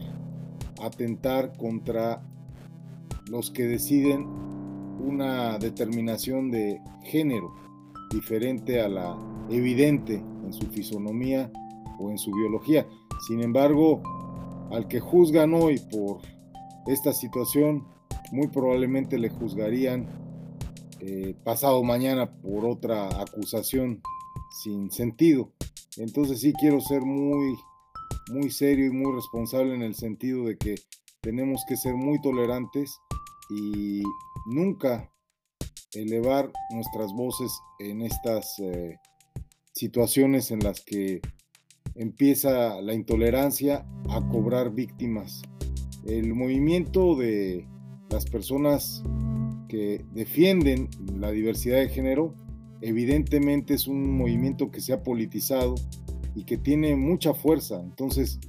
atentar 0.82 1.56
contra 1.58 2.22
los 3.30 3.52
que 3.52 3.68
deciden 3.68 4.26
una 5.00 5.58
determinación 5.58 6.52
de 6.52 6.82
género 7.04 7.54
diferente 8.12 8.82
a 8.82 8.90
la 8.90 9.18
evidente 9.50 10.16
en 10.16 10.54
su 10.54 10.66
fisonomía 10.68 11.52
o 12.00 12.10
en 12.10 12.18
su 12.18 12.32
biología. 12.32 12.86
Sin 13.28 13.42
embargo, 13.42 14.02
al 14.72 14.88
que 14.88 15.00
juzgan 15.00 15.54
hoy 15.54 15.80
por 15.92 16.22
esta 16.88 17.14
situación, 17.14 17.88
muy 18.32 18.48
probablemente 18.48 19.18
le 19.20 19.30
juzgarían 19.30 20.08
eh, 21.00 21.36
pasado 21.44 21.84
mañana 21.84 22.32
por 22.42 22.66
otra 22.66 23.08
acusación 23.22 24.02
sin 24.64 24.92
sentido. 24.92 25.52
Entonces 25.98 26.42
sí 26.42 26.54
quiero 26.54 26.80
ser 26.80 27.02
muy, 27.02 27.56
muy 28.32 28.50
serio 28.52 28.86
y 28.88 28.92
muy 28.92 29.14
responsable 29.14 29.74
en 29.76 29.82
el 29.82 29.96
sentido 29.96 30.46
de 30.46 30.58
que 30.58 30.76
tenemos 31.22 31.64
que 31.68 31.76
ser 31.76 31.96
muy 31.96 32.22
tolerantes 32.22 33.00
y 33.50 34.02
nunca 34.46 35.12
elevar 35.94 36.52
nuestras 36.70 37.12
voces 37.14 37.52
en 37.80 38.02
estas 38.02 38.58
eh, 38.60 38.98
situaciones 39.74 40.52
en 40.52 40.60
las 40.60 40.82
que 40.82 41.22
empieza 41.96 42.82
la 42.82 42.94
intolerancia 42.94 43.86
a 44.10 44.28
cobrar 44.30 44.74
víctimas. 44.74 45.42
El 46.06 46.34
movimiento 46.34 47.16
de 47.16 47.68
las 48.10 48.26
personas 48.26 49.04
que 49.68 50.04
defienden 50.14 50.90
la 51.16 51.32
diversidad 51.32 51.78
de 51.78 51.90
género 51.90 52.34
evidentemente 52.82 53.74
es 53.74 53.88
un 53.88 54.18
movimiento 54.18 54.72
que 54.72 54.82
se 54.82 54.94
ha 54.94 55.04
politizado 55.04 55.76
y 56.36 56.44
que 56.46 56.58
tiene 56.58 56.96
mucha 56.96 57.34
fuerza. 57.34 57.80
Entonces, 57.82 58.40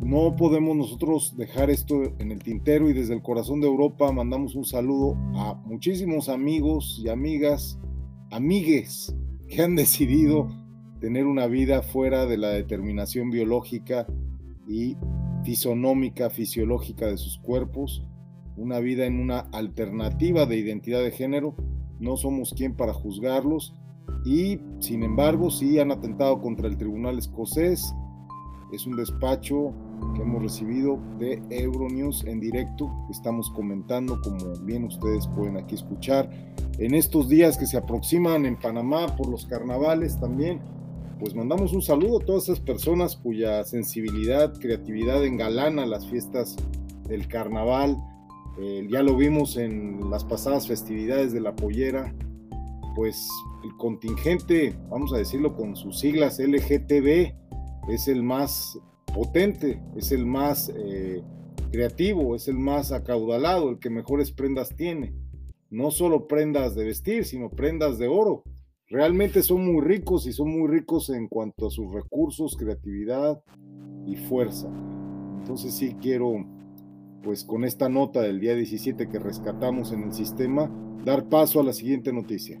no 0.00 0.36
podemos 0.36 0.76
nosotros 0.76 1.36
dejar 1.36 1.70
esto 1.70 2.02
en 2.18 2.30
el 2.30 2.38
tintero 2.38 2.88
y 2.88 2.92
desde 2.92 3.14
el 3.14 3.22
corazón 3.22 3.60
de 3.60 3.66
Europa 3.66 4.12
mandamos 4.12 4.54
un 4.54 4.64
saludo 4.64 5.16
a 5.34 5.54
muchísimos 5.64 6.28
amigos 6.28 7.00
y 7.02 7.08
amigas, 7.08 7.78
amigues 8.30 9.14
que 9.48 9.62
han 9.62 9.74
decidido 9.76 10.48
tener 11.00 11.26
una 11.26 11.46
vida 11.46 11.82
fuera 11.82 12.26
de 12.26 12.38
la 12.38 12.48
determinación 12.48 13.30
biológica 13.30 14.06
y 14.66 14.96
fisonómica, 15.44 16.30
fisiológica 16.30 17.06
de 17.06 17.16
sus 17.16 17.38
cuerpos, 17.38 18.04
una 18.56 18.80
vida 18.80 19.06
en 19.06 19.20
una 19.20 19.40
alternativa 19.52 20.46
de 20.46 20.58
identidad 20.58 21.02
de 21.02 21.12
género. 21.12 21.54
No 22.00 22.16
somos 22.16 22.52
quien 22.52 22.74
para 22.74 22.92
juzgarlos 22.92 23.74
y, 24.24 24.58
sin 24.80 25.02
embargo, 25.02 25.50
sí 25.50 25.78
han 25.78 25.92
atentado 25.92 26.40
contra 26.40 26.68
el 26.68 26.76
Tribunal 26.76 27.18
Escocés. 27.18 27.94
Es 28.72 28.86
un 28.86 28.96
despacho 28.96 29.72
que 30.14 30.22
hemos 30.22 30.42
recibido 30.42 30.98
de 31.18 31.40
Euronews 31.50 32.24
en 32.24 32.40
directo, 32.40 32.90
que 33.06 33.12
estamos 33.12 33.50
comentando, 33.50 34.20
como 34.20 34.54
bien 34.64 34.84
ustedes 34.84 35.26
pueden 35.28 35.56
aquí 35.56 35.76
escuchar. 35.76 36.28
En 36.78 36.94
estos 36.94 37.28
días 37.28 37.56
que 37.56 37.66
se 37.66 37.78
aproximan 37.78 38.44
en 38.44 38.56
Panamá 38.56 39.06
por 39.16 39.28
los 39.28 39.46
carnavales 39.46 40.20
también, 40.20 40.60
pues 41.18 41.34
mandamos 41.34 41.72
un 41.72 41.82
saludo 41.82 42.20
a 42.20 42.24
todas 42.24 42.44
esas 42.44 42.60
personas 42.60 43.16
cuya 43.16 43.64
sensibilidad, 43.64 44.54
creatividad 44.58 45.24
engalana 45.24 45.84
las 45.84 46.06
fiestas 46.06 46.56
del 47.08 47.26
carnaval. 47.26 47.96
Eh, 48.60 48.86
ya 48.90 49.02
lo 49.02 49.16
vimos 49.16 49.56
en 49.56 50.10
las 50.10 50.24
pasadas 50.24 50.68
festividades 50.68 51.32
de 51.32 51.40
la 51.40 51.56
pollera, 51.56 52.14
pues 52.94 53.28
el 53.64 53.76
contingente, 53.76 54.76
vamos 54.90 55.12
a 55.12 55.18
decirlo 55.18 55.54
con 55.54 55.76
sus 55.76 55.98
siglas 55.98 56.38
LGTB, 56.38 57.34
es 57.88 58.08
el 58.08 58.22
más 58.22 58.78
potente, 59.12 59.80
es 59.96 60.12
el 60.12 60.24
más 60.26 60.72
eh, 60.76 61.22
creativo, 61.72 62.36
es 62.36 62.48
el 62.48 62.58
más 62.58 62.92
acaudalado, 62.92 63.70
el 63.70 63.78
que 63.78 63.90
mejores 63.90 64.30
prendas 64.30 64.74
tiene. 64.76 65.14
No 65.70 65.90
solo 65.90 66.26
prendas 66.28 66.74
de 66.74 66.84
vestir, 66.84 67.24
sino 67.24 67.50
prendas 67.50 67.98
de 67.98 68.08
oro 68.08 68.44
realmente 68.90 69.42
son 69.42 69.66
muy 69.66 69.84
ricos 69.84 70.26
y 70.26 70.32
son 70.32 70.50
muy 70.50 70.68
ricos 70.68 71.10
en 71.10 71.28
cuanto 71.28 71.66
a 71.66 71.70
sus 71.70 71.92
recursos, 71.92 72.56
creatividad 72.56 73.42
y 74.06 74.16
fuerza. 74.16 74.68
Entonces 75.38 75.74
sí 75.74 75.94
quiero, 76.00 76.46
pues 77.22 77.44
con 77.44 77.64
esta 77.64 77.88
nota 77.88 78.22
del 78.22 78.40
día 78.40 78.54
17 78.54 79.08
que 79.08 79.18
rescatamos 79.18 79.92
en 79.92 80.04
el 80.04 80.12
sistema, 80.12 80.70
dar 81.04 81.28
paso 81.28 81.60
a 81.60 81.64
la 81.64 81.72
siguiente 81.72 82.12
noticia. 82.12 82.60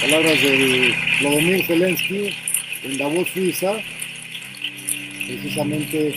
Palabras 0.00 0.42
de 0.42 0.94
Vladimir 1.20 1.64
Zelensky 1.64 2.30
en 2.84 2.98
Davos, 2.98 3.26
Suiza, 3.28 3.72
precisamente 5.26 6.14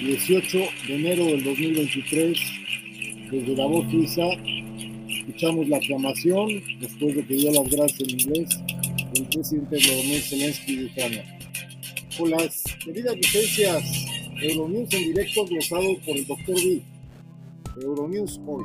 18 0.00 0.58
de 0.86 0.94
enero 0.94 1.26
del 1.26 1.44
2023, 1.44 2.57
desde 3.30 3.54
Davos, 3.54 3.90
Suiza, 3.90 4.26
escuchamos 5.08 5.68
la 5.68 5.76
aclamación, 5.76 6.48
después 6.80 7.16
de 7.16 7.26
que 7.26 7.34
dio 7.34 7.52
las 7.52 7.70
gracias 7.70 8.00
en 8.00 8.20
inglés, 8.20 8.48
del 9.12 9.26
presidente 9.26 9.76
Vladimir 9.76 10.20
Zelensky 10.22 10.76
de 10.76 10.84
Ucrania. 10.86 11.38
Con 12.16 12.30
las 12.30 12.62
queridas 12.84 13.16
licencias 13.16 13.82
Euronews 14.40 14.92
en 14.94 15.04
directo 15.12 15.44
glosado 15.46 15.98
por 16.04 16.16
el 16.16 16.26
doctor 16.26 16.54
B. 16.54 16.82
Euronews 17.82 18.40
hoy. 18.46 18.64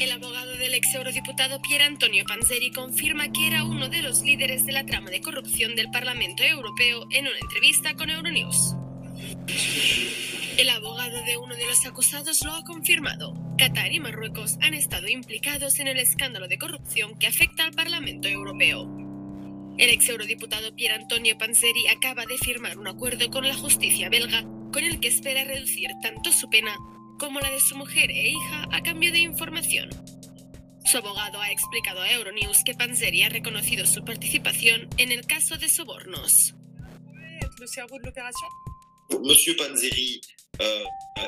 El 0.00 0.12
abogado 0.12 0.56
del 0.56 0.74
ex 0.74 0.94
eurodiputado 0.94 1.60
Pier 1.62 1.82
Antonio 1.82 2.24
Panzeri 2.26 2.70
confirma 2.72 3.30
que 3.32 3.46
era 3.46 3.64
uno 3.64 3.88
de 3.88 4.02
los 4.02 4.22
líderes 4.22 4.66
de 4.66 4.72
la 4.72 4.84
trama 4.86 5.10
de 5.10 5.20
corrupción 5.20 5.76
del 5.76 5.90
Parlamento 5.90 6.42
Europeo 6.42 7.06
en 7.10 7.26
una 7.26 7.38
entrevista 7.40 7.94
con 7.94 8.10
Euronews. 8.10 8.74
El 10.56 10.70
abogado 10.70 11.20
de 11.24 11.36
uno 11.36 11.56
de 11.56 11.66
los 11.66 11.84
acusados 11.84 12.44
lo 12.44 12.52
ha 12.52 12.62
confirmado. 12.62 13.34
Qatar 13.58 13.92
y 13.92 13.98
Marruecos 13.98 14.56
han 14.60 14.72
estado 14.72 15.08
implicados 15.08 15.80
en 15.80 15.88
el 15.88 15.98
escándalo 15.98 16.46
de 16.46 16.58
corrupción 16.58 17.18
que 17.18 17.26
afecta 17.26 17.64
al 17.64 17.72
Parlamento 17.72 18.28
Europeo. 18.28 18.88
El 19.78 19.90
ex 19.90 20.08
eurodiputado 20.08 20.72
Pier 20.76 20.92
Antonio 20.92 21.36
Panzeri 21.36 21.88
acaba 21.88 22.24
de 22.26 22.38
firmar 22.38 22.78
un 22.78 22.86
acuerdo 22.86 23.28
con 23.30 23.48
la 23.48 23.56
justicia 23.56 24.08
belga 24.08 24.42
con 24.72 24.84
el 24.84 25.00
que 25.00 25.08
espera 25.08 25.42
reducir 25.42 25.90
tanto 26.00 26.30
su 26.30 26.48
pena 26.48 26.76
como 27.18 27.40
la 27.40 27.50
de 27.50 27.58
su 27.58 27.76
mujer 27.76 28.12
e 28.12 28.28
hija 28.28 28.68
a 28.70 28.80
cambio 28.84 29.10
de 29.10 29.18
información. 29.18 29.90
Su 30.84 30.98
abogado 30.98 31.40
ha 31.40 31.50
explicado 31.50 32.00
a 32.00 32.12
Euronews 32.12 32.62
que 32.64 32.74
Panzeri 32.74 33.24
ha 33.24 33.28
reconocido 33.28 33.86
su 33.86 34.04
participación 34.04 34.88
en 34.98 35.10
el 35.10 35.26
caso 35.26 35.56
de 35.56 35.68
sobornos. 35.68 36.54
Monsieur 39.10 39.56
Panzeri 39.56 40.20
euh, 40.60 40.84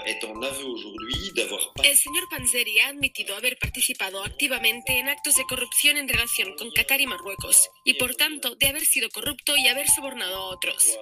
est 0.06 0.24
en 0.24 0.40
aveu 0.42 0.64
aujourd'hui 0.64 1.32
d'avoir 1.34 1.72
El 1.84 1.96
señor 1.96 2.22
Panzeri 2.30 2.78
ha 2.80 2.88
admitido 2.88 3.34
haber 3.34 3.58
participado 3.58 4.22
activamente 4.24 4.98
en 4.98 5.08
actos 5.08 5.34
de 5.36 5.44
corrupción 5.44 5.96
en 5.96 6.08
relación 6.08 6.54
con 6.56 6.70
Qatar 6.70 7.00
y 7.00 7.06
Marruecos, 7.06 7.68
y 7.84 7.94
por 7.94 8.14
tanto 8.14 8.54
de 8.54 8.68
haber 8.68 8.84
sido 8.84 9.08
corrupto 9.10 9.56
y 9.56 9.68
haber 9.68 9.88
sobornado 9.88 10.36
a 10.36 10.48
otros. 10.48 10.96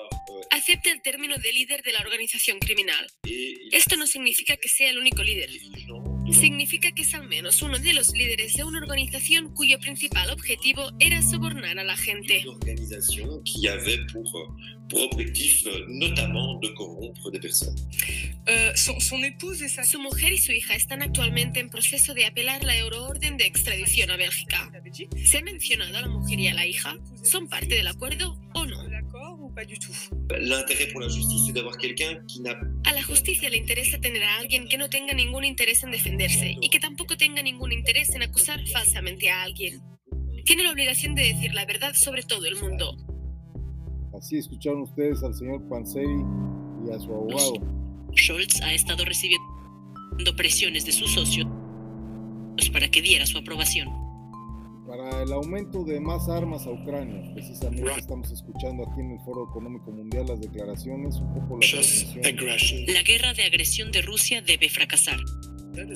Acepta 0.51 0.91
el 0.91 1.03
término 1.03 1.37
de 1.37 1.53
líder 1.53 1.83
de 1.83 1.93
la 1.93 2.01
organización 2.01 2.59
criminal. 2.59 3.07
Esto 3.72 3.97
no 3.97 4.07
significa 4.07 4.57
que 4.57 4.68
sea 4.68 4.91
el 4.91 4.99
único 4.99 5.22
líder. 5.22 5.51
Significa 6.33 6.91
que 6.93 7.03
es 7.03 7.14
al 7.14 7.29
menos 7.29 7.62
uno 7.62 7.79
de 7.79 7.93
los 7.93 8.12
líderes 8.12 8.55
de 8.55 8.64
una 8.64 8.79
organización 8.79 9.53
cuyo 9.55 9.79
principal 9.79 10.31
objetivo 10.31 10.91
era 10.99 11.22
sobornar 11.22 11.79
a 11.79 11.85
la 11.85 11.97
gente. 11.97 12.45
euh, 18.47 18.72
personnes. 18.75 19.91
Su 19.91 20.01
mujer 20.01 20.33
y 20.33 20.39
su 20.39 20.53
hija 20.53 20.75
están 20.75 21.03
actualmente 21.03 21.61
en 21.61 21.70
proceso 21.70 22.14
de 22.14 22.27
apelar 22.27 22.64
la 22.64 22.77
euroorden 22.77 23.37
de 23.37 23.47
extradición 23.47 24.11
a 24.11 24.16
Bélgica. 24.16 24.70
¿Se 25.25 25.39
ha 25.39 25.43
mencionado 25.43 25.99
a 25.99 26.03
la 26.03 26.09
mujer 26.09 26.41
y 26.41 26.49
a 26.49 26.55
la 26.55 26.66
hija? 26.66 26.97
¿Son 27.22 27.49
parte 27.49 27.75
del 27.75 27.87
acuerdo 27.87 28.39
o 28.55 28.66
no? 28.66 28.84
L'intérêt 30.40 30.88
pour 30.92 31.00
la 31.00 31.09
justice, 31.09 31.46
c'est 31.46 31.52
d'avoir 31.52 31.76
quelqu'un 31.78 32.24
qui 32.26 32.40
n'a 32.40 32.52
A 32.86 32.92
la 32.92 33.02
justicia 33.02 33.48
le 33.48 33.57
interesa 33.57 33.98
tener 33.98 34.22
a 34.22 34.38
alguien 34.40 34.66
que 34.68 34.76
no 34.76 34.88
tenga 34.88 35.14
ningún 35.14 35.44
interés 35.44 35.84
en 35.84 35.90
defenderse 35.90 36.57
y 36.61 36.68
que 36.68 36.80
tampoco 36.80 37.16
tenga 37.16 37.42
ningún 37.42 37.72
interés 37.72 38.14
en 38.14 38.22
acusar 38.22 38.61
falsamente 38.68 39.30
a 39.30 39.42
alguien. 39.42 39.80
Tiene 40.44 40.64
la 40.64 40.72
obligación 40.72 41.14
de 41.14 41.22
decir 41.22 41.55
la 41.55 41.64
verdad 41.64 41.94
sobre 41.94 42.22
todo 42.22 42.46
el 42.46 42.57
mundo. 42.57 42.96
Así 44.16 44.38
escucharon 44.38 44.82
ustedes 44.82 45.22
al 45.22 45.34
señor 45.34 45.66
Panzeri 45.68 46.22
y 46.86 46.90
a 46.90 46.98
su 46.98 47.12
abogado. 47.12 47.55
Scholz 48.16 48.61
ha 48.62 48.74
estado 48.74 49.05
recibiendo 49.05 50.36
presiones 50.36 50.84
de 50.84 50.92
sus 50.92 51.12
socios 51.12 51.46
para 52.72 52.90
que 52.90 53.02
diera 53.02 53.26
su 53.26 53.38
aprobación. 53.38 54.03
Para 54.87 55.22
el 55.22 55.32
aumento 55.32 55.82
de 55.82 55.99
más 55.99 56.28
armas 56.28 56.66
a 56.66 56.70
Ucrania, 56.70 57.22
precisamente 57.32 57.91
estamos 57.99 58.30
escuchando 58.30 58.82
aquí 58.82 59.01
en 59.01 59.12
el 59.12 59.18
Foro 59.20 59.49
Económico 59.49 59.91
Mundial 59.91 60.26
las 60.26 60.41
declaraciones, 60.41 61.16
un 61.16 61.32
poco 61.32 61.59
la. 61.59 62.93
La 62.93 63.03
guerra 63.03 63.32
de 63.32 63.45
agresión 63.45 63.91
de 63.93 64.03
Rusia 64.03 64.43
debe 64.43 64.68
fracasar. 64.68 65.18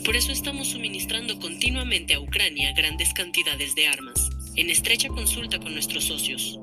Por 0.04 0.16
eso 0.16 0.32
estamos 0.32 0.68
suministrando 0.68 1.38
continuamente 1.38 2.14
a 2.14 2.20
Ucrania 2.20 2.72
grandes 2.72 3.12
cantidades 3.12 3.74
de 3.74 3.88
armas, 3.88 4.30
en 4.56 4.70
estrecha 4.70 5.08
consulta 5.08 5.58
con 5.60 5.74
nuestros 5.74 6.04
socios. 6.04 6.58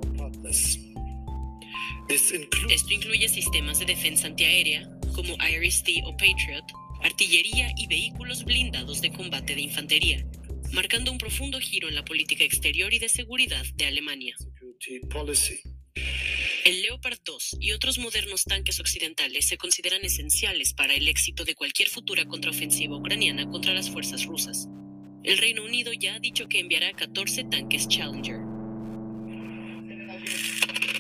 Esto 2.10 2.94
incluye 2.94 3.30
sistemas 3.30 3.80
de 3.80 3.86
defensa 3.86 4.28
antiaérea, 4.28 4.90
como 5.14 5.36
IRIS-T 5.36 6.02
o 6.06 6.12
Patriot, 6.18 6.66
artillería 7.04 7.72
y 7.78 7.86
vehículos 7.86 8.44
blindados 8.44 9.02
de 9.02 9.12
combate 9.12 9.54
de 9.54 9.62
infantería, 9.62 10.26
marcando 10.76 11.10
un 11.10 11.18
profundo 11.18 11.58
giro 11.62 11.88
en 11.88 11.96
la 11.96 12.04
política 12.04 12.44
exterior 12.44 12.94
y 12.94 13.00
de 13.00 13.08
seguridad 13.08 13.66
de 13.76 13.86
Alemania. 13.86 14.36
El 16.66 16.82
Leopard 16.82 17.18
2 17.24 17.58
y 17.62 17.72
otros 17.72 17.98
modernos 17.98 18.44
tanques 18.44 18.82
occidentales 18.82 19.48
se 19.48 19.58
consideran 19.58 20.04
esenciales 20.04 20.74
para 20.74 20.94
el 20.94 21.08
éxito 21.08 21.46
de 21.46 21.56
cualquier 21.56 21.88
futura 21.88 22.26
contraofensiva 22.26 22.98
ucraniana 22.98 23.50
contra 23.50 23.74
las 23.74 23.90
fuerzas 23.90 24.26
rusas. 24.26 24.68
El 25.24 25.38
Reino 25.38 25.64
Unido 25.64 25.94
ya 25.94 26.16
ha 26.16 26.20
dicho 26.20 26.50
que 26.50 26.60
enviará 26.60 26.92
14 26.92 27.46
tanques 27.46 27.88
Challenger. 27.88 28.42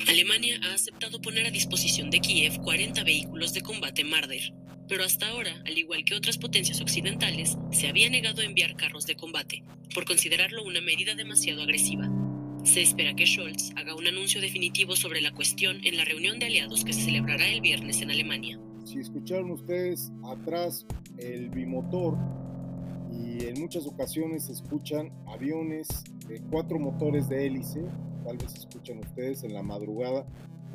Alemania 0.07 0.57
ha 0.63 0.73
aceptado 0.73 1.19
poner 1.19 1.47
a 1.47 1.51
disposición 1.51 2.09
de 2.09 2.21
Kiev 2.21 2.61
40 2.61 3.03
vehículos 3.03 3.53
de 3.53 3.61
combate 3.61 4.05
Marder, 4.05 4.53
pero 4.87 5.03
hasta 5.03 5.27
ahora, 5.27 5.51
al 5.65 5.77
igual 5.77 6.03
que 6.05 6.15
otras 6.15 6.37
potencias 6.37 6.81
occidentales, 6.81 7.57
se 7.71 7.87
había 7.87 8.09
negado 8.09 8.41
a 8.41 8.45
enviar 8.45 8.75
carros 8.75 9.05
de 9.05 9.15
combate, 9.15 9.63
por 9.93 10.05
considerarlo 10.05 10.63
una 10.63 10.81
medida 10.81 11.15
demasiado 11.15 11.63
agresiva. 11.63 12.09
Se 12.63 12.81
espera 12.81 13.15
que 13.15 13.27
Scholz 13.27 13.71
haga 13.75 13.95
un 13.95 14.07
anuncio 14.07 14.41
definitivo 14.41 14.95
sobre 14.95 15.21
la 15.21 15.31
cuestión 15.31 15.85
en 15.85 15.97
la 15.97 16.05
reunión 16.05 16.39
de 16.39 16.47
aliados 16.47 16.83
que 16.83 16.93
se 16.93 17.01
celebrará 17.01 17.47
el 17.47 17.61
viernes 17.61 18.01
en 18.01 18.11
Alemania. 18.11 18.59
Si 18.83 18.99
escucharon 18.99 19.51
ustedes 19.51 20.11
atrás 20.23 20.85
el 21.17 21.49
bimotor 21.49 22.17
y 23.11 23.45
en 23.45 23.59
muchas 23.59 23.85
ocasiones 23.85 24.45
se 24.45 24.53
escuchan 24.53 25.11
aviones 25.27 25.87
de 26.27 26.41
cuatro 26.49 26.79
motores 26.79 27.29
de 27.29 27.45
hélice, 27.45 27.81
tal 28.23 28.37
vez 28.37 28.55
escuchan 28.55 28.97
ustedes 28.99 29.43
en 29.43 29.53
la 29.53 29.61
madrugada, 29.61 30.25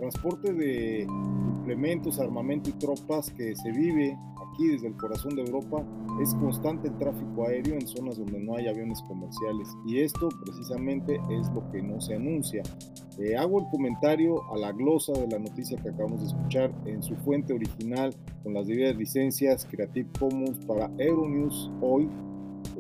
transporte 0.01 0.55
de 0.55 1.03
implementos, 1.03 2.18
armamento 2.18 2.70
y 2.70 2.72
tropas 2.72 3.30
que 3.30 3.55
se 3.55 3.70
vive 3.70 4.16
aquí 4.51 4.68
desde 4.68 4.88
el 4.88 4.96
corazón 4.96 5.36
de 5.36 5.42
Europa, 5.42 5.84
es 6.22 6.34
constante 6.36 6.88
el 6.88 6.96
tráfico 6.96 7.46
aéreo 7.46 7.74
en 7.74 7.86
zonas 7.86 8.16
donde 8.16 8.40
no 8.40 8.57
hay 8.57 8.66
aviones 8.66 9.03
comerciales 9.03 9.68
y 9.86 10.01
esto 10.01 10.30
precisamente 10.44 11.20
es 11.30 11.48
lo 11.55 11.70
que 11.70 11.82
no 11.82 12.01
se 12.01 12.14
anuncia. 12.14 12.62
Eh, 13.18 13.36
hago 13.36 13.61
el 13.61 13.66
comentario 13.70 14.42
a 14.55 14.57
la 14.57 14.72
glosa 14.72 15.12
de 15.12 15.28
la 15.28 15.38
noticia 15.38 15.76
que 15.76 15.90
acabamos 15.90 16.22
de 16.22 16.28
escuchar 16.28 16.72
en 16.86 17.03
su 17.03 17.14
fuente 17.16 17.53
original 17.53 18.14
con 18.42 18.55
las 18.55 18.66
debidas 18.66 18.96
licencias 18.96 19.66
Creative 19.66 20.09
Commons 20.18 20.64
para 20.64 20.90
Euronews 20.96 21.70
hoy. 21.82 22.09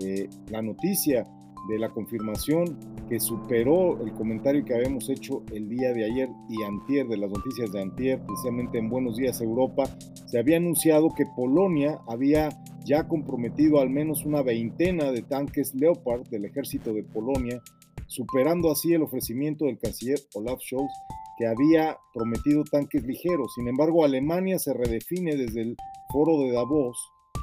Eh, 0.00 0.30
la 0.50 0.62
noticia 0.62 1.26
de 1.68 1.78
la 1.78 1.90
confirmación 1.90 2.78
que 3.08 3.20
superó 3.20 4.00
el 4.00 4.12
comentario 4.12 4.64
que 4.64 4.74
habíamos 4.74 5.08
hecho 5.08 5.42
el 5.52 5.68
día 5.68 5.92
de 5.92 6.04
ayer 6.04 6.28
y 6.48 6.62
antier 6.62 7.06
de 7.08 7.16
las 7.16 7.30
noticias 7.30 7.72
de 7.72 7.82
antier, 7.82 8.20
precisamente 8.24 8.78
en 8.78 8.88
Buenos 8.88 9.16
Días 9.16 9.40
Europa, 9.40 9.84
se 10.26 10.38
había 10.38 10.56
anunciado 10.56 11.10
que 11.16 11.26
Polonia 11.36 11.98
había 12.08 12.50
ya 12.84 13.06
comprometido 13.08 13.80
al 13.80 13.90
menos 13.90 14.24
una 14.24 14.42
veintena 14.42 15.12
de 15.12 15.22
tanques 15.22 15.74
Leopard 15.74 16.26
del 16.28 16.44
ejército 16.44 16.92
de 16.92 17.02
Polonia, 17.02 17.60
superando 18.06 18.70
así 18.70 18.92
el 18.92 19.02
ofrecimiento 19.02 19.66
del 19.66 19.78
canciller 19.78 20.18
Olaf 20.34 20.60
Scholz 20.60 20.92
que 21.40 21.46
había 21.46 21.96
prometido 22.12 22.64
tanques 22.64 23.02
ligeros. 23.04 23.54
Sin 23.54 23.66
embargo, 23.66 24.04
Alemania 24.04 24.58
se 24.58 24.74
redefine 24.74 25.36
desde 25.36 25.62
el 25.62 25.76
foro 26.12 26.38
de 26.42 26.52
Davos 26.52 26.98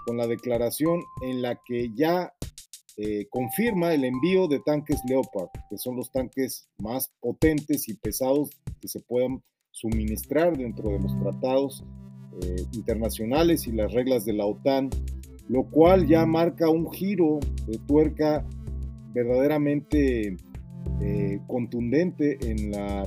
con 0.05 0.18
la 0.18 0.28
declaración 0.28 1.01
en 1.24 1.41
la 1.41 1.59
que 1.65 1.89
ya 1.95 2.32
eh, 2.99 3.27
confirma 3.29 3.93
el 3.93 4.03
envío 4.05 4.47
de 4.47 4.59
tanques 4.65 4.99
Leopard, 5.07 5.49
que 5.69 5.77
son 5.77 5.95
los 5.95 6.11
tanques 6.11 6.67
más 6.79 7.11
potentes 7.19 7.87
y 7.89 7.93
pesados 7.93 8.49
que 8.81 8.87
se 8.87 8.99
puedan 9.01 9.43
suministrar 9.69 10.57
dentro 10.57 10.89
de 10.89 10.99
los 10.99 11.19
tratados 11.19 11.83
eh, 12.41 12.63
internacionales 12.73 13.67
y 13.67 13.71
las 13.71 13.93
reglas 13.93 14.25
de 14.25 14.33
la 14.33 14.47
OTAN, 14.47 14.89
lo 15.47 15.65
cual 15.65 16.07
ya 16.07 16.25
marca 16.25 16.69
un 16.69 16.91
giro 16.91 17.39
de 17.67 17.77
tuerca 17.87 18.43
verdaderamente 19.13 20.35
eh, 21.01 21.39
contundente 21.45 22.39
en 22.49 22.71
la 22.71 23.03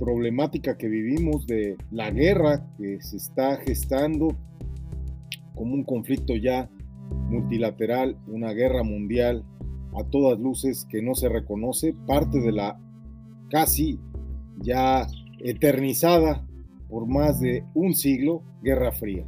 problemática 0.00 0.76
que 0.76 0.88
vivimos 0.88 1.46
de 1.46 1.76
la 1.92 2.10
guerra 2.10 2.66
que 2.76 3.00
se 3.00 3.18
está 3.18 3.56
gestando 3.58 4.36
como 5.54 5.74
un 5.74 5.84
conflicto 5.84 6.34
ya 6.34 6.68
multilateral, 7.12 8.16
una 8.26 8.52
guerra 8.52 8.82
mundial 8.82 9.44
a 9.98 10.04
todas 10.04 10.38
luces 10.38 10.86
que 10.90 11.02
no 11.02 11.14
se 11.14 11.28
reconoce, 11.28 11.94
parte 12.06 12.40
de 12.40 12.52
la 12.52 12.78
casi 13.50 13.98
ya 14.60 15.06
eternizada 15.40 16.46
por 16.88 17.06
más 17.06 17.40
de 17.40 17.64
un 17.74 17.94
siglo 17.94 18.42
Guerra 18.62 18.92
Fría. 18.92 19.24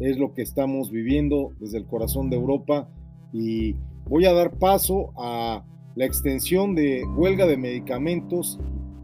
Es 0.00 0.18
lo 0.18 0.34
que 0.34 0.42
estamos 0.42 0.90
viviendo 0.90 1.52
desde 1.60 1.78
el 1.78 1.86
corazón 1.86 2.30
de 2.30 2.36
Europa 2.36 2.88
y 3.32 3.74
voy 4.08 4.26
a 4.26 4.32
dar 4.32 4.58
paso 4.58 5.12
a 5.16 5.64
la 5.96 6.04
extensión 6.04 6.74
de 6.74 7.04
huelga 7.16 7.46
de 7.46 7.56
medicamentos 7.56 8.58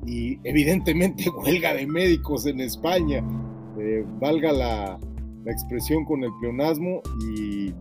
y 0.07 0.38
evidentemente 0.44 1.24
huelga 1.44 1.74
de 1.74 1.86
médicos 1.86 2.46
en 2.46 2.61
España. 2.61 3.24
Eh, 3.78 4.05
valga 4.20 4.53
la, 4.53 4.98
expresión 5.46 6.05
con 6.05 6.22
el 6.22 6.30
pleonasmo 6.38 7.01
y, 7.34 7.72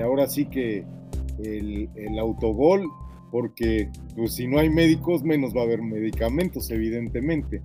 ahora 0.00 0.28
sí 0.28 0.46
que 0.46 0.84
el, 1.44 2.18
autogol, 2.18 2.84
porque 3.30 3.90
pues, 4.16 4.34
si 4.34 4.46
no 4.46 4.58
hay 4.58 4.70
médicos 4.70 5.22
menos 5.22 5.54
va 5.54 5.60
a 5.60 5.64
haber 5.64 5.82
medicamentos, 5.82 6.70
evidentemente. 6.70 7.62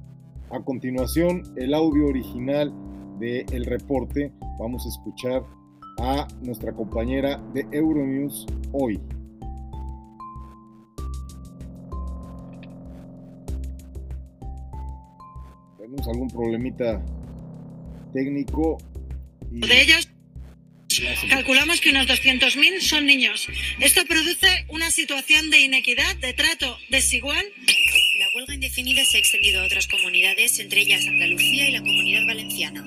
A 0.49 0.61
continuación, 0.61 1.43
el 1.55 1.74
audio 1.74 2.07
original 2.07 2.74
del 3.19 3.45
el 3.51 3.65
reporte, 3.65 4.32
vamos 4.59 4.86
a 4.86 4.89
escuchar 4.89 5.43
a 5.99 6.28
nuestra 6.41 6.74
compañera 6.74 7.41
de 7.53 7.65
Euronews 7.71 8.45
hoy. 8.71 8.99
Tenemos 15.78 16.07
algún 16.07 16.28
problemita 16.28 17.03
técnico. 18.13 18.78
De 19.49 19.82
ellos, 19.82 20.12
calculamos 21.29 21.81
que 21.81 21.89
unos 21.89 22.07
200.000 22.07 22.81
son 22.81 23.05
niños. 23.05 23.47
Esto 23.79 24.05
produce 24.05 24.65
una 24.69 24.91
situación 24.91 25.49
de 25.49 25.59
inequidad, 25.59 26.15
de 26.17 26.33
trato 26.33 26.77
desigual. 26.89 27.45
La 28.19 28.27
huelga 28.35 28.53
indefinida 28.53 29.03
se 29.05 29.17
ha 29.17 29.19
extendido 29.19 29.61
a 29.61 29.65
otras 29.65 29.87
comunidades, 29.87 30.59
entre 30.59 30.81
ellas 30.81 31.05
Andalucía 31.07 31.69
y 31.69 31.71
la 31.71 31.79
Comunidad 31.79 32.25
Valenciana. 32.27 32.85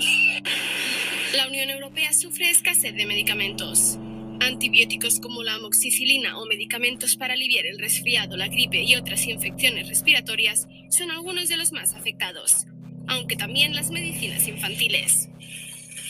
La 1.34 1.48
Unión 1.48 1.70
Europea 1.70 2.12
sufre 2.12 2.50
escasez 2.50 2.94
de 2.94 3.06
medicamentos. 3.06 3.98
Antibióticos 4.40 5.20
como 5.20 5.42
la 5.42 5.54
amoxicilina 5.54 6.38
o 6.38 6.46
medicamentos 6.46 7.16
para 7.16 7.34
aliviar 7.34 7.66
el 7.66 7.78
resfriado, 7.78 8.36
la 8.36 8.48
gripe 8.48 8.82
y 8.82 8.94
otras 8.94 9.26
infecciones 9.26 9.88
respiratorias 9.88 10.66
son 10.90 11.10
algunos 11.10 11.48
de 11.48 11.56
los 11.56 11.72
más 11.72 11.94
afectados 11.94 12.66
aunque 13.08 13.36
también 13.36 13.74
las 13.74 13.90
medicinas 13.90 14.46
infantiles. 14.48 15.28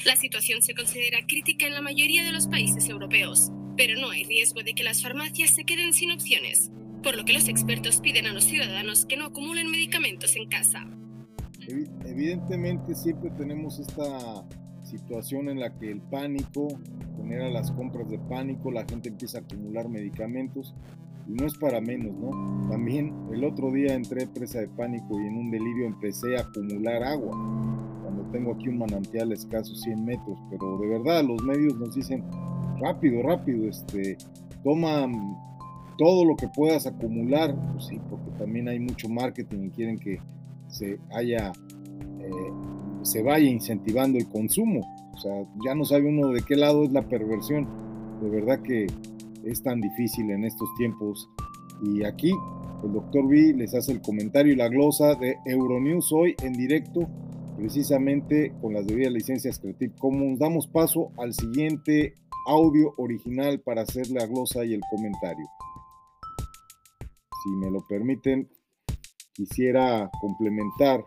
La 0.07 0.15
situación 0.15 0.63
se 0.63 0.73
considera 0.73 1.27
crítica 1.27 1.67
en 1.67 1.75
la 1.75 1.83
mayoría 1.83 2.23
de 2.23 2.31
los 2.31 2.47
países 2.47 2.89
europeos, 2.89 3.51
pero 3.77 4.01
no 4.01 4.11
hay 4.11 4.23
riesgo 4.23 4.63
de 4.63 4.73
que 4.73 4.85
las 4.85 5.03
farmacias 5.03 5.51
se 5.51 5.65
queden 5.65 5.93
sin 5.93 6.13
opciones, 6.13 6.71
por 7.03 7.17
lo 7.17 7.25
que 7.25 7.33
los 7.33 7.49
expertos 7.49 8.01
piden 8.01 8.29
a 8.29 8.33
los 8.33 8.45
ciudadanos 8.45 9.05
que 9.05 9.17
no 9.17 9.25
acumulen 9.25 9.69
medicamentos 9.69 10.37
en 10.37 10.49
casa. 10.49 10.87
Evidentemente 12.05 12.95
siempre 12.95 13.31
tenemos 13.31 13.81
esta 13.81 14.45
situación 14.85 15.49
en 15.49 15.59
la 15.59 15.77
que 15.77 15.91
el 15.91 16.01
pánico 16.03 16.69
genera 17.17 17.51
las 17.51 17.73
compras 17.73 18.09
de 18.09 18.21
pánico, 18.21 18.71
la 18.71 18.87
gente 18.89 19.09
empieza 19.09 19.39
a 19.39 19.41
acumular 19.41 19.89
medicamentos 19.89 20.73
y 21.27 21.33
no 21.33 21.49
es 21.49 21.59
para 21.59 21.81
menos, 21.81 22.15
¿no? 22.15 22.69
También 22.71 23.13
el 23.33 23.43
otro 23.43 23.73
día 23.73 23.95
entré 23.95 24.29
presa 24.29 24.61
de 24.61 24.69
pánico 24.69 25.21
y 25.21 25.27
en 25.27 25.37
un 25.37 25.51
delirio 25.51 25.85
empecé 25.85 26.37
a 26.37 26.43
acumular 26.43 27.03
agua, 27.03 27.37
tengo 28.33 28.53
aquí 28.53 28.69
un 28.69 28.79
manantial 28.79 29.33
escaso 29.33 29.75
100 29.75 30.05
metros, 30.05 30.39
pero 30.51 30.79
de 30.79 30.89
verdad 30.89 31.25
los 31.25 31.43
medios 31.43 31.77
nos 31.79 31.95
dicen, 31.95 32.25
rápido, 32.81 33.23
rápido, 33.23 33.69
este, 33.69 34.17
toma 34.63 35.07
todo 35.99 36.25
lo 36.25 36.37
que 36.37 36.49
puedas 36.49 36.87
acumular, 36.87 37.55
pues 37.73 37.87
sí, 37.87 38.01
porque 38.11 38.31
también 38.39 38.69
hay 38.69 38.79
mucho 38.79 39.09
marketing 39.09 39.67
y 39.67 39.71
quieren 39.71 39.99
que 39.99 40.21
se 40.69 40.99
haya, 41.15 41.53
eh, 42.21 42.53
se 43.03 43.23
vaya 43.23 43.49
incentivando 43.49 44.19
el 44.19 44.29
consumo, 44.29 44.81
o 45.15 45.19
sea, 45.19 45.33
ya 45.65 45.75
no 45.75 45.85
sabe 45.85 46.07
uno 46.07 46.29
de 46.29 46.43
qué 46.43 46.57
lado 46.57 46.85
es 46.85 46.93
la 46.93 47.03
perversión, 47.03 47.67
de 48.21 48.29
verdad 48.29 48.61
que 48.61 48.87
es 49.45 49.63
tan 49.63 49.81
difícil 49.81 50.31
en 50.31 50.45
estos 50.45 50.69
tiempos. 50.77 51.29
Y 51.83 52.05
aquí 52.05 52.33
el 52.85 52.93
doctor 52.93 53.25
V 53.25 53.55
les 53.57 53.75
hace 53.75 53.93
el 53.93 54.01
comentario 54.01 54.53
y 54.53 54.57
la 54.57 54.69
glosa 54.69 55.15
de 55.15 55.37
Euronews 55.47 56.13
hoy 56.13 56.35
en 56.43 56.53
directo, 56.53 57.09
precisamente 57.57 58.53
con 58.61 58.75
las 58.75 58.87
debidas 58.87 59.13
licencias 59.13 59.59
Creative 59.59 59.95
Commons. 59.99 60.39
Damos 60.39 60.67
paso 60.67 61.13
al 61.19 61.33
siguiente 61.33 62.15
audio 62.47 62.95
original 62.99 63.61
para 63.61 63.83
hacer 63.83 64.09
la 64.11 64.27
glosa 64.27 64.65
y 64.65 64.75
el 64.75 64.81
comentario. 64.91 65.47
Si 67.43 67.51
me 67.61 67.71
lo 67.71 67.85
permiten, 67.89 68.49
quisiera 69.35 70.11
complementar 70.21 71.05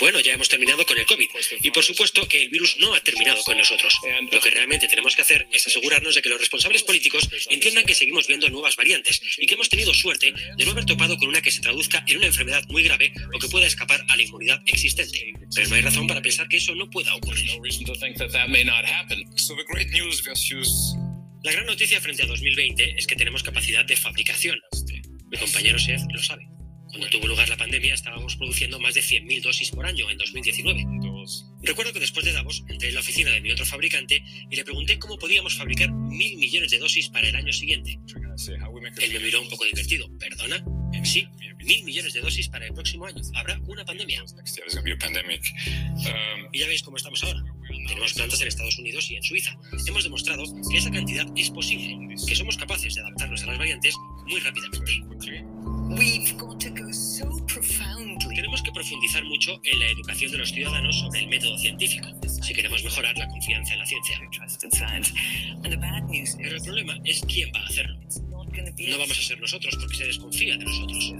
bueno, 0.00 0.20
ya 0.20 0.32
hemos 0.32 0.48
terminado 0.48 0.86
con 0.86 0.96
el 0.98 1.04
COVID. 1.04 1.28
Y 1.62 1.70
por 1.70 1.84
supuesto 1.84 2.26
que 2.26 2.42
el 2.42 2.48
virus 2.48 2.76
no 2.78 2.94
ha 2.94 3.00
terminado 3.00 3.42
con 3.44 3.58
nosotros. 3.58 3.94
Lo 4.32 4.40
que 4.40 4.50
realmente 4.50 4.88
tenemos 4.88 5.14
que 5.14 5.22
hacer 5.22 5.46
es 5.52 5.66
asegurarnos 5.66 6.14
de 6.14 6.22
que 6.22 6.28
los 6.28 6.40
responsables 6.40 6.82
políticos 6.82 7.28
entiendan 7.50 7.84
que 7.84 7.94
seguimos 7.94 8.26
viendo 8.26 8.48
nuevas 8.48 8.76
variantes 8.76 9.20
y 9.38 9.46
que 9.46 9.54
hemos 9.54 9.68
tenido 9.68 9.92
suerte 9.92 10.32
de 10.56 10.64
no 10.64 10.72
haber 10.72 10.86
topado 10.86 11.18
con 11.18 11.28
una 11.28 11.42
que 11.42 11.50
se 11.50 11.60
traduzca 11.60 12.04
en 12.08 12.18
una 12.18 12.26
enfermedad 12.26 12.64
muy 12.68 12.82
grave 12.82 13.12
o 13.34 13.38
que 13.38 13.48
pueda 13.48 13.66
escapar 13.66 14.02
a 14.08 14.16
la 14.16 14.22
inmunidad 14.22 14.62
existente. 14.66 15.34
Pero 15.54 15.68
no 15.68 15.74
hay 15.74 15.82
razón 15.82 16.06
para 16.06 16.22
pensar 16.22 16.48
que 16.48 16.56
eso 16.56 16.74
no 16.74 16.88
pueda 16.88 17.14
ocurrir. 17.14 17.50
La 21.42 21.52
gran 21.52 21.66
noticia 21.66 22.00
frente 22.00 22.22
a 22.22 22.26
2020 22.26 22.96
es 22.98 23.06
que 23.06 23.16
tenemos 23.16 23.42
capacidad 23.42 23.84
de 23.84 23.96
fabricación. 23.96 24.58
Mi 25.30 25.38
compañero 25.38 25.78
Seth 25.78 26.02
lo 26.12 26.22
sabe. 26.22 26.59
Cuando 26.90 27.08
tuvo 27.08 27.28
lugar 27.28 27.48
la 27.48 27.56
pandemia 27.56 27.94
estábamos 27.94 28.36
produciendo 28.36 28.80
más 28.80 28.94
de 28.94 29.00
100.000 29.00 29.42
dosis 29.42 29.70
por 29.70 29.86
año 29.86 30.10
en 30.10 30.18
2019. 30.18 30.84
Recuerdo 31.62 31.92
que 31.92 32.00
después 32.00 32.24
de 32.24 32.32
Davos 32.32 32.64
entré 32.68 32.88
en 32.88 32.94
la 32.94 33.00
oficina 33.00 33.30
de 33.30 33.40
mi 33.40 33.52
otro 33.52 33.64
fabricante 33.64 34.24
y 34.50 34.56
le 34.56 34.64
pregunté 34.64 34.98
cómo 34.98 35.18
podíamos 35.18 35.56
fabricar 35.56 35.90
mil 35.92 36.36
millones 36.38 36.70
de 36.70 36.78
dosis 36.78 37.08
para 37.08 37.28
el 37.28 37.36
año 37.36 37.52
siguiente. 37.52 37.98
Él 39.00 39.12
me 39.12 39.20
miró 39.20 39.42
un 39.42 39.48
poco 39.48 39.64
divertido. 39.64 40.08
¿Perdona? 40.18 40.64
Sí, 41.04 41.28
mil 41.64 41.84
millones 41.84 42.12
de 42.12 42.20
dosis 42.20 42.48
para 42.48 42.66
el 42.66 42.74
próximo 42.74 43.06
año. 43.06 43.22
Habrá 43.34 43.60
una 43.66 43.84
pandemia. 43.84 44.24
Y 46.52 46.58
ya 46.58 46.66
veis 46.66 46.82
cómo 46.82 46.96
estamos 46.96 47.22
ahora. 47.22 47.44
Tenemos 47.86 48.14
plantas 48.14 48.40
en 48.40 48.48
Estados 48.48 48.78
Unidos 48.78 49.10
y 49.10 49.16
en 49.16 49.22
Suiza. 49.22 49.56
Hemos 49.86 50.02
demostrado 50.02 50.44
que 50.70 50.78
esa 50.78 50.90
cantidad 50.90 51.26
es 51.36 51.50
posible, 51.50 52.16
que 52.26 52.34
somos 52.34 52.56
capaces 52.56 52.94
de 52.94 53.00
adaptarnos 53.02 53.42
a 53.42 53.46
las 53.46 53.58
variantes 53.58 53.94
muy 54.26 54.40
rápidamente. 54.40 55.49
Tenemos 58.34 58.62
que 58.62 58.72
profundizar 58.72 59.24
mucho 59.24 59.60
en 59.64 59.80
la 59.80 59.88
educación 59.88 60.30
de 60.32 60.38
los 60.38 60.50
ciudadanos 60.50 60.98
sobre 61.00 61.20
el 61.20 61.28
método 61.28 61.58
científico, 61.58 62.08
si 62.26 62.54
queremos 62.54 62.82
mejorar 62.84 63.16
la 63.18 63.28
confianza 63.28 63.72
en 63.72 63.78
la 63.80 63.86
ciencia. 63.86 64.20
Pero 66.38 66.56
el 66.56 66.62
problema 66.62 66.98
es 67.04 67.20
quién 67.26 67.50
va 67.54 67.60
a 67.60 67.66
hacerlo. 67.66 67.98
No 68.88 68.98
vamos 68.98 69.18
a 69.18 69.22
ser 69.22 69.40
nosotros 69.40 69.76
porque 69.80 69.96
se 69.96 70.06
desconfía 70.06 70.56
de 70.56 70.64
nosotros. 70.64 71.14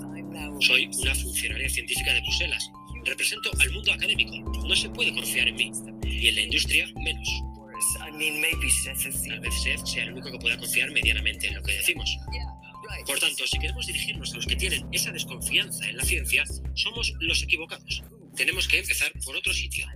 Soy 0.60 0.90
una 1.02 1.14
funcionaria 1.14 1.68
científica 1.68 2.12
de 2.12 2.20
Bruselas. 2.20 2.70
Represento 3.04 3.50
al 3.58 3.70
mundo 3.72 3.92
académico. 3.92 4.36
No 4.66 4.76
se 4.76 4.88
puede 4.90 5.12
confiar 5.12 5.48
en 5.48 5.56
mí. 5.56 5.72
Y 6.04 6.28
en 6.28 6.34
la 6.34 6.40
industria, 6.42 6.86
menos. 6.96 7.28
Tal 9.28 9.40
vez 9.40 9.62
Seth 9.62 9.86
sea 9.86 10.04
el 10.04 10.12
único 10.12 10.30
que 10.30 10.38
pueda 10.38 10.56
confiar 10.58 10.90
medianamente 10.90 11.48
en 11.48 11.54
lo 11.54 11.62
que 11.62 11.72
decimos. 11.72 12.18
Por 13.06 13.18
tanto, 13.18 13.46
si 13.46 13.58
queremos 13.58 13.86
dirigirnos 13.86 14.32
a 14.32 14.36
los 14.36 14.46
que 14.46 14.56
tienen 14.56 14.86
esa 14.92 15.10
desconfianza 15.10 15.88
en 15.88 15.96
la 15.96 16.04
ciencia, 16.04 16.44
somos 16.74 17.14
los 17.20 17.42
equivocados. 17.42 18.02
Tenemos 18.36 18.68
que 18.68 18.78
empezar 18.78 19.12
por 19.24 19.36
otro 19.36 19.52
sitio. 19.52 19.86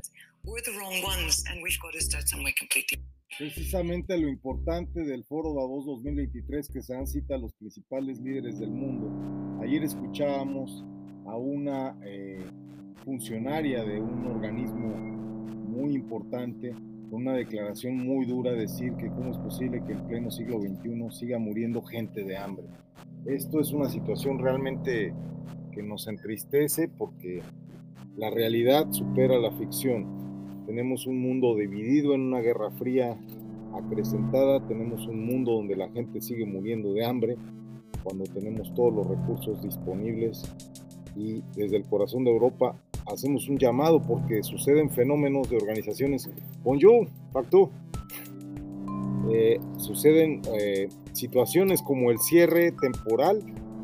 Precisamente 3.38 4.18
lo 4.18 4.28
importante 4.28 5.00
del 5.04 5.24
Foro 5.24 5.54
Davos 5.54 5.86
2023 5.86 6.68
que 6.68 6.82
se 6.82 6.94
dan 6.94 7.06
cita 7.06 7.34
a 7.34 7.38
los 7.38 7.52
principales 7.54 8.20
líderes 8.20 8.58
del 8.58 8.70
mundo. 8.70 9.62
Ayer 9.62 9.82
escuchábamos 9.82 10.84
a 11.26 11.36
una 11.36 11.96
eh, 12.04 12.44
funcionaria 13.04 13.82
de 13.82 14.00
un 14.00 14.26
organismo 14.26 14.96
muy 15.68 15.94
importante 15.94 16.74
una 17.14 17.34
declaración 17.34 17.96
muy 17.96 18.26
dura 18.26 18.52
decir 18.52 18.94
que 18.94 19.08
cómo 19.08 19.30
es 19.30 19.38
posible 19.38 19.82
que 19.86 19.92
en 19.92 20.06
pleno 20.06 20.30
siglo 20.30 20.60
XXI 20.60 21.10
siga 21.10 21.38
muriendo 21.38 21.82
gente 21.82 22.24
de 22.24 22.36
hambre. 22.36 22.66
Esto 23.26 23.58
es 23.58 23.72
una 23.72 23.88
situación 23.88 24.38
realmente 24.38 25.14
que 25.72 25.82
nos 25.82 26.06
entristece 26.08 26.88
porque 26.88 27.40
la 28.16 28.28
realidad 28.28 28.90
supera 28.90 29.38
la 29.38 29.50
ficción. 29.52 30.06
Tenemos 30.66 31.06
un 31.06 31.20
mundo 31.20 31.56
dividido 31.56 32.14
en 32.14 32.20
una 32.20 32.40
guerra 32.40 32.70
fría 32.72 33.16
acrecentada, 33.74 34.66
tenemos 34.68 35.06
un 35.06 35.24
mundo 35.24 35.52
donde 35.52 35.74
la 35.74 35.88
gente 35.88 36.20
sigue 36.20 36.44
muriendo 36.44 36.92
de 36.92 37.04
hambre, 37.04 37.36
cuando 38.02 38.24
tenemos 38.24 38.72
todos 38.74 38.92
los 38.94 39.06
recursos 39.06 39.62
disponibles 39.62 40.42
y 41.16 41.42
desde 41.56 41.78
el 41.78 41.84
corazón 41.84 42.24
de 42.24 42.30
Europa 42.30 42.76
hacemos 43.10 43.48
un 43.48 43.58
llamado 43.58 44.02
porque 44.02 44.42
suceden 44.42 44.90
fenómenos 44.90 45.48
de 45.48 45.56
organizaciones. 45.56 46.30
Bonjour, 46.62 47.08
Factu. 47.32 47.70
eh, 49.32 49.58
suceden 49.78 50.42
eh, 50.58 50.88
situaciones 51.14 51.82
como 51.82 52.10
el 52.10 52.18
cierre 52.18 52.72
temporal 52.72 53.40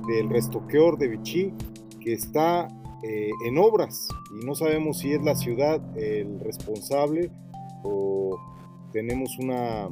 del 0.06 0.28
restoqueor 0.28 0.98
de 0.98 1.08
Vichy, 1.08 1.52
que 2.00 2.12
está 2.12 2.68
eh, 3.02 3.30
en 3.46 3.58
obras 3.58 4.08
y 4.38 4.44
no 4.44 4.54
sabemos 4.54 4.98
si 4.98 5.12
es 5.12 5.22
la 5.22 5.34
ciudad 5.34 5.80
el 5.96 6.40
responsable 6.40 7.30
o 7.82 8.38
tenemos 8.92 9.38
una, 9.38 9.88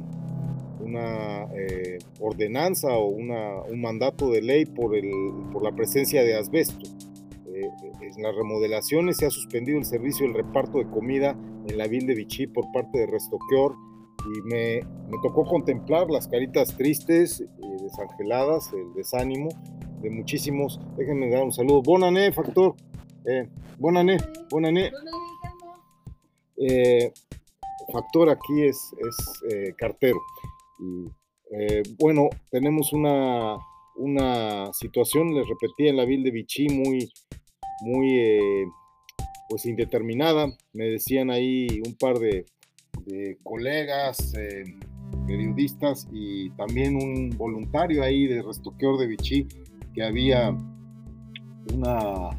una 0.79 1.47
ordenanza 2.19 2.89
o 2.89 3.07
una, 3.07 3.61
un 3.63 3.81
mandato 3.81 4.29
de 4.29 4.41
ley 4.41 4.65
por, 4.65 4.95
el, 4.95 5.09
por 5.51 5.63
la 5.63 5.71
presencia 5.71 6.23
de 6.23 6.35
asbesto. 6.35 6.87
en 7.47 8.21
las 8.21 8.35
remodelaciones 8.35 9.17
se 9.17 9.25
ha 9.25 9.29
suspendido 9.31 9.79
el 9.79 9.85
servicio 9.85 10.27
del 10.27 10.35
reparto 10.35 10.79
de 10.79 10.89
comida 10.89 11.35
en 11.67 11.77
la 11.77 11.87
vil 11.87 12.05
de 12.05 12.15
Vichy 12.15 12.47
por 12.47 12.71
parte 12.71 12.99
de 12.99 13.07
Restoqueor 13.07 13.75
y 14.35 14.41
me, 14.43 14.81
me, 15.09 15.17
tocó 15.23 15.45
contemplar 15.45 16.09
las 16.09 16.27
caritas 16.27 16.75
tristes, 16.75 17.41
y 17.41 17.83
desangeladas, 17.83 18.71
el 18.73 18.93
desánimo 18.93 19.49
de 20.01 20.09
muchísimos. 20.09 20.79
Déjenme 20.97 21.29
dar 21.29 21.43
un 21.43 21.51
saludo. 21.51 21.81
Bonané, 21.81 22.31
factor. 22.31 22.75
Eh, 23.25 23.47
bonané, 23.77 24.17
bonané. 24.49 24.91
Eh, 26.57 27.11
factor 27.91 28.29
aquí 28.29 28.63
es, 28.63 28.77
es 28.99 29.43
eh, 29.51 29.73
cartero. 29.77 30.19
Y, 30.79 31.05
eh, 31.51 31.83
bueno, 31.97 32.29
tenemos 32.51 32.93
una, 32.93 33.57
una 33.95 34.71
situación, 34.73 35.33
les 35.33 35.47
repetí, 35.47 35.87
en 35.87 35.97
la 35.97 36.05
vil 36.05 36.23
de 36.23 36.31
Vichy 36.31 36.69
muy, 36.69 37.11
muy 37.81 38.19
eh, 38.19 38.65
pues 39.49 39.65
indeterminada. 39.65 40.47
Me 40.73 40.85
decían 40.85 41.29
ahí 41.29 41.67
un 41.85 41.95
par 41.95 42.19
de 42.19 42.45
colegas, 43.43 44.33
eh, 44.35 44.63
periodistas 45.25 46.07
y 46.11 46.49
también 46.51 46.95
un 46.95 47.29
voluntario 47.37 48.03
ahí 48.03 48.27
de 48.27 48.41
Restoqueor 48.41 48.97
de 48.99 49.07
Vichy 49.07 49.47
que 49.93 50.03
había 50.03 50.55
una, 51.73 52.29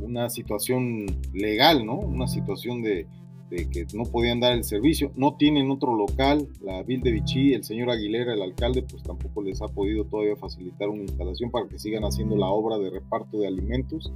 una 0.00 0.28
situación 0.28 1.06
legal, 1.32 1.84
¿no? 1.84 1.98
Una 1.98 2.26
situación 2.26 2.82
de, 2.82 3.06
de, 3.50 3.68
que 3.68 3.86
no 3.94 4.04
podían 4.04 4.40
dar 4.40 4.52
el 4.52 4.64
servicio. 4.64 5.12
No 5.16 5.36
tienen 5.36 5.70
otro 5.70 5.96
local, 5.96 6.48
la 6.60 6.82
Ville 6.82 7.02
de 7.02 7.12
Vichy, 7.12 7.54
el 7.54 7.64
señor 7.64 7.90
Aguilera, 7.90 8.34
el 8.34 8.42
alcalde, 8.42 8.82
pues 8.82 9.02
tampoco 9.02 9.42
les 9.42 9.62
ha 9.62 9.68
podido 9.68 10.04
todavía 10.04 10.36
facilitar 10.36 10.88
una 10.88 11.02
instalación 11.02 11.50
para 11.50 11.68
que 11.68 11.78
sigan 11.78 12.04
haciendo 12.04 12.36
la 12.36 12.48
obra 12.48 12.78
de 12.78 12.90
reparto 12.90 13.38
de 13.38 13.46
alimentos. 13.46 14.12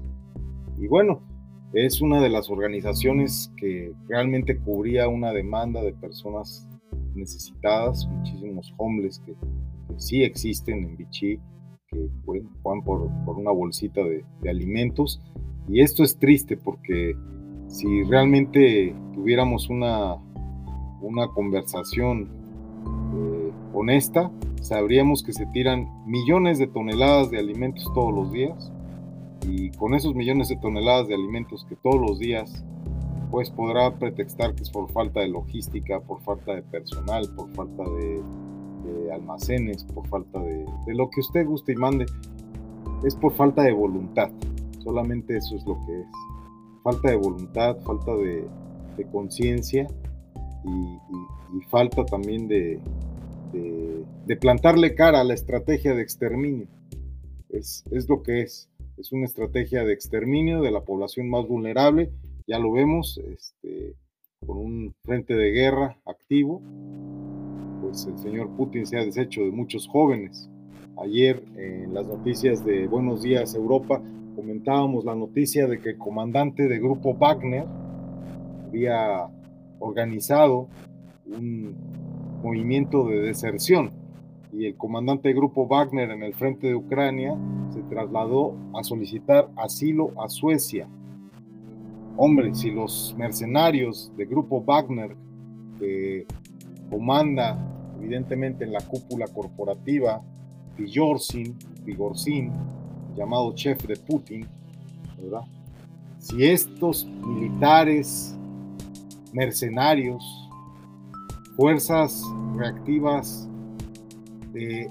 Y 0.79 0.87
bueno, 0.87 1.23
es 1.73 2.03
una 2.03 2.21
de 2.21 2.29
las 2.29 2.51
organizaciones 2.51 3.51
que 3.57 3.93
realmente 4.09 4.59
cubría 4.59 5.09
una 5.09 5.33
demanda 5.33 5.83
de 5.83 5.93
personas 5.93 6.69
necesitadas, 7.15 8.07
muchísimos 8.07 8.75
homeless 8.77 9.21
que, 9.21 9.35
sí 9.97 10.23
existen 10.23 10.85
en 10.85 10.97
Vichy, 10.97 11.39
que 11.89 12.09
van 12.63 12.83
por, 12.83 13.11
una 13.27 13.51
bolsita 13.51 14.03
de, 14.03 14.25
alimentos. 14.49 15.21
Y 15.69 15.81
esto 15.81 16.03
es 16.03 16.19
triste 16.19 16.57
porque 16.57 17.15
si 17.69 18.03
realmente 18.05 18.95
tuviéramos 19.15 19.69
una, 19.69 20.17
una 21.01 21.29
conversación 21.29 22.31
eh, 23.15 23.53
honesta, 23.75 24.31
sabríamos 24.61 25.23
que 25.23 25.33
se 25.33 25.47
tiran 25.47 25.89
millones 26.07 26.59
de 26.59 26.67
toneladas 26.67 27.31
de 27.31 27.39
alimentos 27.39 27.85
todos 27.95 28.13
los 28.13 28.33
días 28.33 28.73
y 29.47 29.71
con 29.73 29.95
esos 29.95 30.15
millones 30.15 30.49
de 30.49 30.57
toneladas 30.57 31.09
de 31.09 31.15
alimentos 31.15 31.67
que 31.69 31.77
todos 31.77 32.01
los 32.01 32.19
días 32.19 32.65
pues 33.33 33.51
podrá 33.51 33.99
pretextar 33.99 34.55
que 34.55 34.63
es 34.63 34.71
por 34.71 34.93
falta 34.93 35.21
de 35.21 35.29
logística, 35.29 36.01
por 36.01 36.21
falta 36.21 36.55
de 36.55 36.63
personal, 36.63 37.27
por 37.35 37.51
falta 37.55 37.83
de, 37.83 38.23
almacenes, 39.11 39.85
por 39.85 40.07
falta 40.09 40.39
de, 40.39 40.67
lo 40.89 41.09
que 41.09 41.21
usted 41.21 41.47
guste 41.47 41.73
y 41.73 41.77
mande, 41.77 42.05
es 43.05 43.17
por 43.17 43.33
falta 43.33 43.63
de 43.63 43.73
voluntad. 43.73 44.31
Solamente 44.85 45.37
eso 45.37 45.57
es 45.57 45.65
lo 45.65 45.79
que 45.87 46.01
es. 46.01 46.07
Falta 46.83 47.11
de 47.11 47.17
voluntad, 47.17 47.79
falta 47.81 48.15
de, 48.15 48.47
conciencia 49.11 49.87
y, 50.65 51.61
falta 51.69 52.05
también 52.05 52.49
de, 52.49 52.81
de, 54.27 54.37
plantarle 54.37 54.95
cara 54.95 55.21
a 55.21 55.25
la 55.25 55.35
estrategia 55.35 55.95
de 55.95 56.03
exterminio. 56.03 56.67
Es, 57.49 57.85
es 57.91 58.09
lo 58.09 58.23
que 58.23 58.43
es 58.43 58.69
es 59.03 59.11
una 59.11 59.25
estrategia 59.25 59.85
de 59.85 59.93
exterminio 59.93 60.63
de 60.63 60.71
la 60.71 60.83
población 60.83 61.29
más 61.29 61.45
vulnerable, 61.49 62.13
ya 62.47 62.61
lo 62.61 62.71
vemos, 62.71 63.19
este, 63.19 63.97
con 64.47 64.59
un 64.59 64.95
frente 65.03 65.35
de 65.35 65.51
guerra 65.51 65.99
activo, 66.07 66.63
pues 67.81 68.07
el 68.07 68.17
señor 68.19 68.51
Putin 68.57 68.87
se 68.87 68.97
ha 68.97 69.05
deshecho 69.05 69.41
de 69.41 69.51
muchos 69.51 69.89
jóvenes. 69.89 70.49
Ayer 70.99 71.43
en 71.57 71.93
las 71.93 72.07
noticias 72.07 72.65
de 72.65 72.87
Buenos 72.87 73.23
Días 73.23 73.57
Europa 73.57 74.01
comentábamos 74.37 75.05
la 75.05 75.17
noticia 75.17 75.67
de 75.67 75.81
que 75.81 75.91
el 75.91 75.99
comandante 75.99 76.69
de 76.69 76.79
grupo 76.79 77.15
Wagner 77.15 77.65
había 78.69 79.27
organizado 79.81 80.69
un 81.27 81.75
movimiento 82.41 83.09
de 83.09 83.19
deserción 83.19 83.91
y 84.53 84.67
el 84.67 84.77
comandante 84.77 85.29
de 85.29 85.35
grupo 85.35 85.67
Wagner 85.67 86.11
en 86.11 86.23
el 86.23 86.35
frente 86.35 86.67
de 86.67 86.75
Ucrania 86.75 87.37
se 87.73 87.81
trasladó 87.83 88.55
a 88.75 88.85
solicitar 88.85 89.49
asilo 89.57 90.13
a 90.23 90.29
Suecia. 90.29 90.87
Hombre, 92.17 92.55
si 92.55 92.71
los 92.71 93.15
mercenarios 93.17 94.13
de 94.17 94.27
grupo 94.27 94.63
Wagner, 94.63 95.17
que 95.79 96.27
comanda 96.91 97.57
evidentemente 97.99 98.65
en 98.65 98.73
la 98.73 98.81
cúpula 98.81 99.27
corporativa, 99.29 100.23
Vigorsin, 100.77 101.57
Vigorsin, 101.85 102.53
llamado 103.17 103.55
chef 103.55 103.87
de 103.87 103.97
Putin, 103.97 104.47
¿verdad? 105.21 105.43
Si 106.19 106.45
estos 106.45 107.07
militares 107.07 108.37
mercenarios, 109.33 110.23
fuerzas 111.57 112.23
reactivas 112.57 113.49
de 114.53 114.91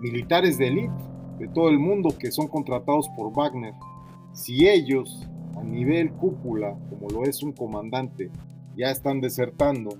militares 0.00 0.58
de 0.58 0.68
élite 0.68 0.92
de 1.38 1.48
todo 1.48 1.68
el 1.68 1.78
mundo 1.78 2.16
que 2.18 2.30
son 2.30 2.48
contratados 2.48 3.08
por 3.16 3.32
Wagner, 3.32 3.74
si 4.32 4.68
ellos 4.68 5.28
a 5.56 5.62
nivel 5.62 6.12
cúpula, 6.12 6.76
como 6.88 7.08
lo 7.08 7.24
es 7.24 7.42
un 7.42 7.52
comandante, 7.52 8.30
ya 8.76 8.90
están 8.90 9.20
desertando, 9.20 9.90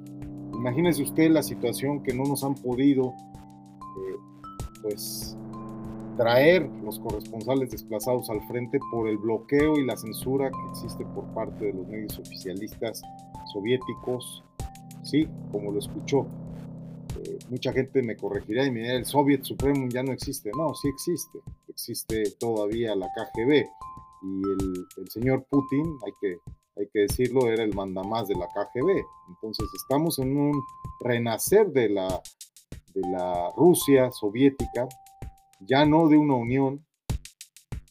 imagínese 0.53 1.03
usted 1.03 1.30
la 1.30 1.43
situación 1.43 2.03
que 2.03 2.14
no 2.14 2.24
nos 2.24 2.45
han 2.45 2.55
podido 2.55 3.09
eh, 3.09 4.16
pues 4.83 5.37
traer 6.16 6.68
los 6.85 7.01
corresponsales 7.01 7.70
desplazados 7.70 8.28
al 8.30 8.41
frente 8.47 8.78
por 8.91 9.09
el 9.09 9.18
bloqueo 9.18 9.78
y 9.78 9.85
la 9.85 9.97
censura 9.97 10.51
que 10.51 10.70
existe 10.70 11.05
por 11.07 11.24
parte 11.35 11.66
de 11.66 11.72
los 11.72 11.87
medios 11.89 12.18
oficialistas 12.18 13.03
soviéticos, 13.53 14.45
sí, 15.03 15.28
como 15.51 15.72
lo 15.72 15.78
escuchó, 15.78 16.26
mucha 17.53 17.70
gente 17.70 18.03
me 18.03 18.16
corregirá 18.16 18.64
y 18.64 18.70
me 18.70 18.80
dirá, 18.80 18.94
el 18.94 19.05
Soviet 19.05 19.42
Supremo 19.42 19.86
ya 19.90 20.03
no 20.03 20.12
existe. 20.12 20.50
No, 20.57 20.74
sí 20.74 20.88
existe. 20.88 21.38
Existe 21.68 22.22
todavía 22.40 22.96
la 22.96 23.09
KGB. 23.09 23.66
Y 24.22 24.42
el, 24.98 25.11
señor 25.11 25.44
Putin, 25.50 25.84
hay 26.07 26.12
que, 26.18 26.38
hay 26.78 26.88
que 26.90 27.00
decirlo, 27.00 27.50
era 27.50 27.62
el 27.62 27.74
mandamás 27.74 28.26
de 28.28 28.36
la 28.36 28.46
KGB. 28.46 29.05
Entonces 29.28 29.66
estamos 29.76 30.18
en 30.18 30.34
un 30.34 30.62
renacer 31.05 31.70
de 31.72 31.90
la, 31.90 32.22
de 32.94 33.03
la 33.11 33.50
Rusia 33.55 34.11
soviética, 34.12 34.88
ya 35.61 35.84
no 35.84 36.09
de 36.09 36.16
una 36.16 36.36
unión, 36.36 36.86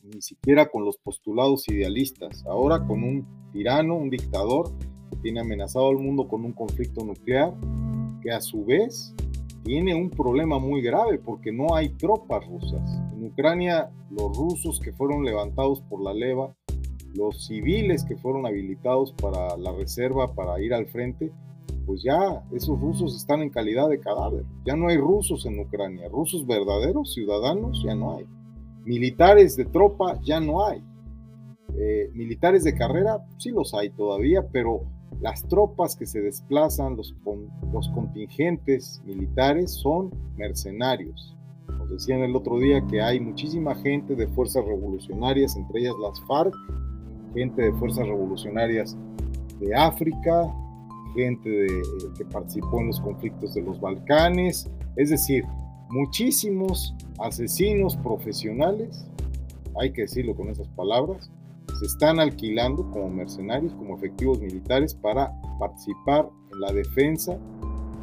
ni 0.02 0.24
siquiera 0.24 0.70
con 0.70 0.86
los 0.86 0.98
postulados 0.98 1.70
idealistas, 1.70 2.44
ahora 2.48 2.88
con 2.88 3.04
un 3.04 3.52
tirano, 3.52 3.94
un 3.96 4.10
dictador 4.10 4.72
que 5.12 5.18
tiene 5.18 5.42
amenazado 5.42 5.90
al 5.90 6.00
mundo 6.00 6.28
con 6.28 6.46
un 6.46 6.54
conflicto 6.54 7.06
nuclear, 7.06 7.54
que 8.24 8.32
a 8.32 8.42
su 8.42 8.66
vez 8.66 9.14
tiene 9.64 9.96
un 9.96 10.10
problema 10.10 10.60
muy 10.60 10.82
grave 10.82 11.20
porque 11.20 11.52
no 11.52 11.76
hay 11.76 11.90
tropas 11.90 12.46
rusas. 12.48 13.00
En 13.14 13.26
Ucrania, 13.26 13.92
los 14.10 14.36
rusos 14.36 14.80
que 14.80 14.92
fueron 14.92 15.24
levantados 15.24 15.82
por 15.82 16.02
la 16.02 16.14
leva, 16.14 16.54
los 17.14 17.46
civiles 17.46 18.04
que 18.04 18.16
fueron 18.16 18.46
habilitados 18.46 19.14
para 19.14 19.58
la 19.58 19.72
reserva, 19.74 20.34
para 20.34 20.62
ir 20.62 20.74
al 20.74 20.88
frente, 20.88 21.32
pues 21.86 22.04
ya 22.04 22.44
esos 22.54 22.80
rusos 22.80 23.16
están 23.16 23.42
en 23.42 23.50
calidad 23.50 23.90
de 23.90 24.00
cadáver. 24.00 24.46
Ya 24.66 24.76
no 24.76 24.88
hay 24.88 24.98
rusos 24.98 25.46
en 25.46 25.60
Ucrania. 25.60 26.08
Rusos 26.10 26.48
verdaderos, 26.48 27.14
ciudadanos, 27.14 27.84
ya 27.86 27.96
no 27.96 28.18
hay. 28.18 28.26
Militares 28.86 29.56
de 29.58 29.66
tropa, 29.66 30.20
ya 30.24 30.40
no 30.40 30.66
hay. 30.66 30.84
Eh, 31.78 32.10
militares 32.14 32.64
de 32.64 32.76
carrera, 32.76 33.26
sí 33.38 33.50
los 33.50 33.74
hay 33.74 33.90
todavía, 33.90 34.48
pero 34.52 34.82
las 35.20 35.48
tropas 35.48 35.96
que 35.96 36.06
se 36.06 36.22
desplazan, 36.22 36.96
los, 36.96 37.16
los 37.72 37.90
contingentes 37.90 39.02
militares 39.06 39.72
son 39.72 40.12
mercenarios. 40.38 41.36
Nos 41.68 41.90
decían 41.90 42.22
el 42.22 42.36
otro 42.36 42.58
día 42.58 42.86
que 42.88 43.02
hay 43.02 43.20
muchísima 43.20 43.76
gente 43.76 44.16
de 44.16 44.28
fuerzas 44.28 44.66
revolucionarias, 44.66 45.56
entre 45.56 45.82
ellas 45.82 45.96
las 46.02 46.22
FARC, 46.28 46.54
gente 47.34 47.62
de 47.62 47.74
fuerzas 47.74 48.08
revolucionarias 48.08 48.98
de 49.60 49.76
África, 49.76 50.54
gente 51.16 51.68
que 52.18 52.26
participó 52.26 52.80
en 52.80 52.88
los 52.88 53.00
conflictos 53.00 53.54
de 53.54 53.62
los 53.62 53.80
Balcanes, 53.80 54.70
es 54.96 55.10
decir, 55.10 55.44
muchísimos 55.90 56.96
asesinos 57.20 57.96
profesionales, 57.98 59.06
hay 59.80 59.92
que 59.92 60.02
decirlo 60.02 60.36
con 60.36 60.50
esas 60.50 60.68
palabras, 60.70 61.30
se 61.82 61.88
están 61.88 62.20
alquilando 62.20 62.88
como 62.92 63.10
mercenarios, 63.10 63.74
como 63.74 63.98
efectivos 63.98 64.40
militares 64.40 64.94
para 64.94 65.34
participar 65.58 66.30
en 66.54 66.62
la 66.62 66.72
defensa 66.72 67.40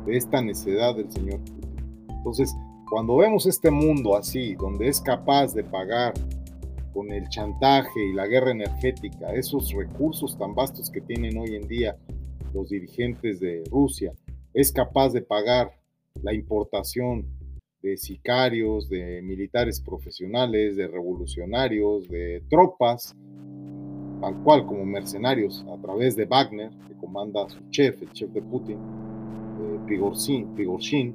de 0.04 0.16
esta 0.16 0.42
necedad 0.42 0.96
del 0.96 1.08
señor 1.12 1.38
Putin. 1.44 1.76
Entonces, 2.08 2.52
cuando 2.90 3.18
vemos 3.18 3.46
este 3.46 3.70
mundo 3.70 4.16
así, 4.16 4.56
donde 4.56 4.88
es 4.88 5.00
capaz 5.00 5.54
de 5.54 5.62
pagar 5.62 6.12
con 6.92 7.12
el 7.12 7.28
chantaje 7.28 8.04
y 8.04 8.14
la 8.14 8.26
guerra 8.26 8.50
energética 8.50 9.32
esos 9.32 9.70
recursos 9.70 10.36
tan 10.36 10.56
vastos 10.56 10.90
que 10.90 11.00
tienen 11.00 11.38
hoy 11.38 11.54
en 11.54 11.68
día 11.68 11.96
los 12.52 12.70
dirigentes 12.70 13.38
de 13.38 13.62
Rusia, 13.70 14.12
es 14.54 14.72
capaz 14.72 15.10
de 15.10 15.22
pagar 15.22 15.70
la 16.20 16.34
importación 16.34 17.28
de 17.80 17.96
sicarios, 17.96 18.88
de 18.88 19.22
militares 19.22 19.80
profesionales, 19.80 20.74
de 20.74 20.88
revolucionarios, 20.88 22.08
de 22.08 22.42
tropas, 22.50 23.14
tal 24.20 24.34
cual 24.42 24.66
como 24.66 24.84
mercenarios 24.84 25.64
a 25.72 25.80
través 25.80 26.16
de 26.16 26.24
Wagner, 26.24 26.70
que 26.86 26.94
comanda 26.94 27.48
su 27.48 27.58
chef, 27.70 28.02
el 28.02 28.12
chef 28.12 28.30
de 28.30 28.42
Putin, 28.42 28.76
eh, 28.76 29.78
Prigozhin, 29.86 31.14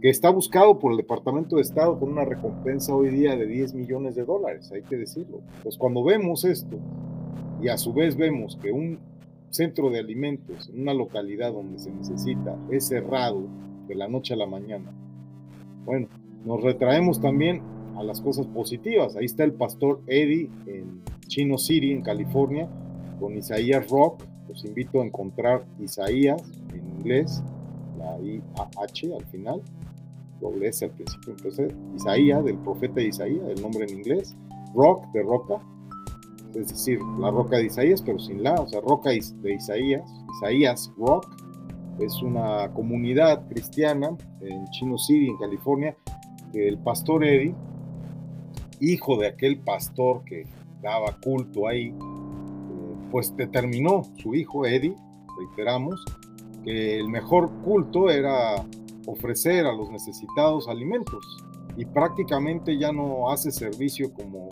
que 0.00 0.10
está 0.10 0.30
buscado 0.30 0.78
por 0.78 0.92
el 0.92 0.98
Departamento 0.98 1.56
de 1.56 1.62
Estado 1.62 1.98
con 1.98 2.10
una 2.10 2.24
recompensa 2.24 2.94
hoy 2.94 3.08
día 3.10 3.36
de 3.36 3.46
10 3.46 3.74
millones 3.74 4.16
de 4.16 4.24
dólares, 4.24 4.70
hay 4.72 4.82
que 4.82 4.96
decirlo. 4.96 5.40
Pues 5.62 5.78
cuando 5.78 6.02
vemos 6.02 6.44
esto 6.44 6.76
y 7.60 7.68
a 7.68 7.78
su 7.78 7.92
vez 7.92 8.16
vemos 8.16 8.58
que 8.60 8.72
un 8.72 8.98
centro 9.50 9.90
de 9.90 10.00
alimentos 10.00 10.70
en 10.70 10.82
una 10.82 10.94
localidad 10.94 11.52
donde 11.52 11.78
se 11.78 11.92
necesita 11.92 12.56
es 12.70 12.88
cerrado 12.88 13.42
de 13.86 13.94
la 13.94 14.08
noche 14.08 14.34
a 14.34 14.38
la 14.38 14.46
mañana, 14.46 14.90
bueno, 15.84 16.08
nos 16.44 16.62
retraemos 16.62 17.20
también 17.20 17.62
a 17.96 18.02
las 18.02 18.20
cosas 18.20 18.46
positivas. 18.46 19.16
Ahí 19.16 19.26
está 19.26 19.44
el 19.44 19.52
pastor 19.52 20.00
Eddie 20.06 20.50
en 20.66 21.02
Chino 21.26 21.58
City, 21.58 21.92
en 21.92 22.02
California, 22.02 22.68
con 23.20 23.36
Isaías 23.36 23.88
Rock. 23.88 24.22
Los 24.48 24.64
invito 24.64 25.00
a 25.00 25.04
encontrar 25.04 25.64
Isaías 25.80 26.42
en 26.72 26.88
inglés, 26.98 27.42
la 27.98 28.18
I-A-H 28.20 29.14
al 29.14 29.24
final, 29.26 29.62
doble 30.40 30.68
S 30.68 30.84
al 30.84 30.90
principio. 30.90 31.34
Entonces, 31.36 31.72
Isaías, 31.96 32.44
del 32.44 32.58
profeta 32.58 33.00
Isaías, 33.00 33.48
el 33.48 33.62
nombre 33.62 33.84
en 33.84 33.98
inglés. 33.98 34.36
Rock, 34.74 35.06
de 35.12 35.22
roca, 35.22 35.60
es 36.54 36.68
decir, 36.68 36.98
la 37.18 37.30
roca 37.30 37.56
de 37.56 37.66
Isaías, 37.66 38.02
pero 38.02 38.18
sin 38.18 38.42
la, 38.42 38.54
o 38.54 38.68
sea, 38.68 38.80
roca 38.80 39.10
de 39.10 39.54
Isaías, 39.54 40.02
Isaías 40.36 40.92
Rock. 40.98 41.26
Es 41.98 42.22
una 42.22 42.72
comunidad 42.72 43.46
cristiana 43.48 44.16
en 44.40 44.66
Chino 44.70 44.96
City, 44.98 45.28
en 45.28 45.36
California, 45.36 45.96
el 46.54 46.78
pastor 46.78 47.24
Eddie, 47.24 47.54
hijo 48.82 49.16
de 49.16 49.28
aquel 49.28 49.58
pastor 49.58 50.24
que 50.24 50.46
daba 50.82 51.16
culto 51.22 51.68
ahí, 51.68 51.88
eh, 51.88 51.94
pues 53.10 53.34
determinó 53.36 54.02
su 54.20 54.34
hijo 54.34 54.66
Eddie, 54.66 54.96
reiteramos, 55.38 56.04
que 56.64 56.98
el 56.98 57.08
mejor 57.08 57.50
culto 57.62 58.10
era 58.10 58.56
ofrecer 59.06 59.66
a 59.66 59.72
los 59.72 59.90
necesitados 59.90 60.68
alimentos. 60.68 61.24
Y 61.76 61.84
prácticamente 61.86 62.76
ya 62.76 62.92
no 62.92 63.30
hace 63.30 63.50
servicio 63.50 64.12
como, 64.12 64.48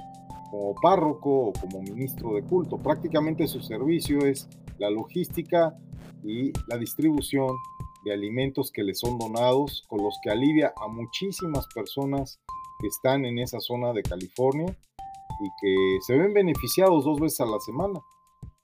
como 0.51 0.75
párroco 0.81 1.49
o 1.49 1.53
como 1.53 1.83
ministro 1.83 2.35
de 2.35 2.43
culto, 2.43 2.79
prácticamente 2.79 3.47
su 3.47 3.61
servicio 3.61 4.25
es 4.25 4.49
la 4.79 4.91
logística 4.91 5.77
y 6.25 6.53
la 6.69 6.79
distribución 6.79 7.49
de 8.05 8.15
alimentos 8.15 8.71
que 8.73 8.83
le 8.83 8.95
son 8.95 9.19
donados, 9.19 9.85
con 9.89 10.03
los 10.03 10.19
que 10.23 10.31
alivia 10.31 10.73
a 10.81 10.89
muchísimas 10.89 11.67
personas 11.75 12.41
que 12.81 12.87
están 12.87 13.25
en 13.25 13.39
esa 13.39 13.61
zona 13.61 13.93
de 13.93 14.03
California 14.03 14.67
y 14.67 15.49
que 15.61 15.99
se 16.07 16.17
ven 16.17 16.35
beneficiados 16.35 17.05
dos 17.05 17.21
veces 17.21 17.41
a 17.41 17.47
la 17.47 17.61
semana. 17.61 18.01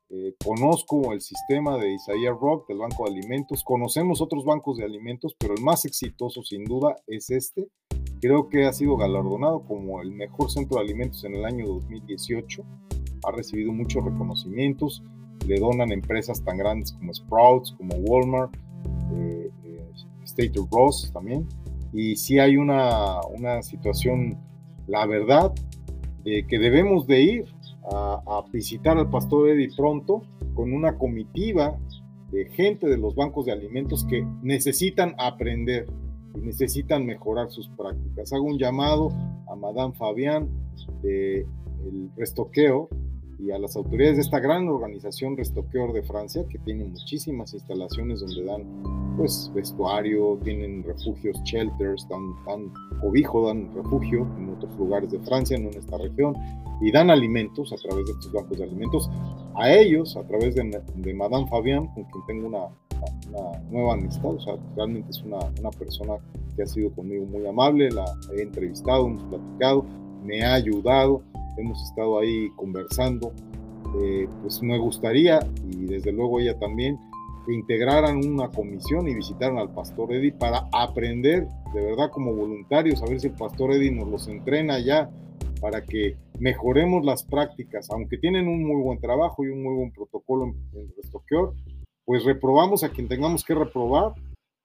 Eh, 0.08 0.34
conozco 0.44 1.12
el 1.12 1.20
sistema 1.20 1.76
de 1.78 1.92
Isaiah 1.94 2.30
Rock 2.30 2.68
del 2.68 2.78
Banco 2.78 3.04
de 3.04 3.10
Alimentos, 3.10 3.64
conocemos 3.64 4.20
otros 4.20 4.44
bancos 4.44 4.76
de 4.76 4.84
alimentos, 4.84 5.34
pero 5.36 5.54
el 5.54 5.62
más 5.62 5.84
exitoso 5.84 6.42
sin 6.42 6.64
duda 6.64 6.96
es 7.08 7.30
este. 7.30 7.68
Creo 8.20 8.48
que 8.48 8.66
ha 8.66 8.72
sido 8.72 8.96
galardonado 8.96 9.64
como 9.66 10.00
el 10.00 10.12
mejor 10.12 10.50
centro 10.50 10.78
de 10.78 10.84
alimentos 10.84 11.24
en 11.24 11.34
el 11.34 11.44
año 11.44 11.66
2018. 11.66 12.62
Ha 13.24 13.32
recibido 13.32 13.72
muchos 13.72 14.04
reconocimientos. 14.04 15.02
Le 15.46 15.58
donan 15.58 15.92
empresas 15.92 16.42
tan 16.42 16.56
grandes 16.56 16.92
como 16.92 17.12
Sprouts, 17.12 17.74
como 17.76 17.96
Walmart, 17.96 18.56
eh, 19.12 19.50
eh, 19.64 19.90
State 20.24 20.58
of 20.58 20.70
Ross 20.70 21.10
también. 21.12 21.46
Y 21.92 22.16
si 22.16 22.38
hay 22.38 22.56
una, 22.56 23.20
una 23.22 23.62
situación, 23.62 24.38
la 24.86 25.06
verdad, 25.06 25.52
que 26.24 26.58
debemos 26.58 27.06
de 27.06 27.20
ir 27.20 27.44
a, 27.92 28.44
visitar 28.52 28.98
al 28.98 29.08
pastor 29.10 29.48
Eddie 29.48 29.70
pronto 29.76 30.22
con 30.54 30.72
una 30.72 30.96
comitiva 30.98 31.78
de 32.32 32.46
gente 32.46 32.88
de 32.88 32.98
los 32.98 33.14
bancos 33.14 33.46
de 33.46 33.52
alimentos 33.52 34.04
que 34.04 34.26
necesitan 34.42 35.14
aprender 35.18 35.86
y 36.34 36.40
necesitan 36.40 37.06
mejorar 37.06 37.50
sus 37.50 37.68
prácticas. 37.68 38.32
Hago 38.32 38.44
un 38.44 38.58
llamado 38.58 39.10
a 39.48 39.54
Madame 39.54 39.94
Fabián 39.94 40.48
de 41.02 41.46
el 41.84 42.10
Restoqueo 42.16 42.88
y 43.38 43.50
a 43.50 43.58
las 43.58 43.76
autoridades 43.76 44.16
de 44.16 44.22
esta 44.22 44.40
gran 44.40 44.68
organización 44.68 45.36
Restoqueor 45.36 45.92
de 45.92 46.02
Francia, 46.02 46.44
que 46.48 46.58
tiene 46.58 46.84
muchísimas 46.84 47.52
instalaciones 47.52 48.20
donde 48.20 48.44
dan 48.44 49.16
pues 49.16 49.50
vestuario, 49.54 50.38
tienen 50.42 50.82
refugios, 50.82 51.36
shelters, 51.44 52.06
dan, 52.08 52.34
dan 52.46 52.72
cobijo, 53.00 53.46
dan 53.46 53.74
refugio 53.74 54.26
en 54.38 54.50
otros 54.50 54.76
lugares 54.78 55.10
de 55.10 55.18
Francia, 55.20 55.58
no 55.58 55.70
en 55.70 55.78
esta 55.78 55.98
región, 55.98 56.34
y 56.80 56.90
dan 56.92 57.10
alimentos 57.10 57.72
a 57.72 57.76
través 57.76 58.06
de 58.06 58.12
estos 58.12 58.32
bancos 58.32 58.58
de 58.58 58.64
alimentos. 58.64 59.10
A 59.54 59.72
ellos, 59.72 60.16
a 60.16 60.22
través 60.26 60.54
de, 60.54 60.82
de 60.96 61.14
Madame 61.14 61.46
Fabián, 61.48 61.86
con 61.88 62.04
quien 62.04 62.26
tengo 62.26 62.46
una, 62.48 62.66
una, 63.28 63.58
nueva 63.70 63.94
amistad, 63.94 64.34
o 64.34 64.40
sea, 64.40 64.56
realmente 64.76 65.10
es 65.10 65.22
una, 65.22 65.38
una 65.60 65.70
persona 65.70 66.14
que 66.54 66.62
ha 66.62 66.66
sido 66.66 66.90
conmigo 66.90 67.24
muy 67.26 67.46
amable, 67.46 67.90
la 67.90 68.04
he 68.36 68.42
entrevistado, 68.42 69.06
hemos 69.06 69.22
platicado, 69.24 69.84
me 70.24 70.42
ha 70.42 70.54
ayudado, 70.54 71.22
hemos 71.56 71.82
estado 71.82 72.18
ahí 72.18 72.50
conversando. 72.56 73.32
Eh, 74.02 74.28
pues 74.42 74.62
me 74.62 74.78
gustaría, 74.78 75.40
y 75.70 75.86
desde 75.86 76.12
luego 76.12 76.40
ella 76.40 76.58
también, 76.58 76.98
que 77.46 77.54
integraran 77.54 78.18
una 78.18 78.50
comisión 78.50 79.08
y 79.08 79.14
visitaran 79.14 79.58
al 79.58 79.72
pastor 79.72 80.12
Eddie 80.12 80.32
para 80.32 80.68
aprender 80.72 81.46
de 81.72 81.80
verdad 81.80 82.10
como 82.10 82.34
voluntarios, 82.34 83.02
a 83.02 83.06
ver 83.06 83.20
si 83.20 83.28
el 83.28 83.34
pastor 83.34 83.72
Eddie 83.72 83.92
nos 83.92 84.08
los 84.08 84.28
entrena 84.28 84.80
ya 84.80 85.08
para 85.60 85.84
que 85.84 86.16
mejoremos 86.38 87.04
las 87.04 87.24
prácticas, 87.24 87.88
aunque 87.90 88.18
tienen 88.18 88.48
un 88.48 88.66
muy 88.66 88.82
buen 88.82 89.00
trabajo 89.00 89.44
y 89.44 89.48
un 89.48 89.62
muy 89.62 89.74
buen 89.74 89.92
protocolo 89.92 90.44
en, 90.44 90.78
en 90.78 90.92
Restoqueor, 90.96 91.54
pues 92.04 92.24
reprobamos 92.24 92.84
a 92.84 92.90
quien 92.90 93.08
tengamos 93.08 93.44
que 93.44 93.54
reprobar 93.54 94.12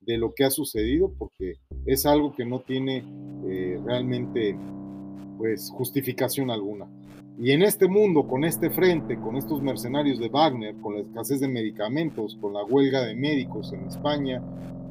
de 0.00 0.18
lo 0.18 0.34
que 0.34 0.44
ha 0.44 0.50
sucedido, 0.50 1.12
porque 1.18 1.54
es 1.86 2.06
algo 2.06 2.34
que 2.34 2.44
no 2.44 2.60
tiene 2.60 3.04
eh, 3.46 3.80
realmente 3.84 4.56
pues 5.42 5.72
justificación 5.72 6.52
alguna. 6.52 6.86
Y 7.36 7.50
en 7.50 7.62
este 7.62 7.88
mundo, 7.88 8.28
con 8.28 8.44
este 8.44 8.70
frente, 8.70 9.18
con 9.18 9.36
estos 9.36 9.60
mercenarios 9.60 10.20
de 10.20 10.28
Wagner, 10.28 10.76
con 10.76 10.94
la 10.94 11.00
escasez 11.00 11.40
de 11.40 11.48
medicamentos, 11.48 12.38
con 12.40 12.52
la 12.52 12.62
huelga 12.62 13.00
de 13.00 13.16
médicos 13.16 13.72
en 13.72 13.84
España, 13.88 14.40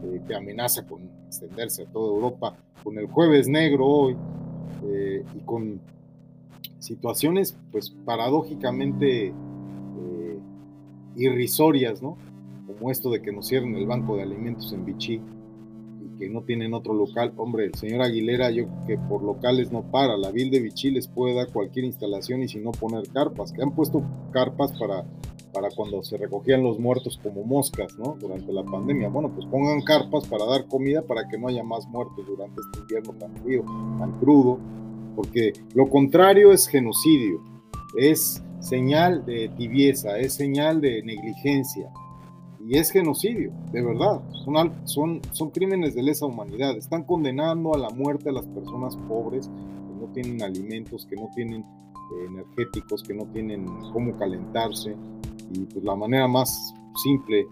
eh, 0.03 0.19
que 0.28 0.36
amenaza 0.36 0.86
con 0.86 1.10
extenderse 1.26 1.84
a 1.84 1.86
toda 1.86 2.14
Europa, 2.14 2.57
con 2.84 2.98
el 2.98 3.07
jueves 3.07 3.48
negro 3.48 3.88
hoy, 3.88 4.18
eh, 4.84 5.23
y 5.34 5.40
con 5.45 5.80
situaciones 6.80 7.57
pues 7.72 7.90
paradójicamente 8.03 9.28
eh, 9.28 10.40
irrisorias, 11.15 12.03
¿no? 12.03 12.18
Como 12.68 12.91
esto 12.91 13.10
de 13.10 13.22
que 13.22 13.32
nos 13.32 13.48
cierren 13.48 13.73
el 13.78 13.86
banco 13.86 14.18
de 14.18 14.23
alimentos 14.23 14.73
en 14.73 14.84
Vichy, 14.84 15.22
que 16.19 16.29
no 16.29 16.41
tienen 16.43 16.73
otro 16.73 16.93
local. 16.93 17.33
Hombre, 17.38 17.65
el 17.65 17.75
señor 17.75 18.01
Aguilera, 18.01 18.51
yo 18.51 18.65
que 18.88 18.97
por 18.97 19.23
locales 19.23 19.71
no 19.71 19.83
para. 19.83 20.17
La 20.17 20.31
Vil 20.31 20.51
de 20.51 20.59
Vichy 20.59 20.91
les 20.91 21.07
puede 21.07 21.33
dar 21.33 21.51
cualquier 21.51 21.85
instalación 21.85 22.43
y 22.43 22.47
si 22.47 22.59
no 22.59 22.71
poner 22.71 23.07
carpas, 23.09 23.51
que 23.51 23.61
han 23.61 23.71
puesto 23.71 24.03
carpas 24.31 24.71
para, 24.79 25.05
para 25.53 25.69
cuando 25.75 26.03
se 26.03 26.17
recogían 26.17 26.63
los 26.63 26.79
muertos 26.79 27.19
como 27.21 27.43
moscas, 27.43 27.97
¿no? 27.97 28.15
Durante 28.19 28.51
la 28.51 28.63
pandemia. 28.63 29.09
Bueno, 29.09 29.31
pues 29.33 29.45
pongan 29.47 29.81
carpas 29.81 30.27
para 30.27 30.45
dar 30.45 30.67
comida 30.67 31.01
para 31.01 31.27
que 31.27 31.38
no 31.38 31.47
haya 31.47 31.63
más 31.63 31.88
muertos 31.88 32.25
durante 32.25 32.61
este 32.61 32.79
invierno 32.79 33.13
tan 33.13 33.35
frío, 33.38 33.63
tan 33.99 34.19
crudo, 34.19 34.59
porque 35.15 35.53
lo 35.73 35.89
contrario 35.89 36.51
es 36.51 36.67
genocidio, 36.67 37.41
es 37.97 38.43
señal 38.59 39.25
de 39.25 39.49
tibieza, 39.49 40.19
es 40.19 40.33
señal 40.33 40.81
de 40.81 41.01
negligencia 41.03 41.91
y 42.67 42.77
es 42.77 42.91
genocidio, 42.91 43.51
de 43.71 43.81
verdad. 43.81 44.21
Son, 44.45 44.73
son, 44.85 45.21
son 45.31 45.49
crímenes 45.49 45.95
de 45.95 46.03
lesa 46.03 46.25
humanidad. 46.25 46.77
Están 46.77 47.03
condenando 47.03 47.73
a 47.73 47.77
la 47.77 47.89
muerte 47.89 48.29
a 48.29 48.33
las 48.33 48.45
personas 48.47 48.95
pobres 49.07 49.47
que 49.47 50.05
no 50.05 50.11
tienen 50.13 50.41
alimentos, 50.41 51.05
que 51.05 51.15
no 51.15 51.29
tienen 51.35 51.61
eh, 51.61 52.25
energéticos, 52.27 53.03
que 53.03 53.13
no 53.13 53.25
tienen 53.27 53.65
cómo 53.93 54.17
calentarse. 54.17 54.95
Y 55.53 55.59
pues 55.65 55.83
la 55.83 55.95
manera 55.95 56.27
más 56.27 56.73
simple 57.03 57.47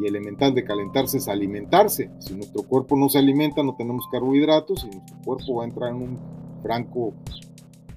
y 0.00 0.06
elemental 0.06 0.54
de 0.54 0.64
calentarse 0.64 1.18
es 1.18 1.28
alimentarse. 1.28 2.10
Si 2.18 2.34
nuestro 2.34 2.62
cuerpo 2.62 2.96
no 2.96 3.08
se 3.08 3.18
alimenta, 3.18 3.62
no 3.62 3.76
tenemos 3.76 4.06
carbohidratos 4.10 4.84
y 4.84 4.96
nuestro 4.96 5.16
cuerpo 5.24 5.56
va 5.56 5.64
a 5.64 5.66
entrar 5.68 5.90
en 5.90 5.96
un 5.96 6.18
franco 6.62 7.12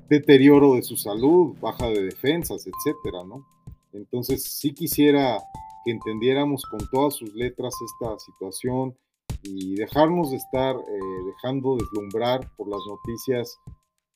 deterioro 0.10 0.76
de 0.76 0.84
su 0.84 0.96
salud, 0.96 1.56
baja 1.60 1.88
de 1.88 2.04
defensas, 2.04 2.66
etcétera, 2.68 3.24
¿no? 3.26 3.46
Entonces, 3.94 4.44
sí 4.44 4.74
quisiera 4.74 5.40
entendiéramos 5.92 6.64
con 6.66 6.80
todas 6.90 7.16
sus 7.16 7.34
letras 7.34 7.74
esta 7.86 8.18
situación 8.20 8.96
y 9.44 9.76
dejarnos 9.76 10.32
de 10.32 10.38
estar 10.38 10.76
eh, 10.76 11.00
dejando 11.26 11.78
deslumbrar 11.78 12.50
por 12.56 12.68
las 12.68 12.82
noticias 12.88 13.58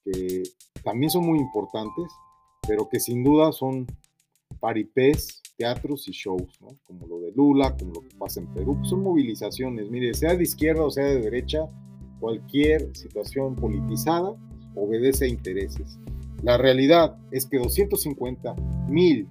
que 0.04 0.44
también 0.84 1.10
son 1.10 1.26
muy 1.26 1.40
importantes, 1.40 2.12
pero 2.68 2.90
que 2.90 3.00
sin 3.00 3.24
duda 3.24 3.52
son 3.52 3.86
paripés, 4.60 5.42
teatros 5.58 6.08
y 6.08 6.12
shows, 6.12 6.60
como 6.84 7.08
lo 7.08 7.20
de 7.20 7.32
Lula, 7.32 7.76
como 7.78 7.94
lo 7.94 8.02
que 8.02 8.16
pasa 8.18 8.40
en 8.40 8.48
Perú, 8.54 8.80
son 8.84 9.04
movilizaciones, 9.04 9.90
mire, 9.90 10.14
sea 10.14 10.36
de 10.36 10.44
izquierda 10.44 10.84
o 10.84 10.92
sea 10.92 11.06
de 11.06 11.22
derecha, 11.22 11.70
cualquier 12.20 12.96
situación 12.96 13.56
politizada 13.56 14.36
obedece 14.76 15.26
a 15.26 15.28
intereses. 15.28 16.00
La 16.44 16.58
realidad 16.58 17.18
es 17.32 17.46
que 17.46 17.58
250 17.58 18.56
mil 18.88 19.28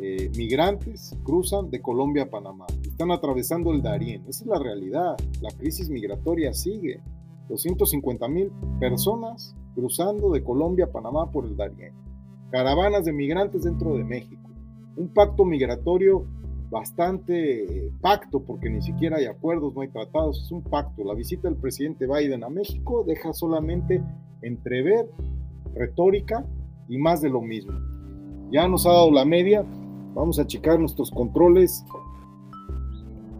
eh, 0.00 0.30
migrantes 0.36 1.16
cruzan 1.24 1.70
de 1.70 1.80
Colombia 1.80 2.24
a 2.24 2.30
Panamá, 2.30 2.66
están 2.82 3.10
atravesando 3.10 3.72
el 3.72 3.82
Darién, 3.82 4.22
esa 4.28 4.44
es 4.44 4.46
la 4.46 4.58
realidad, 4.58 5.16
la 5.40 5.50
crisis 5.50 5.88
migratoria 5.88 6.52
sigue, 6.52 7.00
250 7.48 8.28
mil 8.28 8.50
personas 8.80 9.54
cruzando 9.74 10.30
de 10.30 10.42
Colombia 10.42 10.86
a 10.86 10.92
Panamá 10.92 11.30
por 11.30 11.44
el 11.44 11.56
Darién, 11.56 11.92
caravanas 12.50 13.04
de 13.04 13.12
migrantes 13.12 13.64
dentro 13.64 13.96
de 13.96 14.04
México. 14.04 14.50
Un 14.96 15.08
pacto 15.08 15.44
migratorio 15.44 16.24
bastante 16.70 17.92
pacto, 18.00 18.40
porque 18.40 18.68
ni 18.70 18.82
siquiera 18.82 19.18
hay 19.18 19.26
acuerdos, 19.26 19.74
no 19.74 19.82
hay 19.82 19.88
tratados, 19.88 20.42
es 20.42 20.50
un 20.50 20.62
pacto. 20.62 21.04
La 21.04 21.14
visita 21.14 21.48
del 21.48 21.58
presidente 21.58 22.06
Biden 22.06 22.44
a 22.44 22.48
México 22.48 23.04
deja 23.06 23.32
solamente 23.32 24.02
entrever 24.42 25.08
retórica 25.74 26.44
y 26.88 26.98
más 26.98 27.20
de 27.20 27.30
lo 27.30 27.40
mismo. 27.40 27.72
Ya 28.50 28.68
nos 28.68 28.86
ha 28.86 28.92
dado 28.92 29.10
la 29.10 29.24
media, 29.24 29.64
vamos 30.16 30.38
a 30.38 30.46
checar 30.46 30.80
nuestros 30.80 31.10
controles, 31.10 31.84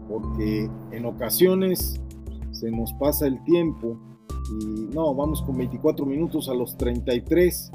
porque 0.07 0.69
en 0.91 1.05
ocasiones 1.05 1.99
se 2.51 2.71
nos 2.71 2.93
pasa 2.93 3.25
el 3.25 3.43
tiempo 3.43 3.97
y 4.61 4.85
no, 4.93 5.13
vamos 5.13 5.41
con 5.41 5.57
24 5.57 6.05
minutos 6.05 6.47
a 6.47 6.53
los 6.53 6.77
33. 6.77 7.71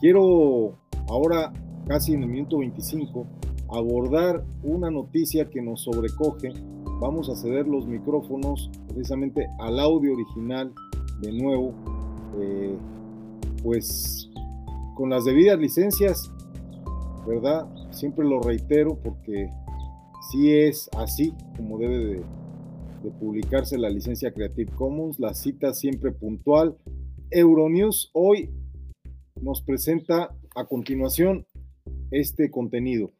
Quiero 0.00 0.72
ahora 1.08 1.52
casi 1.86 2.14
en 2.14 2.22
el 2.22 2.30
minuto 2.30 2.58
25, 2.58 3.26
abordar 3.68 4.42
una 4.64 4.90
noticia 4.90 5.48
que 5.50 5.60
nos 5.60 5.82
sobrecoge. 5.82 6.54
Vamos 6.98 7.28
a 7.28 7.36
ceder 7.36 7.68
los 7.68 7.86
micrófonos 7.86 8.70
precisamente 8.88 9.48
al 9.58 9.78
audio 9.78 10.14
original 10.14 10.72
de 11.20 11.32
nuevo, 11.32 11.74
eh, 12.38 12.76
pues 13.62 14.30
con 14.94 15.10
las 15.10 15.24
debidas 15.24 15.58
licencias, 15.58 16.30
¿verdad? 17.26 17.66
Siempre 17.90 18.24
lo 18.24 18.40
reitero 18.40 18.98
porque 19.02 19.48
si 20.30 20.52
es 20.52 20.88
así 20.96 21.32
como 21.56 21.78
debe 21.78 21.98
de, 21.98 22.24
de 23.02 23.10
publicarse 23.18 23.78
la 23.78 23.90
licencia 23.90 24.32
Creative 24.32 24.70
Commons, 24.72 25.18
la 25.18 25.34
cita 25.34 25.74
siempre 25.74 26.12
puntual. 26.12 26.76
Euronews 27.30 28.10
hoy 28.12 28.50
nos 29.40 29.62
presenta 29.62 30.34
a 30.54 30.64
continuación 30.66 31.46
este 32.10 32.50
contenido. 32.50 33.12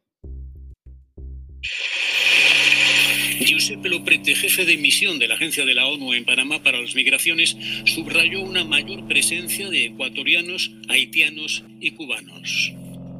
Giuseppe 3.45 3.89
Loprete, 3.89 4.35
jefe 4.35 4.65
de 4.65 4.77
misión 4.77 5.17
de 5.17 5.27
la 5.27 5.35
Agencia 5.35 5.65
de 5.65 5.73
la 5.73 5.87
ONU 5.87 6.13
en 6.13 6.25
Panamá 6.25 6.61
para 6.63 6.79
las 6.79 6.93
Migraciones, 6.93 7.57
subrayó 7.85 8.41
una 8.43 8.63
mayor 8.63 9.07
presencia 9.07 9.69
de 9.69 9.85
ecuatorianos, 9.85 10.71
haitianos 10.89 11.63
y 11.79 11.91
cubanos. 11.91 12.73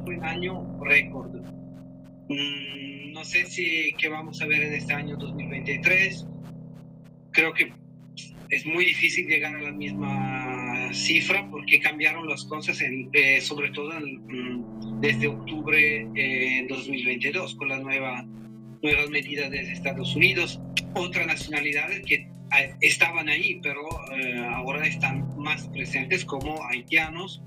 Un 0.06 0.24
año 0.24 0.80
récord. 0.84 1.32
Mm, 2.30 3.14
no 3.14 3.24
sé 3.24 3.46
si 3.46 3.94
qué 3.98 4.10
vamos 4.10 4.42
a 4.42 4.48
ver 4.48 4.64
en 4.64 4.74
este 4.74 4.94
año 4.94 5.16
2023. 5.18 6.26
Creo 7.32 7.54
que 7.54 7.72
es 8.50 8.66
muy 8.66 8.86
difícil 8.86 9.28
llegar 9.28 9.56
a 9.56 9.62
la 9.62 9.72
misma 9.72 10.94
cifra 10.94 11.48
porque 11.50 11.80
cambiaron 11.80 12.28
las 12.28 12.44
cosas, 12.46 12.82
eh, 12.82 13.42
sobre 13.42 13.70
todo 13.72 13.92
mm, 14.00 15.00
desde 15.00 15.28
octubre 15.28 16.08
de 16.14 16.66
2022 16.70 17.56
con 17.56 17.70
las 17.70 17.82
nueva, 17.82 18.26
nuevas 18.82 19.10
medidas 19.10 19.50
de 19.52 19.62
Estados 19.72 20.16
Unidos. 20.16 20.60
Otras 20.96 21.26
nacionalidades 21.28 22.02
que 22.06 22.28
ah, 22.52 22.60
estaban 22.82 23.30
ahí, 23.30 23.60
pero 23.64 23.82
eh, 24.18 24.46
ahora 24.46 24.86
están 24.86 25.28
más 25.38 25.68
presentes 25.70 26.26
como 26.26 26.62
haitianos, 26.66 27.42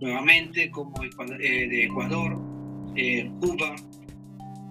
nuevamente 0.00 0.70
como 0.70 0.94
eh, 1.02 1.68
de 1.68 1.84
Ecuador, 1.84 2.38
Cuba, 3.40 3.76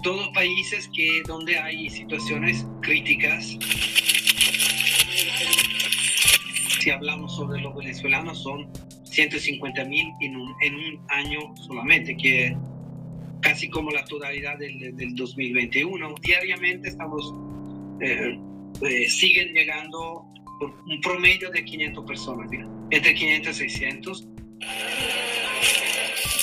todos 0.02 0.28
países 0.30 0.90
que 0.96 1.22
donde 1.28 1.58
hay 1.58 1.90
situaciones 1.90 2.66
críticas 2.82 3.58
si 6.86 6.92
hablamos 6.92 7.36
sobre 7.36 7.60
los 7.62 7.76
venezolanos, 7.76 8.44
son 8.44 8.68
150 9.06 9.86
mil 9.86 10.06
en 10.22 10.36
un, 10.36 10.54
en 10.62 10.76
un 10.76 11.00
año 11.10 11.40
solamente, 11.56 12.16
que 12.16 12.56
casi 13.42 13.68
como 13.72 13.90
la 13.90 14.06
totalidad 14.06 14.60
del, 14.60 14.96
del 14.96 15.16
2021. 15.16 16.14
Diariamente 16.22 16.90
estamos, 16.90 17.34
eh, 18.02 18.38
eh, 18.84 19.10
siguen 19.10 19.52
llegando 19.56 20.28
por 20.60 20.76
un 20.86 21.02
promedio 21.02 21.50
de 21.50 21.66
500 21.66 22.06
personas, 22.06 22.52
entre 22.92 23.16
500 23.16 23.56
y 23.56 23.70
600. 23.70 24.28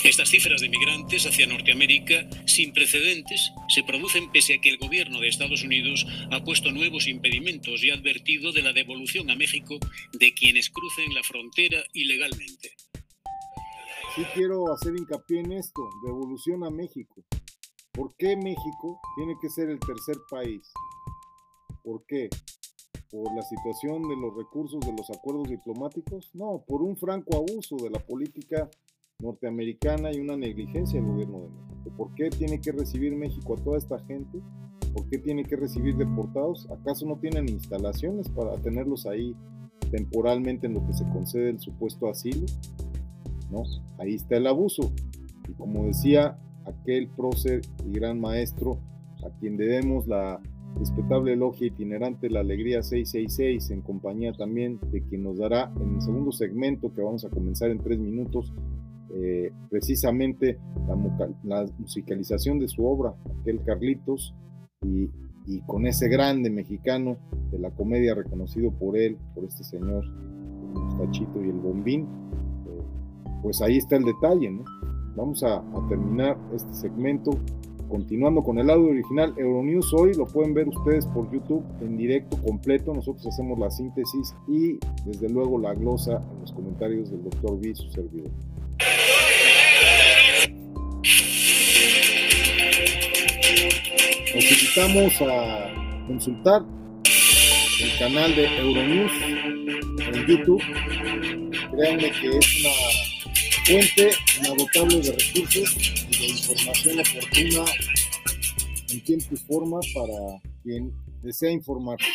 Estas 0.05 0.31
cifras 0.31 0.61
de 0.61 0.69
migrantes 0.69 1.27
hacia 1.27 1.47
Norteamérica 1.47 2.29
sin 2.45 2.73
precedentes 2.73 3.53
se 3.69 3.85
producen 3.85 4.33
pese 4.33 4.55
a 4.55 4.61
que 4.61 4.69
el 4.69 4.79
gobierno 4.79 5.21
de 5.21 5.29
Estados 5.29 5.63
Unidos 5.63 6.05
ha 6.31 6.43
puesto 6.43 6.73
nuevos 6.73 7.07
impedimentos 7.07 7.83
y 7.85 7.91
ha 7.91 7.95
advertido 7.95 8.51
de 8.53 8.63
la 8.63 8.73
devolución 8.73 9.31
a 9.31 9.37
México 9.37 9.79
de 10.13 10.35
quienes 10.35 10.71
crucen 10.71 11.15
la 11.15 11.23
frontera 11.23 11.83
ilegalmente. 11.93 12.73
Sí 14.17 14.23
quiero 14.35 14.73
hacer 14.73 14.93
hincapié 14.97 15.41
en 15.41 15.53
esto, 15.53 15.81
devolución 16.05 16.65
a 16.65 16.71
México. 16.71 17.25
¿Por 17.93 18.15
qué 18.17 18.37
México 18.37 19.01
tiene 19.17 19.35
que 19.41 19.49
ser 19.49 19.71
el 19.71 19.79
tercer 19.79 20.17
país? 20.29 20.61
¿Por 21.85 22.05
qué? 22.07 22.29
¿Por 23.13 23.35
la 23.35 23.43
situación 23.43 24.09
de 24.09 24.17
los 24.17 24.35
recursos 24.35 24.81
de 24.81 24.93
los 24.93 25.11
acuerdos 25.11 25.51
diplomáticos? 25.51 26.31
No, 26.33 26.65
por 26.67 26.81
un 26.83 26.97
franco 26.97 27.37
abuso 27.37 27.77
de 27.77 27.91
la 27.91 27.99
política 27.99 28.71
norteamericana 29.19 30.11
y 30.15 30.19
una 30.19 30.35
negligencia 30.35 30.99
del 30.99 31.11
gobierno 31.11 31.43
de 31.43 31.49
México. 31.51 31.97
¿Por 31.99 32.15
qué 32.15 32.31
tiene 32.31 32.59
que 32.59 32.73
recibir 32.73 33.15
México 33.15 33.53
a 33.53 33.63
toda 33.63 33.77
esta 33.77 33.99
gente? 34.07 34.41
¿Por 34.95 35.07
qué 35.11 35.19
tiene 35.19 35.45
que 35.45 35.57
recibir 35.57 35.95
deportados? 35.99 36.67
¿Acaso 36.71 37.05
no 37.05 37.19
tienen 37.19 37.51
instalaciones 37.51 38.31
para 38.31 38.57
tenerlos 38.63 39.05
ahí 39.05 39.37
temporalmente 39.91 40.67
en 40.67 40.73
lo 40.73 40.87
que 40.87 40.95
se 40.95 41.05
concede 41.11 41.51
el 41.51 41.61
supuesto 41.61 42.09
asilo? 42.09 42.47
No, 43.51 43.63
ahí 43.99 44.15
está 44.15 44.39
el 44.39 44.47
abuso. 44.47 44.91
Y 45.51 45.53
como 45.53 45.85
decía 45.85 46.39
aquel 46.65 47.09
prócer 47.09 47.61
y 47.85 47.93
gran 47.93 48.19
maestro, 48.19 48.79
a 49.23 49.29
quien 49.39 49.59
debemos 49.59 50.07
la 50.07 50.41
respetable 50.79 51.33
elogia 51.33 51.67
itinerante 51.67 52.31
La 52.31 52.41
Alegría 52.41 52.83
666, 52.83 53.71
en 53.71 53.83
compañía 53.83 54.33
también 54.33 54.79
de 54.91 55.03
quien 55.03 55.23
nos 55.23 55.39
dará 55.39 55.73
en 55.81 55.95
el 55.95 56.03
segundo 56.03 56.33
segmento 56.33 56.93
que 56.93 57.03
vamos 57.03 57.25
a 57.25 57.31
comenzar 57.31 57.71
en 57.71 57.79
tres 57.79 57.99
minutos 57.99 58.53
eh, 59.15 59.53
precisamente 59.69 60.59
la, 61.45 61.67
musicalización 61.79 62.59
de 62.59 62.69
su 62.69 62.87
obra, 62.87 63.15
aquel 63.41 63.63
Carlitos, 63.63 64.35
y, 64.85 65.11
con 65.67 65.87
ese 65.87 66.09
grande 66.09 66.51
mexicano 66.51 67.17
de 67.51 67.59
la 67.59 67.71
comedia 67.73 68.15
reconocido 68.15 68.71
por 68.71 68.97
él, 68.97 69.19
por 69.35 69.45
este 69.45 69.65
señor, 69.65 70.05
el 70.05 70.81
Mustachito 70.81 71.45
y 71.45 71.49
el 71.49 71.59
Bombín, 71.59 72.03
eh, 72.03 72.83
pues 73.43 73.61
ahí 73.61 73.77
está 73.77 73.97
el 73.97 74.05
detalle, 74.05 74.51
¿no? 74.51 74.65
Vamos 75.17 75.43
a, 75.43 75.57
a 75.57 75.89
terminar 75.89 76.39
este 76.55 76.73
segmento 76.75 77.33
continuando 77.93 78.43
con 78.43 78.59
el 78.59 78.71
audio 78.71 78.89
original 78.89 79.35
Euronews 79.37 79.93
hoy, 79.93 80.15
lo 80.15 80.25
pueden 80.25 80.55
ver 80.55 80.67
ustedes 80.67 81.05
por 81.09 81.31
YouTube 81.31 81.63
en 81.83 81.99
directo 81.99 82.39
completo, 82.39 82.95
nosotros 82.95 83.27
hacemos 83.27 83.59
la 83.59 83.71
síntesis 83.71 84.35
y 84.49 84.79
desde 85.05 85.29
luego 85.29 85.59
la 85.59 85.75
glosa 85.75 86.13
en 86.33 86.41
los 86.41 86.53
comentarios 86.53 87.11
del 87.11 87.23
doctor 87.23 87.61
B, 87.61 87.75
su 87.75 87.91
servidor. 87.91 88.31
Nos 94.35 94.51
invitamos 94.51 95.13
a 95.21 96.07
consultar 96.07 96.63
el 97.83 97.99
canal 97.99 98.35
de 98.35 98.47
Euronews 98.57 99.13
en 100.15 100.27
YouTube. 100.27 100.63
Créanme 101.73 102.11
que 102.11 102.39
es 102.39 102.65
una 102.65 102.73
fuente 103.67 104.11
inagotable 104.41 105.01
de 105.01 105.13
recursos 105.13 106.02
de 106.23 106.29
información 106.29 107.01
oportuna 107.01 107.65
en 108.91 109.01
tiempo 109.03 109.27
y 109.33 109.37
forma 109.39 109.81
para 109.93 110.41
quien 110.63 110.93
desea 111.21 111.51
informarse. 111.51 112.07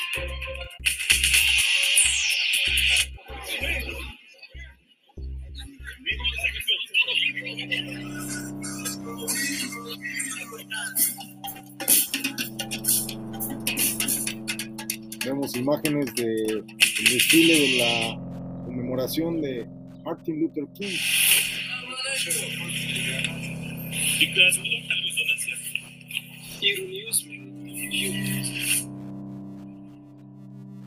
Vemos 15.25 15.53
imágenes 15.57 16.15
del 16.15 16.65
desfile 17.11 17.59
de 17.59 17.77
la 17.79 18.63
conmemoración 18.63 19.41
de 19.41 19.67
Martin 20.05 20.39
Luther 20.39 20.65
King. 20.75 20.97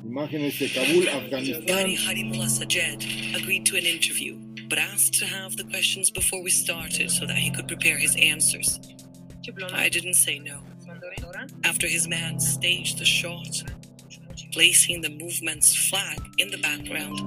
Imágenes 0.05 0.59
de 0.59 0.69
Kabul, 0.69 1.09
Afganistán. 1.09 1.67
Gani 1.67 1.97
Harimullah 1.97 2.49
Sajed 2.49 3.05
agreed 3.37 3.65
to 3.67 3.77
an 3.77 3.87
interview, 3.87 4.37
but 4.69 4.79
asked 4.79 5.15
to 5.21 5.27
have 5.27 5.57
the 5.57 5.63
questions 5.65 6.11
before 6.11 6.43
we 6.43 6.51
started 6.51 7.11
so 7.11 7.25
that 7.27 7.37
he 7.37 7.51
could 7.53 7.69
prepare 7.69 7.97
his 7.97 8.17
answers. 8.17 8.81
I 9.73 9.89
didn't 9.89 10.15
say 10.15 10.41
no. 10.41 10.59
After 11.65 11.87
his 11.87 12.09
man 12.09 12.41
staged 12.41 12.99
the 12.99 13.05
shot, 13.05 13.63
placing 14.53 15.03
the 15.03 15.11
movement's 15.11 15.77
flag 15.89 16.19
in 16.39 16.51
the 16.51 16.59
background, 16.59 17.21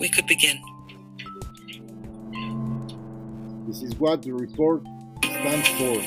we 0.00 0.08
could 0.08 0.26
begin. 0.26 0.60
This 3.74 3.90
is 3.90 3.98
what 3.98 4.22
the 4.22 4.30
report 4.30 4.84
stands 5.20 5.68
for. 5.70 5.98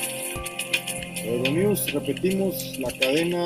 Euronews, 1.22 1.92
repetimos 1.92 2.78
la 2.78 2.90
cadena 2.92 3.44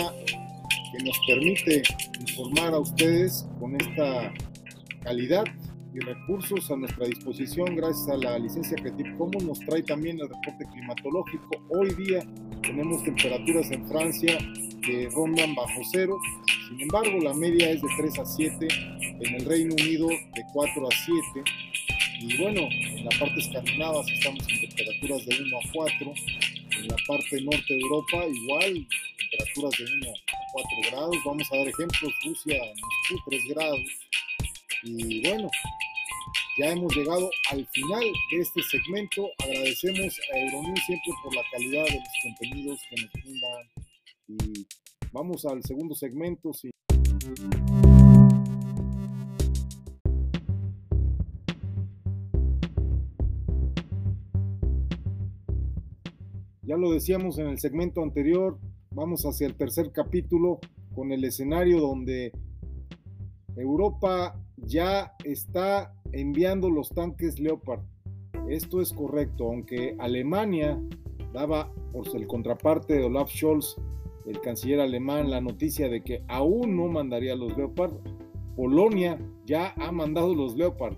que 0.92 1.04
nos 1.04 1.18
permite 1.26 1.82
informar 2.20 2.72
a 2.72 2.78
ustedes 2.78 3.44
con 3.58 3.74
esta 3.74 4.32
calidad 5.02 5.42
y 5.92 5.98
recursos 5.98 6.70
a 6.70 6.76
nuestra 6.76 7.06
disposición 7.06 7.74
gracias 7.74 8.10
a 8.10 8.16
la 8.16 8.38
licencia 8.38 8.76
Creative 8.76 9.12
Commons 9.18 9.44
nos 9.44 9.58
trae 9.58 9.82
también 9.82 10.20
el 10.20 10.28
reporte 10.28 10.66
climatológico. 10.70 11.50
Hoy 11.70 11.92
día 11.94 12.24
tenemos 12.62 13.02
temperaturas 13.02 13.72
en 13.72 13.88
Francia 13.88 14.38
que 14.82 15.08
rondan 15.16 15.52
bajo 15.56 15.80
cero, 15.90 16.16
sin 16.68 16.80
embargo 16.80 17.18
la 17.24 17.34
media 17.34 17.70
es 17.70 17.82
de 17.82 17.88
3 17.98 18.18
a 18.20 18.24
7, 18.24 18.68
en 19.20 19.34
el 19.34 19.44
Reino 19.44 19.74
Unido 19.74 20.06
de 20.06 20.44
4 20.52 20.86
a 20.86 20.90
7 21.42 21.61
y 22.22 22.36
bueno, 22.36 22.68
en 22.70 23.04
la 23.04 23.10
parte 23.18 23.40
escandinava 23.40 24.02
estamos 24.08 24.46
en 24.48 24.68
temperaturas 24.68 25.26
de 25.26 25.42
1 25.42 25.58
a 25.58 25.72
4, 25.72 26.14
en 26.78 26.88
la 26.88 26.96
parte 27.06 27.40
norte 27.42 27.74
de 27.74 27.80
Europa 27.80 28.26
igual, 28.26 28.86
temperaturas 29.18 29.72
de 29.78 29.84
1 29.84 30.06
a 30.08 30.52
4 30.52 30.90
grados, 30.90 31.16
vamos 31.24 31.52
a 31.52 31.56
dar 31.56 31.68
ejemplos, 31.68 32.12
Rusia, 32.24 32.60
Moscú 33.10 33.30
3 33.30 33.42
grados 33.50 33.80
y 34.84 35.20
bueno, 35.26 35.50
ya 36.58 36.70
hemos 36.70 36.94
llegado 36.94 37.30
al 37.50 37.66
final 37.68 38.04
de 38.30 38.40
este 38.40 38.62
segmento. 38.64 39.26
Agradecemos 39.38 40.20
a 40.34 40.38
Euronews 40.38 40.80
siempre 40.84 41.12
por 41.22 41.34
la 41.34 41.42
calidad 41.50 41.84
de 41.84 41.94
los 41.94 42.08
contenidos 42.22 42.80
que 42.90 43.02
nos 43.02 43.12
brindan. 43.12 43.68
Y 44.28 44.66
vamos 45.12 45.46
al 45.46 45.62
segundo 45.62 45.94
segmento. 45.94 46.52
Sí. 46.52 46.70
Ya 56.64 56.76
lo 56.76 56.92
decíamos 56.92 57.38
en 57.38 57.48
el 57.48 57.58
segmento 57.58 58.04
anterior, 58.04 58.56
vamos 58.94 59.24
hacia 59.24 59.48
el 59.48 59.56
tercer 59.56 59.90
capítulo 59.90 60.60
con 60.94 61.10
el 61.10 61.24
escenario 61.24 61.80
donde 61.80 62.30
Europa 63.56 64.40
ya 64.58 65.12
está 65.24 65.92
enviando 66.12 66.70
los 66.70 66.90
tanques 66.90 67.40
Leopard. 67.40 67.82
Esto 68.48 68.80
es 68.80 68.92
correcto, 68.92 69.48
aunque 69.48 69.96
Alemania 69.98 70.80
daba 71.32 71.72
por 71.92 72.06
el 72.14 72.28
contraparte 72.28 72.94
de 72.94 73.04
Olaf 73.06 73.30
Scholz, 73.30 73.76
el 74.26 74.40
canciller 74.40 74.78
alemán, 74.78 75.30
la 75.30 75.40
noticia 75.40 75.88
de 75.88 76.04
que 76.04 76.22
aún 76.28 76.76
no 76.76 76.86
mandaría 76.86 77.34
los 77.34 77.56
Leopard. 77.56 77.94
Polonia 78.54 79.18
ya 79.46 79.74
ha 79.78 79.90
mandado 79.90 80.32
los 80.32 80.56
Leopard, 80.56 80.96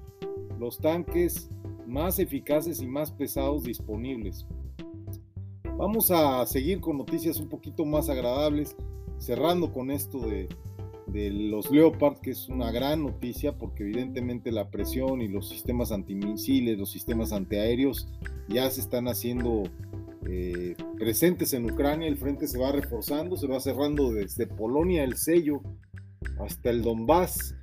los 0.58 0.78
tanques 0.78 1.50
más 1.86 2.18
eficaces 2.18 2.82
y 2.82 2.86
más 2.86 3.10
pesados 3.12 3.64
disponibles. 3.64 4.46
Vamos 5.76 6.12
a 6.12 6.46
seguir 6.46 6.80
con 6.80 6.98
noticias 6.98 7.38
un 7.38 7.48
poquito 7.48 7.84
más 7.84 8.08
agradables, 8.08 8.76
cerrando 9.18 9.72
con 9.72 9.90
esto 9.90 10.20
de, 10.20 10.48
los 11.12 11.70
Leopard, 11.70 12.20
que 12.20 12.30
es 12.30 12.48
una 12.48 12.70
gran 12.70 13.02
noticia 13.02 13.56
porque 13.56 13.82
evidentemente 13.82 14.50
la 14.50 14.70
presión 14.70 15.20
y 15.20 15.28
los 15.28 15.48
sistemas 15.48 15.92
antimisiles, 15.92 16.78
los 16.78 16.90
sistemas 16.90 17.32
antiaéreos 17.32 18.08
ya 18.48 18.68
se 18.70 18.80
están 18.80 19.06
haciendo 19.06 19.64
eh, 20.28 20.74
presentes 20.98 21.52
en 21.52 21.70
Ucrania, 21.70 22.08
el 22.08 22.16
frente 22.16 22.48
se 22.48 22.58
va 22.58 22.72
reforzando, 22.72 23.36
se 23.36 23.46
va 23.46 23.60
cerrando 23.60 24.12
desde 24.12 24.46
Polonia 24.46 25.04
el 25.04 25.16
sello 25.16 25.60
hasta 26.40 26.70
el 26.70 26.82
Donbass. 26.82 27.54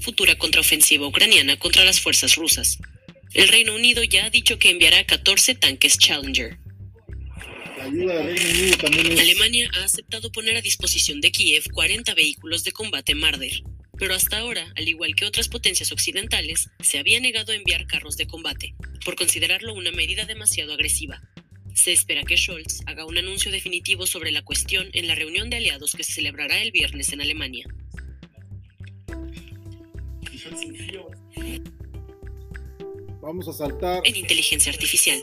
Futura 0.00 0.36
contraofensiva 0.36 1.06
ucraniana 1.06 1.58
contra 1.58 1.84
las 1.84 2.00
fuerzas 2.00 2.36
rusas. 2.36 2.78
El 3.34 3.48
Reino 3.48 3.74
Unido 3.74 4.02
ya 4.02 4.26
ha 4.26 4.30
dicho 4.30 4.58
que 4.58 4.70
enviará 4.70 5.04
14 5.04 5.54
tanques 5.54 5.96
Challenger. 5.98 6.58
La 7.78 7.84
ayuda 7.84 8.14
del 8.16 8.36
Reino 8.36 8.50
Unido 8.50 8.76
también 8.76 9.12
es... 9.12 9.20
Alemania 9.20 9.70
ha 9.74 9.84
aceptado 9.84 10.30
poner 10.30 10.56
a 10.56 10.60
disposición 10.60 11.20
de 11.20 11.32
Kiev 11.32 11.64
40 11.72 12.14
vehículos 12.14 12.62
de 12.64 12.72
combate 12.72 13.14
Marder, 13.14 13.62
pero 13.98 14.14
hasta 14.14 14.38
ahora, 14.38 14.70
al 14.76 14.86
igual 14.86 15.14
que 15.14 15.24
otras 15.24 15.48
potencias 15.48 15.92
occidentales, 15.92 16.68
se 16.80 16.98
había 16.98 17.20
negado 17.20 17.52
a 17.52 17.56
enviar 17.56 17.86
carros 17.86 18.16
de 18.16 18.26
combate, 18.26 18.74
por 19.04 19.16
considerarlo 19.16 19.74
una 19.74 19.92
medida 19.92 20.26
demasiado 20.26 20.74
agresiva. 20.74 21.22
Se 21.74 21.92
espera 21.92 22.24
que 22.24 22.36
Scholz 22.36 22.82
haga 22.86 23.06
un 23.06 23.16
anuncio 23.16 23.50
definitivo 23.50 24.06
sobre 24.06 24.30
la 24.30 24.42
cuestión 24.42 24.90
en 24.92 25.06
la 25.06 25.14
reunión 25.14 25.48
de 25.48 25.56
aliados 25.56 25.94
que 25.94 26.04
se 26.04 26.12
celebrará 26.12 26.60
el 26.60 26.70
viernes 26.70 27.12
en 27.12 27.22
Alemania. 27.22 27.64
Vamos 33.22 33.46
a 33.46 33.52
saltar 33.52 34.02
En 34.04 34.16
inteligencia 34.16 34.72
artificial. 34.72 35.22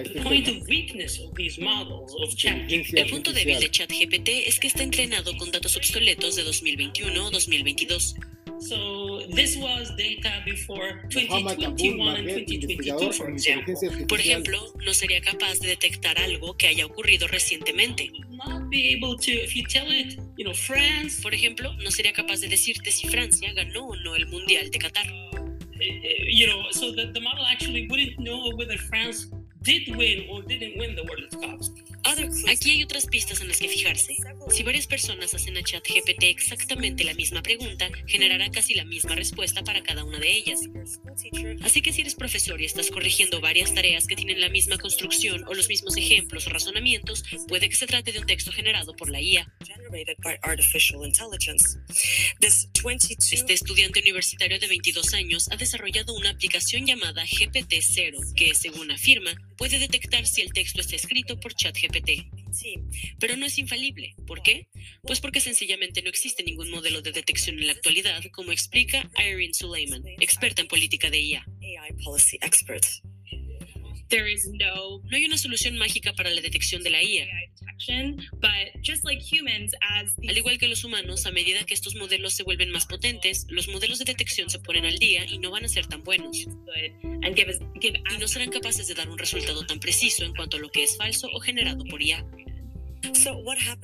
este 0.00 0.20
Point 0.20 0.44
tema. 0.46 0.60
of 0.60 0.68
weakness 0.68 1.20
of 1.20 1.32
these 1.36 1.60
models 1.60 2.12
of 2.20 2.32
Inteligencia 2.32 3.02
El 3.02 3.10
punto 3.10 3.32
débil 3.32 3.60
de. 3.60 3.70
ChatGPT 3.70 4.28
es 4.46 4.58
que 4.58 4.66
está 4.66 4.82
entrenado 4.82 5.34
con 5.36 5.50
datos 5.52 5.76
obsoletos 5.76 6.34
de 6.34 6.42
2021 6.42 7.24
o 7.24 7.30
2022. 7.30 8.16
So 8.58 9.20
this 9.34 9.56
was 9.58 9.94
data 9.96 10.42
before 10.44 11.02
Mohamed 11.28 11.62
Abul 11.62 11.76
2021 11.76 12.16
and 12.16 12.26
Maged, 12.26 12.46
2022, 12.46 12.70
investigador 12.70 13.12
for 13.14 13.30
example. 13.30 14.06
Por 14.08 14.20
ejemplo, 14.20 14.72
no 14.84 14.92
sería 14.94 15.20
capaz 15.20 15.60
de 15.60 15.68
detectar 15.68 16.18
algo 16.18 16.56
que 16.56 16.66
haya 16.66 16.84
ocurrido 16.86 17.28
recientemente. 17.28 18.10
Por 21.22 21.34
ejemplo, 21.34 21.72
no 21.74 21.90
sería 21.90 22.12
capaz 22.12 22.40
de 22.40 22.48
decirte 22.48 22.90
si 22.90 23.06
Francia 23.06 23.52
ganó 23.52 23.86
o 23.86 23.96
no 23.96 24.16
el 24.16 24.26
Mundial 24.26 24.70
de 24.70 24.78
Qatar. 24.78 25.06
You 25.80 26.46
know, 26.46 26.62
so 26.70 26.92
that 26.92 27.14
the 27.14 27.20
model 27.20 27.44
actually 27.44 27.86
wouldn't 27.88 28.18
know 28.18 28.50
whether 28.56 28.76
France 28.76 29.26
did 29.62 29.96
win 29.96 30.26
or 30.30 30.42
didn't 30.42 30.78
win 30.78 30.94
the 30.94 31.04
World 31.04 31.30
Cup. 31.32 31.60
Aquí 32.48 32.70
hay 32.70 32.82
otras 32.82 33.06
pistas 33.06 33.40
en 33.40 33.48
las 33.48 33.58
que 33.58 33.68
fijarse. 33.68 34.16
Si 34.50 34.62
varias 34.62 34.86
personas 34.86 35.34
hacen 35.34 35.56
a 35.56 35.62
ChatGPT 35.62 36.24
exactamente 36.24 37.04
la 37.04 37.14
misma 37.14 37.42
pregunta, 37.42 37.88
generará 38.06 38.50
casi 38.50 38.74
la 38.74 38.84
misma 38.84 39.14
respuesta 39.14 39.62
para 39.62 39.82
cada 39.82 40.04
una 40.04 40.18
de 40.18 40.30
ellas. 40.32 40.60
Así 41.62 41.82
que 41.82 41.92
si 41.92 42.02
eres 42.02 42.14
profesor 42.14 42.60
y 42.60 42.64
estás 42.64 42.90
corrigiendo 42.90 43.40
varias 43.40 43.74
tareas 43.74 44.06
que 44.06 44.16
tienen 44.16 44.40
la 44.40 44.48
misma 44.48 44.78
construcción 44.78 45.44
o 45.48 45.54
los 45.54 45.68
mismos 45.68 45.96
ejemplos 45.96 46.46
o 46.46 46.50
razonamientos, 46.50 47.24
puede 47.48 47.68
que 47.68 47.76
se 47.76 47.86
trate 47.86 48.12
de 48.12 48.20
un 48.20 48.26
texto 48.26 48.52
generado 48.52 48.94
por 48.94 49.10
la 49.10 49.20
IA. 49.20 49.46
generated 49.64 50.16
by 50.22 50.38
artificial 50.42 51.04
intelligence. 51.04 51.78
This 52.40 52.68
22 52.82 53.32
Este 53.32 53.52
estudiante 53.52 54.00
universitario 54.00 54.58
de 54.58 54.66
22 54.66 55.14
años 55.14 55.48
ha 55.50 55.56
desarrollado 55.56 56.14
una 56.14 56.30
aplicación 56.30 56.86
llamada 56.86 57.24
GPT-0 57.24 58.34
que, 58.34 58.54
según 58.54 58.90
afirma, 58.90 59.32
puede 59.56 59.78
detectar 59.78 60.26
si 60.26 60.42
el 60.42 60.52
texto 60.52 60.80
está 60.80 60.96
escrito 60.96 61.38
por 61.40 61.54
ChatGPT. 61.54 62.30
Pero 63.18 63.36
no 63.36 63.46
es 63.46 63.58
infalible. 63.58 64.14
¿Por 64.26 64.42
qué? 64.42 64.68
Pues 65.02 65.20
porque 65.20 65.40
sencillamente 65.40 66.02
no 66.02 66.08
existe 66.08 66.42
ningún 66.42 66.70
modelo 66.70 67.02
de 67.02 67.12
detección 67.12 67.58
en 67.58 67.66
la 67.66 67.72
actualidad, 67.72 68.22
como 68.32 68.52
explica 68.52 69.10
Irene 69.18 69.54
Suleiman, 69.54 70.02
experta 70.20 70.62
en 70.62 70.68
política 70.68 71.10
de 71.10 71.20
IA. 71.20 71.46
There 74.08 74.32
is 74.32 74.48
no, 74.52 75.00
no 75.02 75.16
hay 75.16 75.24
una 75.24 75.36
solución 75.36 75.76
mágica 75.76 76.12
para 76.12 76.30
la 76.30 76.40
detección 76.40 76.82
de 76.82 76.90
la 76.90 77.02
IA. 77.02 77.26
Al 80.28 80.36
igual 80.36 80.58
que 80.58 80.68
los 80.68 80.84
humanos, 80.84 81.26
a 81.26 81.32
medida 81.32 81.64
que 81.64 81.74
estos 81.74 81.94
modelos 81.96 82.34
se 82.34 82.42
vuelven 82.42 82.70
más 82.70 82.86
potentes, 82.86 83.46
los 83.48 83.68
modelos 83.68 83.98
de 83.98 84.04
detección 84.04 84.48
se 84.48 84.60
ponen 84.60 84.86
al 84.86 84.98
día 84.98 85.24
y 85.26 85.38
no 85.38 85.50
van 85.50 85.64
a 85.64 85.68
ser 85.68 85.86
tan 85.86 86.02
buenos. 86.04 86.38
Y 86.38 86.48
no 88.18 88.28
serán 88.28 88.50
capaces 88.50 88.86
de 88.86 88.94
dar 88.94 89.08
un 89.08 89.18
resultado 89.18 89.66
tan 89.66 89.80
preciso 89.80 90.24
en 90.24 90.34
cuanto 90.34 90.56
a 90.56 90.60
lo 90.60 90.70
que 90.70 90.84
es 90.84 90.96
falso 90.96 91.28
o 91.32 91.40
generado 91.40 91.84
por 91.84 92.00
IA. 92.00 92.24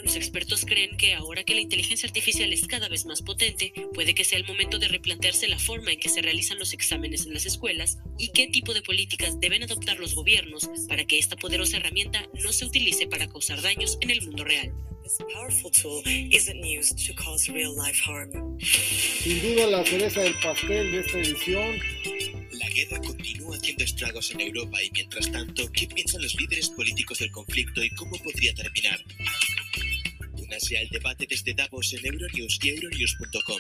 Los 0.02 0.16
expertos 0.16 0.64
creen 0.64 0.96
que 0.96 1.14
ahora 1.14 1.44
que 1.44 1.54
la 1.54 1.60
inteligencia 1.60 2.08
artificial 2.08 2.52
es 2.52 2.66
cada 2.66 2.88
vez 2.88 3.06
más 3.06 3.22
potente, 3.22 3.72
puede 3.94 4.14
que 4.14 4.24
sea 4.24 4.38
el 4.38 4.46
momento 4.46 4.78
de 4.78 4.88
replantearse 4.88 5.46
la 5.48 5.58
forma 5.58 5.92
en 5.92 6.00
que 6.00 6.08
se 6.08 6.22
realizan 6.22 6.58
los 6.58 6.72
exámenes 6.72 7.24
en 7.24 7.34
las 7.34 7.46
escuelas 7.46 7.98
y 8.18 8.32
qué 8.32 8.48
tipo 8.48 8.74
de 8.74 8.82
políticas 8.82 9.38
deben 9.40 9.62
adoptar 9.62 9.98
los 9.98 10.14
gobiernos 10.14 10.68
para 10.88 11.04
que 11.04 11.18
esta 11.18 11.36
poderosa 11.36 11.76
herramienta 11.76 12.28
no 12.42 12.52
se 12.52 12.64
utilice 12.64 13.06
para 13.06 13.28
causar 13.28 13.62
daños 13.62 13.96
en 14.00 14.10
el 14.10 14.22
mundo 14.22 14.44
real. 14.44 14.72
Sin 18.60 19.42
duda 19.42 19.66
la 19.66 19.84
cereza 19.84 20.20
del 20.20 20.34
pastel 20.40 20.92
de 20.92 21.00
esta 21.00 21.18
edición 21.18 21.78
la 22.52 22.68
guerra 22.68 22.98
continúa 23.04 23.56
haciendo 23.56 23.84
estragos 23.84 24.30
en 24.30 24.40
Europa 24.40 24.82
y 24.82 24.90
mientras 24.92 25.30
tanto, 25.32 25.64
¿qué 25.72 25.88
piensan 25.88 26.22
los 26.22 26.34
líderes 26.40 26.70
políticos 26.70 27.18
del 27.18 27.32
conflicto 27.32 27.82
y 27.82 27.90
cómo 27.90 28.16
podría 28.18 28.54
terminar? 28.54 28.98
Únase 30.40 30.78
al 30.78 30.88
debate 30.90 31.26
desde 31.28 31.54
Davos 31.54 31.92
en 31.94 32.06
Euronews 32.06 32.58
y 32.62 32.68
euronews.com. 32.68 33.58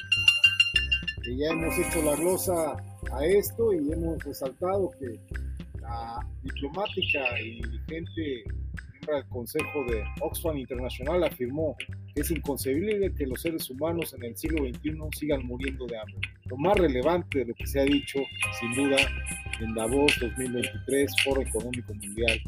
ya 1.38 1.50
hemos 1.50 1.78
hecho 1.78 2.02
la 2.02 2.16
glosa 2.16 2.76
a 3.12 3.26
esto 3.26 3.72
y 3.72 3.92
hemos 3.92 4.22
resaltado 4.22 4.90
que 5.00 5.18
la 5.80 6.24
diplomática 6.42 7.40
y 7.40 7.60
gente 7.88 8.44
del 9.10 9.26
Consejo 9.26 9.84
de 9.88 10.04
Oxfam 10.20 10.58
Internacional 10.58 11.24
afirmó 11.24 11.76
que 12.14 12.20
es 12.20 12.30
inconcebible 12.30 13.12
que 13.14 13.26
los 13.26 13.42
seres 13.42 13.68
humanos 13.68 14.14
en 14.14 14.24
el 14.24 14.36
siglo 14.36 14.64
XXI 14.64 14.96
sigan 15.18 15.44
muriendo 15.44 15.86
de 15.86 15.98
hambre. 15.98 16.20
Lo 16.46 16.56
más 16.56 16.76
relevante 16.76 17.40
de 17.40 17.46
lo 17.46 17.54
que 17.54 17.66
se 17.66 17.80
ha 17.80 17.84
dicho, 17.84 18.20
sin 18.60 18.74
duda, 18.74 18.96
en 19.60 19.74
Davos 19.74 20.12
2023, 20.20 21.10
Foro 21.24 21.42
Económico 21.42 21.94
Mundial, 21.94 22.40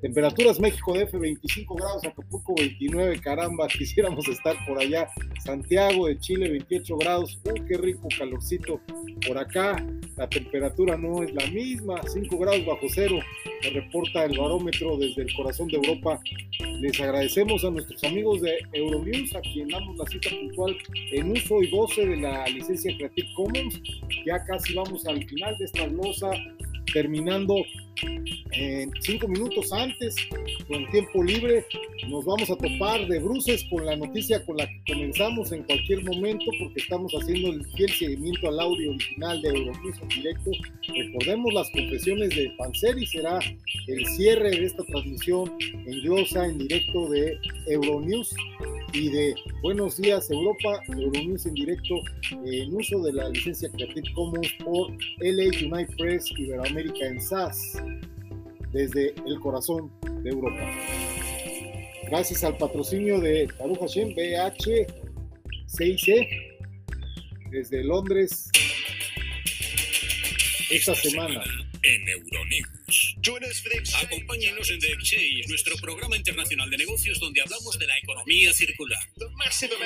Temperaturas 0.00 0.58
México 0.58 0.94
DF 0.94 1.18
25 1.18 1.74
grados, 1.74 2.04
Acapulco 2.04 2.54
29, 2.56 3.20
caramba, 3.20 3.68
quisiéramos 3.78 4.26
estar 4.28 4.56
por 4.66 4.78
allá. 4.78 5.08
Santiago 5.44 6.06
de 6.06 6.18
Chile 6.18 6.50
28 6.50 6.96
grados, 6.98 7.40
uy, 7.44 7.62
qué 7.68 7.76
rico 7.76 8.08
calorcito 8.16 8.80
por 9.26 9.38
acá. 9.38 9.84
La 10.16 10.28
temperatura 10.28 10.96
no 10.96 11.22
es 11.22 11.32
la 11.34 11.46
misma, 11.46 12.00
5 12.06 12.38
grados 12.38 12.66
bajo 12.66 12.86
cero, 12.92 13.18
me 13.62 13.70
reporta 13.70 14.24
el 14.24 14.38
barómetro 14.38 14.96
desde 14.98 15.22
el 15.22 15.34
corazón 15.34 15.68
de 15.68 15.76
Europa. 15.76 16.20
Les 16.80 17.00
agradecemos 17.00 17.64
a 17.64 17.70
nuestros 17.70 18.02
amigos 18.04 18.42
de 18.42 18.58
Euronews, 18.72 19.34
a 19.34 19.40
quien 19.40 19.68
damos 19.68 19.96
la 19.96 20.06
cita 20.06 20.30
puntual 20.30 20.76
en 21.12 21.30
uso 21.30 21.62
y 21.62 21.70
goce 21.70 22.06
de 22.06 22.16
la 22.16 22.46
licencia 22.46 22.94
Creative 22.96 23.28
Commons. 23.34 23.80
Ya 24.26 24.44
casi 24.44 24.74
vamos 24.74 25.06
al 25.06 25.24
final 25.26 25.56
de 25.58 25.64
esta 25.64 25.86
glosa 25.86 26.30
terminando 26.92 27.54
en 28.52 28.92
cinco 29.00 29.28
minutos 29.28 29.72
antes, 29.72 30.14
con 30.68 30.88
tiempo 30.90 31.22
libre, 31.22 31.64
nos 32.08 32.24
vamos 32.24 32.50
a 32.50 32.56
topar 32.56 33.06
de 33.06 33.18
bruces 33.18 33.64
con 33.70 33.86
la 33.86 33.96
noticia 33.96 34.44
con 34.44 34.56
la 34.56 34.66
que 34.66 34.82
comenzamos 34.92 35.52
en 35.52 35.62
cualquier 35.64 36.04
momento, 36.04 36.44
porque 36.58 36.80
estamos 36.80 37.12
haciendo 37.12 37.52
el 37.52 37.64
fiel 37.76 37.90
seguimiento 37.90 38.48
al 38.48 38.60
audio 38.60 38.90
original 38.90 39.40
de 39.40 39.48
Euronews 39.48 39.96
en 40.02 40.08
directo. 40.08 40.50
Recordemos 40.94 41.54
las 41.54 41.70
confesiones 41.70 42.30
de 42.30 42.52
Panseri, 42.58 43.06
será 43.06 43.38
el 43.86 44.06
cierre 44.06 44.50
de 44.50 44.64
esta 44.64 44.82
transmisión 44.84 45.50
en 45.60 46.02
glosa 46.02 46.46
en 46.46 46.58
directo 46.58 47.08
de 47.08 47.38
Euronews 47.68 48.34
y 48.92 49.08
de 49.08 49.34
Buenos 49.62 49.96
Días 49.96 50.30
Europa, 50.30 50.80
Euronews 50.88 51.46
en 51.46 51.54
directo 51.54 51.94
en 52.44 52.74
uso 52.74 53.02
de 53.02 53.12
la 53.12 53.28
licencia 53.30 53.70
Creative 53.70 54.12
Commons 54.14 54.48
por 54.64 54.90
LA 55.20 55.44
United 55.44 55.96
Press 55.96 56.30
Iberoamérica 56.36 57.06
en 57.06 57.20
SAS 57.20 57.81
desde 58.72 59.14
el 59.26 59.38
corazón 59.40 59.90
de 60.22 60.30
Europa. 60.30 60.66
Gracias 62.08 62.44
al 62.44 62.56
patrocinio 62.56 63.20
de 63.20 63.48
Baruch 63.58 63.80
Hashem 63.80 64.14
BH 64.14 64.86
6C 65.66 66.28
desde 67.50 67.84
Londres 67.84 68.50
esta 70.70 70.94
semana 70.94 71.42
en 71.82 72.08
Euronews. 72.08 72.71
Acompáñenos 74.02 74.70
en 74.70 74.78
The 74.78 74.92
Exchange, 74.92 75.48
nuestro 75.48 75.76
programa 75.76 76.16
internacional 76.16 76.68
de 76.70 76.76
negocios 76.76 77.18
donde 77.18 77.40
hablamos 77.40 77.78
de 77.78 77.86
la 77.86 77.98
economía 77.98 78.52
circular. 78.52 79.00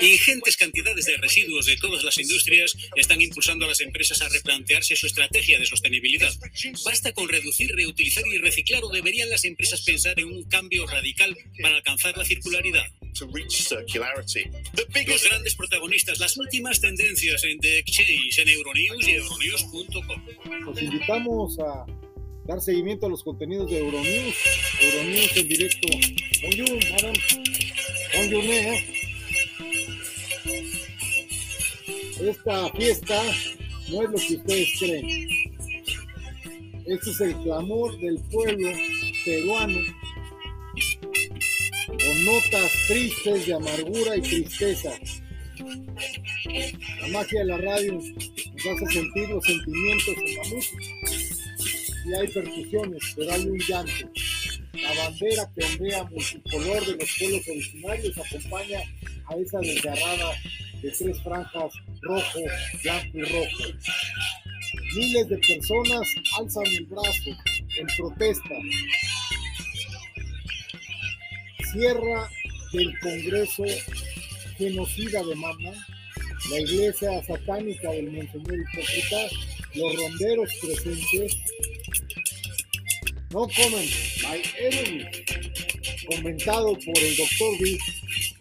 Ingentes 0.01 0.57
cantidades 0.57 1.07
de 1.07 1.17
residuos 1.17 1.67
de 1.67 1.77
todas 1.77 2.03
las 2.03 2.19
industrias 2.19 2.77
están 2.97 3.21
impulsando 3.21 3.65
a 3.65 3.69
las 3.69 3.81
empresas 3.81 4.21
a 4.23 4.29
replantearse 4.29 4.97
su 4.97 5.07
estrategia 5.07 5.59
de 5.59 5.67
sostenibilidad. 5.67 6.33
Basta 6.85 7.13
con 7.13 7.29
reducir, 7.29 7.75
reutilizar 7.75 8.27
y 8.27 8.39
reciclar 8.39 8.83
o 8.85 8.89
deberían 8.89 9.31
las 9.31 9.45
empresas 9.45 9.83
pensar 9.83 10.19
en 10.19 10.27
un 10.27 10.43
cambio 10.45 10.87
radical 10.87 11.37
para 11.63 11.77
alcanzar 11.77 12.17
la 12.17 12.25
circularidad. 12.25 12.87
Los 15.07 15.25
grandes 15.25 15.55
protagonistas, 15.55 16.19
las 16.19 16.37
últimas 16.37 16.81
tendencias 16.81 17.45
en 17.45 17.59
The 17.61 17.79
Exchange, 17.79 18.39
en 18.39 18.49
Euronews 18.49 19.09
y 19.09 19.13
Euronews.com. 19.13 20.27
Los 20.65 20.83
invitamos 20.83 21.59
a 21.61 21.87
dar 22.47 22.61
seguimiento 22.61 23.07
a 23.07 23.09
los 23.11 23.23
contenidos 23.23 23.71
de 23.71 23.79
Euronews. 23.79 24.37
Euronews 24.81 25.37
en 25.37 25.49
directo. 25.49 25.89
Bonjour, 26.43 26.79
madame. 26.91 27.37
Esta 32.21 32.71
fiesta 32.71 33.23
no 33.91 34.03
es 34.03 34.11
lo 34.11 34.17
que 34.17 34.35
ustedes 34.37 34.69
creen. 34.79 35.29
Este 36.87 37.11
es 37.11 37.21
el 37.21 37.37
clamor 37.43 37.99
del 37.99 38.19
pueblo 38.31 38.71
peruano 39.25 39.79
con 41.87 42.25
notas 42.25 42.73
tristes 42.87 43.47
de 43.47 43.55
amargura 43.55 44.17
y 44.17 44.23
tristeza. 44.23 44.93
La 47.01 47.09
magia 47.09 47.41
de 47.41 47.47
la 47.47 47.59
radio 47.59 47.95
nos 47.95 48.83
hace 48.83 48.87
sentir 48.87 49.29
los 49.29 49.45
sentimientos 49.45 50.15
en 50.17 50.35
la 50.37 50.45
música. 50.45 50.96
Y 52.07 52.15
hay 52.15 52.29
percusiones, 52.29 53.03
pero 53.17 53.33
hay 53.33 53.47
un 53.47 53.59
llanto. 53.59 54.11
La 54.75 54.95
bandera 54.95 55.51
que 55.55 55.65
ondea 55.65 56.05
multicolor 56.05 56.87
de 56.87 56.97
los 56.97 57.11
pueblos 57.19 57.49
originarios 57.49 58.19
acompaña 58.19 58.81
a 59.27 59.37
esa 59.37 59.59
desgarrada 59.59 60.33
de 60.83 60.91
tres 60.91 61.21
franjas 61.23 61.73
rojo, 62.03 62.41
blanco 62.83 63.19
y 63.19 63.23
rojo. 63.23 63.65
Miles 64.95 65.29
de 65.29 65.39
personas 65.39 66.09
alzan 66.39 66.67
el 66.67 66.87
brazo 66.87 67.31
en 67.79 67.87
protesta 67.97 68.55
Tierra 71.73 72.31
del 72.73 72.99
Congreso 73.01 73.65
genocida 74.57 75.23
de 75.23 75.35
Mama, 75.35 75.73
la 76.51 76.61
iglesia 76.61 77.23
satánica 77.25 77.91
del 77.91 78.13
Monseñor 78.13 78.55
Hipócrita, 78.61 79.29
los 79.77 79.95
ronderos 79.95 80.51
presentes, 80.61 81.37
no 83.31 83.41
comen, 83.49 83.89
my 84.23 84.43
enemy, 84.59 85.05
comentado 86.07 86.73
por 86.75 86.99
el 86.99 87.17
doctor 87.17 87.59
B, 87.61 87.79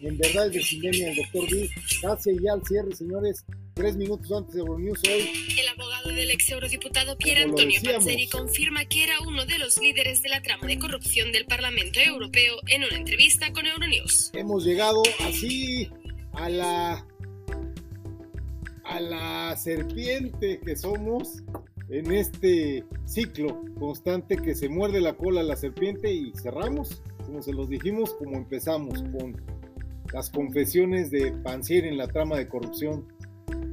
en 0.00 0.18
verdad 0.18 0.46
es 0.46 0.52
de 0.52 0.62
Sindemia 0.62 1.10
el 1.10 1.16
doctor 1.16 1.50
B, 1.50 1.70
casi 2.00 2.30
ya 2.42 2.52
al 2.52 2.62
cierre, 2.66 2.94
señores, 2.94 3.44
tres 3.74 3.96
minutos 3.96 4.30
antes 4.32 4.54
de 4.54 4.60
Euronews 4.60 5.00
hoy. 5.06 5.30
El 5.58 5.68
abogado 5.68 6.08
del 6.08 6.30
ex 6.30 6.50
eurodiputado 6.50 7.18
Pier 7.18 7.38
Antonio 7.38 7.80
Panzeri 7.82 8.26
confirma 8.28 8.84
que 8.86 9.04
era 9.04 9.20
uno 9.20 9.44
de 9.44 9.58
los 9.58 9.78
líderes 9.78 10.22
de 10.22 10.30
la 10.30 10.40
trama 10.40 10.66
de 10.66 10.78
corrupción 10.78 11.32
del 11.32 11.44
Parlamento 11.44 12.00
Europeo 12.00 12.56
en 12.68 12.84
una 12.84 12.96
entrevista 12.96 13.52
con 13.52 13.66
Euronews. 13.66 14.30
Hemos 14.32 14.64
llegado 14.64 15.02
así 15.20 15.90
a 16.32 16.48
la 16.48 17.06
a 18.88 19.00
la 19.00 19.56
serpiente 19.56 20.60
que 20.60 20.76
somos 20.76 21.42
en 21.88 22.12
este 22.12 22.84
ciclo 23.04 23.62
constante 23.78 24.36
que 24.36 24.54
se 24.54 24.68
muerde 24.68 25.00
la 25.00 25.16
cola 25.16 25.40
a 25.40 25.44
la 25.44 25.56
serpiente 25.56 26.12
y 26.12 26.32
cerramos, 26.34 27.02
como 27.24 27.42
se 27.42 27.52
los 27.52 27.68
dijimos, 27.68 28.14
como 28.14 28.36
empezamos 28.36 29.02
con 29.02 29.36
las 30.12 30.30
confesiones 30.30 31.10
de 31.10 31.32
Panzeri 31.42 31.88
en 31.88 31.98
la 31.98 32.08
trama 32.08 32.36
de 32.36 32.48
corrupción 32.48 33.06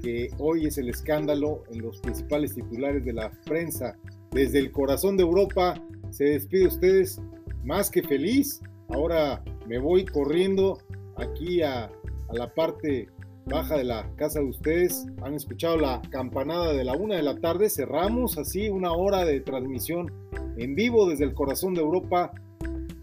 que 0.02 0.30
hoy 0.38 0.68
es 0.68 0.78
el 0.78 0.90
escándalo 0.90 1.64
en 1.72 1.82
los 1.82 2.00
principales 2.00 2.54
titulares 2.54 3.06
de 3.06 3.14
la 3.14 3.32
prensa. 3.46 3.98
Desde 4.32 4.60
el 4.60 4.72
corazón 4.72 5.16
de 5.16 5.24
Europa 5.24 5.82
se 6.12 6.26
despide 6.26 6.68
ustedes 6.68 7.22
más 7.64 7.90
que 7.90 8.04
feliz. 8.04 8.62
Ahora 8.90 9.44
me 9.68 9.80
voy 9.80 10.04
corriendo 10.06 10.80
aquí 11.16 11.62
a, 11.62 11.86
a 11.86 12.34
la 12.34 12.54
parte 12.54 13.08
baja 13.46 13.78
de 13.78 13.84
la 13.84 14.10
casa 14.16 14.40
de 14.40 14.46
ustedes. 14.46 15.06
Han 15.24 15.36
escuchado 15.36 15.78
la 15.78 16.02
campanada 16.10 16.74
de 16.74 16.84
la 16.84 16.94
una 16.94 17.16
de 17.16 17.24
la 17.24 17.36
tarde. 17.36 17.70
Cerramos 17.70 18.38
así 18.38 18.70
una 18.70 18.92
hora 18.94 19.26
de 19.26 19.42
transmisión 19.42 20.12
en 20.58 20.76
vivo 20.76 21.10
desde 21.10 21.26
el 21.26 21.34
corazón 21.34 21.74
de 21.74 21.82
Europa. 21.82 22.32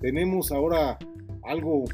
Tenemos 0.01 0.53
ahora 0.53 0.99
algo 1.43 1.85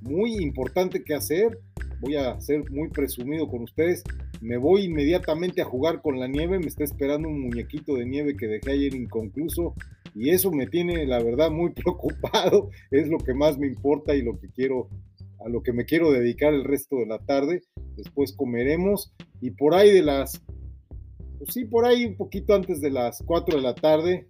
muy 0.00 0.36
importante 0.36 1.04
que 1.04 1.14
hacer. 1.14 1.58
Voy 2.00 2.16
a 2.16 2.40
ser 2.40 2.68
muy 2.70 2.88
presumido 2.88 3.48
con 3.48 3.62
ustedes. 3.62 4.02
Me 4.40 4.56
voy 4.56 4.86
inmediatamente 4.86 5.62
a 5.62 5.66
jugar 5.66 6.02
con 6.02 6.18
la 6.18 6.26
nieve. 6.26 6.58
Me 6.58 6.66
está 6.66 6.82
esperando 6.82 7.28
un 7.28 7.42
muñequito 7.42 7.94
de 7.94 8.06
nieve 8.06 8.36
que 8.36 8.48
dejé 8.48 8.72
ayer 8.72 8.94
inconcluso. 8.94 9.74
Y 10.14 10.30
eso 10.30 10.50
me 10.50 10.66
tiene, 10.66 11.06
la 11.06 11.22
verdad, 11.22 11.50
muy 11.50 11.70
preocupado. 11.74 12.70
Es 12.90 13.08
lo 13.08 13.18
que 13.18 13.34
más 13.34 13.58
me 13.58 13.68
importa 13.68 14.14
y 14.14 14.22
lo 14.22 14.38
que 14.38 14.48
quiero, 14.48 14.88
a 15.44 15.48
lo 15.48 15.62
que 15.62 15.72
me 15.72 15.84
quiero 15.84 16.10
dedicar 16.10 16.52
el 16.54 16.64
resto 16.64 16.96
de 16.96 17.06
la 17.06 17.18
tarde. 17.18 17.62
Después 17.96 18.32
comeremos. 18.32 19.12
Y 19.40 19.50
por 19.50 19.74
ahí 19.74 19.90
de 19.90 20.02
las, 20.02 20.42
pues 21.38 21.52
sí, 21.52 21.64
por 21.64 21.84
ahí 21.84 22.06
un 22.06 22.16
poquito 22.16 22.54
antes 22.54 22.80
de 22.80 22.90
las 22.90 23.22
4 23.24 23.56
de 23.56 23.62
la 23.62 23.74
tarde, 23.74 24.28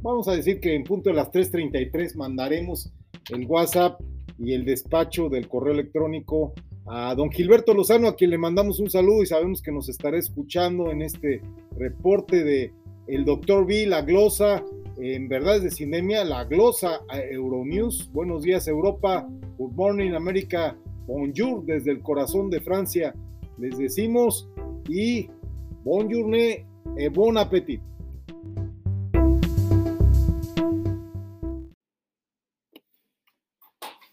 vamos 0.00 0.28
a 0.28 0.36
decir 0.36 0.60
que 0.60 0.74
en 0.74 0.84
punto 0.84 1.10
de 1.10 1.16
las 1.16 1.30
3.33 1.30 2.16
mandaremos 2.16 2.92
el 3.32 3.46
WhatsApp 3.46 4.00
y 4.38 4.52
el 4.54 4.64
despacho 4.64 5.28
del 5.28 5.48
correo 5.48 5.74
electrónico 5.74 6.54
a 6.86 7.14
don 7.14 7.30
Gilberto 7.30 7.74
Lozano, 7.74 8.08
a 8.08 8.16
quien 8.16 8.30
le 8.30 8.38
mandamos 8.38 8.80
un 8.80 8.90
saludo 8.90 9.22
y 9.22 9.26
sabemos 9.26 9.62
que 9.62 9.70
nos 9.70 9.88
estará 9.88 10.18
escuchando 10.18 10.90
en 10.90 11.02
este 11.02 11.40
reporte 11.76 12.42
de 12.42 12.72
el 13.06 13.24
doctor 13.24 13.66
B, 13.66 13.86
la 13.86 14.02
glosa, 14.02 14.64
en 15.04 15.28
verdad 15.28 15.60
de 15.60 15.68
Cinemia, 15.68 16.24
la 16.24 16.44
glosa 16.44 17.00
a 17.08 17.18
Euronews. 17.18 18.08
Buenos 18.12 18.44
días 18.44 18.68
Europa, 18.68 19.28
good 19.58 19.72
morning 19.72 20.12
América, 20.12 20.76
bonjour 21.08 21.64
desde 21.64 21.90
el 21.90 22.00
corazón 22.02 22.48
de 22.50 22.60
Francia. 22.60 23.12
Les 23.58 23.76
decimos 23.76 24.48
y 24.88 25.28
bonjour 25.82 26.32
et 26.36 27.08
bon 27.12 27.36
appétit. 27.36 27.80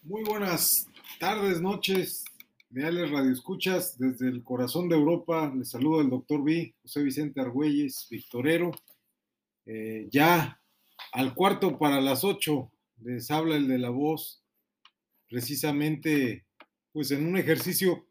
Muy 0.02 0.24
buenas 0.24 0.88
tardes, 1.20 1.62
noches, 1.62 2.26
leales 2.72 3.12
radioescuchas 3.12 3.96
desde 4.00 4.28
el 4.28 4.44
corazón 4.44 4.90
de 4.90 4.96
Europa. 4.96 5.54
Les 5.56 5.70
saluda 5.70 6.02
el 6.02 6.10
doctor 6.10 6.44
B, 6.44 6.74
José 6.82 7.04
Vicente 7.04 7.40
Argüelles, 7.40 8.08
Victorero. 8.10 8.72
Eh, 9.68 10.08
ya 10.10 10.59
al 11.12 11.34
cuarto 11.34 11.78
para 11.78 12.02
las 12.02 12.24
ocho 12.24 12.72
les 13.02 13.32
habla 13.32 13.56
el 13.56 13.68
de 13.68 13.80
la 13.80 13.90
voz, 13.90 14.44
precisamente 15.28 16.46
pues 16.92 17.12
en 17.12 17.26
un 17.26 17.38
ejercicio 17.38 18.08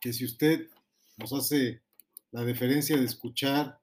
que 0.00 0.12
si 0.12 0.24
usted 0.24 0.68
nos 1.16 1.32
hace 1.32 1.82
la 2.30 2.44
deferencia 2.44 2.96
de 2.96 3.04
escuchar 3.04 3.80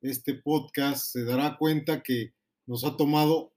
este 0.00 0.34
podcast, 0.34 1.12
se 1.12 1.24
dará 1.24 1.56
cuenta 1.56 2.02
que 2.02 2.34
nos 2.66 2.84
ha 2.84 2.96
tomado 2.96 3.52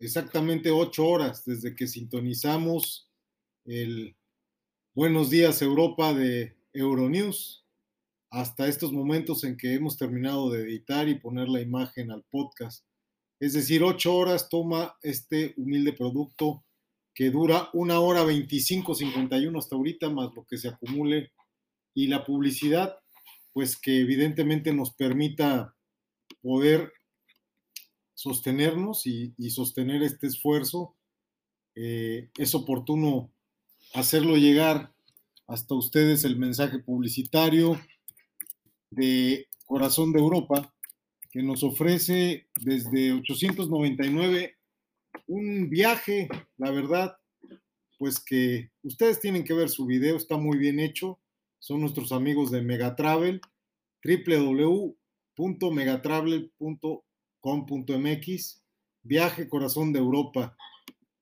exactamente 0.00 0.70
ocho 0.70 1.06
horas 1.06 1.44
desde 1.44 1.76
que 1.76 1.86
sintonizamos 1.86 3.10
el 3.64 4.16
Buenos 4.98 5.30
días 5.30 5.62
Europa 5.62 6.12
de 6.12 6.56
Euronews 6.72 7.64
hasta 8.30 8.66
estos 8.66 8.92
momentos 8.92 9.44
en 9.44 9.56
que 9.56 9.74
hemos 9.74 9.96
terminado 9.96 10.50
de 10.50 10.62
editar 10.62 11.08
y 11.08 11.20
poner 11.20 11.48
la 11.48 11.60
imagen 11.60 12.10
al 12.10 12.24
podcast. 12.24 12.84
Es 13.40 13.52
decir, 13.52 13.82
ocho 13.82 14.14
horas 14.14 14.48
toma 14.48 14.96
este 15.02 15.54
humilde 15.56 15.92
producto 15.92 16.64
que 17.14 17.30
dura 17.30 17.68
una 17.72 18.00
hora 18.00 18.24
25, 18.24 18.94
51 18.94 19.58
hasta 19.58 19.76
ahorita, 19.76 20.10
más 20.10 20.30
lo 20.34 20.44
que 20.44 20.56
se 20.56 20.68
acumule, 20.68 21.32
y 21.94 22.06
la 22.06 22.24
publicidad, 22.24 22.96
pues 23.52 23.76
que 23.76 24.00
evidentemente 24.00 24.72
nos 24.72 24.94
permita 24.94 25.74
poder 26.42 26.92
sostenernos 28.14 29.06
y, 29.06 29.32
sostener 29.50 30.02
este 30.02 30.26
esfuerzo. 30.26 30.96
Eh, 31.74 32.30
es 32.36 32.54
oportuno 32.54 33.32
hacerlo 33.94 34.36
llegar 34.36 34.92
hasta 35.46 35.74
ustedes 35.74 36.24
el 36.24 36.36
mensaje 36.36 36.78
publicitario 36.78 37.80
de 38.90 39.48
Corazón 39.64 40.12
de 40.12 40.20
Europa, 40.20 40.74
que 41.30 41.42
nos 41.42 41.62
ofrece 41.62 42.48
desde 42.60 43.12
899 43.12 44.56
un 45.26 45.68
viaje, 45.68 46.28
la 46.56 46.70
verdad, 46.70 47.18
pues 47.98 48.18
que 48.20 48.70
ustedes 48.82 49.20
tienen 49.20 49.44
que 49.44 49.52
ver 49.54 49.68
su 49.68 49.84
video, 49.86 50.16
está 50.16 50.36
muy 50.36 50.58
bien 50.58 50.80
hecho. 50.80 51.20
Son 51.58 51.80
nuestros 51.80 52.12
amigos 52.12 52.50
de 52.50 52.62
Megatravel, 52.62 53.40
www.megatravel.com 54.02 57.02
com.mx, 57.40 58.62
Viaje 59.02 59.48
Corazón 59.48 59.92
de 59.92 59.98
Europa. 59.98 60.56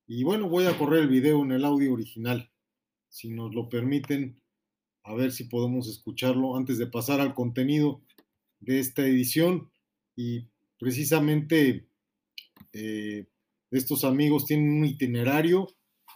Y 0.06 0.24
bueno, 0.24 0.48
voy 0.48 0.66
a 0.66 0.78
correr 0.78 1.02
el 1.02 1.08
video 1.08 1.42
en 1.42 1.52
el 1.52 1.64
audio 1.64 1.92
original, 1.92 2.50
si 3.08 3.30
nos 3.30 3.54
lo 3.54 3.68
permiten, 3.68 4.40
a 5.04 5.14
ver 5.14 5.32
si 5.32 5.44
podemos 5.44 5.88
escucharlo 5.88 6.56
antes 6.56 6.78
de 6.78 6.86
pasar 6.86 7.20
al 7.20 7.34
contenido 7.34 8.02
de 8.60 8.80
esta 8.80 9.02
edición. 9.02 9.70
Y 10.16 10.48
precisamente 10.78 11.86
eh, 12.72 13.26
estos 13.70 14.04
amigos 14.04 14.46
tienen 14.46 14.70
un 14.70 14.84
itinerario 14.84 15.68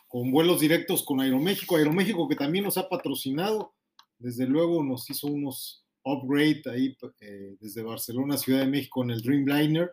con 0.08 0.30
vuelos 0.32 0.60
directos 0.60 1.04
con 1.04 1.20
Aeroméxico. 1.20 1.76
Aeroméxico 1.76 2.28
que 2.28 2.36
también 2.36 2.64
nos 2.64 2.78
ha 2.78 2.88
patrocinado, 2.88 3.74
desde 4.18 4.46
luego 4.46 4.82
nos 4.82 5.08
hizo 5.08 5.28
unos 5.28 5.84
upgrade 6.02 6.62
ahí 6.66 6.96
eh, 7.20 7.56
desde 7.60 7.82
Barcelona, 7.82 8.36
Ciudad 8.36 8.60
de 8.60 8.66
México 8.66 9.02
en 9.02 9.10
el 9.10 9.22
Dreamliner. 9.22 9.92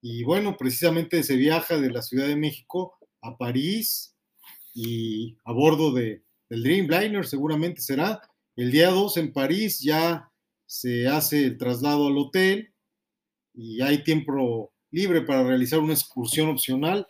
Y 0.00 0.24
bueno, 0.24 0.56
precisamente 0.56 1.22
se 1.22 1.36
viaja 1.36 1.78
de 1.78 1.90
la 1.90 2.02
Ciudad 2.02 2.26
de 2.26 2.36
México 2.36 2.94
a 3.20 3.36
París 3.36 4.16
y 4.74 5.36
a 5.44 5.52
bordo 5.52 5.92
de, 5.92 6.24
del 6.48 6.62
Dreamliner 6.62 7.26
seguramente 7.26 7.80
será. 7.80 8.20
El 8.56 8.70
día 8.70 8.90
2 8.90 9.16
en 9.18 9.32
París 9.32 9.80
ya 9.80 10.30
se 10.66 11.08
hace 11.08 11.44
el 11.44 11.58
traslado 11.58 12.08
al 12.08 12.18
hotel 12.18 12.71
y 13.54 13.80
hay 13.82 14.02
tiempo 14.04 14.72
libre 14.90 15.22
para 15.22 15.42
realizar 15.42 15.80
una 15.80 15.94
excursión 15.94 16.48
opcional 16.48 17.06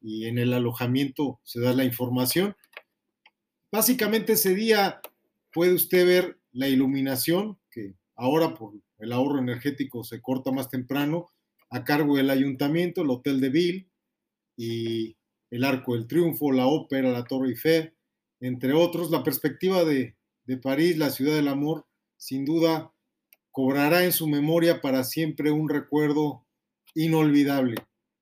y 0.00 0.26
en 0.26 0.38
el 0.38 0.52
alojamiento 0.52 1.40
se 1.44 1.60
da 1.60 1.72
la 1.72 1.84
información. 1.84 2.54
Básicamente 3.72 4.34
ese 4.34 4.54
día 4.54 5.00
puede 5.52 5.72
usted 5.72 6.06
ver 6.06 6.38
la 6.52 6.68
iluminación, 6.68 7.58
que 7.70 7.94
ahora 8.14 8.54
por 8.54 8.74
el 8.98 9.12
ahorro 9.12 9.38
energético 9.38 10.04
se 10.04 10.20
corta 10.20 10.52
más 10.52 10.68
temprano, 10.68 11.28
a 11.70 11.82
cargo 11.82 12.16
del 12.16 12.30
ayuntamiento, 12.30 13.02
el 13.02 13.10
Hotel 13.10 13.40
de 13.40 13.48
Ville 13.48 13.88
y 14.56 15.16
el 15.50 15.64
Arco 15.64 15.94
del 15.94 16.06
Triunfo, 16.06 16.52
la 16.52 16.66
Ópera, 16.66 17.10
la 17.10 17.24
Torre 17.24 17.48
Eiffel, 17.48 17.94
entre 18.40 18.72
otros. 18.74 19.10
La 19.10 19.24
perspectiva 19.24 19.84
de, 19.84 20.14
de 20.44 20.56
París, 20.56 20.96
la 20.98 21.10
ciudad 21.10 21.34
del 21.34 21.48
amor, 21.48 21.86
sin 22.16 22.44
duda 22.44 22.93
cobrará 23.54 24.02
en 24.04 24.10
su 24.10 24.26
memoria 24.26 24.80
para 24.80 25.04
siempre 25.04 25.52
un 25.52 25.68
recuerdo 25.68 26.44
inolvidable. 26.92 27.76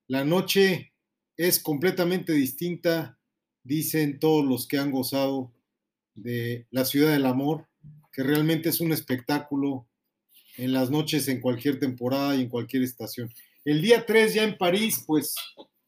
La 0.06 0.26
noche 0.26 0.92
es 1.38 1.58
completamente 1.58 2.34
distinta, 2.34 3.18
dicen 3.64 4.18
todos 4.18 4.44
los 4.44 4.68
que 4.68 4.76
han 4.76 4.90
gozado 4.90 5.50
de 6.14 6.66
la 6.70 6.84
ciudad 6.84 7.12
del 7.12 7.24
amor, 7.24 7.66
que 8.12 8.22
realmente 8.22 8.68
es 8.68 8.82
un 8.82 8.92
espectáculo 8.92 9.86
en 10.58 10.74
las 10.74 10.90
noches, 10.90 11.26
en 11.28 11.40
cualquier 11.40 11.80
temporada 11.80 12.36
y 12.36 12.42
en 12.42 12.50
cualquier 12.50 12.82
estación. 12.82 13.32
El 13.64 13.80
día 13.80 14.04
3 14.04 14.34
ya 14.34 14.44
en 14.44 14.58
París, 14.58 15.02
pues 15.06 15.34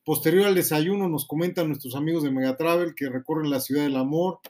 posterior 0.06 0.46
al 0.46 0.54
desayuno 0.54 1.06
nos 1.06 1.26
comentan 1.26 1.68
nuestros 1.68 1.94
amigos 1.94 2.22
de 2.22 2.30
Megatravel 2.30 2.94
que 2.94 3.10
recorren 3.10 3.50
la 3.50 3.60
ciudad 3.60 3.82
del 3.82 3.96
amor, 3.96 4.40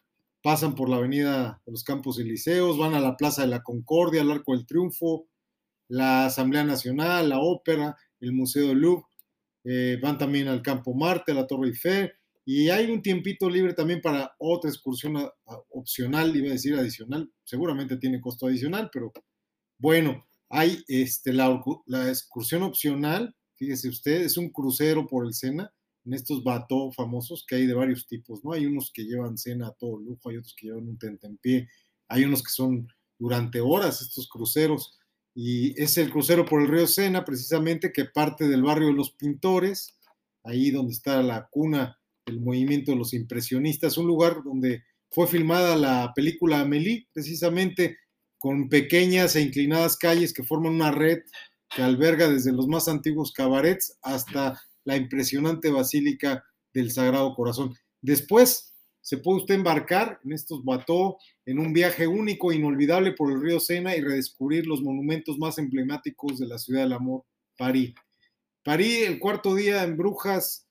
pasan 0.45 0.75
por 0.75 0.91
la 0.91 0.97
avenida 0.97 1.63
de 1.65 1.73
los 1.73 1.85
Campos 1.85 2.19
Elíseos, 2.19 2.77
van 2.77 2.93
a 2.93 3.01
la 3.01 3.17
Plaza 3.17 3.41
de 3.41 3.49
la 3.49 3.63
Concordia, 3.63 4.21
al 4.21 4.31
Arco 4.31 4.55
del 4.55 4.67
Triunfo, 4.67 5.27
la 5.89 6.27
Asamblea 6.27 6.65
Nacional, 6.65 7.31
la 7.31 7.39
Ópera, 7.41 7.97
el 8.21 8.33
Museo 8.33 8.69
del 8.69 8.81
Louvre, 8.81 9.07
eh, 9.65 9.99
van 10.03 10.19
también 10.19 10.49
al 10.49 10.61
Campo 10.61 10.93
Marte, 10.93 11.33
a 11.33 11.35
la 11.35 11.47
Torre 11.47 11.69
Eiffel, 11.69 12.13
y 12.45 12.69
hay 12.69 12.91
un 12.91 13.01
tiempito 13.01 13.49
libre 13.49 13.73
también 13.73 14.03
para 14.03 14.35
otra 14.39 14.69
excursión 14.69 15.17
opcional, 15.71 16.37
iba 16.37 16.49
a 16.49 16.53
decir 16.53 16.75
adicional, 16.75 17.33
seguramente 17.43 17.97
tiene 17.97 18.21
costo 18.21 18.47
adicional, 18.47 18.91
pero 18.93 19.15
bueno, 19.79 20.27
hay 20.51 20.85
este, 20.89 21.33
la, 21.33 21.59
la 21.87 22.11
excursión 22.11 22.65
opcional, 22.65 23.35
fíjese 23.55 23.89
usted, 23.89 24.21
es 24.21 24.37
un 24.37 24.51
crucero 24.51 25.07
por 25.07 25.25
el 25.25 25.33
Sena, 25.33 25.73
en 26.05 26.15
estos 26.15 26.45
bateaux 26.45 26.95
famosos 26.95 27.45
que 27.47 27.57
hay 27.57 27.67
de 27.67 27.75
varios 27.75 28.07
tipos, 28.07 28.45
¿no? 28.45 28.53
Hay 28.53 28.67
unos 28.67 28.91
que 28.93 29.05
llevan 29.05 29.39
cena 29.39 29.69
a 29.69 29.73
todo 29.73 29.99
lujo, 29.99 30.29
hay 30.29 30.37
otros 30.37 30.55
que 30.57 30.67
llevan 30.67 30.89
un 30.89 30.99
tentempié, 30.99 31.69
hay 32.09 32.25
unos 32.25 32.43
que 32.43 32.51
son 32.51 32.89
durante 33.19 33.61
horas 33.61 34.03
estos 34.03 34.29
cruceros, 34.29 34.99
y 35.35 35.81
es 35.83 35.99
el 35.99 36.11
crucero 36.11 36.45
por 36.45 36.63
el 36.63 36.69
río 36.69 36.87
Sena, 36.87 37.25
precisamente, 37.25 37.93
que 37.93 38.05
parte 38.05 38.47
del 38.47 38.63
barrio 38.63 38.89
de 38.89 38.95
los 38.95 39.11
pintores, 39.11 39.99
ahí 40.45 40.71
donde 40.71 40.93
está 40.93 41.23
la 41.23 41.49
cuna 41.51 41.99
el 42.27 42.41
movimiento 42.41 42.93
de 42.93 42.99
los 42.99 43.13
impresionistas, 43.13 43.99
un 43.99 44.07
lugar 44.07 44.43
donde 44.45 44.85
fue 45.11 45.27
filmada 45.27 45.77
la 45.77 46.13
película 46.15 46.61
Amélie, 46.61 47.09
precisamente 47.13 47.99
con 48.39 48.69
pequeñas 48.69 49.37
e 49.37 49.43
inclinadas 49.43 49.97
calles 49.97 50.33
que 50.33 50.45
forman 50.45 50.75
una 50.75 50.91
red 50.91 51.19
que 51.75 51.83
alberga 51.83 52.29
desde 52.29 52.53
los 52.53 52.69
más 52.69 52.89
antiguos 52.89 53.33
cabarets 53.33 53.99
hasta 54.03 54.61
la 54.85 54.97
impresionante 54.97 55.71
Basílica 55.71 56.45
del 56.73 56.91
Sagrado 56.91 57.35
Corazón. 57.35 57.75
Después 58.01 58.75
se 59.01 59.19
puede 59.19 59.41
usted 59.41 59.57
embarcar 59.57 60.19
en 60.25 60.33
estos 60.33 60.65
bateaux 60.65 61.17
en 61.45 61.59
un 61.59 61.73
viaje 61.73 62.07
único, 62.07 62.53
inolvidable 62.53 63.13
por 63.13 63.31
el 63.31 63.41
río 63.41 63.61
Sena 63.61 63.95
y 63.95 64.01
redescubrir 64.01 64.67
los 64.67 64.83
monumentos 64.83 65.39
más 65.39 65.59
emblemáticos 65.59 66.39
de 66.39 66.47
la 66.47 66.59
ciudad 66.59 66.83
del 66.83 66.95
amor, 66.95 67.25
París. 67.59 67.95
París, 68.63 69.07
el 69.07 69.19
cuarto 69.19 69.55
día 69.55 69.83
en 69.85 69.99
Brujas, 69.99 70.67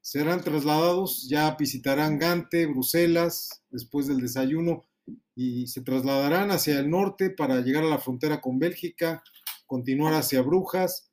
serán 0.00 0.42
trasladados, 0.42 1.28
ya 1.28 1.54
visitarán 1.58 2.18
Gante, 2.18 2.64
Bruselas, 2.64 3.62
después 3.68 4.06
del 4.06 4.20
desayuno, 4.22 4.86
y 5.34 5.66
se 5.66 5.82
trasladarán 5.82 6.50
hacia 6.50 6.78
el 6.78 6.88
norte 6.88 7.30
para 7.30 7.60
llegar 7.60 7.84
a 7.84 7.88
la 7.88 7.98
frontera 7.98 8.40
con 8.40 8.58
Bélgica, 8.58 9.22
continuar 9.66 10.14
hacia 10.14 10.40
Brujas. 10.42 11.09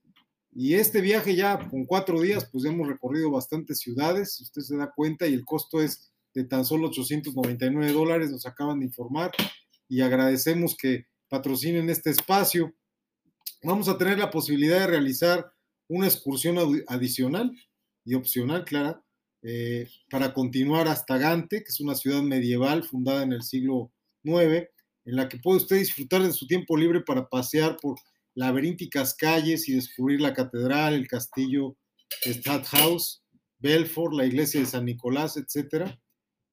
Y 0.59 0.73
este 0.73 1.01
viaje 1.01 1.35
ya 1.35 1.69
con 1.69 1.85
cuatro 1.85 2.19
días, 2.19 2.49
pues 2.51 2.65
hemos 2.65 2.87
recorrido 2.87 3.29
bastantes 3.29 3.77
ciudades, 3.77 4.41
usted 4.41 4.63
se 4.63 4.75
da 4.75 4.91
cuenta, 4.91 5.27
y 5.27 5.35
el 5.35 5.45
costo 5.45 5.79
es 5.79 6.11
de 6.33 6.45
tan 6.45 6.65
solo 6.65 6.87
899 6.87 7.91
dólares, 7.93 8.31
nos 8.31 8.47
acaban 8.47 8.79
de 8.79 8.87
informar, 8.87 9.29
y 9.87 10.01
agradecemos 10.01 10.75
que 10.75 11.05
patrocinen 11.29 11.91
este 11.91 12.09
espacio. 12.09 12.73
Vamos 13.61 13.87
a 13.87 13.99
tener 13.99 14.17
la 14.17 14.31
posibilidad 14.31 14.79
de 14.79 14.87
realizar 14.87 15.45
una 15.89 16.07
excursión 16.07 16.57
adicional 16.87 17.51
y 18.03 18.15
opcional, 18.15 18.65
Clara, 18.65 18.99
eh, 19.43 19.87
para 20.09 20.33
continuar 20.33 20.87
hasta 20.87 21.19
Gante, 21.19 21.59
que 21.63 21.69
es 21.69 21.79
una 21.81 21.93
ciudad 21.93 22.23
medieval 22.23 22.83
fundada 22.83 23.21
en 23.21 23.33
el 23.33 23.43
siglo 23.43 23.91
IX, 24.23 24.67
en 25.05 25.15
la 25.15 25.29
que 25.29 25.37
puede 25.37 25.57
usted 25.57 25.77
disfrutar 25.77 26.23
de 26.23 26.33
su 26.33 26.47
tiempo 26.47 26.75
libre 26.75 27.01
para 27.01 27.29
pasear 27.29 27.77
por 27.79 27.99
laberínticas 28.37 29.15
calles 29.15 29.67
y 29.67 29.73
descubrir 29.73 30.21
la 30.21 30.31
catedral, 30.31 30.93
el 30.93 31.07
castillo 31.07 31.75
Stadthaus, 32.23 33.23
Belfort, 33.57 34.13
la 34.13 34.27
iglesia 34.27 34.59
de 34.59 34.67
San 34.67 34.85
Nicolás, 34.85 35.37
etc. 35.37 35.91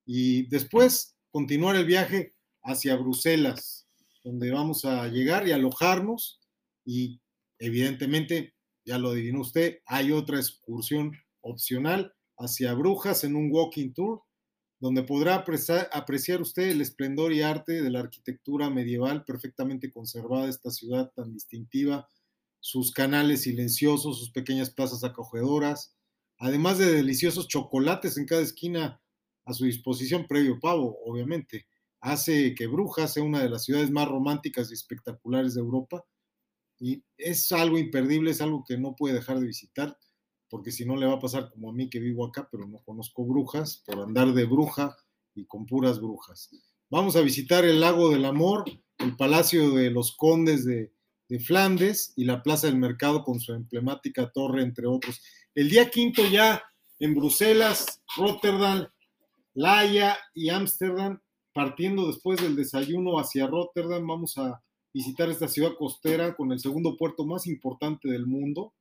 Y 0.07 0.49
después 0.49 1.15
continuar 1.31 1.77
el 1.77 1.85
viaje 1.85 2.35
hacia 2.63 2.97
Bruselas, 2.97 3.87
donde 4.25 4.51
vamos 4.51 4.87
a 4.87 5.07
llegar 5.09 5.47
y 5.47 5.53
alojarnos 5.53 6.41
y 6.87 7.21
evidentemente, 7.59 8.55
ya 8.87 8.97
lo 8.97 9.11
adivinó 9.11 9.43
usted, 9.43 9.81
hay 9.85 10.11
otra 10.11 10.39
excursión 10.39 11.13
opcional 11.43 12.15
hacia 12.39 12.73
Brujas 12.73 13.25
en 13.25 13.37
un 13.37 13.51
walking 13.53 13.93
tour 13.93 14.23
donde 14.85 15.03
podrá 15.03 15.37
apreciar, 15.37 16.43
usted 16.43 16.65
el 16.65 16.83
esplendor 16.83 17.33
y 17.33 17.41
arte 17.41 17.81
de 17.81 17.89
la 17.89 18.01
arquitectura 18.01 18.69
medieval 18.69 19.25
perfectamente 19.25 19.91
conservada 19.91 20.47
esta 20.47 20.71
ciudad 20.71 21.11
tan 21.17 21.33
distintiva, 21.33 22.07
sus 22.61 22.93
canales 22.93 23.45
silenciosos, 23.45 24.19
sus 24.19 24.31
pequeñas 24.31 24.69
plazas 24.69 25.03
acogedoras, 25.03 25.97
además 26.37 26.77
de 26.77 26.93
deliciosos 26.93 27.49
chocolates 27.49 28.19
en 28.19 28.27
cada 28.27 28.43
esquina 28.43 29.01
a 29.47 29.55
su 29.55 29.65
disposición 29.65 30.27
previo 30.27 30.61
pago, 30.61 30.99
obviamente. 31.07 31.67
Hace 32.03 32.55
que 32.55 32.67
Brujas 32.67 33.15
sea 33.15 33.23
una 33.23 33.43
de 33.43 33.49
las 33.49 33.65
ciudades 33.65 33.91
más 33.91 34.07
románticas 34.07 34.71
y 34.71 34.75
espectaculares 34.75 35.55
de 35.55 35.61
Europa 35.61 36.05
y 36.79 37.03
es 37.17 37.51
algo 37.53 37.79
imperdible, 37.79 38.33
es 38.33 38.43
algo 38.43 38.63
que 38.69 38.77
no 38.77 38.95
puede 38.95 39.15
dejar 39.15 39.41
de 39.41 39.47
visitar 39.47 39.97
porque 40.55 40.71
si 40.71 40.87
no 40.87 40.95
le 40.95 41.07
va 41.07 41.15
a 41.15 41.19
pasar 41.19 41.51
como 41.51 41.71
a 41.71 41.73
mí 41.73 41.91
que 41.91 41.99
vivo 41.99 42.25
acá, 42.25 42.47
pero 42.49 42.69
no 42.69 42.79
conozco 42.85 43.25
brujas, 43.25 43.83
por 43.85 43.99
andar 43.99 44.33
de 44.33 44.45
bruja 44.45 44.97
y 45.35 45.47
con 45.47 45.67
puras 45.67 46.01
brujas. 46.01 46.49
Vamos 46.89 47.17
a 47.17 47.23
visitar 47.23 47.65
el 47.65 47.81
Lago 47.81 48.09
del 48.11 48.25
Amor, 48.25 48.63
el 48.99 49.17
Palacio 49.17 49.73
de 49.73 49.91
los 49.91 50.17
Condes 50.17 50.65
de, 50.65 50.93
Flandes 51.41 52.13
y 52.15 52.25
la 52.25 52.41
Plaza 52.41 52.69
del 52.69 52.77
Mercado 52.77 53.25
con 53.25 53.41
su 53.41 53.53
emblemática 53.53 54.31
torre, 54.31 54.63
entre 54.63 54.87
otros. 54.87 55.21
El 55.57 55.69
día 55.69 55.91
quinto 55.91 56.25
ya 56.25 56.63
en 57.01 57.17
Bruselas, 57.17 58.01
Rotterdam, 58.17 58.87
La 59.55 59.81
Haya 59.81 60.17
y 60.35 60.51
Ámsterdam, 60.51 61.21
partiendo 61.53 62.07
después 62.07 62.41
del 62.41 62.55
desayuno 62.55 63.19
hacia 63.19 63.49
Rotterdam, 63.49 64.07
vamos 64.07 64.39
a 64.39 64.63
visitar 64.93 65.31
esta 65.31 65.49
ciudad 65.49 65.73
costera 65.77 66.37
con 66.37 66.53
el 66.53 66.61
segundo 66.61 66.97
puerto 66.97 67.27
más 67.27 67.49
importante 67.49 68.09
del 68.09 68.29
mundo, 68.29 68.73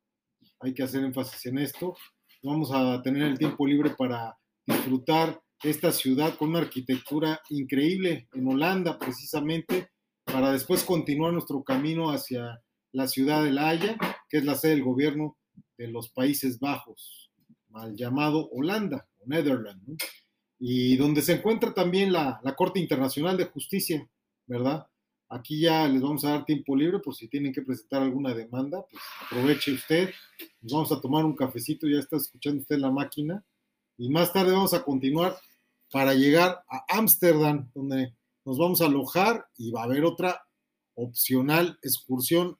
hay 0.59 0.73
que 0.73 0.83
hacer 0.83 1.03
énfasis 1.03 1.45
en 1.45 1.59
esto. 1.59 1.95
Vamos 2.41 2.71
a 2.73 3.01
tener 3.01 3.23
el 3.23 3.37
tiempo 3.37 3.65
libre 3.65 3.91
para 3.97 4.37
disfrutar 4.65 5.41
esta 5.63 5.91
ciudad 5.91 6.35
con 6.35 6.49
una 6.49 6.59
arquitectura 6.59 7.41
increíble 7.49 8.27
en 8.33 8.47
Holanda, 8.47 8.99
precisamente, 8.99 9.89
para 10.25 10.51
después 10.51 10.83
continuar 10.83 11.33
nuestro 11.33 11.63
camino 11.63 12.11
hacia 12.11 12.61
la 12.91 13.07
ciudad 13.07 13.43
de 13.43 13.51
La 13.51 13.69
Haya, 13.69 13.97
que 14.29 14.37
es 14.37 14.45
la 14.45 14.55
sede 14.55 14.73
del 14.73 14.83
gobierno 14.83 15.37
de 15.77 15.87
los 15.87 16.09
Países 16.09 16.59
Bajos, 16.59 17.31
mal 17.69 17.95
llamado 17.95 18.49
Holanda 18.51 19.07
o 19.19 19.25
Netherlands, 19.25 19.97
y 20.59 20.95
donde 20.97 21.21
se 21.21 21.33
encuentra 21.33 21.73
también 21.73 22.13
la, 22.13 22.39
la 22.43 22.55
Corte 22.55 22.79
Internacional 22.79 23.37
de 23.37 23.45
Justicia, 23.45 24.07
¿verdad? 24.45 24.85
Aquí 25.33 25.61
ya 25.61 25.87
les 25.87 25.99
vamos 25.99 26.23
a 26.25 26.29
dar 26.29 26.45
tiempo 26.45 26.75
libre 26.75 26.99
por 26.99 27.15
si 27.15 27.27
tienen 27.27 27.51
que 27.51 27.63
presentar 27.63 28.03
alguna 28.03 28.35
demanda, 28.35 28.85
pues 28.91 29.01
aproveche 29.25 29.73
usted. 29.73 30.11
Nos 30.61 30.73
vamos 30.73 30.91
a 30.91 31.01
tomar 31.01 31.25
un 31.25 31.35
cafecito, 31.35 31.87
ya 31.87 31.97
está 31.97 32.17
escuchando 32.17 32.61
usted 32.61 32.77
la 32.77 32.91
máquina. 32.91 33.43
Y 33.97 34.09
más 34.09 34.31
tarde 34.31 34.51
vamos 34.51 34.75
a 34.75 34.83
continuar 34.83 35.35
para 35.91 36.13
llegar 36.13 36.63
a 36.69 36.85
Ámsterdam, 36.87 37.71
donde 37.73 38.13
nos 38.45 38.59
vamos 38.59 38.81
a 38.81 38.85
alojar 38.85 39.47
y 39.57 39.71
va 39.71 39.81
a 39.81 39.85
haber 39.85 40.05
otra 40.05 40.45
opcional 40.93 41.79
excursión 41.81 42.59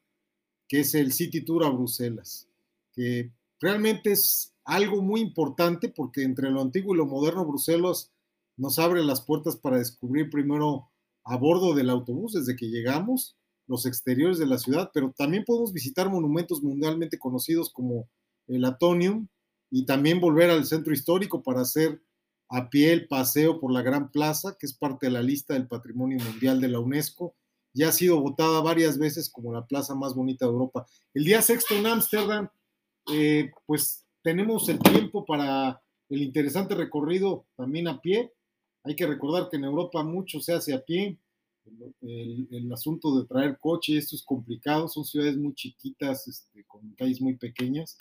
que 0.68 0.80
es 0.80 0.96
el 0.96 1.14
City 1.14 1.42
Tour 1.42 1.66
a 1.66 1.70
Bruselas, 1.70 2.48
que 2.92 3.32
realmente 3.60 4.14
es 4.14 4.56
algo 4.66 5.04
muy 5.04 5.22
importante 5.22 5.90
porque 5.90 6.24
entre 6.24 6.50
lo 6.50 6.62
antiguo 6.62 6.96
y 6.96 6.98
lo 6.98 7.06
moderno 7.06 7.46
Bruselas 7.46 8.12
nos 8.58 8.80
abre 8.80 9.04
las 9.04 9.22
puertas 9.22 9.58
para 9.58 9.78
descubrir 9.78 10.32
primero 10.32 10.90
a 11.24 11.38
bordo 11.38 11.74
del 11.74 11.90
autobús 11.90 12.34
desde 12.34 12.56
que 12.56 12.70
llegamos, 12.70 13.38
los 13.68 13.86
exteriores 13.86 14.38
de 14.38 14.46
la 14.46 14.58
ciudad, 14.58 14.92
pero 14.94 15.14
también 15.18 15.46
podemos 15.46 15.72
visitar 15.72 16.10
monumentos 16.10 16.62
mundialmente 16.62 17.18
conocidos 17.18 17.72
como 17.72 18.10
el 18.48 18.66
Atonium 18.66 19.28
y 19.72 19.86
también 19.86 20.20
volver 20.20 20.50
al 20.50 20.66
centro 20.66 20.94
histórico 20.94 21.42
para 21.42 21.62
hacer 21.62 22.02
a 22.50 22.70
pie 22.70 22.94
el 22.94 23.08
paseo 23.08 23.60
por 23.60 23.72
la 23.72 23.82
Gran 23.82 24.12
Plaza, 24.12 24.56
que 24.60 24.66
es 24.66 24.78
parte 24.78 25.08
de 25.08 25.14
la 25.14 25.22
lista 25.22 25.54
del 25.54 25.68
Patrimonio 25.68 26.20
Mundial 26.24 26.62
de 26.62 26.68
la 26.68 26.80
UNESCO. 26.80 27.36
Ya 27.74 27.90
ha 27.90 27.92
sido 27.92 28.22
votada 28.22 28.62
varias 28.62 29.00
veces 29.00 29.32
como 29.32 29.52
la 29.52 29.66
plaza 29.66 29.96
más 29.96 30.14
bonita 30.14 30.46
de 30.46 30.52
Europa. 30.52 30.86
El 31.14 31.24
día 31.24 31.42
sexto 31.42 31.74
en 31.74 31.88
Ámsterdam, 31.88 32.50
eh, 33.12 33.50
pues 33.66 34.06
tenemos 34.22 34.70
el 34.70 34.78
tiempo 34.80 35.26
para 35.26 35.82
el 36.10 36.22
interesante 36.22 36.76
recorrido 36.76 37.48
también 37.56 37.88
a 37.88 38.00
pie 38.00 38.32
hay 38.84 38.96
que 38.96 39.08
recordar 39.08 39.50
que 39.50 39.58
en 39.58 39.64
Europa 39.64 40.04
mucho 40.04 40.40
se 40.40 40.54
hace 40.54 40.74
a 40.74 40.84
pie. 40.84 41.18
El, 42.02 42.72
asunto 42.74 43.18
de 43.18 43.26
traer 43.26 43.58
coche, 43.58 43.98
esto 43.98 44.16
es 44.16 44.24
complicado, 44.24 44.88
son 44.90 45.06
ciudades 45.06 45.38
muy 45.38 45.54
chiquitas, 45.54 46.28
este, 46.28 46.66
con 46.66 46.94
calles 46.96 47.22
muy 47.22 47.38
pequeñas. 47.38 47.98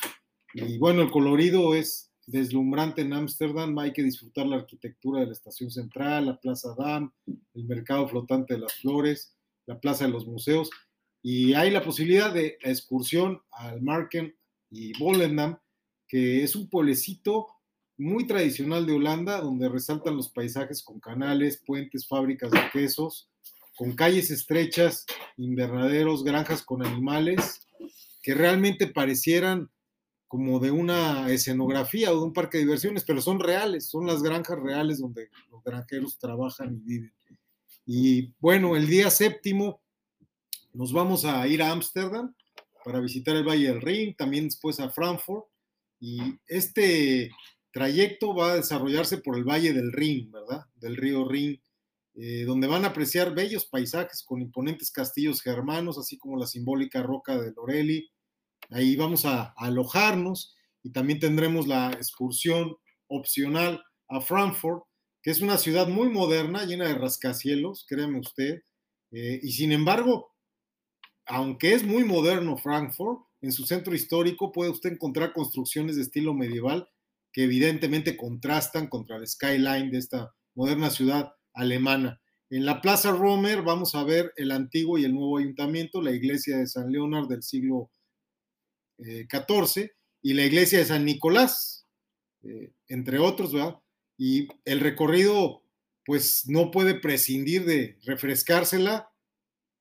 Y 0.55 0.79
bueno, 0.79 1.03
el 1.03 1.11
colorido 1.11 1.75
es 1.75 2.11
deslumbrante 2.27 3.03
en 3.03 3.13
Ámsterdam, 3.13 3.79
hay 3.79 3.93
que 3.93 4.03
disfrutar 4.03 4.47
la 4.47 4.57
arquitectura 4.57 5.21
de 5.21 5.27
la 5.27 5.33
estación 5.33 5.71
central, 5.71 6.27
la 6.27 6.41
Plaza 6.41 6.75
Dam, 6.77 7.13
el 7.27 7.65
mercado 7.65 8.09
flotante 8.09 8.55
de 8.55 8.61
las 8.61 8.75
flores, 8.75 9.37
la 9.67 9.79
Plaza 9.81 10.07
de 10.07 10.13
los 10.13 10.27
Museos, 10.27 10.71
y 11.23 11.55
hay 11.55 11.71
la 11.71 11.85
posibilidad 11.85 12.33
de 12.33 12.59
excursión 12.63 13.41
al 13.53 13.81
Marken 13.81 14.35
y 14.71 14.99
Volendam, 14.99 15.59
que 16.09 16.43
es 16.43 16.57
un 16.57 16.69
pueblecito 16.69 17.47
muy 17.99 18.27
tradicional 18.27 18.87
de 18.87 18.95
Holanda, 18.95 19.41
donde 19.41 19.69
resaltan 19.69 20.17
los 20.17 20.29
paisajes 20.31 20.83
con 20.83 21.01
canales, 21.01 21.63
puentes, 21.65 22.07
fábricas 22.07 22.51
de 22.51 22.61
quesos, 22.73 23.29
con 23.77 23.93
calles 23.93 24.31
estrechas, 24.31 25.07
invernaderos, 25.37 26.25
granjas 26.25 26.63
con 26.63 26.85
animales, 26.85 27.67
que 28.23 28.35
realmente 28.35 28.87
parecieran 28.87 29.71
como 30.29 30.61
de 30.61 30.71
una 30.71 31.31
escenografía 31.31 32.13
o 32.13 32.17
de 32.17 32.25
un 32.25 32.33
parque 32.33 32.59
de 32.59 32.65
diversiones, 32.65 33.05
pero 33.05 33.21
son 33.21 33.39
reales, 33.39 33.89
son 33.89 34.07
las 34.07 34.23
granjas 34.23 34.59
reales 34.59 34.99
donde 34.99 35.29
los 35.51 35.63
granjeros 35.63 36.19
trabajan 36.19 36.75
y 36.75 36.81
viven. 36.81 37.13
Y 37.85 38.33
bueno, 38.39 38.77
el 38.77 38.87
día 38.87 39.11
séptimo 39.11 39.83
nos 40.73 40.93
vamos 40.93 41.25
a 41.25 41.47
ir 41.47 41.63
a 41.63 41.71
Ámsterdam 41.71 42.35
para 42.85 43.01
visitar 43.01 43.37
el 43.37 43.47
Valle 43.47 43.69
del 43.69 43.83
Rin, 43.83 44.15
también 44.15 44.45
después 44.45 44.81
a 44.81 44.91
Frankfurt. 44.91 45.47
Y 46.01 46.19
este 46.47 47.31
trayecto 47.73 48.35
va 48.35 48.53
a 48.53 48.57
desarrollarse 48.57 49.19
por 49.19 49.37
el 49.37 49.45
Valle 49.45 49.73
del 49.73 49.93
Rin, 49.93 50.31
¿verdad? 50.31 50.67
Del 50.77 50.97
río 50.97 51.27
Rin, 51.27 51.61
eh, 52.15 52.45
donde 52.45 52.67
van 52.67 52.85
a 52.85 52.89
apreciar 52.89 53.35
bellos 53.35 53.65
paisajes 53.65 54.23
con 54.23 54.43
imponentes 54.43 54.91
castillos 54.91 55.41
germanos, 55.41 55.99
así 55.99 56.19
como 56.19 56.37
la 56.37 56.47
simbólica 56.47 57.03
roca 57.03 57.41
de 57.41 57.53
Lorelli. 57.53 58.11
Ahí 58.71 58.97
vamos 58.97 59.25
a, 59.25 59.55
alojarnos 59.57 60.55
y 60.83 60.91
también 60.91 61.19
tendremos 61.19 61.67
la 61.67 61.91
excursión 61.93 62.77
opcional 63.09 63.83
a 64.09 64.21
Frankfurt, 64.21 64.85
que 65.23 65.31
es 65.31 65.41
una 65.41 65.57
ciudad 65.57 65.89
muy 65.89 66.11
moderna, 66.11 66.65
llena 66.65 66.89
de 66.89 66.95
rascacielos, 66.95 67.87
créame 67.89 68.21
usted, 68.21 68.63
eh, 69.13 69.41
y 69.43 69.53
sin 69.53 69.73
embargo, 69.73 70.33
aunque 71.27 71.75
es 71.75 71.85
muy 71.85 72.05
moderno 72.05 72.59
Frankfurt, 72.59 73.21
en 73.41 73.53
su 73.53 73.65
centro 73.65 73.95
histórico 73.95 74.53
puede 74.53 74.71
usted 74.71 74.93
encontrar 74.93 75.33
construcciones 75.33 75.97
de 75.97 76.03
estilo 76.03 76.35
medieval 76.35 76.89
que 77.33 77.45
evidentemente 77.45 78.17
contrastan 78.17 78.89
contra 78.89 79.17
el 79.17 79.27
skyline 79.27 79.91
de 79.91 79.99
esta 79.99 80.35
moderna 80.55 80.91
ciudad 80.91 81.33
alemana. 81.55 82.21
En 82.51 82.67
la 82.67 82.83
Plaza 82.83 83.13
Romer 83.13 83.63
vamos 83.63 83.95
a 83.95 84.05
ver 84.05 84.33
el 84.37 84.51
antiguo 84.51 84.99
y 84.99 85.05
el 85.05 85.15
nuevo 85.15 85.39
ayuntamiento, 85.39 86.03
la 86.03 86.11
iglesia 86.11 86.59
de 86.59 86.67
San 86.67 86.93
Leonard 86.93 87.27
del 87.29 87.43
siglo 87.43 87.91
XIV 88.99 89.85
eh, 89.85 89.91
y 90.23 90.35
la 90.35 90.45
iglesia 90.45 90.79
de 90.79 90.85
San 90.85 91.05
Nicolás, 91.07 91.87
eh, 92.43 92.75
entre 92.89 93.19
otros, 93.19 93.55
¿verdad? 93.55 93.79
Y 94.19 94.49
el 94.67 94.81
recorrido, 94.81 95.65
pues 96.05 96.47
no 96.47 96.71
puede 96.71 96.95
prescindir 96.95 97.65
de 97.65 97.99
refrescársela. 98.05 99.11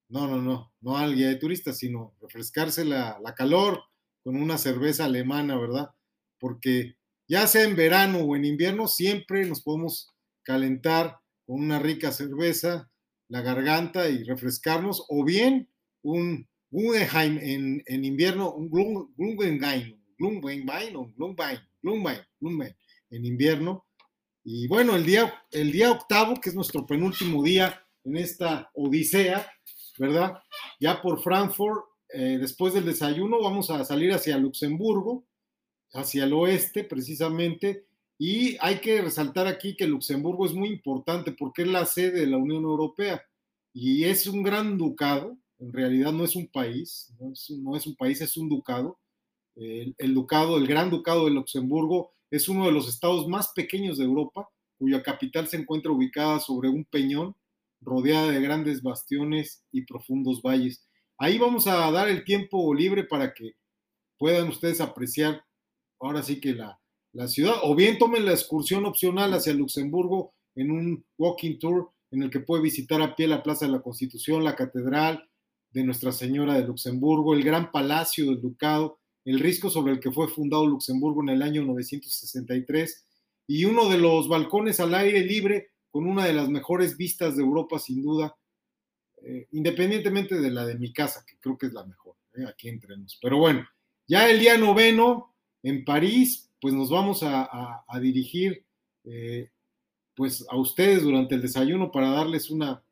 No, 0.09 0.27
no, 0.27 0.41
no, 0.41 0.73
no 0.79 0.97
al 0.97 1.15
guía 1.15 1.27
de 1.27 1.35
turistas, 1.35 1.77
sino 1.77 2.15
refrescársela 2.21 3.19
la 3.21 3.35
calor 3.35 3.83
con 4.23 4.35
una 4.35 4.57
cerveza 4.57 5.05
alemana, 5.05 5.57
¿verdad? 5.59 5.89
Porque 6.39 6.95
ya 7.31 7.47
sea 7.47 7.63
en 7.63 7.77
verano 7.77 8.19
o 8.19 8.35
en 8.35 8.43
invierno, 8.43 8.89
siempre 8.89 9.45
nos 9.45 9.61
podemos 9.61 10.09
calentar 10.43 11.17
con 11.45 11.61
una 11.61 11.79
rica 11.79 12.11
cerveza 12.11 12.91
la 13.29 13.39
garganta 13.39 14.09
y 14.09 14.25
refrescarnos, 14.25 15.05
o 15.07 15.23
bien 15.23 15.69
un 16.03 16.45
Guggenheim 16.71 17.39
en, 17.41 17.83
en 17.85 18.03
invierno, 18.03 18.51
un 18.53 18.69
Guggenheim, 18.69 19.97
Glumwein, 20.17 20.95
o 20.97 21.09
Glumwein, 21.15 22.75
en 23.09 23.25
invierno. 23.25 23.85
Y 24.43 24.67
bueno, 24.67 24.97
el 24.97 25.05
día, 25.05 25.33
el 25.51 25.71
día 25.71 25.89
octavo, 25.89 26.35
que 26.35 26.49
es 26.49 26.55
nuestro 26.55 26.85
penúltimo 26.85 27.41
día 27.43 27.81
en 28.03 28.17
esta 28.17 28.69
odisea, 28.73 29.49
¿verdad? 29.97 30.33
Ya 30.81 31.01
por 31.01 31.23
Frankfurt, 31.23 31.85
eh, 32.13 32.37
después 32.41 32.73
del 32.73 32.83
desayuno, 32.83 33.41
vamos 33.41 33.69
a 33.69 33.85
salir 33.85 34.11
hacia 34.11 34.37
Luxemburgo, 34.37 35.25
hacia 35.93 36.23
el 36.23 36.33
oeste 36.33 36.83
precisamente, 36.83 37.85
y 38.17 38.55
hay 38.59 38.79
que 38.81 39.01
resaltar 39.01 39.47
aquí 39.47 39.75
que 39.75 39.87
Luxemburgo 39.87 40.45
es 40.45 40.53
muy 40.53 40.69
importante 40.69 41.31
porque 41.31 41.63
es 41.63 41.69
la 41.69 41.85
sede 41.85 42.21
de 42.21 42.27
la 42.27 42.37
Unión 42.37 42.63
Europea 42.63 43.23
y 43.73 44.03
es 44.03 44.27
un 44.27 44.43
gran 44.43 44.77
ducado, 44.77 45.37
en 45.59 45.73
realidad 45.73 46.11
no 46.11 46.23
es 46.23 46.35
un 46.35 46.47
país, 46.47 47.11
no 47.19 47.31
es, 47.75 47.87
un 47.87 47.95
país, 47.95 48.21
es 48.21 48.37
un 48.37 48.49
ducado. 48.49 48.99
El, 49.55 50.13
ducado, 50.13 50.57
el 50.57 50.67
gran 50.67 50.89
ducado 50.89 51.25
de 51.25 51.31
Luxemburgo 51.31 52.11
es 52.29 52.47
uno 52.47 52.65
de 52.65 52.71
los 52.71 52.87
estados 52.87 53.27
más 53.27 53.53
pequeños 53.55 53.97
de 53.97 54.05
Europa, 54.05 54.47
cuya 54.77 55.03
capital 55.03 55.47
se 55.47 55.57
encuentra 55.57 55.91
ubicada 55.91 56.39
sobre 56.39 56.69
un 56.69 56.85
peñón 56.85 57.35
rodeada 57.81 58.31
de 58.31 58.41
grandes 58.41 58.81
bastiones 58.83 59.63
y 59.71 59.85
profundos 59.85 60.41
valles. 60.41 60.87
Ahí 61.17 61.37
vamos 61.37 61.67
a 61.67 61.89
dar 61.91 62.07
el 62.07 62.23
tiempo 62.23 62.73
libre 62.73 63.03
para 63.03 63.33
que 63.33 63.53
puedan 64.17 64.47
ustedes 64.47 64.81
apreciar 64.81 65.43
ahora 66.01 66.23
sí 66.23 66.39
que 66.39 66.53
la, 66.53 66.79
la 67.13 67.27
ciudad, 67.27 67.55
o 67.63 67.75
bien 67.75 67.97
tomen 67.97 68.25
la 68.25 68.31
excursión 68.31 68.85
opcional 68.85 69.33
hacia 69.33 69.53
Luxemburgo 69.53 70.33
en 70.55 70.71
un 70.71 71.05
walking 71.17 71.59
tour 71.59 71.91
en 72.11 72.23
el 72.23 72.29
que 72.29 72.41
puede 72.41 72.63
visitar 72.63 73.01
a 73.01 73.15
pie 73.15 73.27
la 73.27 73.43
Plaza 73.43 73.65
de 73.65 73.71
la 73.71 73.81
Constitución, 73.81 74.43
la 74.43 74.55
Catedral 74.55 75.29
de 75.71 75.83
Nuestra 75.83 76.11
Señora 76.11 76.55
de 76.55 76.67
Luxemburgo, 76.67 77.33
el 77.33 77.43
Gran 77.43 77.71
Palacio 77.71 78.25
del 78.25 78.41
Ducado, 78.41 78.99
el 79.23 79.39
risco 79.39 79.69
sobre 79.69 79.93
el 79.93 79.99
que 79.99 80.11
fue 80.11 80.27
fundado 80.27 80.65
Luxemburgo 80.65 81.21
en 81.21 81.29
el 81.29 81.41
año 81.41 81.63
963 81.63 83.05
y 83.47 83.65
uno 83.65 83.89
de 83.89 83.97
los 83.97 84.27
balcones 84.27 84.79
al 84.79 84.93
aire 84.95 85.21
libre 85.21 85.71
con 85.89 86.07
una 86.07 86.25
de 86.25 86.33
las 86.33 86.49
mejores 86.49 86.97
vistas 86.97 87.35
de 87.35 87.43
Europa 87.43 87.77
sin 87.79 88.01
duda, 88.01 88.35
eh, 89.23 89.47
independientemente 89.51 90.39
de 90.39 90.51
la 90.51 90.65
de 90.65 90.77
mi 90.77 90.91
casa, 90.91 91.23
que 91.27 91.37
creo 91.39 91.57
que 91.57 91.67
es 91.67 91.73
la 91.73 91.85
mejor, 91.85 92.15
eh, 92.33 92.45
aquí 92.47 92.69
entremos. 92.69 93.19
Pero 93.21 93.37
bueno, 93.37 93.67
ya 94.07 94.29
el 94.29 94.39
día 94.39 94.57
noveno 94.57 95.30
en 95.63 95.85
París, 95.85 96.49
pues 96.59 96.73
nos 96.73 96.89
vamos 96.89 97.23
a, 97.23 97.83
dirigir 98.01 98.63
eh, 99.03 99.49
pues 100.15 100.45
a 100.49 100.57
ustedes 100.57 101.03
durante 101.03 101.35
el 101.35 101.41
desayuno 101.41 101.91
para 101.91 102.11
darles 102.11 102.49
una, 102.49 102.83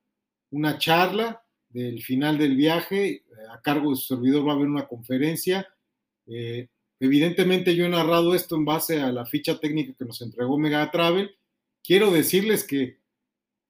una 0.51 0.77
charla 0.77 1.43
del 1.69 2.01
final 2.01 2.37
del 2.37 2.55
viaje. 2.55 3.07
Eh, 3.07 3.23
a 3.51 3.61
cargo 3.61 3.91
de 3.91 3.95
su 3.95 4.15
servidor 4.15 4.47
va 4.47 4.53
a 4.53 4.55
haber 4.55 4.67
una 4.67 4.87
conferencia. 4.87 5.67
Eh, 6.27 6.67
evidentemente 6.99 7.75
yo 7.75 7.85
he 7.85 7.89
narrado 7.89 8.33
esto 8.35 8.55
en 8.55 8.65
base 8.65 8.99
a 9.01 9.11
la 9.11 9.25
ficha 9.25 9.59
técnica 9.59 9.93
que 9.97 10.05
nos 10.05 10.21
entregó 10.21 10.57
Mega 10.57 10.89
Travel. 10.91 11.31
Quiero 11.83 12.11
decirles 12.11 12.63
que 12.63 12.97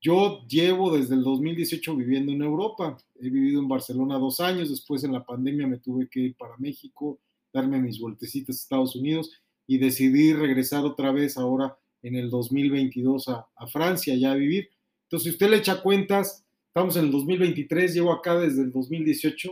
yo 0.01 0.45
llevo 0.47 0.95
desde 0.97 1.15
el 1.15 1.23
2018 1.23 1.95
viviendo 1.95 2.31
en 2.31 2.41
Europa. 2.41 2.97
He 3.19 3.29
vivido 3.29 3.61
en 3.61 3.67
Barcelona 3.67 4.17
dos 4.17 4.39
años, 4.39 4.69
después 4.69 5.03
en 5.03 5.11
la 5.11 5.25
pandemia 5.25 5.67
me 5.67 5.77
tuve 5.77 6.07
que 6.07 6.21
ir 6.21 6.35
para 6.35 6.57
México, 6.57 7.19
darme 7.53 7.79
mis 7.79 7.99
vueltecitas 7.99 8.55
a 8.55 8.59
Estados 8.59 8.95
Unidos 8.95 9.31
y 9.67 9.77
decidí 9.77 10.33
regresar 10.33 10.85
otra 10.85 11.11
vez 11.11 11.37
ahora 11.37 11.77
en 12.01 12.15
el 12.15 12.29
2022 12.29 13.27
a, 13.29 13.67
Francia 13.67 14.15
ya 14.15 14.31
a 14.31 14.35
vivir. 14.35 14.69
Entonces, 15.03 15.23
si 15.25 15.29
usted 15.31 15.49
le 15.49 15.57
echa 15.57 15.81
cuentas, 15.81 16.45
estamos 16.67 16.95
en 16.95 17.05
el 17.05 17.11
2023, 17.11 17.93
llevo 17.93 18.11
acá 18.11 18.39
desde 18.39 18.63
el 18.63 18.71
2018, 18.71 19.49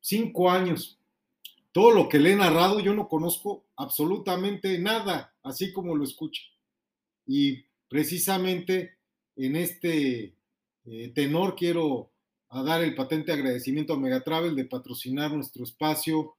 cinco 0.00 0.50
años. 0.50 0.98
Todo 1.72 1.90
lo 1.90 2.08
que 2.08 2.18
le 2.18 2.32
he 2.32 2.36
narrado, 2.36 2.80
yo 2.80 2.94
no 2.94 3.08
conozco 3.08 3.66
absolutamente 3.76 4.78
nada, 4.78 5.34
así 5.42 5.72
como 5.72 5.94
lo 5.94 6.04
escucha. 6.04 6.42
Y 7.26 7.64
precisamente 7.88 8.96
en 9.36 9.56
este 9.56 10.34
eh, 10.86 11.12
tenor 11.14 11.54
quiero 11.54 12.10
dar 12.50 12.82
el 12.82 12.94
patente 12.94 13.32
agradecimiento 13.32 13.92
a 13.92 13.98
Megatravel 13.98 14.56
de 14.56 14.64
patrocinar 14.64 15.32
nuestro 15.32 15.64
espacio, 15.64 16.36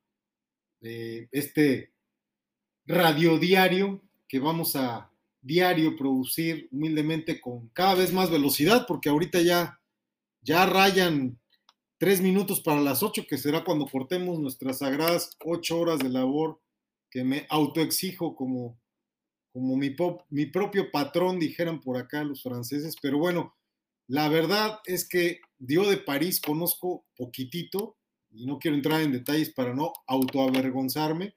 eh, 0.81 1.27
este 1.31 1.91
radio 2.85 3.37
diario 3.37 4.01
que 4.27 4.39
vamos 4.39 4.75
a 4.75 5.11
diario 5.41 5.95
producir 5.95 6.67
humildemente 6.71 7.39
con 7.39 7.69
cada 7.69 7.95
vez 7.95 8.11
más 8.11 8.29
velocidad, 8.29 8.85
porque 8.87 9.09
ahorita 9.09 9.41
ya, 9.41 9.79
ya 10.41 10.65
rayan 10.65 11.39
tres 11.97 12.21
minutos 12.21 12.61
para 12.61 12.81
las 12.81 13.01
ocho, 13.01 13.25
que 13.27 13.37
será 13.37 13.63
cuando 13.63 13.85
cortemos 13.85 14.39
nuestras 14.39 14.79
sagradas 14.79 15.37
ocho 15.43 15.79
horas 15.79 15.99
de 15.99 16.09
labor 16.09 16.59
que 17.09 17.23
me 17.23 17.45
autoexijo 17.49 18.35
como, 18.35 18.79
como 19.53 19.77
mi, 19.77 19.95
mi 20.29 20.45
propio 20.45 20.91
patrón, 20.91 21.39
dijeran 21.39 21.79
por 21.79 21.97
acá 21.97 22.23
los 22.23 22.43
franceses. 22.43 22.95
Pero 23.01 23.17
bueno, 23.17 23.55
la 24.07 24.29
verdad 24.29 24.79
es 24.85 25.07
que 25.07 25.39
Dio 25.57 25.89
de 25.89 25.97
París 25.97 26.41
conozco 26.41 27.05
poquitito 27.15 27.97
y 28.31 28.45
no 28.45 28.59
quiero 28.59 28.75
entrar 28.75 29.01
en 29.01 29.11
detalles 29.11 29.51
para 29.51 29.73
no 29.73 29.93
autoavergonzarme 30.07 31.35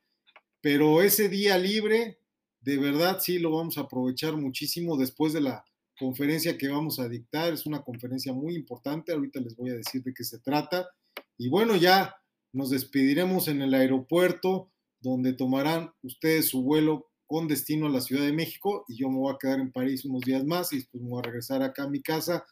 pero 0.61 1.01
ese 1.03 1.29
día 1.29 1.57
libre, 1.57 2.19
de 2.61 2.77
verdad 2.77 3.19
sí 3.21 3.39
lo 3.39 3.53
vamos 3.53 3.79
a 3.79 3.83
aprovechar 3.83 4.37
muchísimo 4.37 4.97
después 4.99 5.33
de 5.33 5.41
la 5.41 5.65
conferencia 5.99 6.59
que 6.59 6.69
vamos 6.69 6.99
a 6.99 7.09
dictar. 7.09 7.53
Es 7.53 7.67
una 7.67 7.83
conferencia 7.83 8.33
muy 8.33 8.55
importante, 8.55 9.13
ahorita 9.13 9.41
les 9.41 9.57
voy 9.57 9.71
a 9.71 9.75
decir 9.75 10.03
de 10.03 10.13
qué 10.13 10.23
se 10.23 10.39
trata. 10.39 10.91
Y 11.39 11.49
bueno, 11.49 11.77
ya 11.77 12.15
nos 12.53 12.71
despediremos 12.71 13.49
en 13.49 13.63
el 13.63 13.73
aeropuerto 13.73 14.71
donde 15.01 15.33
tomarán 15.33 15.93
ustedes 16.03 16.49
su 16.49 16.63
vuelo 16.63 17.07
con 17.27 17.49
destino 17.49 17.87
a 17.87 17.91
la 17.91 18.01
Ciudad 18.01 18.25
de 18.25 18.33
México 18.33 18.85
y 18.89 18.99
yo 18.99 19.09
me 19.09 19.17
voy 19.17 19.33
a 19.33 19.39
quedar 19.39 19.61
en 19.61 19.73
París 19.73 20.05
unos 20.05 20.23
días 20.23 20.45
más 20.45 20.73
y 20.73 20.77
después 20.77 21.03
me 21.03 21.11
voy 21.11 21.21
a 21.21 21.23
regresar 21.23 21.63
acá 21.63 21.85
a 21.85 21.89
mi 21.89 22.03
casa 22.03 22.45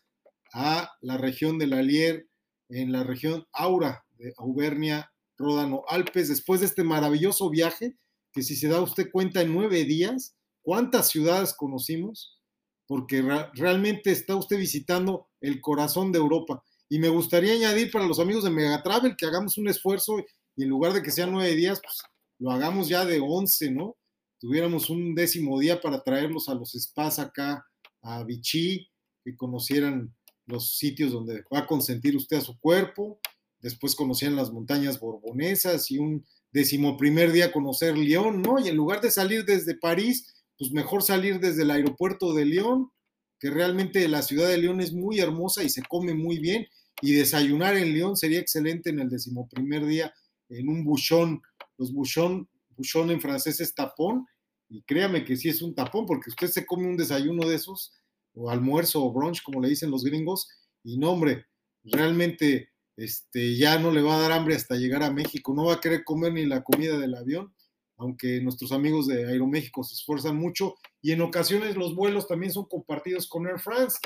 a 0.55 0.93
la 1.02 1.19
región 1.19 1.59
del 1.59 1.74
Alier, 1.74 2.27
en 2.70 2.93
la 2.93 3.02
región 3.02 3.44
Aura 3.52 4.06
de 4.19 4.35
Auvernia 4.36 5.11
Ródano 5.36 5.85
Alpes, 5.89 6.28
después 6.28 6.61
de 6.61 6.66
este 6.66 6.85
maravilloso 6.85 7.49
viaje, 7.49 7.97
que 8.32 8.43
si 8.43 8.57
se 8.57 8.69
da 8.69 8.81
usted 8.81 9.11
cuenta 9.11 9.40
en 9.40 9.53
nueve 9.53 9.85
días, 9.85 10.36
¿cuántas 10.62 11.09
ciudades 11.09 11.55
conocimos? 11.55 12.39
Porque 12.86 13.23
realmente 13.55 14.11
está 14.11 14.36
usted 14.36 14.59
visitando 14.59 15.28
el 15.40 15.61
corazón 15.61 16.12
de 16.12 16.19
Europa. 16.19 16.62
Y 16.89 16.99
me 16.99 17.09
gustaría 17.09 17.53
añadir 17.53 17.90
para 17.90 18.07
los 18.07 18.19
amigos 18.19 18.45
de 18.45 18.51
Megatravel 18.51 19.16
que 19.16 19.27
hagamos 19.27 19.59
un 19.59 19.69
esfuerzo 19.69 20.19
y 20.57 20.65
en 20.65 20.69
lugar 20.69 20.93
de 20.93 21.03
que 21.03 21.11
sean 21.11 21.32
nueve 21.32 21.55
días, 21.55 21.81
pues 21.82 21.99
lo 22.39 22.51
hagamos 22.51 22.89
ya 22.89 23.05
de 23.05 23.20
once, 23.20 23.70
¿no? 23.70 23.97
Tuviéramos 24.40 24.90
un 24.90 25.15
décimo 25.15 25.59
día 25.59 25.81
para 25.81 26.03
traerlos 26.03 26.49
a 26.49 26.55
los 26.55 26.73
spas 26.73 27.19
acá, 27.19 27.65
a 28.03 28.24
Vichy, 28.24 28.89
que 29.24 29.36
conocieran 29.36 30.15
los 30.47 30.77
sitios 30.77 31.12
donde 31.12 31.43
va 31.53 31.61
a 31.61 31.66
consentir 31.66 32.16
usted 32.16 32.39
a 32.39 32.40
su 32.40 32.59
cuerpo, 32.59 33.20
después 33.60 33.94
conocían 33.94 34.36
las 34.36 34.52
montañas 34.52 35.01
borbonesas 35.01 35.90
y 35.90 35.98
un 35.98 36.24
decimoprimer 36.52 37.32
día 37.32 37.52
conocer 37.52 37.97
León, 37.97 38.43
¿no? 38.43 38.59
Y 38.59 38.68
en 38.68 38.76
lugar 38.76 39.01
de 39.01 39.10
salir 39.10 39.44
desde 39.44 39.76
París, 39.76 40.35
pues 40.59 40.72
mejor 40.72 41.02
salir 41.02 41.40
desde 41.40 41.62
el 41.62 41.70
aeropuerto 41.70 42.32
de 42.35 42.44
León, 42.44 42.90
que 43.39 43.51
realmente 43.51 44.06
la 44.09 44.22
ciudad 44.22 44.48
de 44.48 44.59
León 44.59 44.80
es 44.80 44.93
muy 44.93 45.20
hermosa 45.20 45.62
y 45.62 45.68
se 45.68 45.82
come 45.82 46.14
muy 46.14 46.39
bien, 46.39 46.66
y 47.01 47.12
desayunar 47.12 47.76
en 47.76 47.93
León 47.93 48.16
sería 48.16 48.40
excelente 48.40 48.90
en 48.90 48.98
el 48.98 49.09
decimoprimer 49.09 49.86
día 49.86 50.12
en 50.48 50.68
un 50.68 50.85
bouchon, 50.85 51.40
los 51.76 51.93
bouchon, 51.93 52.48
bouchon 52.76 53.10
en 53.10 53.20
francés 53.20 53.60
es 53.60 53.74
tapón, 53.74 54.26
y 54.68 54.82
créame 54.82 55.24
que 55.24 55.36
sí 55.36 55.48
es 55.48 55.62
un 55.62 55.74
tapón, 55.74 56.06
porque 56.06 56.30
usted 56.30 56.48
se 56.48 56.66
come 56.66 56.89
un 56.89 56.97
desayuno 56.97 57.47
de 57.48 57.55
esos, 57.55 57.93
o 58.35 58.51
almuerzo 58.51 59.05
o 59.05 59.12
brunch, 59.12 59.43
como 59.43 59.60
le 59.60 59.68
dicen 59.68 59.90
los 59.90 60.05
gringos, 60.05 60.48
y 60.82 60.98
no, 60.98 61.12
hombre, 61.12 61.47
realmente 61.85 62.70
este, 62.99 63.57
ya 63.57 63.79
no 63.79 63.93
le 63.93 64.03
va 64.03 64.16
a 64.16 64.20
dar 64.20 64.33
hambre 64.33 64.57
hasta 64.57 64.75
llegar 64.75 65.05
a 65.05 65.12
México, 65.12 65.55
no 65.55 65.66
va 65.66 65.75
a 65.75 65.81
querer 65.81 66.03
comer 66.03 66.33
ni 66.33 66.45
la 66.45 66.65
comida 66.65 66.99
del 66.99 67.15
avión, 67.15 67.55
aunque 67.97 68.41
nuestros 68.41 68.73
amigos 68.73 69.07
de 69.07 69.25
Aeroméxico 69.25 69.85
se 69.85 69.95
esfuerzan 69.95 70.37
mucho 70.37 70.75
y 71.01 71.12
en 71.12 71.20
ocasiones 71.20 71.77
los 71.77 71.95
vuelos 71.95 72.27
también 72.27 72.53
son 72.53 72.66
compartidos 72.66 73.29
con 73.29 73.47
Air 73.47 73.61
France. 73.61 73.99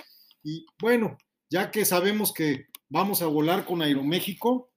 Y 0.43 0.67
bueno, 0.79 1.17
ya 1.49 1.71
que 1.71 1.87
sabemos 1.87 2.35
que 2.35 2.67
vamos 2.91 3.23
a 3.23 3.27
volar 3.27 3.65
con 3.65 3.81
Aeroméxico, 3.81 4.71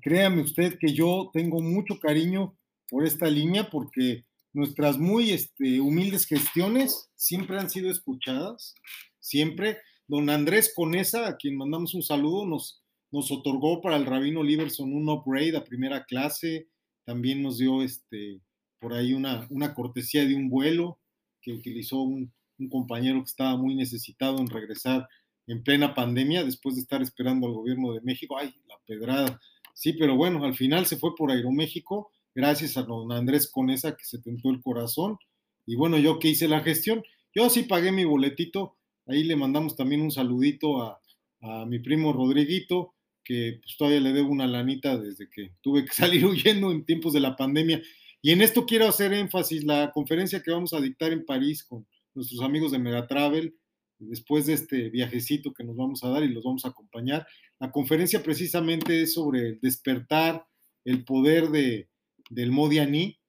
créame 0.00 0.42
usted 0.42 0.78
que 0.78 0.94
yo 0.94 1.30
tengo 1.32 1.60
mucho 1.60 1.98
cariño 2.00 2.56
por 2.88 3.06
esta 3.06 3.26
línea 3.26 3.68
porque 3.68 4.24
nuestras 4.54 4.96
muy 4.96 5.32
este, 5.32 5.82
humildes 5.82 6.24
gestiones 6.24 7.10
siempre 7.14 7.58
han 7.58 7.68
sido 7.68 7.90
escuchadas, 7.90 8.74
siempre. 9.20 9.78
Don 10.06 10.30
Andrés 10.30 10.72
Conesa, 10.74 11.28
a 11.28 11.36
quien 11.36 11.58
mandamos 11.58 11.92
un 11.92 12.02
saludo, 12.02 12.46
nos, 12.46 12.77
nos 13.10 13.30
otorgó 13.30 13.80
para 13.80 13.96
el 13.96 14.06
Rabino 14.06 14.42
Liberson 14.42 14.92
un 14.92 15.08
upgrade 15.08 15.56
a 15.56 15.64
primera 15.64 16.04
clase, 16.04 16.68
también 17.04 17.42
nos 17.42 17.58
dio 17.58 17.82
este, 17.82 18.40
por 18.80 18.92
ahí 18.92 19.14
una, 19.14 19.46
una 19.50 19.74
cortesía 19.74 20.26
de 20.26 20.34
un 20.34 20.48
vuelo 20.50 20.98
que 21.40 21.52
utilizó 21.52 22.02
un, 22.02 22.32
compañero 22.70 23.20
que 23.20 23.30
estaba 23.30 23.56
muy 23.56 23.76
necesitado 23.76 24.40
en 24.40 24.48
regresar 24.48 25.08
en 25.46 25.62
plena 25.62 25.94
pandemia, 25.94 26.42
después 26.42 26.74
de 26.74 26.80
estar 26.80 27.00
esperando 27.02 27.46
al 27.46 27.52
gobierno 27.52 27.92
de 27.92 28.00
México. 28.00 28.36
¡Ay, 28.36 28.52
la 28.66 28.74
pedrada! 28.84 29.40
Sí, 29.74 29.92
pero 29.92 30.16
bueno, 30.16 30.44
al 30.44 30.56
final 30.56 30.84
se 30.84 30.96
fue 30.96 31.14
por 31.14 31.30
Aeroméxico, 31.30 32.10
gracias 32.34 32.76
a 32.76 32.82
don 32.82 33.12
Andrés 33.12 33.48
Conesa 33.48 33.96
que 33.96 34.04
se 34.04 34.18
tentó 34.18 34.50
el 34.50 34.60
corazón. 34.60 35.18
Y 35.66 35.76
bueno, 35.76 35.98
yo 35.98 36.18
que 36.18 36.30
hice 36.30 36.48
la 36.48 36.62
gestión, 36.62 37.04
yo 37.32 37.48
sí 37.48 37.62
pagué 37.62 37.92
mi 37.92 38.04
boletito, 38.04 38.76
ahí 39.06 39.22
le 39.22 39.36
mandamos 39.36 39.76
también 39.76 40.00
un 40.00 40.10
saludito 40.10 40.82
a, 40.82 41.00
a 41.42 41.64
mi 41.64 41.78
primo 41.78 42.12
Rodriguito, 42.12 42.94
que 43.28 43.58
pues, 43.62 43.76
todavía 43.76 44.00
le 44.00 44.14
debo 44.14 44.30
una 44.30 44.46
lanita 44.46 44.96
desde 44.96 45.28
que 45.28 45.52
tuve 45.60 45.84
que 45.84 45.92
salir 45.94 46.24
huyendo 46.24 46.72
en 46.72 46.86
tiempos 46.86 47.12
de 47.12 47.20
la 47.20 47.36
pandemia. 47.36 47.82
Y 48.22 48.32
en 48.32 48.40
esto 48.40 48.64
quiero 48.64 48.88
hacer 48.88 49.12
énfasis, 49.12 49.64
la 49.64 49.92
conferencia 49.92 50.42
que 50.42 50.50
vamos 50.50 50.72
a 50.72 50.80
dictar 50.80 51.12
en 51.12 51.26
París 51.26 51.62
con 51.62 51.86
nuestros 52.14 52.40
amigos 52.40 52.72
de 52.72 52.78
Megatravel, 52.78 53.54
después 53.98 54.46
de 54.46 54.54
este 54.54 54.88
viajecito 54.88 55.52
que 55.52 55.62
nos 55.62 55.76
vamos 55.76 56.02
a 56.02 56.08
dar 56.08 56.22
y 56.22 56.32
los 56.32 56.42
vamos 56.42 56.64
a 56.64 56.68
acompañar. 56.68 57.26
La 57.60 57.70
conferencia 57.70 58.22
precisamente 58.22 59.02
es 59.02 59.12
sobre 59.12 59.40
el 59.40 59.60
despertar, 59.60 60.46
el 60.84 61.04
poder 61.04 61.50
de, 61.50 61.90
del 62.30 62.50
Modianí, 62.50 63.20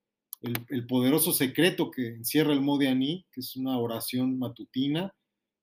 el, 0.41 0.53
el, 0.69 0.87
poderoso 0.87 1.33
secreto 1.33 1.91
que 1.91 2.07
encierra 2.07 2.53
el 2.53 2.61
Modianí, 2.61 3.25
que 3.33 3.41
es 3.41 3.57
una 3.57 3.77
oración 3.77 4.39
matutina, 4.39 5.13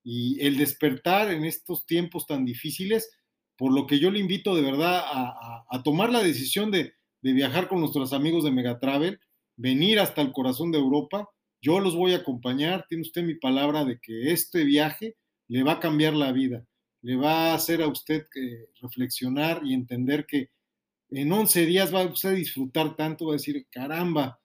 y 0.04 0.38
el 0.40 0.58
despertar 0.58 1.32
en 1.32 1.44
estos 1.46 1.86
tiempos 1.86 2.26
tan 2.26 2.44
difíciles 2.44 3.10
por 3.56 3.72
lo 3.72 3.86
que 3.86 3.98
yo 3.98 4.10
le 4.10 4.18
invito 4.18 4.54
de 4.54 4.62
verdad 4.62 5.02
a, 5.04 5.82
tomar 5.82 6.10
la 6.10 6.22
decisión 6.22 6.70
de, 6.70 6.92
viajar 7.22 7.66
con 7.68 7.80
nuestros 7.80 8.12
amigos 8.12 8.44
de 8.44 8.52
Megatravel, 8.52 9.18
venir 9.56 9.98
hasta 9.98 10.22
el 10.22 10.30
corazón 10.30 10.70
de 10.70 10.78
Europa. 10.78 11.28
Yo 11.60 11.80
los 11.80 11.96
voy 11.96 12.12
a 12.12 12.18
acompañar, 12.18 12.86
tiene 12.88 13.02
usted 13.02 13.24
mi 13.24 13.34
palabra 13.34 13.84
de 13.84 13.98
que 14.00 14.30
este 14.30 14.62
viaje 14.62 15.16
le 15.48 15.64
va 15.64 15.72
a 15.72 15.80
cambiar 15.80 16.14
la 16.14 16.30
vida, 16.30 16.64
le 17.02 17.16
va 17.16 17.50
a 17.50 17.54
hacer 17.54 17.82
a 17.82 17.88
usted 17.88 18.26
reflexionar 18.80 19.62
y 19.64 19.74
entender 19.74 20.26
que 20.26 20.50
en 21.10 21.32
11 21.32 21.66
días 21.66 21.92
va 21.92 22.02
a 22.02 22.06
usted 22.06 22.34
disfrutar 22.34 22.94
tanto, 22.94 23.26
va 23.26 23.32
a 23.32 23.36
decir, 23.38 23.66
caramba, 23.70 24.40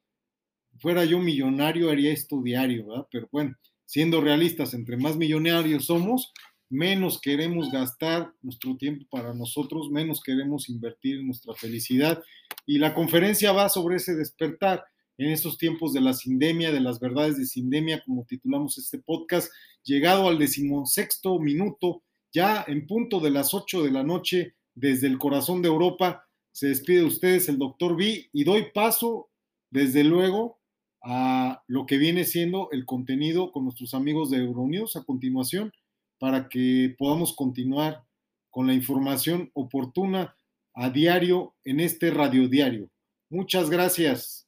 fuera 0.80 1.06
yo 1.06 1.20
millonario 1.20 1.90
haría 1.90 2.12
esto 2.12 2.42
diario, 2.42 2.88
¿verdad? 2.88 3.08
Pero 3.12 3.30
bueno, 3.32 3.56
siendo 3.86 4.22
realistas, 4.22 4.74
entre 4.74 4.98
más 4.98 5.18
millonarios 5.18 5.86
somos, 5.86 6.32
menos 6.72 7.20
queremos 7.20 7.70
gastar 7.70 8.34
nuestro 8.42 8.78
tiempo 8.78 9.06
para 9.12 9.34
nosotros, 9.34 9.92
menos 9.92 10.22
queremos 10.24 10.70
invertir 10.70 11.20
en 11.20 11.28
nuestra 11.28 11.54
felicidad. 11.54 12.24
Y 12.66 12.78
la 12.78 12.94
conferencia 12.94 13.52
va 13.52 13.68
sobre 13.68 13.98
ese 13.98 14.16
despertar 14.16 14.84
en 15.18 15.32
estos 15.32 15.58
tiempos 15.58 15.92
de 15.94 16.00
la 16.00 16.14
sindemia, 16.14 16.72
de 16.72 16.80
las 16.80 17.00
verdades 17.00 17.38
de 17.38 17.46
sindemia, 17.46 18.02
como 18.06 18.24
titulamos 18.24 18.78
este 18.78 19.00
podcast, 19.00 19.52
llegado 19.84 20.30
al 20.30 20.40
decimosexto 20.40 21.40
minuto, 21.40 22.04
ya 22.34 22.64
en 22.66 22.88
punto 22.88 23.20
de 23.20 23.32
las 23.32 23.54
ocho 23.54 23.84
de 23.84 23.92
la 23.92 24.04
noche, 24.04 24.56
desde 24.74 25.08
el 25.08 25.20
corazón 25.20 25.62
de 25.62 25.68
Europa. 25.68 26.26
Se 26.54 26.68
despide 26.68 27.00
de 27.00 27.06
ustedes 27.06 27.50
el 27.50 27.58
doctor 27.58 27.98
B 27.98 28.30
y 28.32 28.44
doy 28.46 28.68
paso, 28.74 29.30
desde 29.70 30.06
luego, 30.06 30.60
a 31.04 31.64
lo 31.68 31.86
que 31.86 31.98
viene 31.98 32.24
siendo 32.24 32.70
el 32.72 32.86
contenido 32.86 33.52
con 33.52 33.66
nuestros 33.66 33.94
amigos 33.94 34.30
de 34.30 34.38
Euronews 34.38 34.96
a 34.96 35.04
continuación 35.04 35.74
para 36.22 36.48
que 36.48 36.94
podamos 37.00 37.36
continuar 37.36 38.06
con 38.52 38.68
la 38.68 38.76
información 38.76 39.50
oportuna 39.56 40.38
a 40.76 40.92
diario 40.92 41.56
en 41.64 41.80
este 41.80 42.12
radio 42.12 42.48
diario. 42.48 42.92
Muchas 43.32 43.72
gracias. 43.72 44.48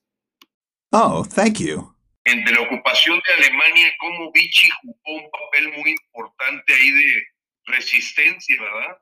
Oh, 0.92 1.26
thank 1.26 1.58
you. 1.58 1.92
Entre 2.26 2.54
la 2.54 2.62
ocupación 2.62 3.20
de 3.26 3.44
Alemania, 3.44 3.92
cómo 4.00 4.32
Vichy 4.32 4.70
jugó 4.84 5.24
un 5.24 5.32
papel 5.32 5.74
muy 5.80 5.90
importante 5.90 6.76
ahí 6.76 6.92
de 6.92 7.24
resistencia, 7.66 8.56
¿verdad? 8.62 8.98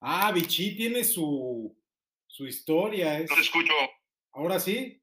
Ah, 0.00 0.30
Vichy 0.30 0.76
tiene 0.76 1.02
su, 1.02 1.76
su 2.28 2.46
historia. 2.46 3.18
Es... 3.18 3.28
No 3.28 3.34
te 3.34 3.42
escucho. 3.42 3.72
¿Ahora 4.34 4.60
sí? 4.60 5.02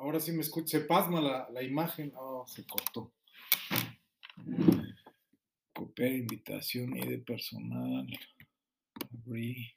Ahora 0.00 0.18
sí 0.18 0.32
me 0.32 0.40
escucho. 0.40 0.66
Se 0.66 0.80
pasma 0.80 1.20
la, 1.20 1.48
la 1.52 1.62
imagen. 1.62 2.12
Oh, 2.16 2.44
se 2.48 2.66
cortó. 2.66 3.12
Copiar 5.72 6.12
invitación 6.12 6.96
y 6.96 7.06
de 7.06 7.18
personal. 7.18 8.06
Abrí. 9.24 9.74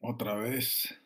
Otra 0.00 0.34
vez. 0.34 1.00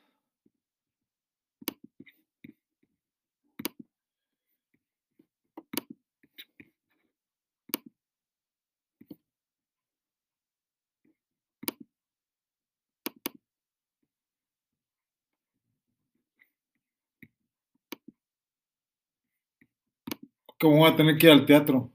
¿Cómo 20.60 20.78
voy 20.78 20.90
a 20.90 20.97
tener 20.97 21.16
que 21.16 21.26
ir 21.28 21.32
al 21.32 21.47
teatro? 21.47 21.93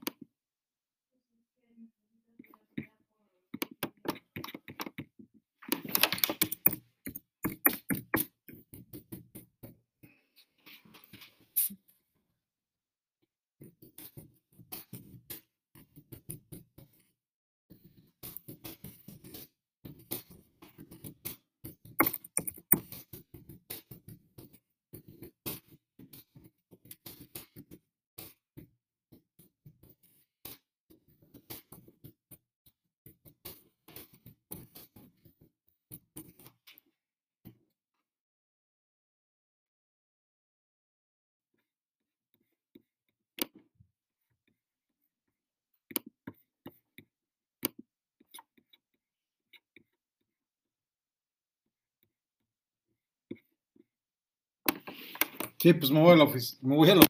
Sí, 55.60 55.72
pues 55.74 55.90
me 55.92 56.00
voy 56.00 56.12
a 56.12 56.16
la 56.16 56.24
oficina. 56.24 56.58
Me 56.62 56.76
voy 56.76 56.90
a 56.90 56.94
la... 56.96 57.06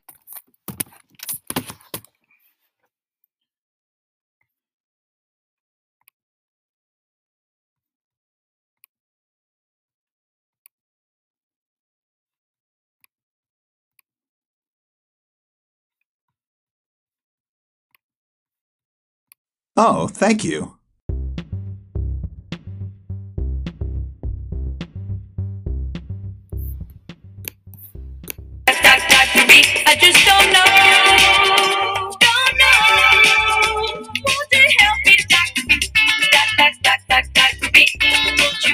Oh, 19.76 20.08
thank 20.08 20.44
you. 20.44 20.79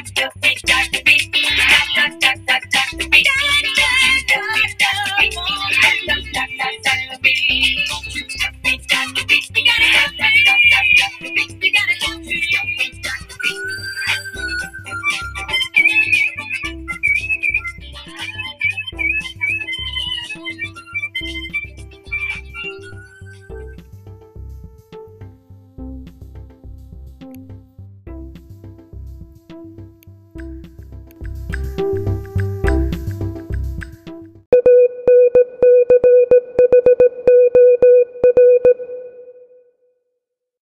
Thank 0.05 0.19
you. 0.19 0.36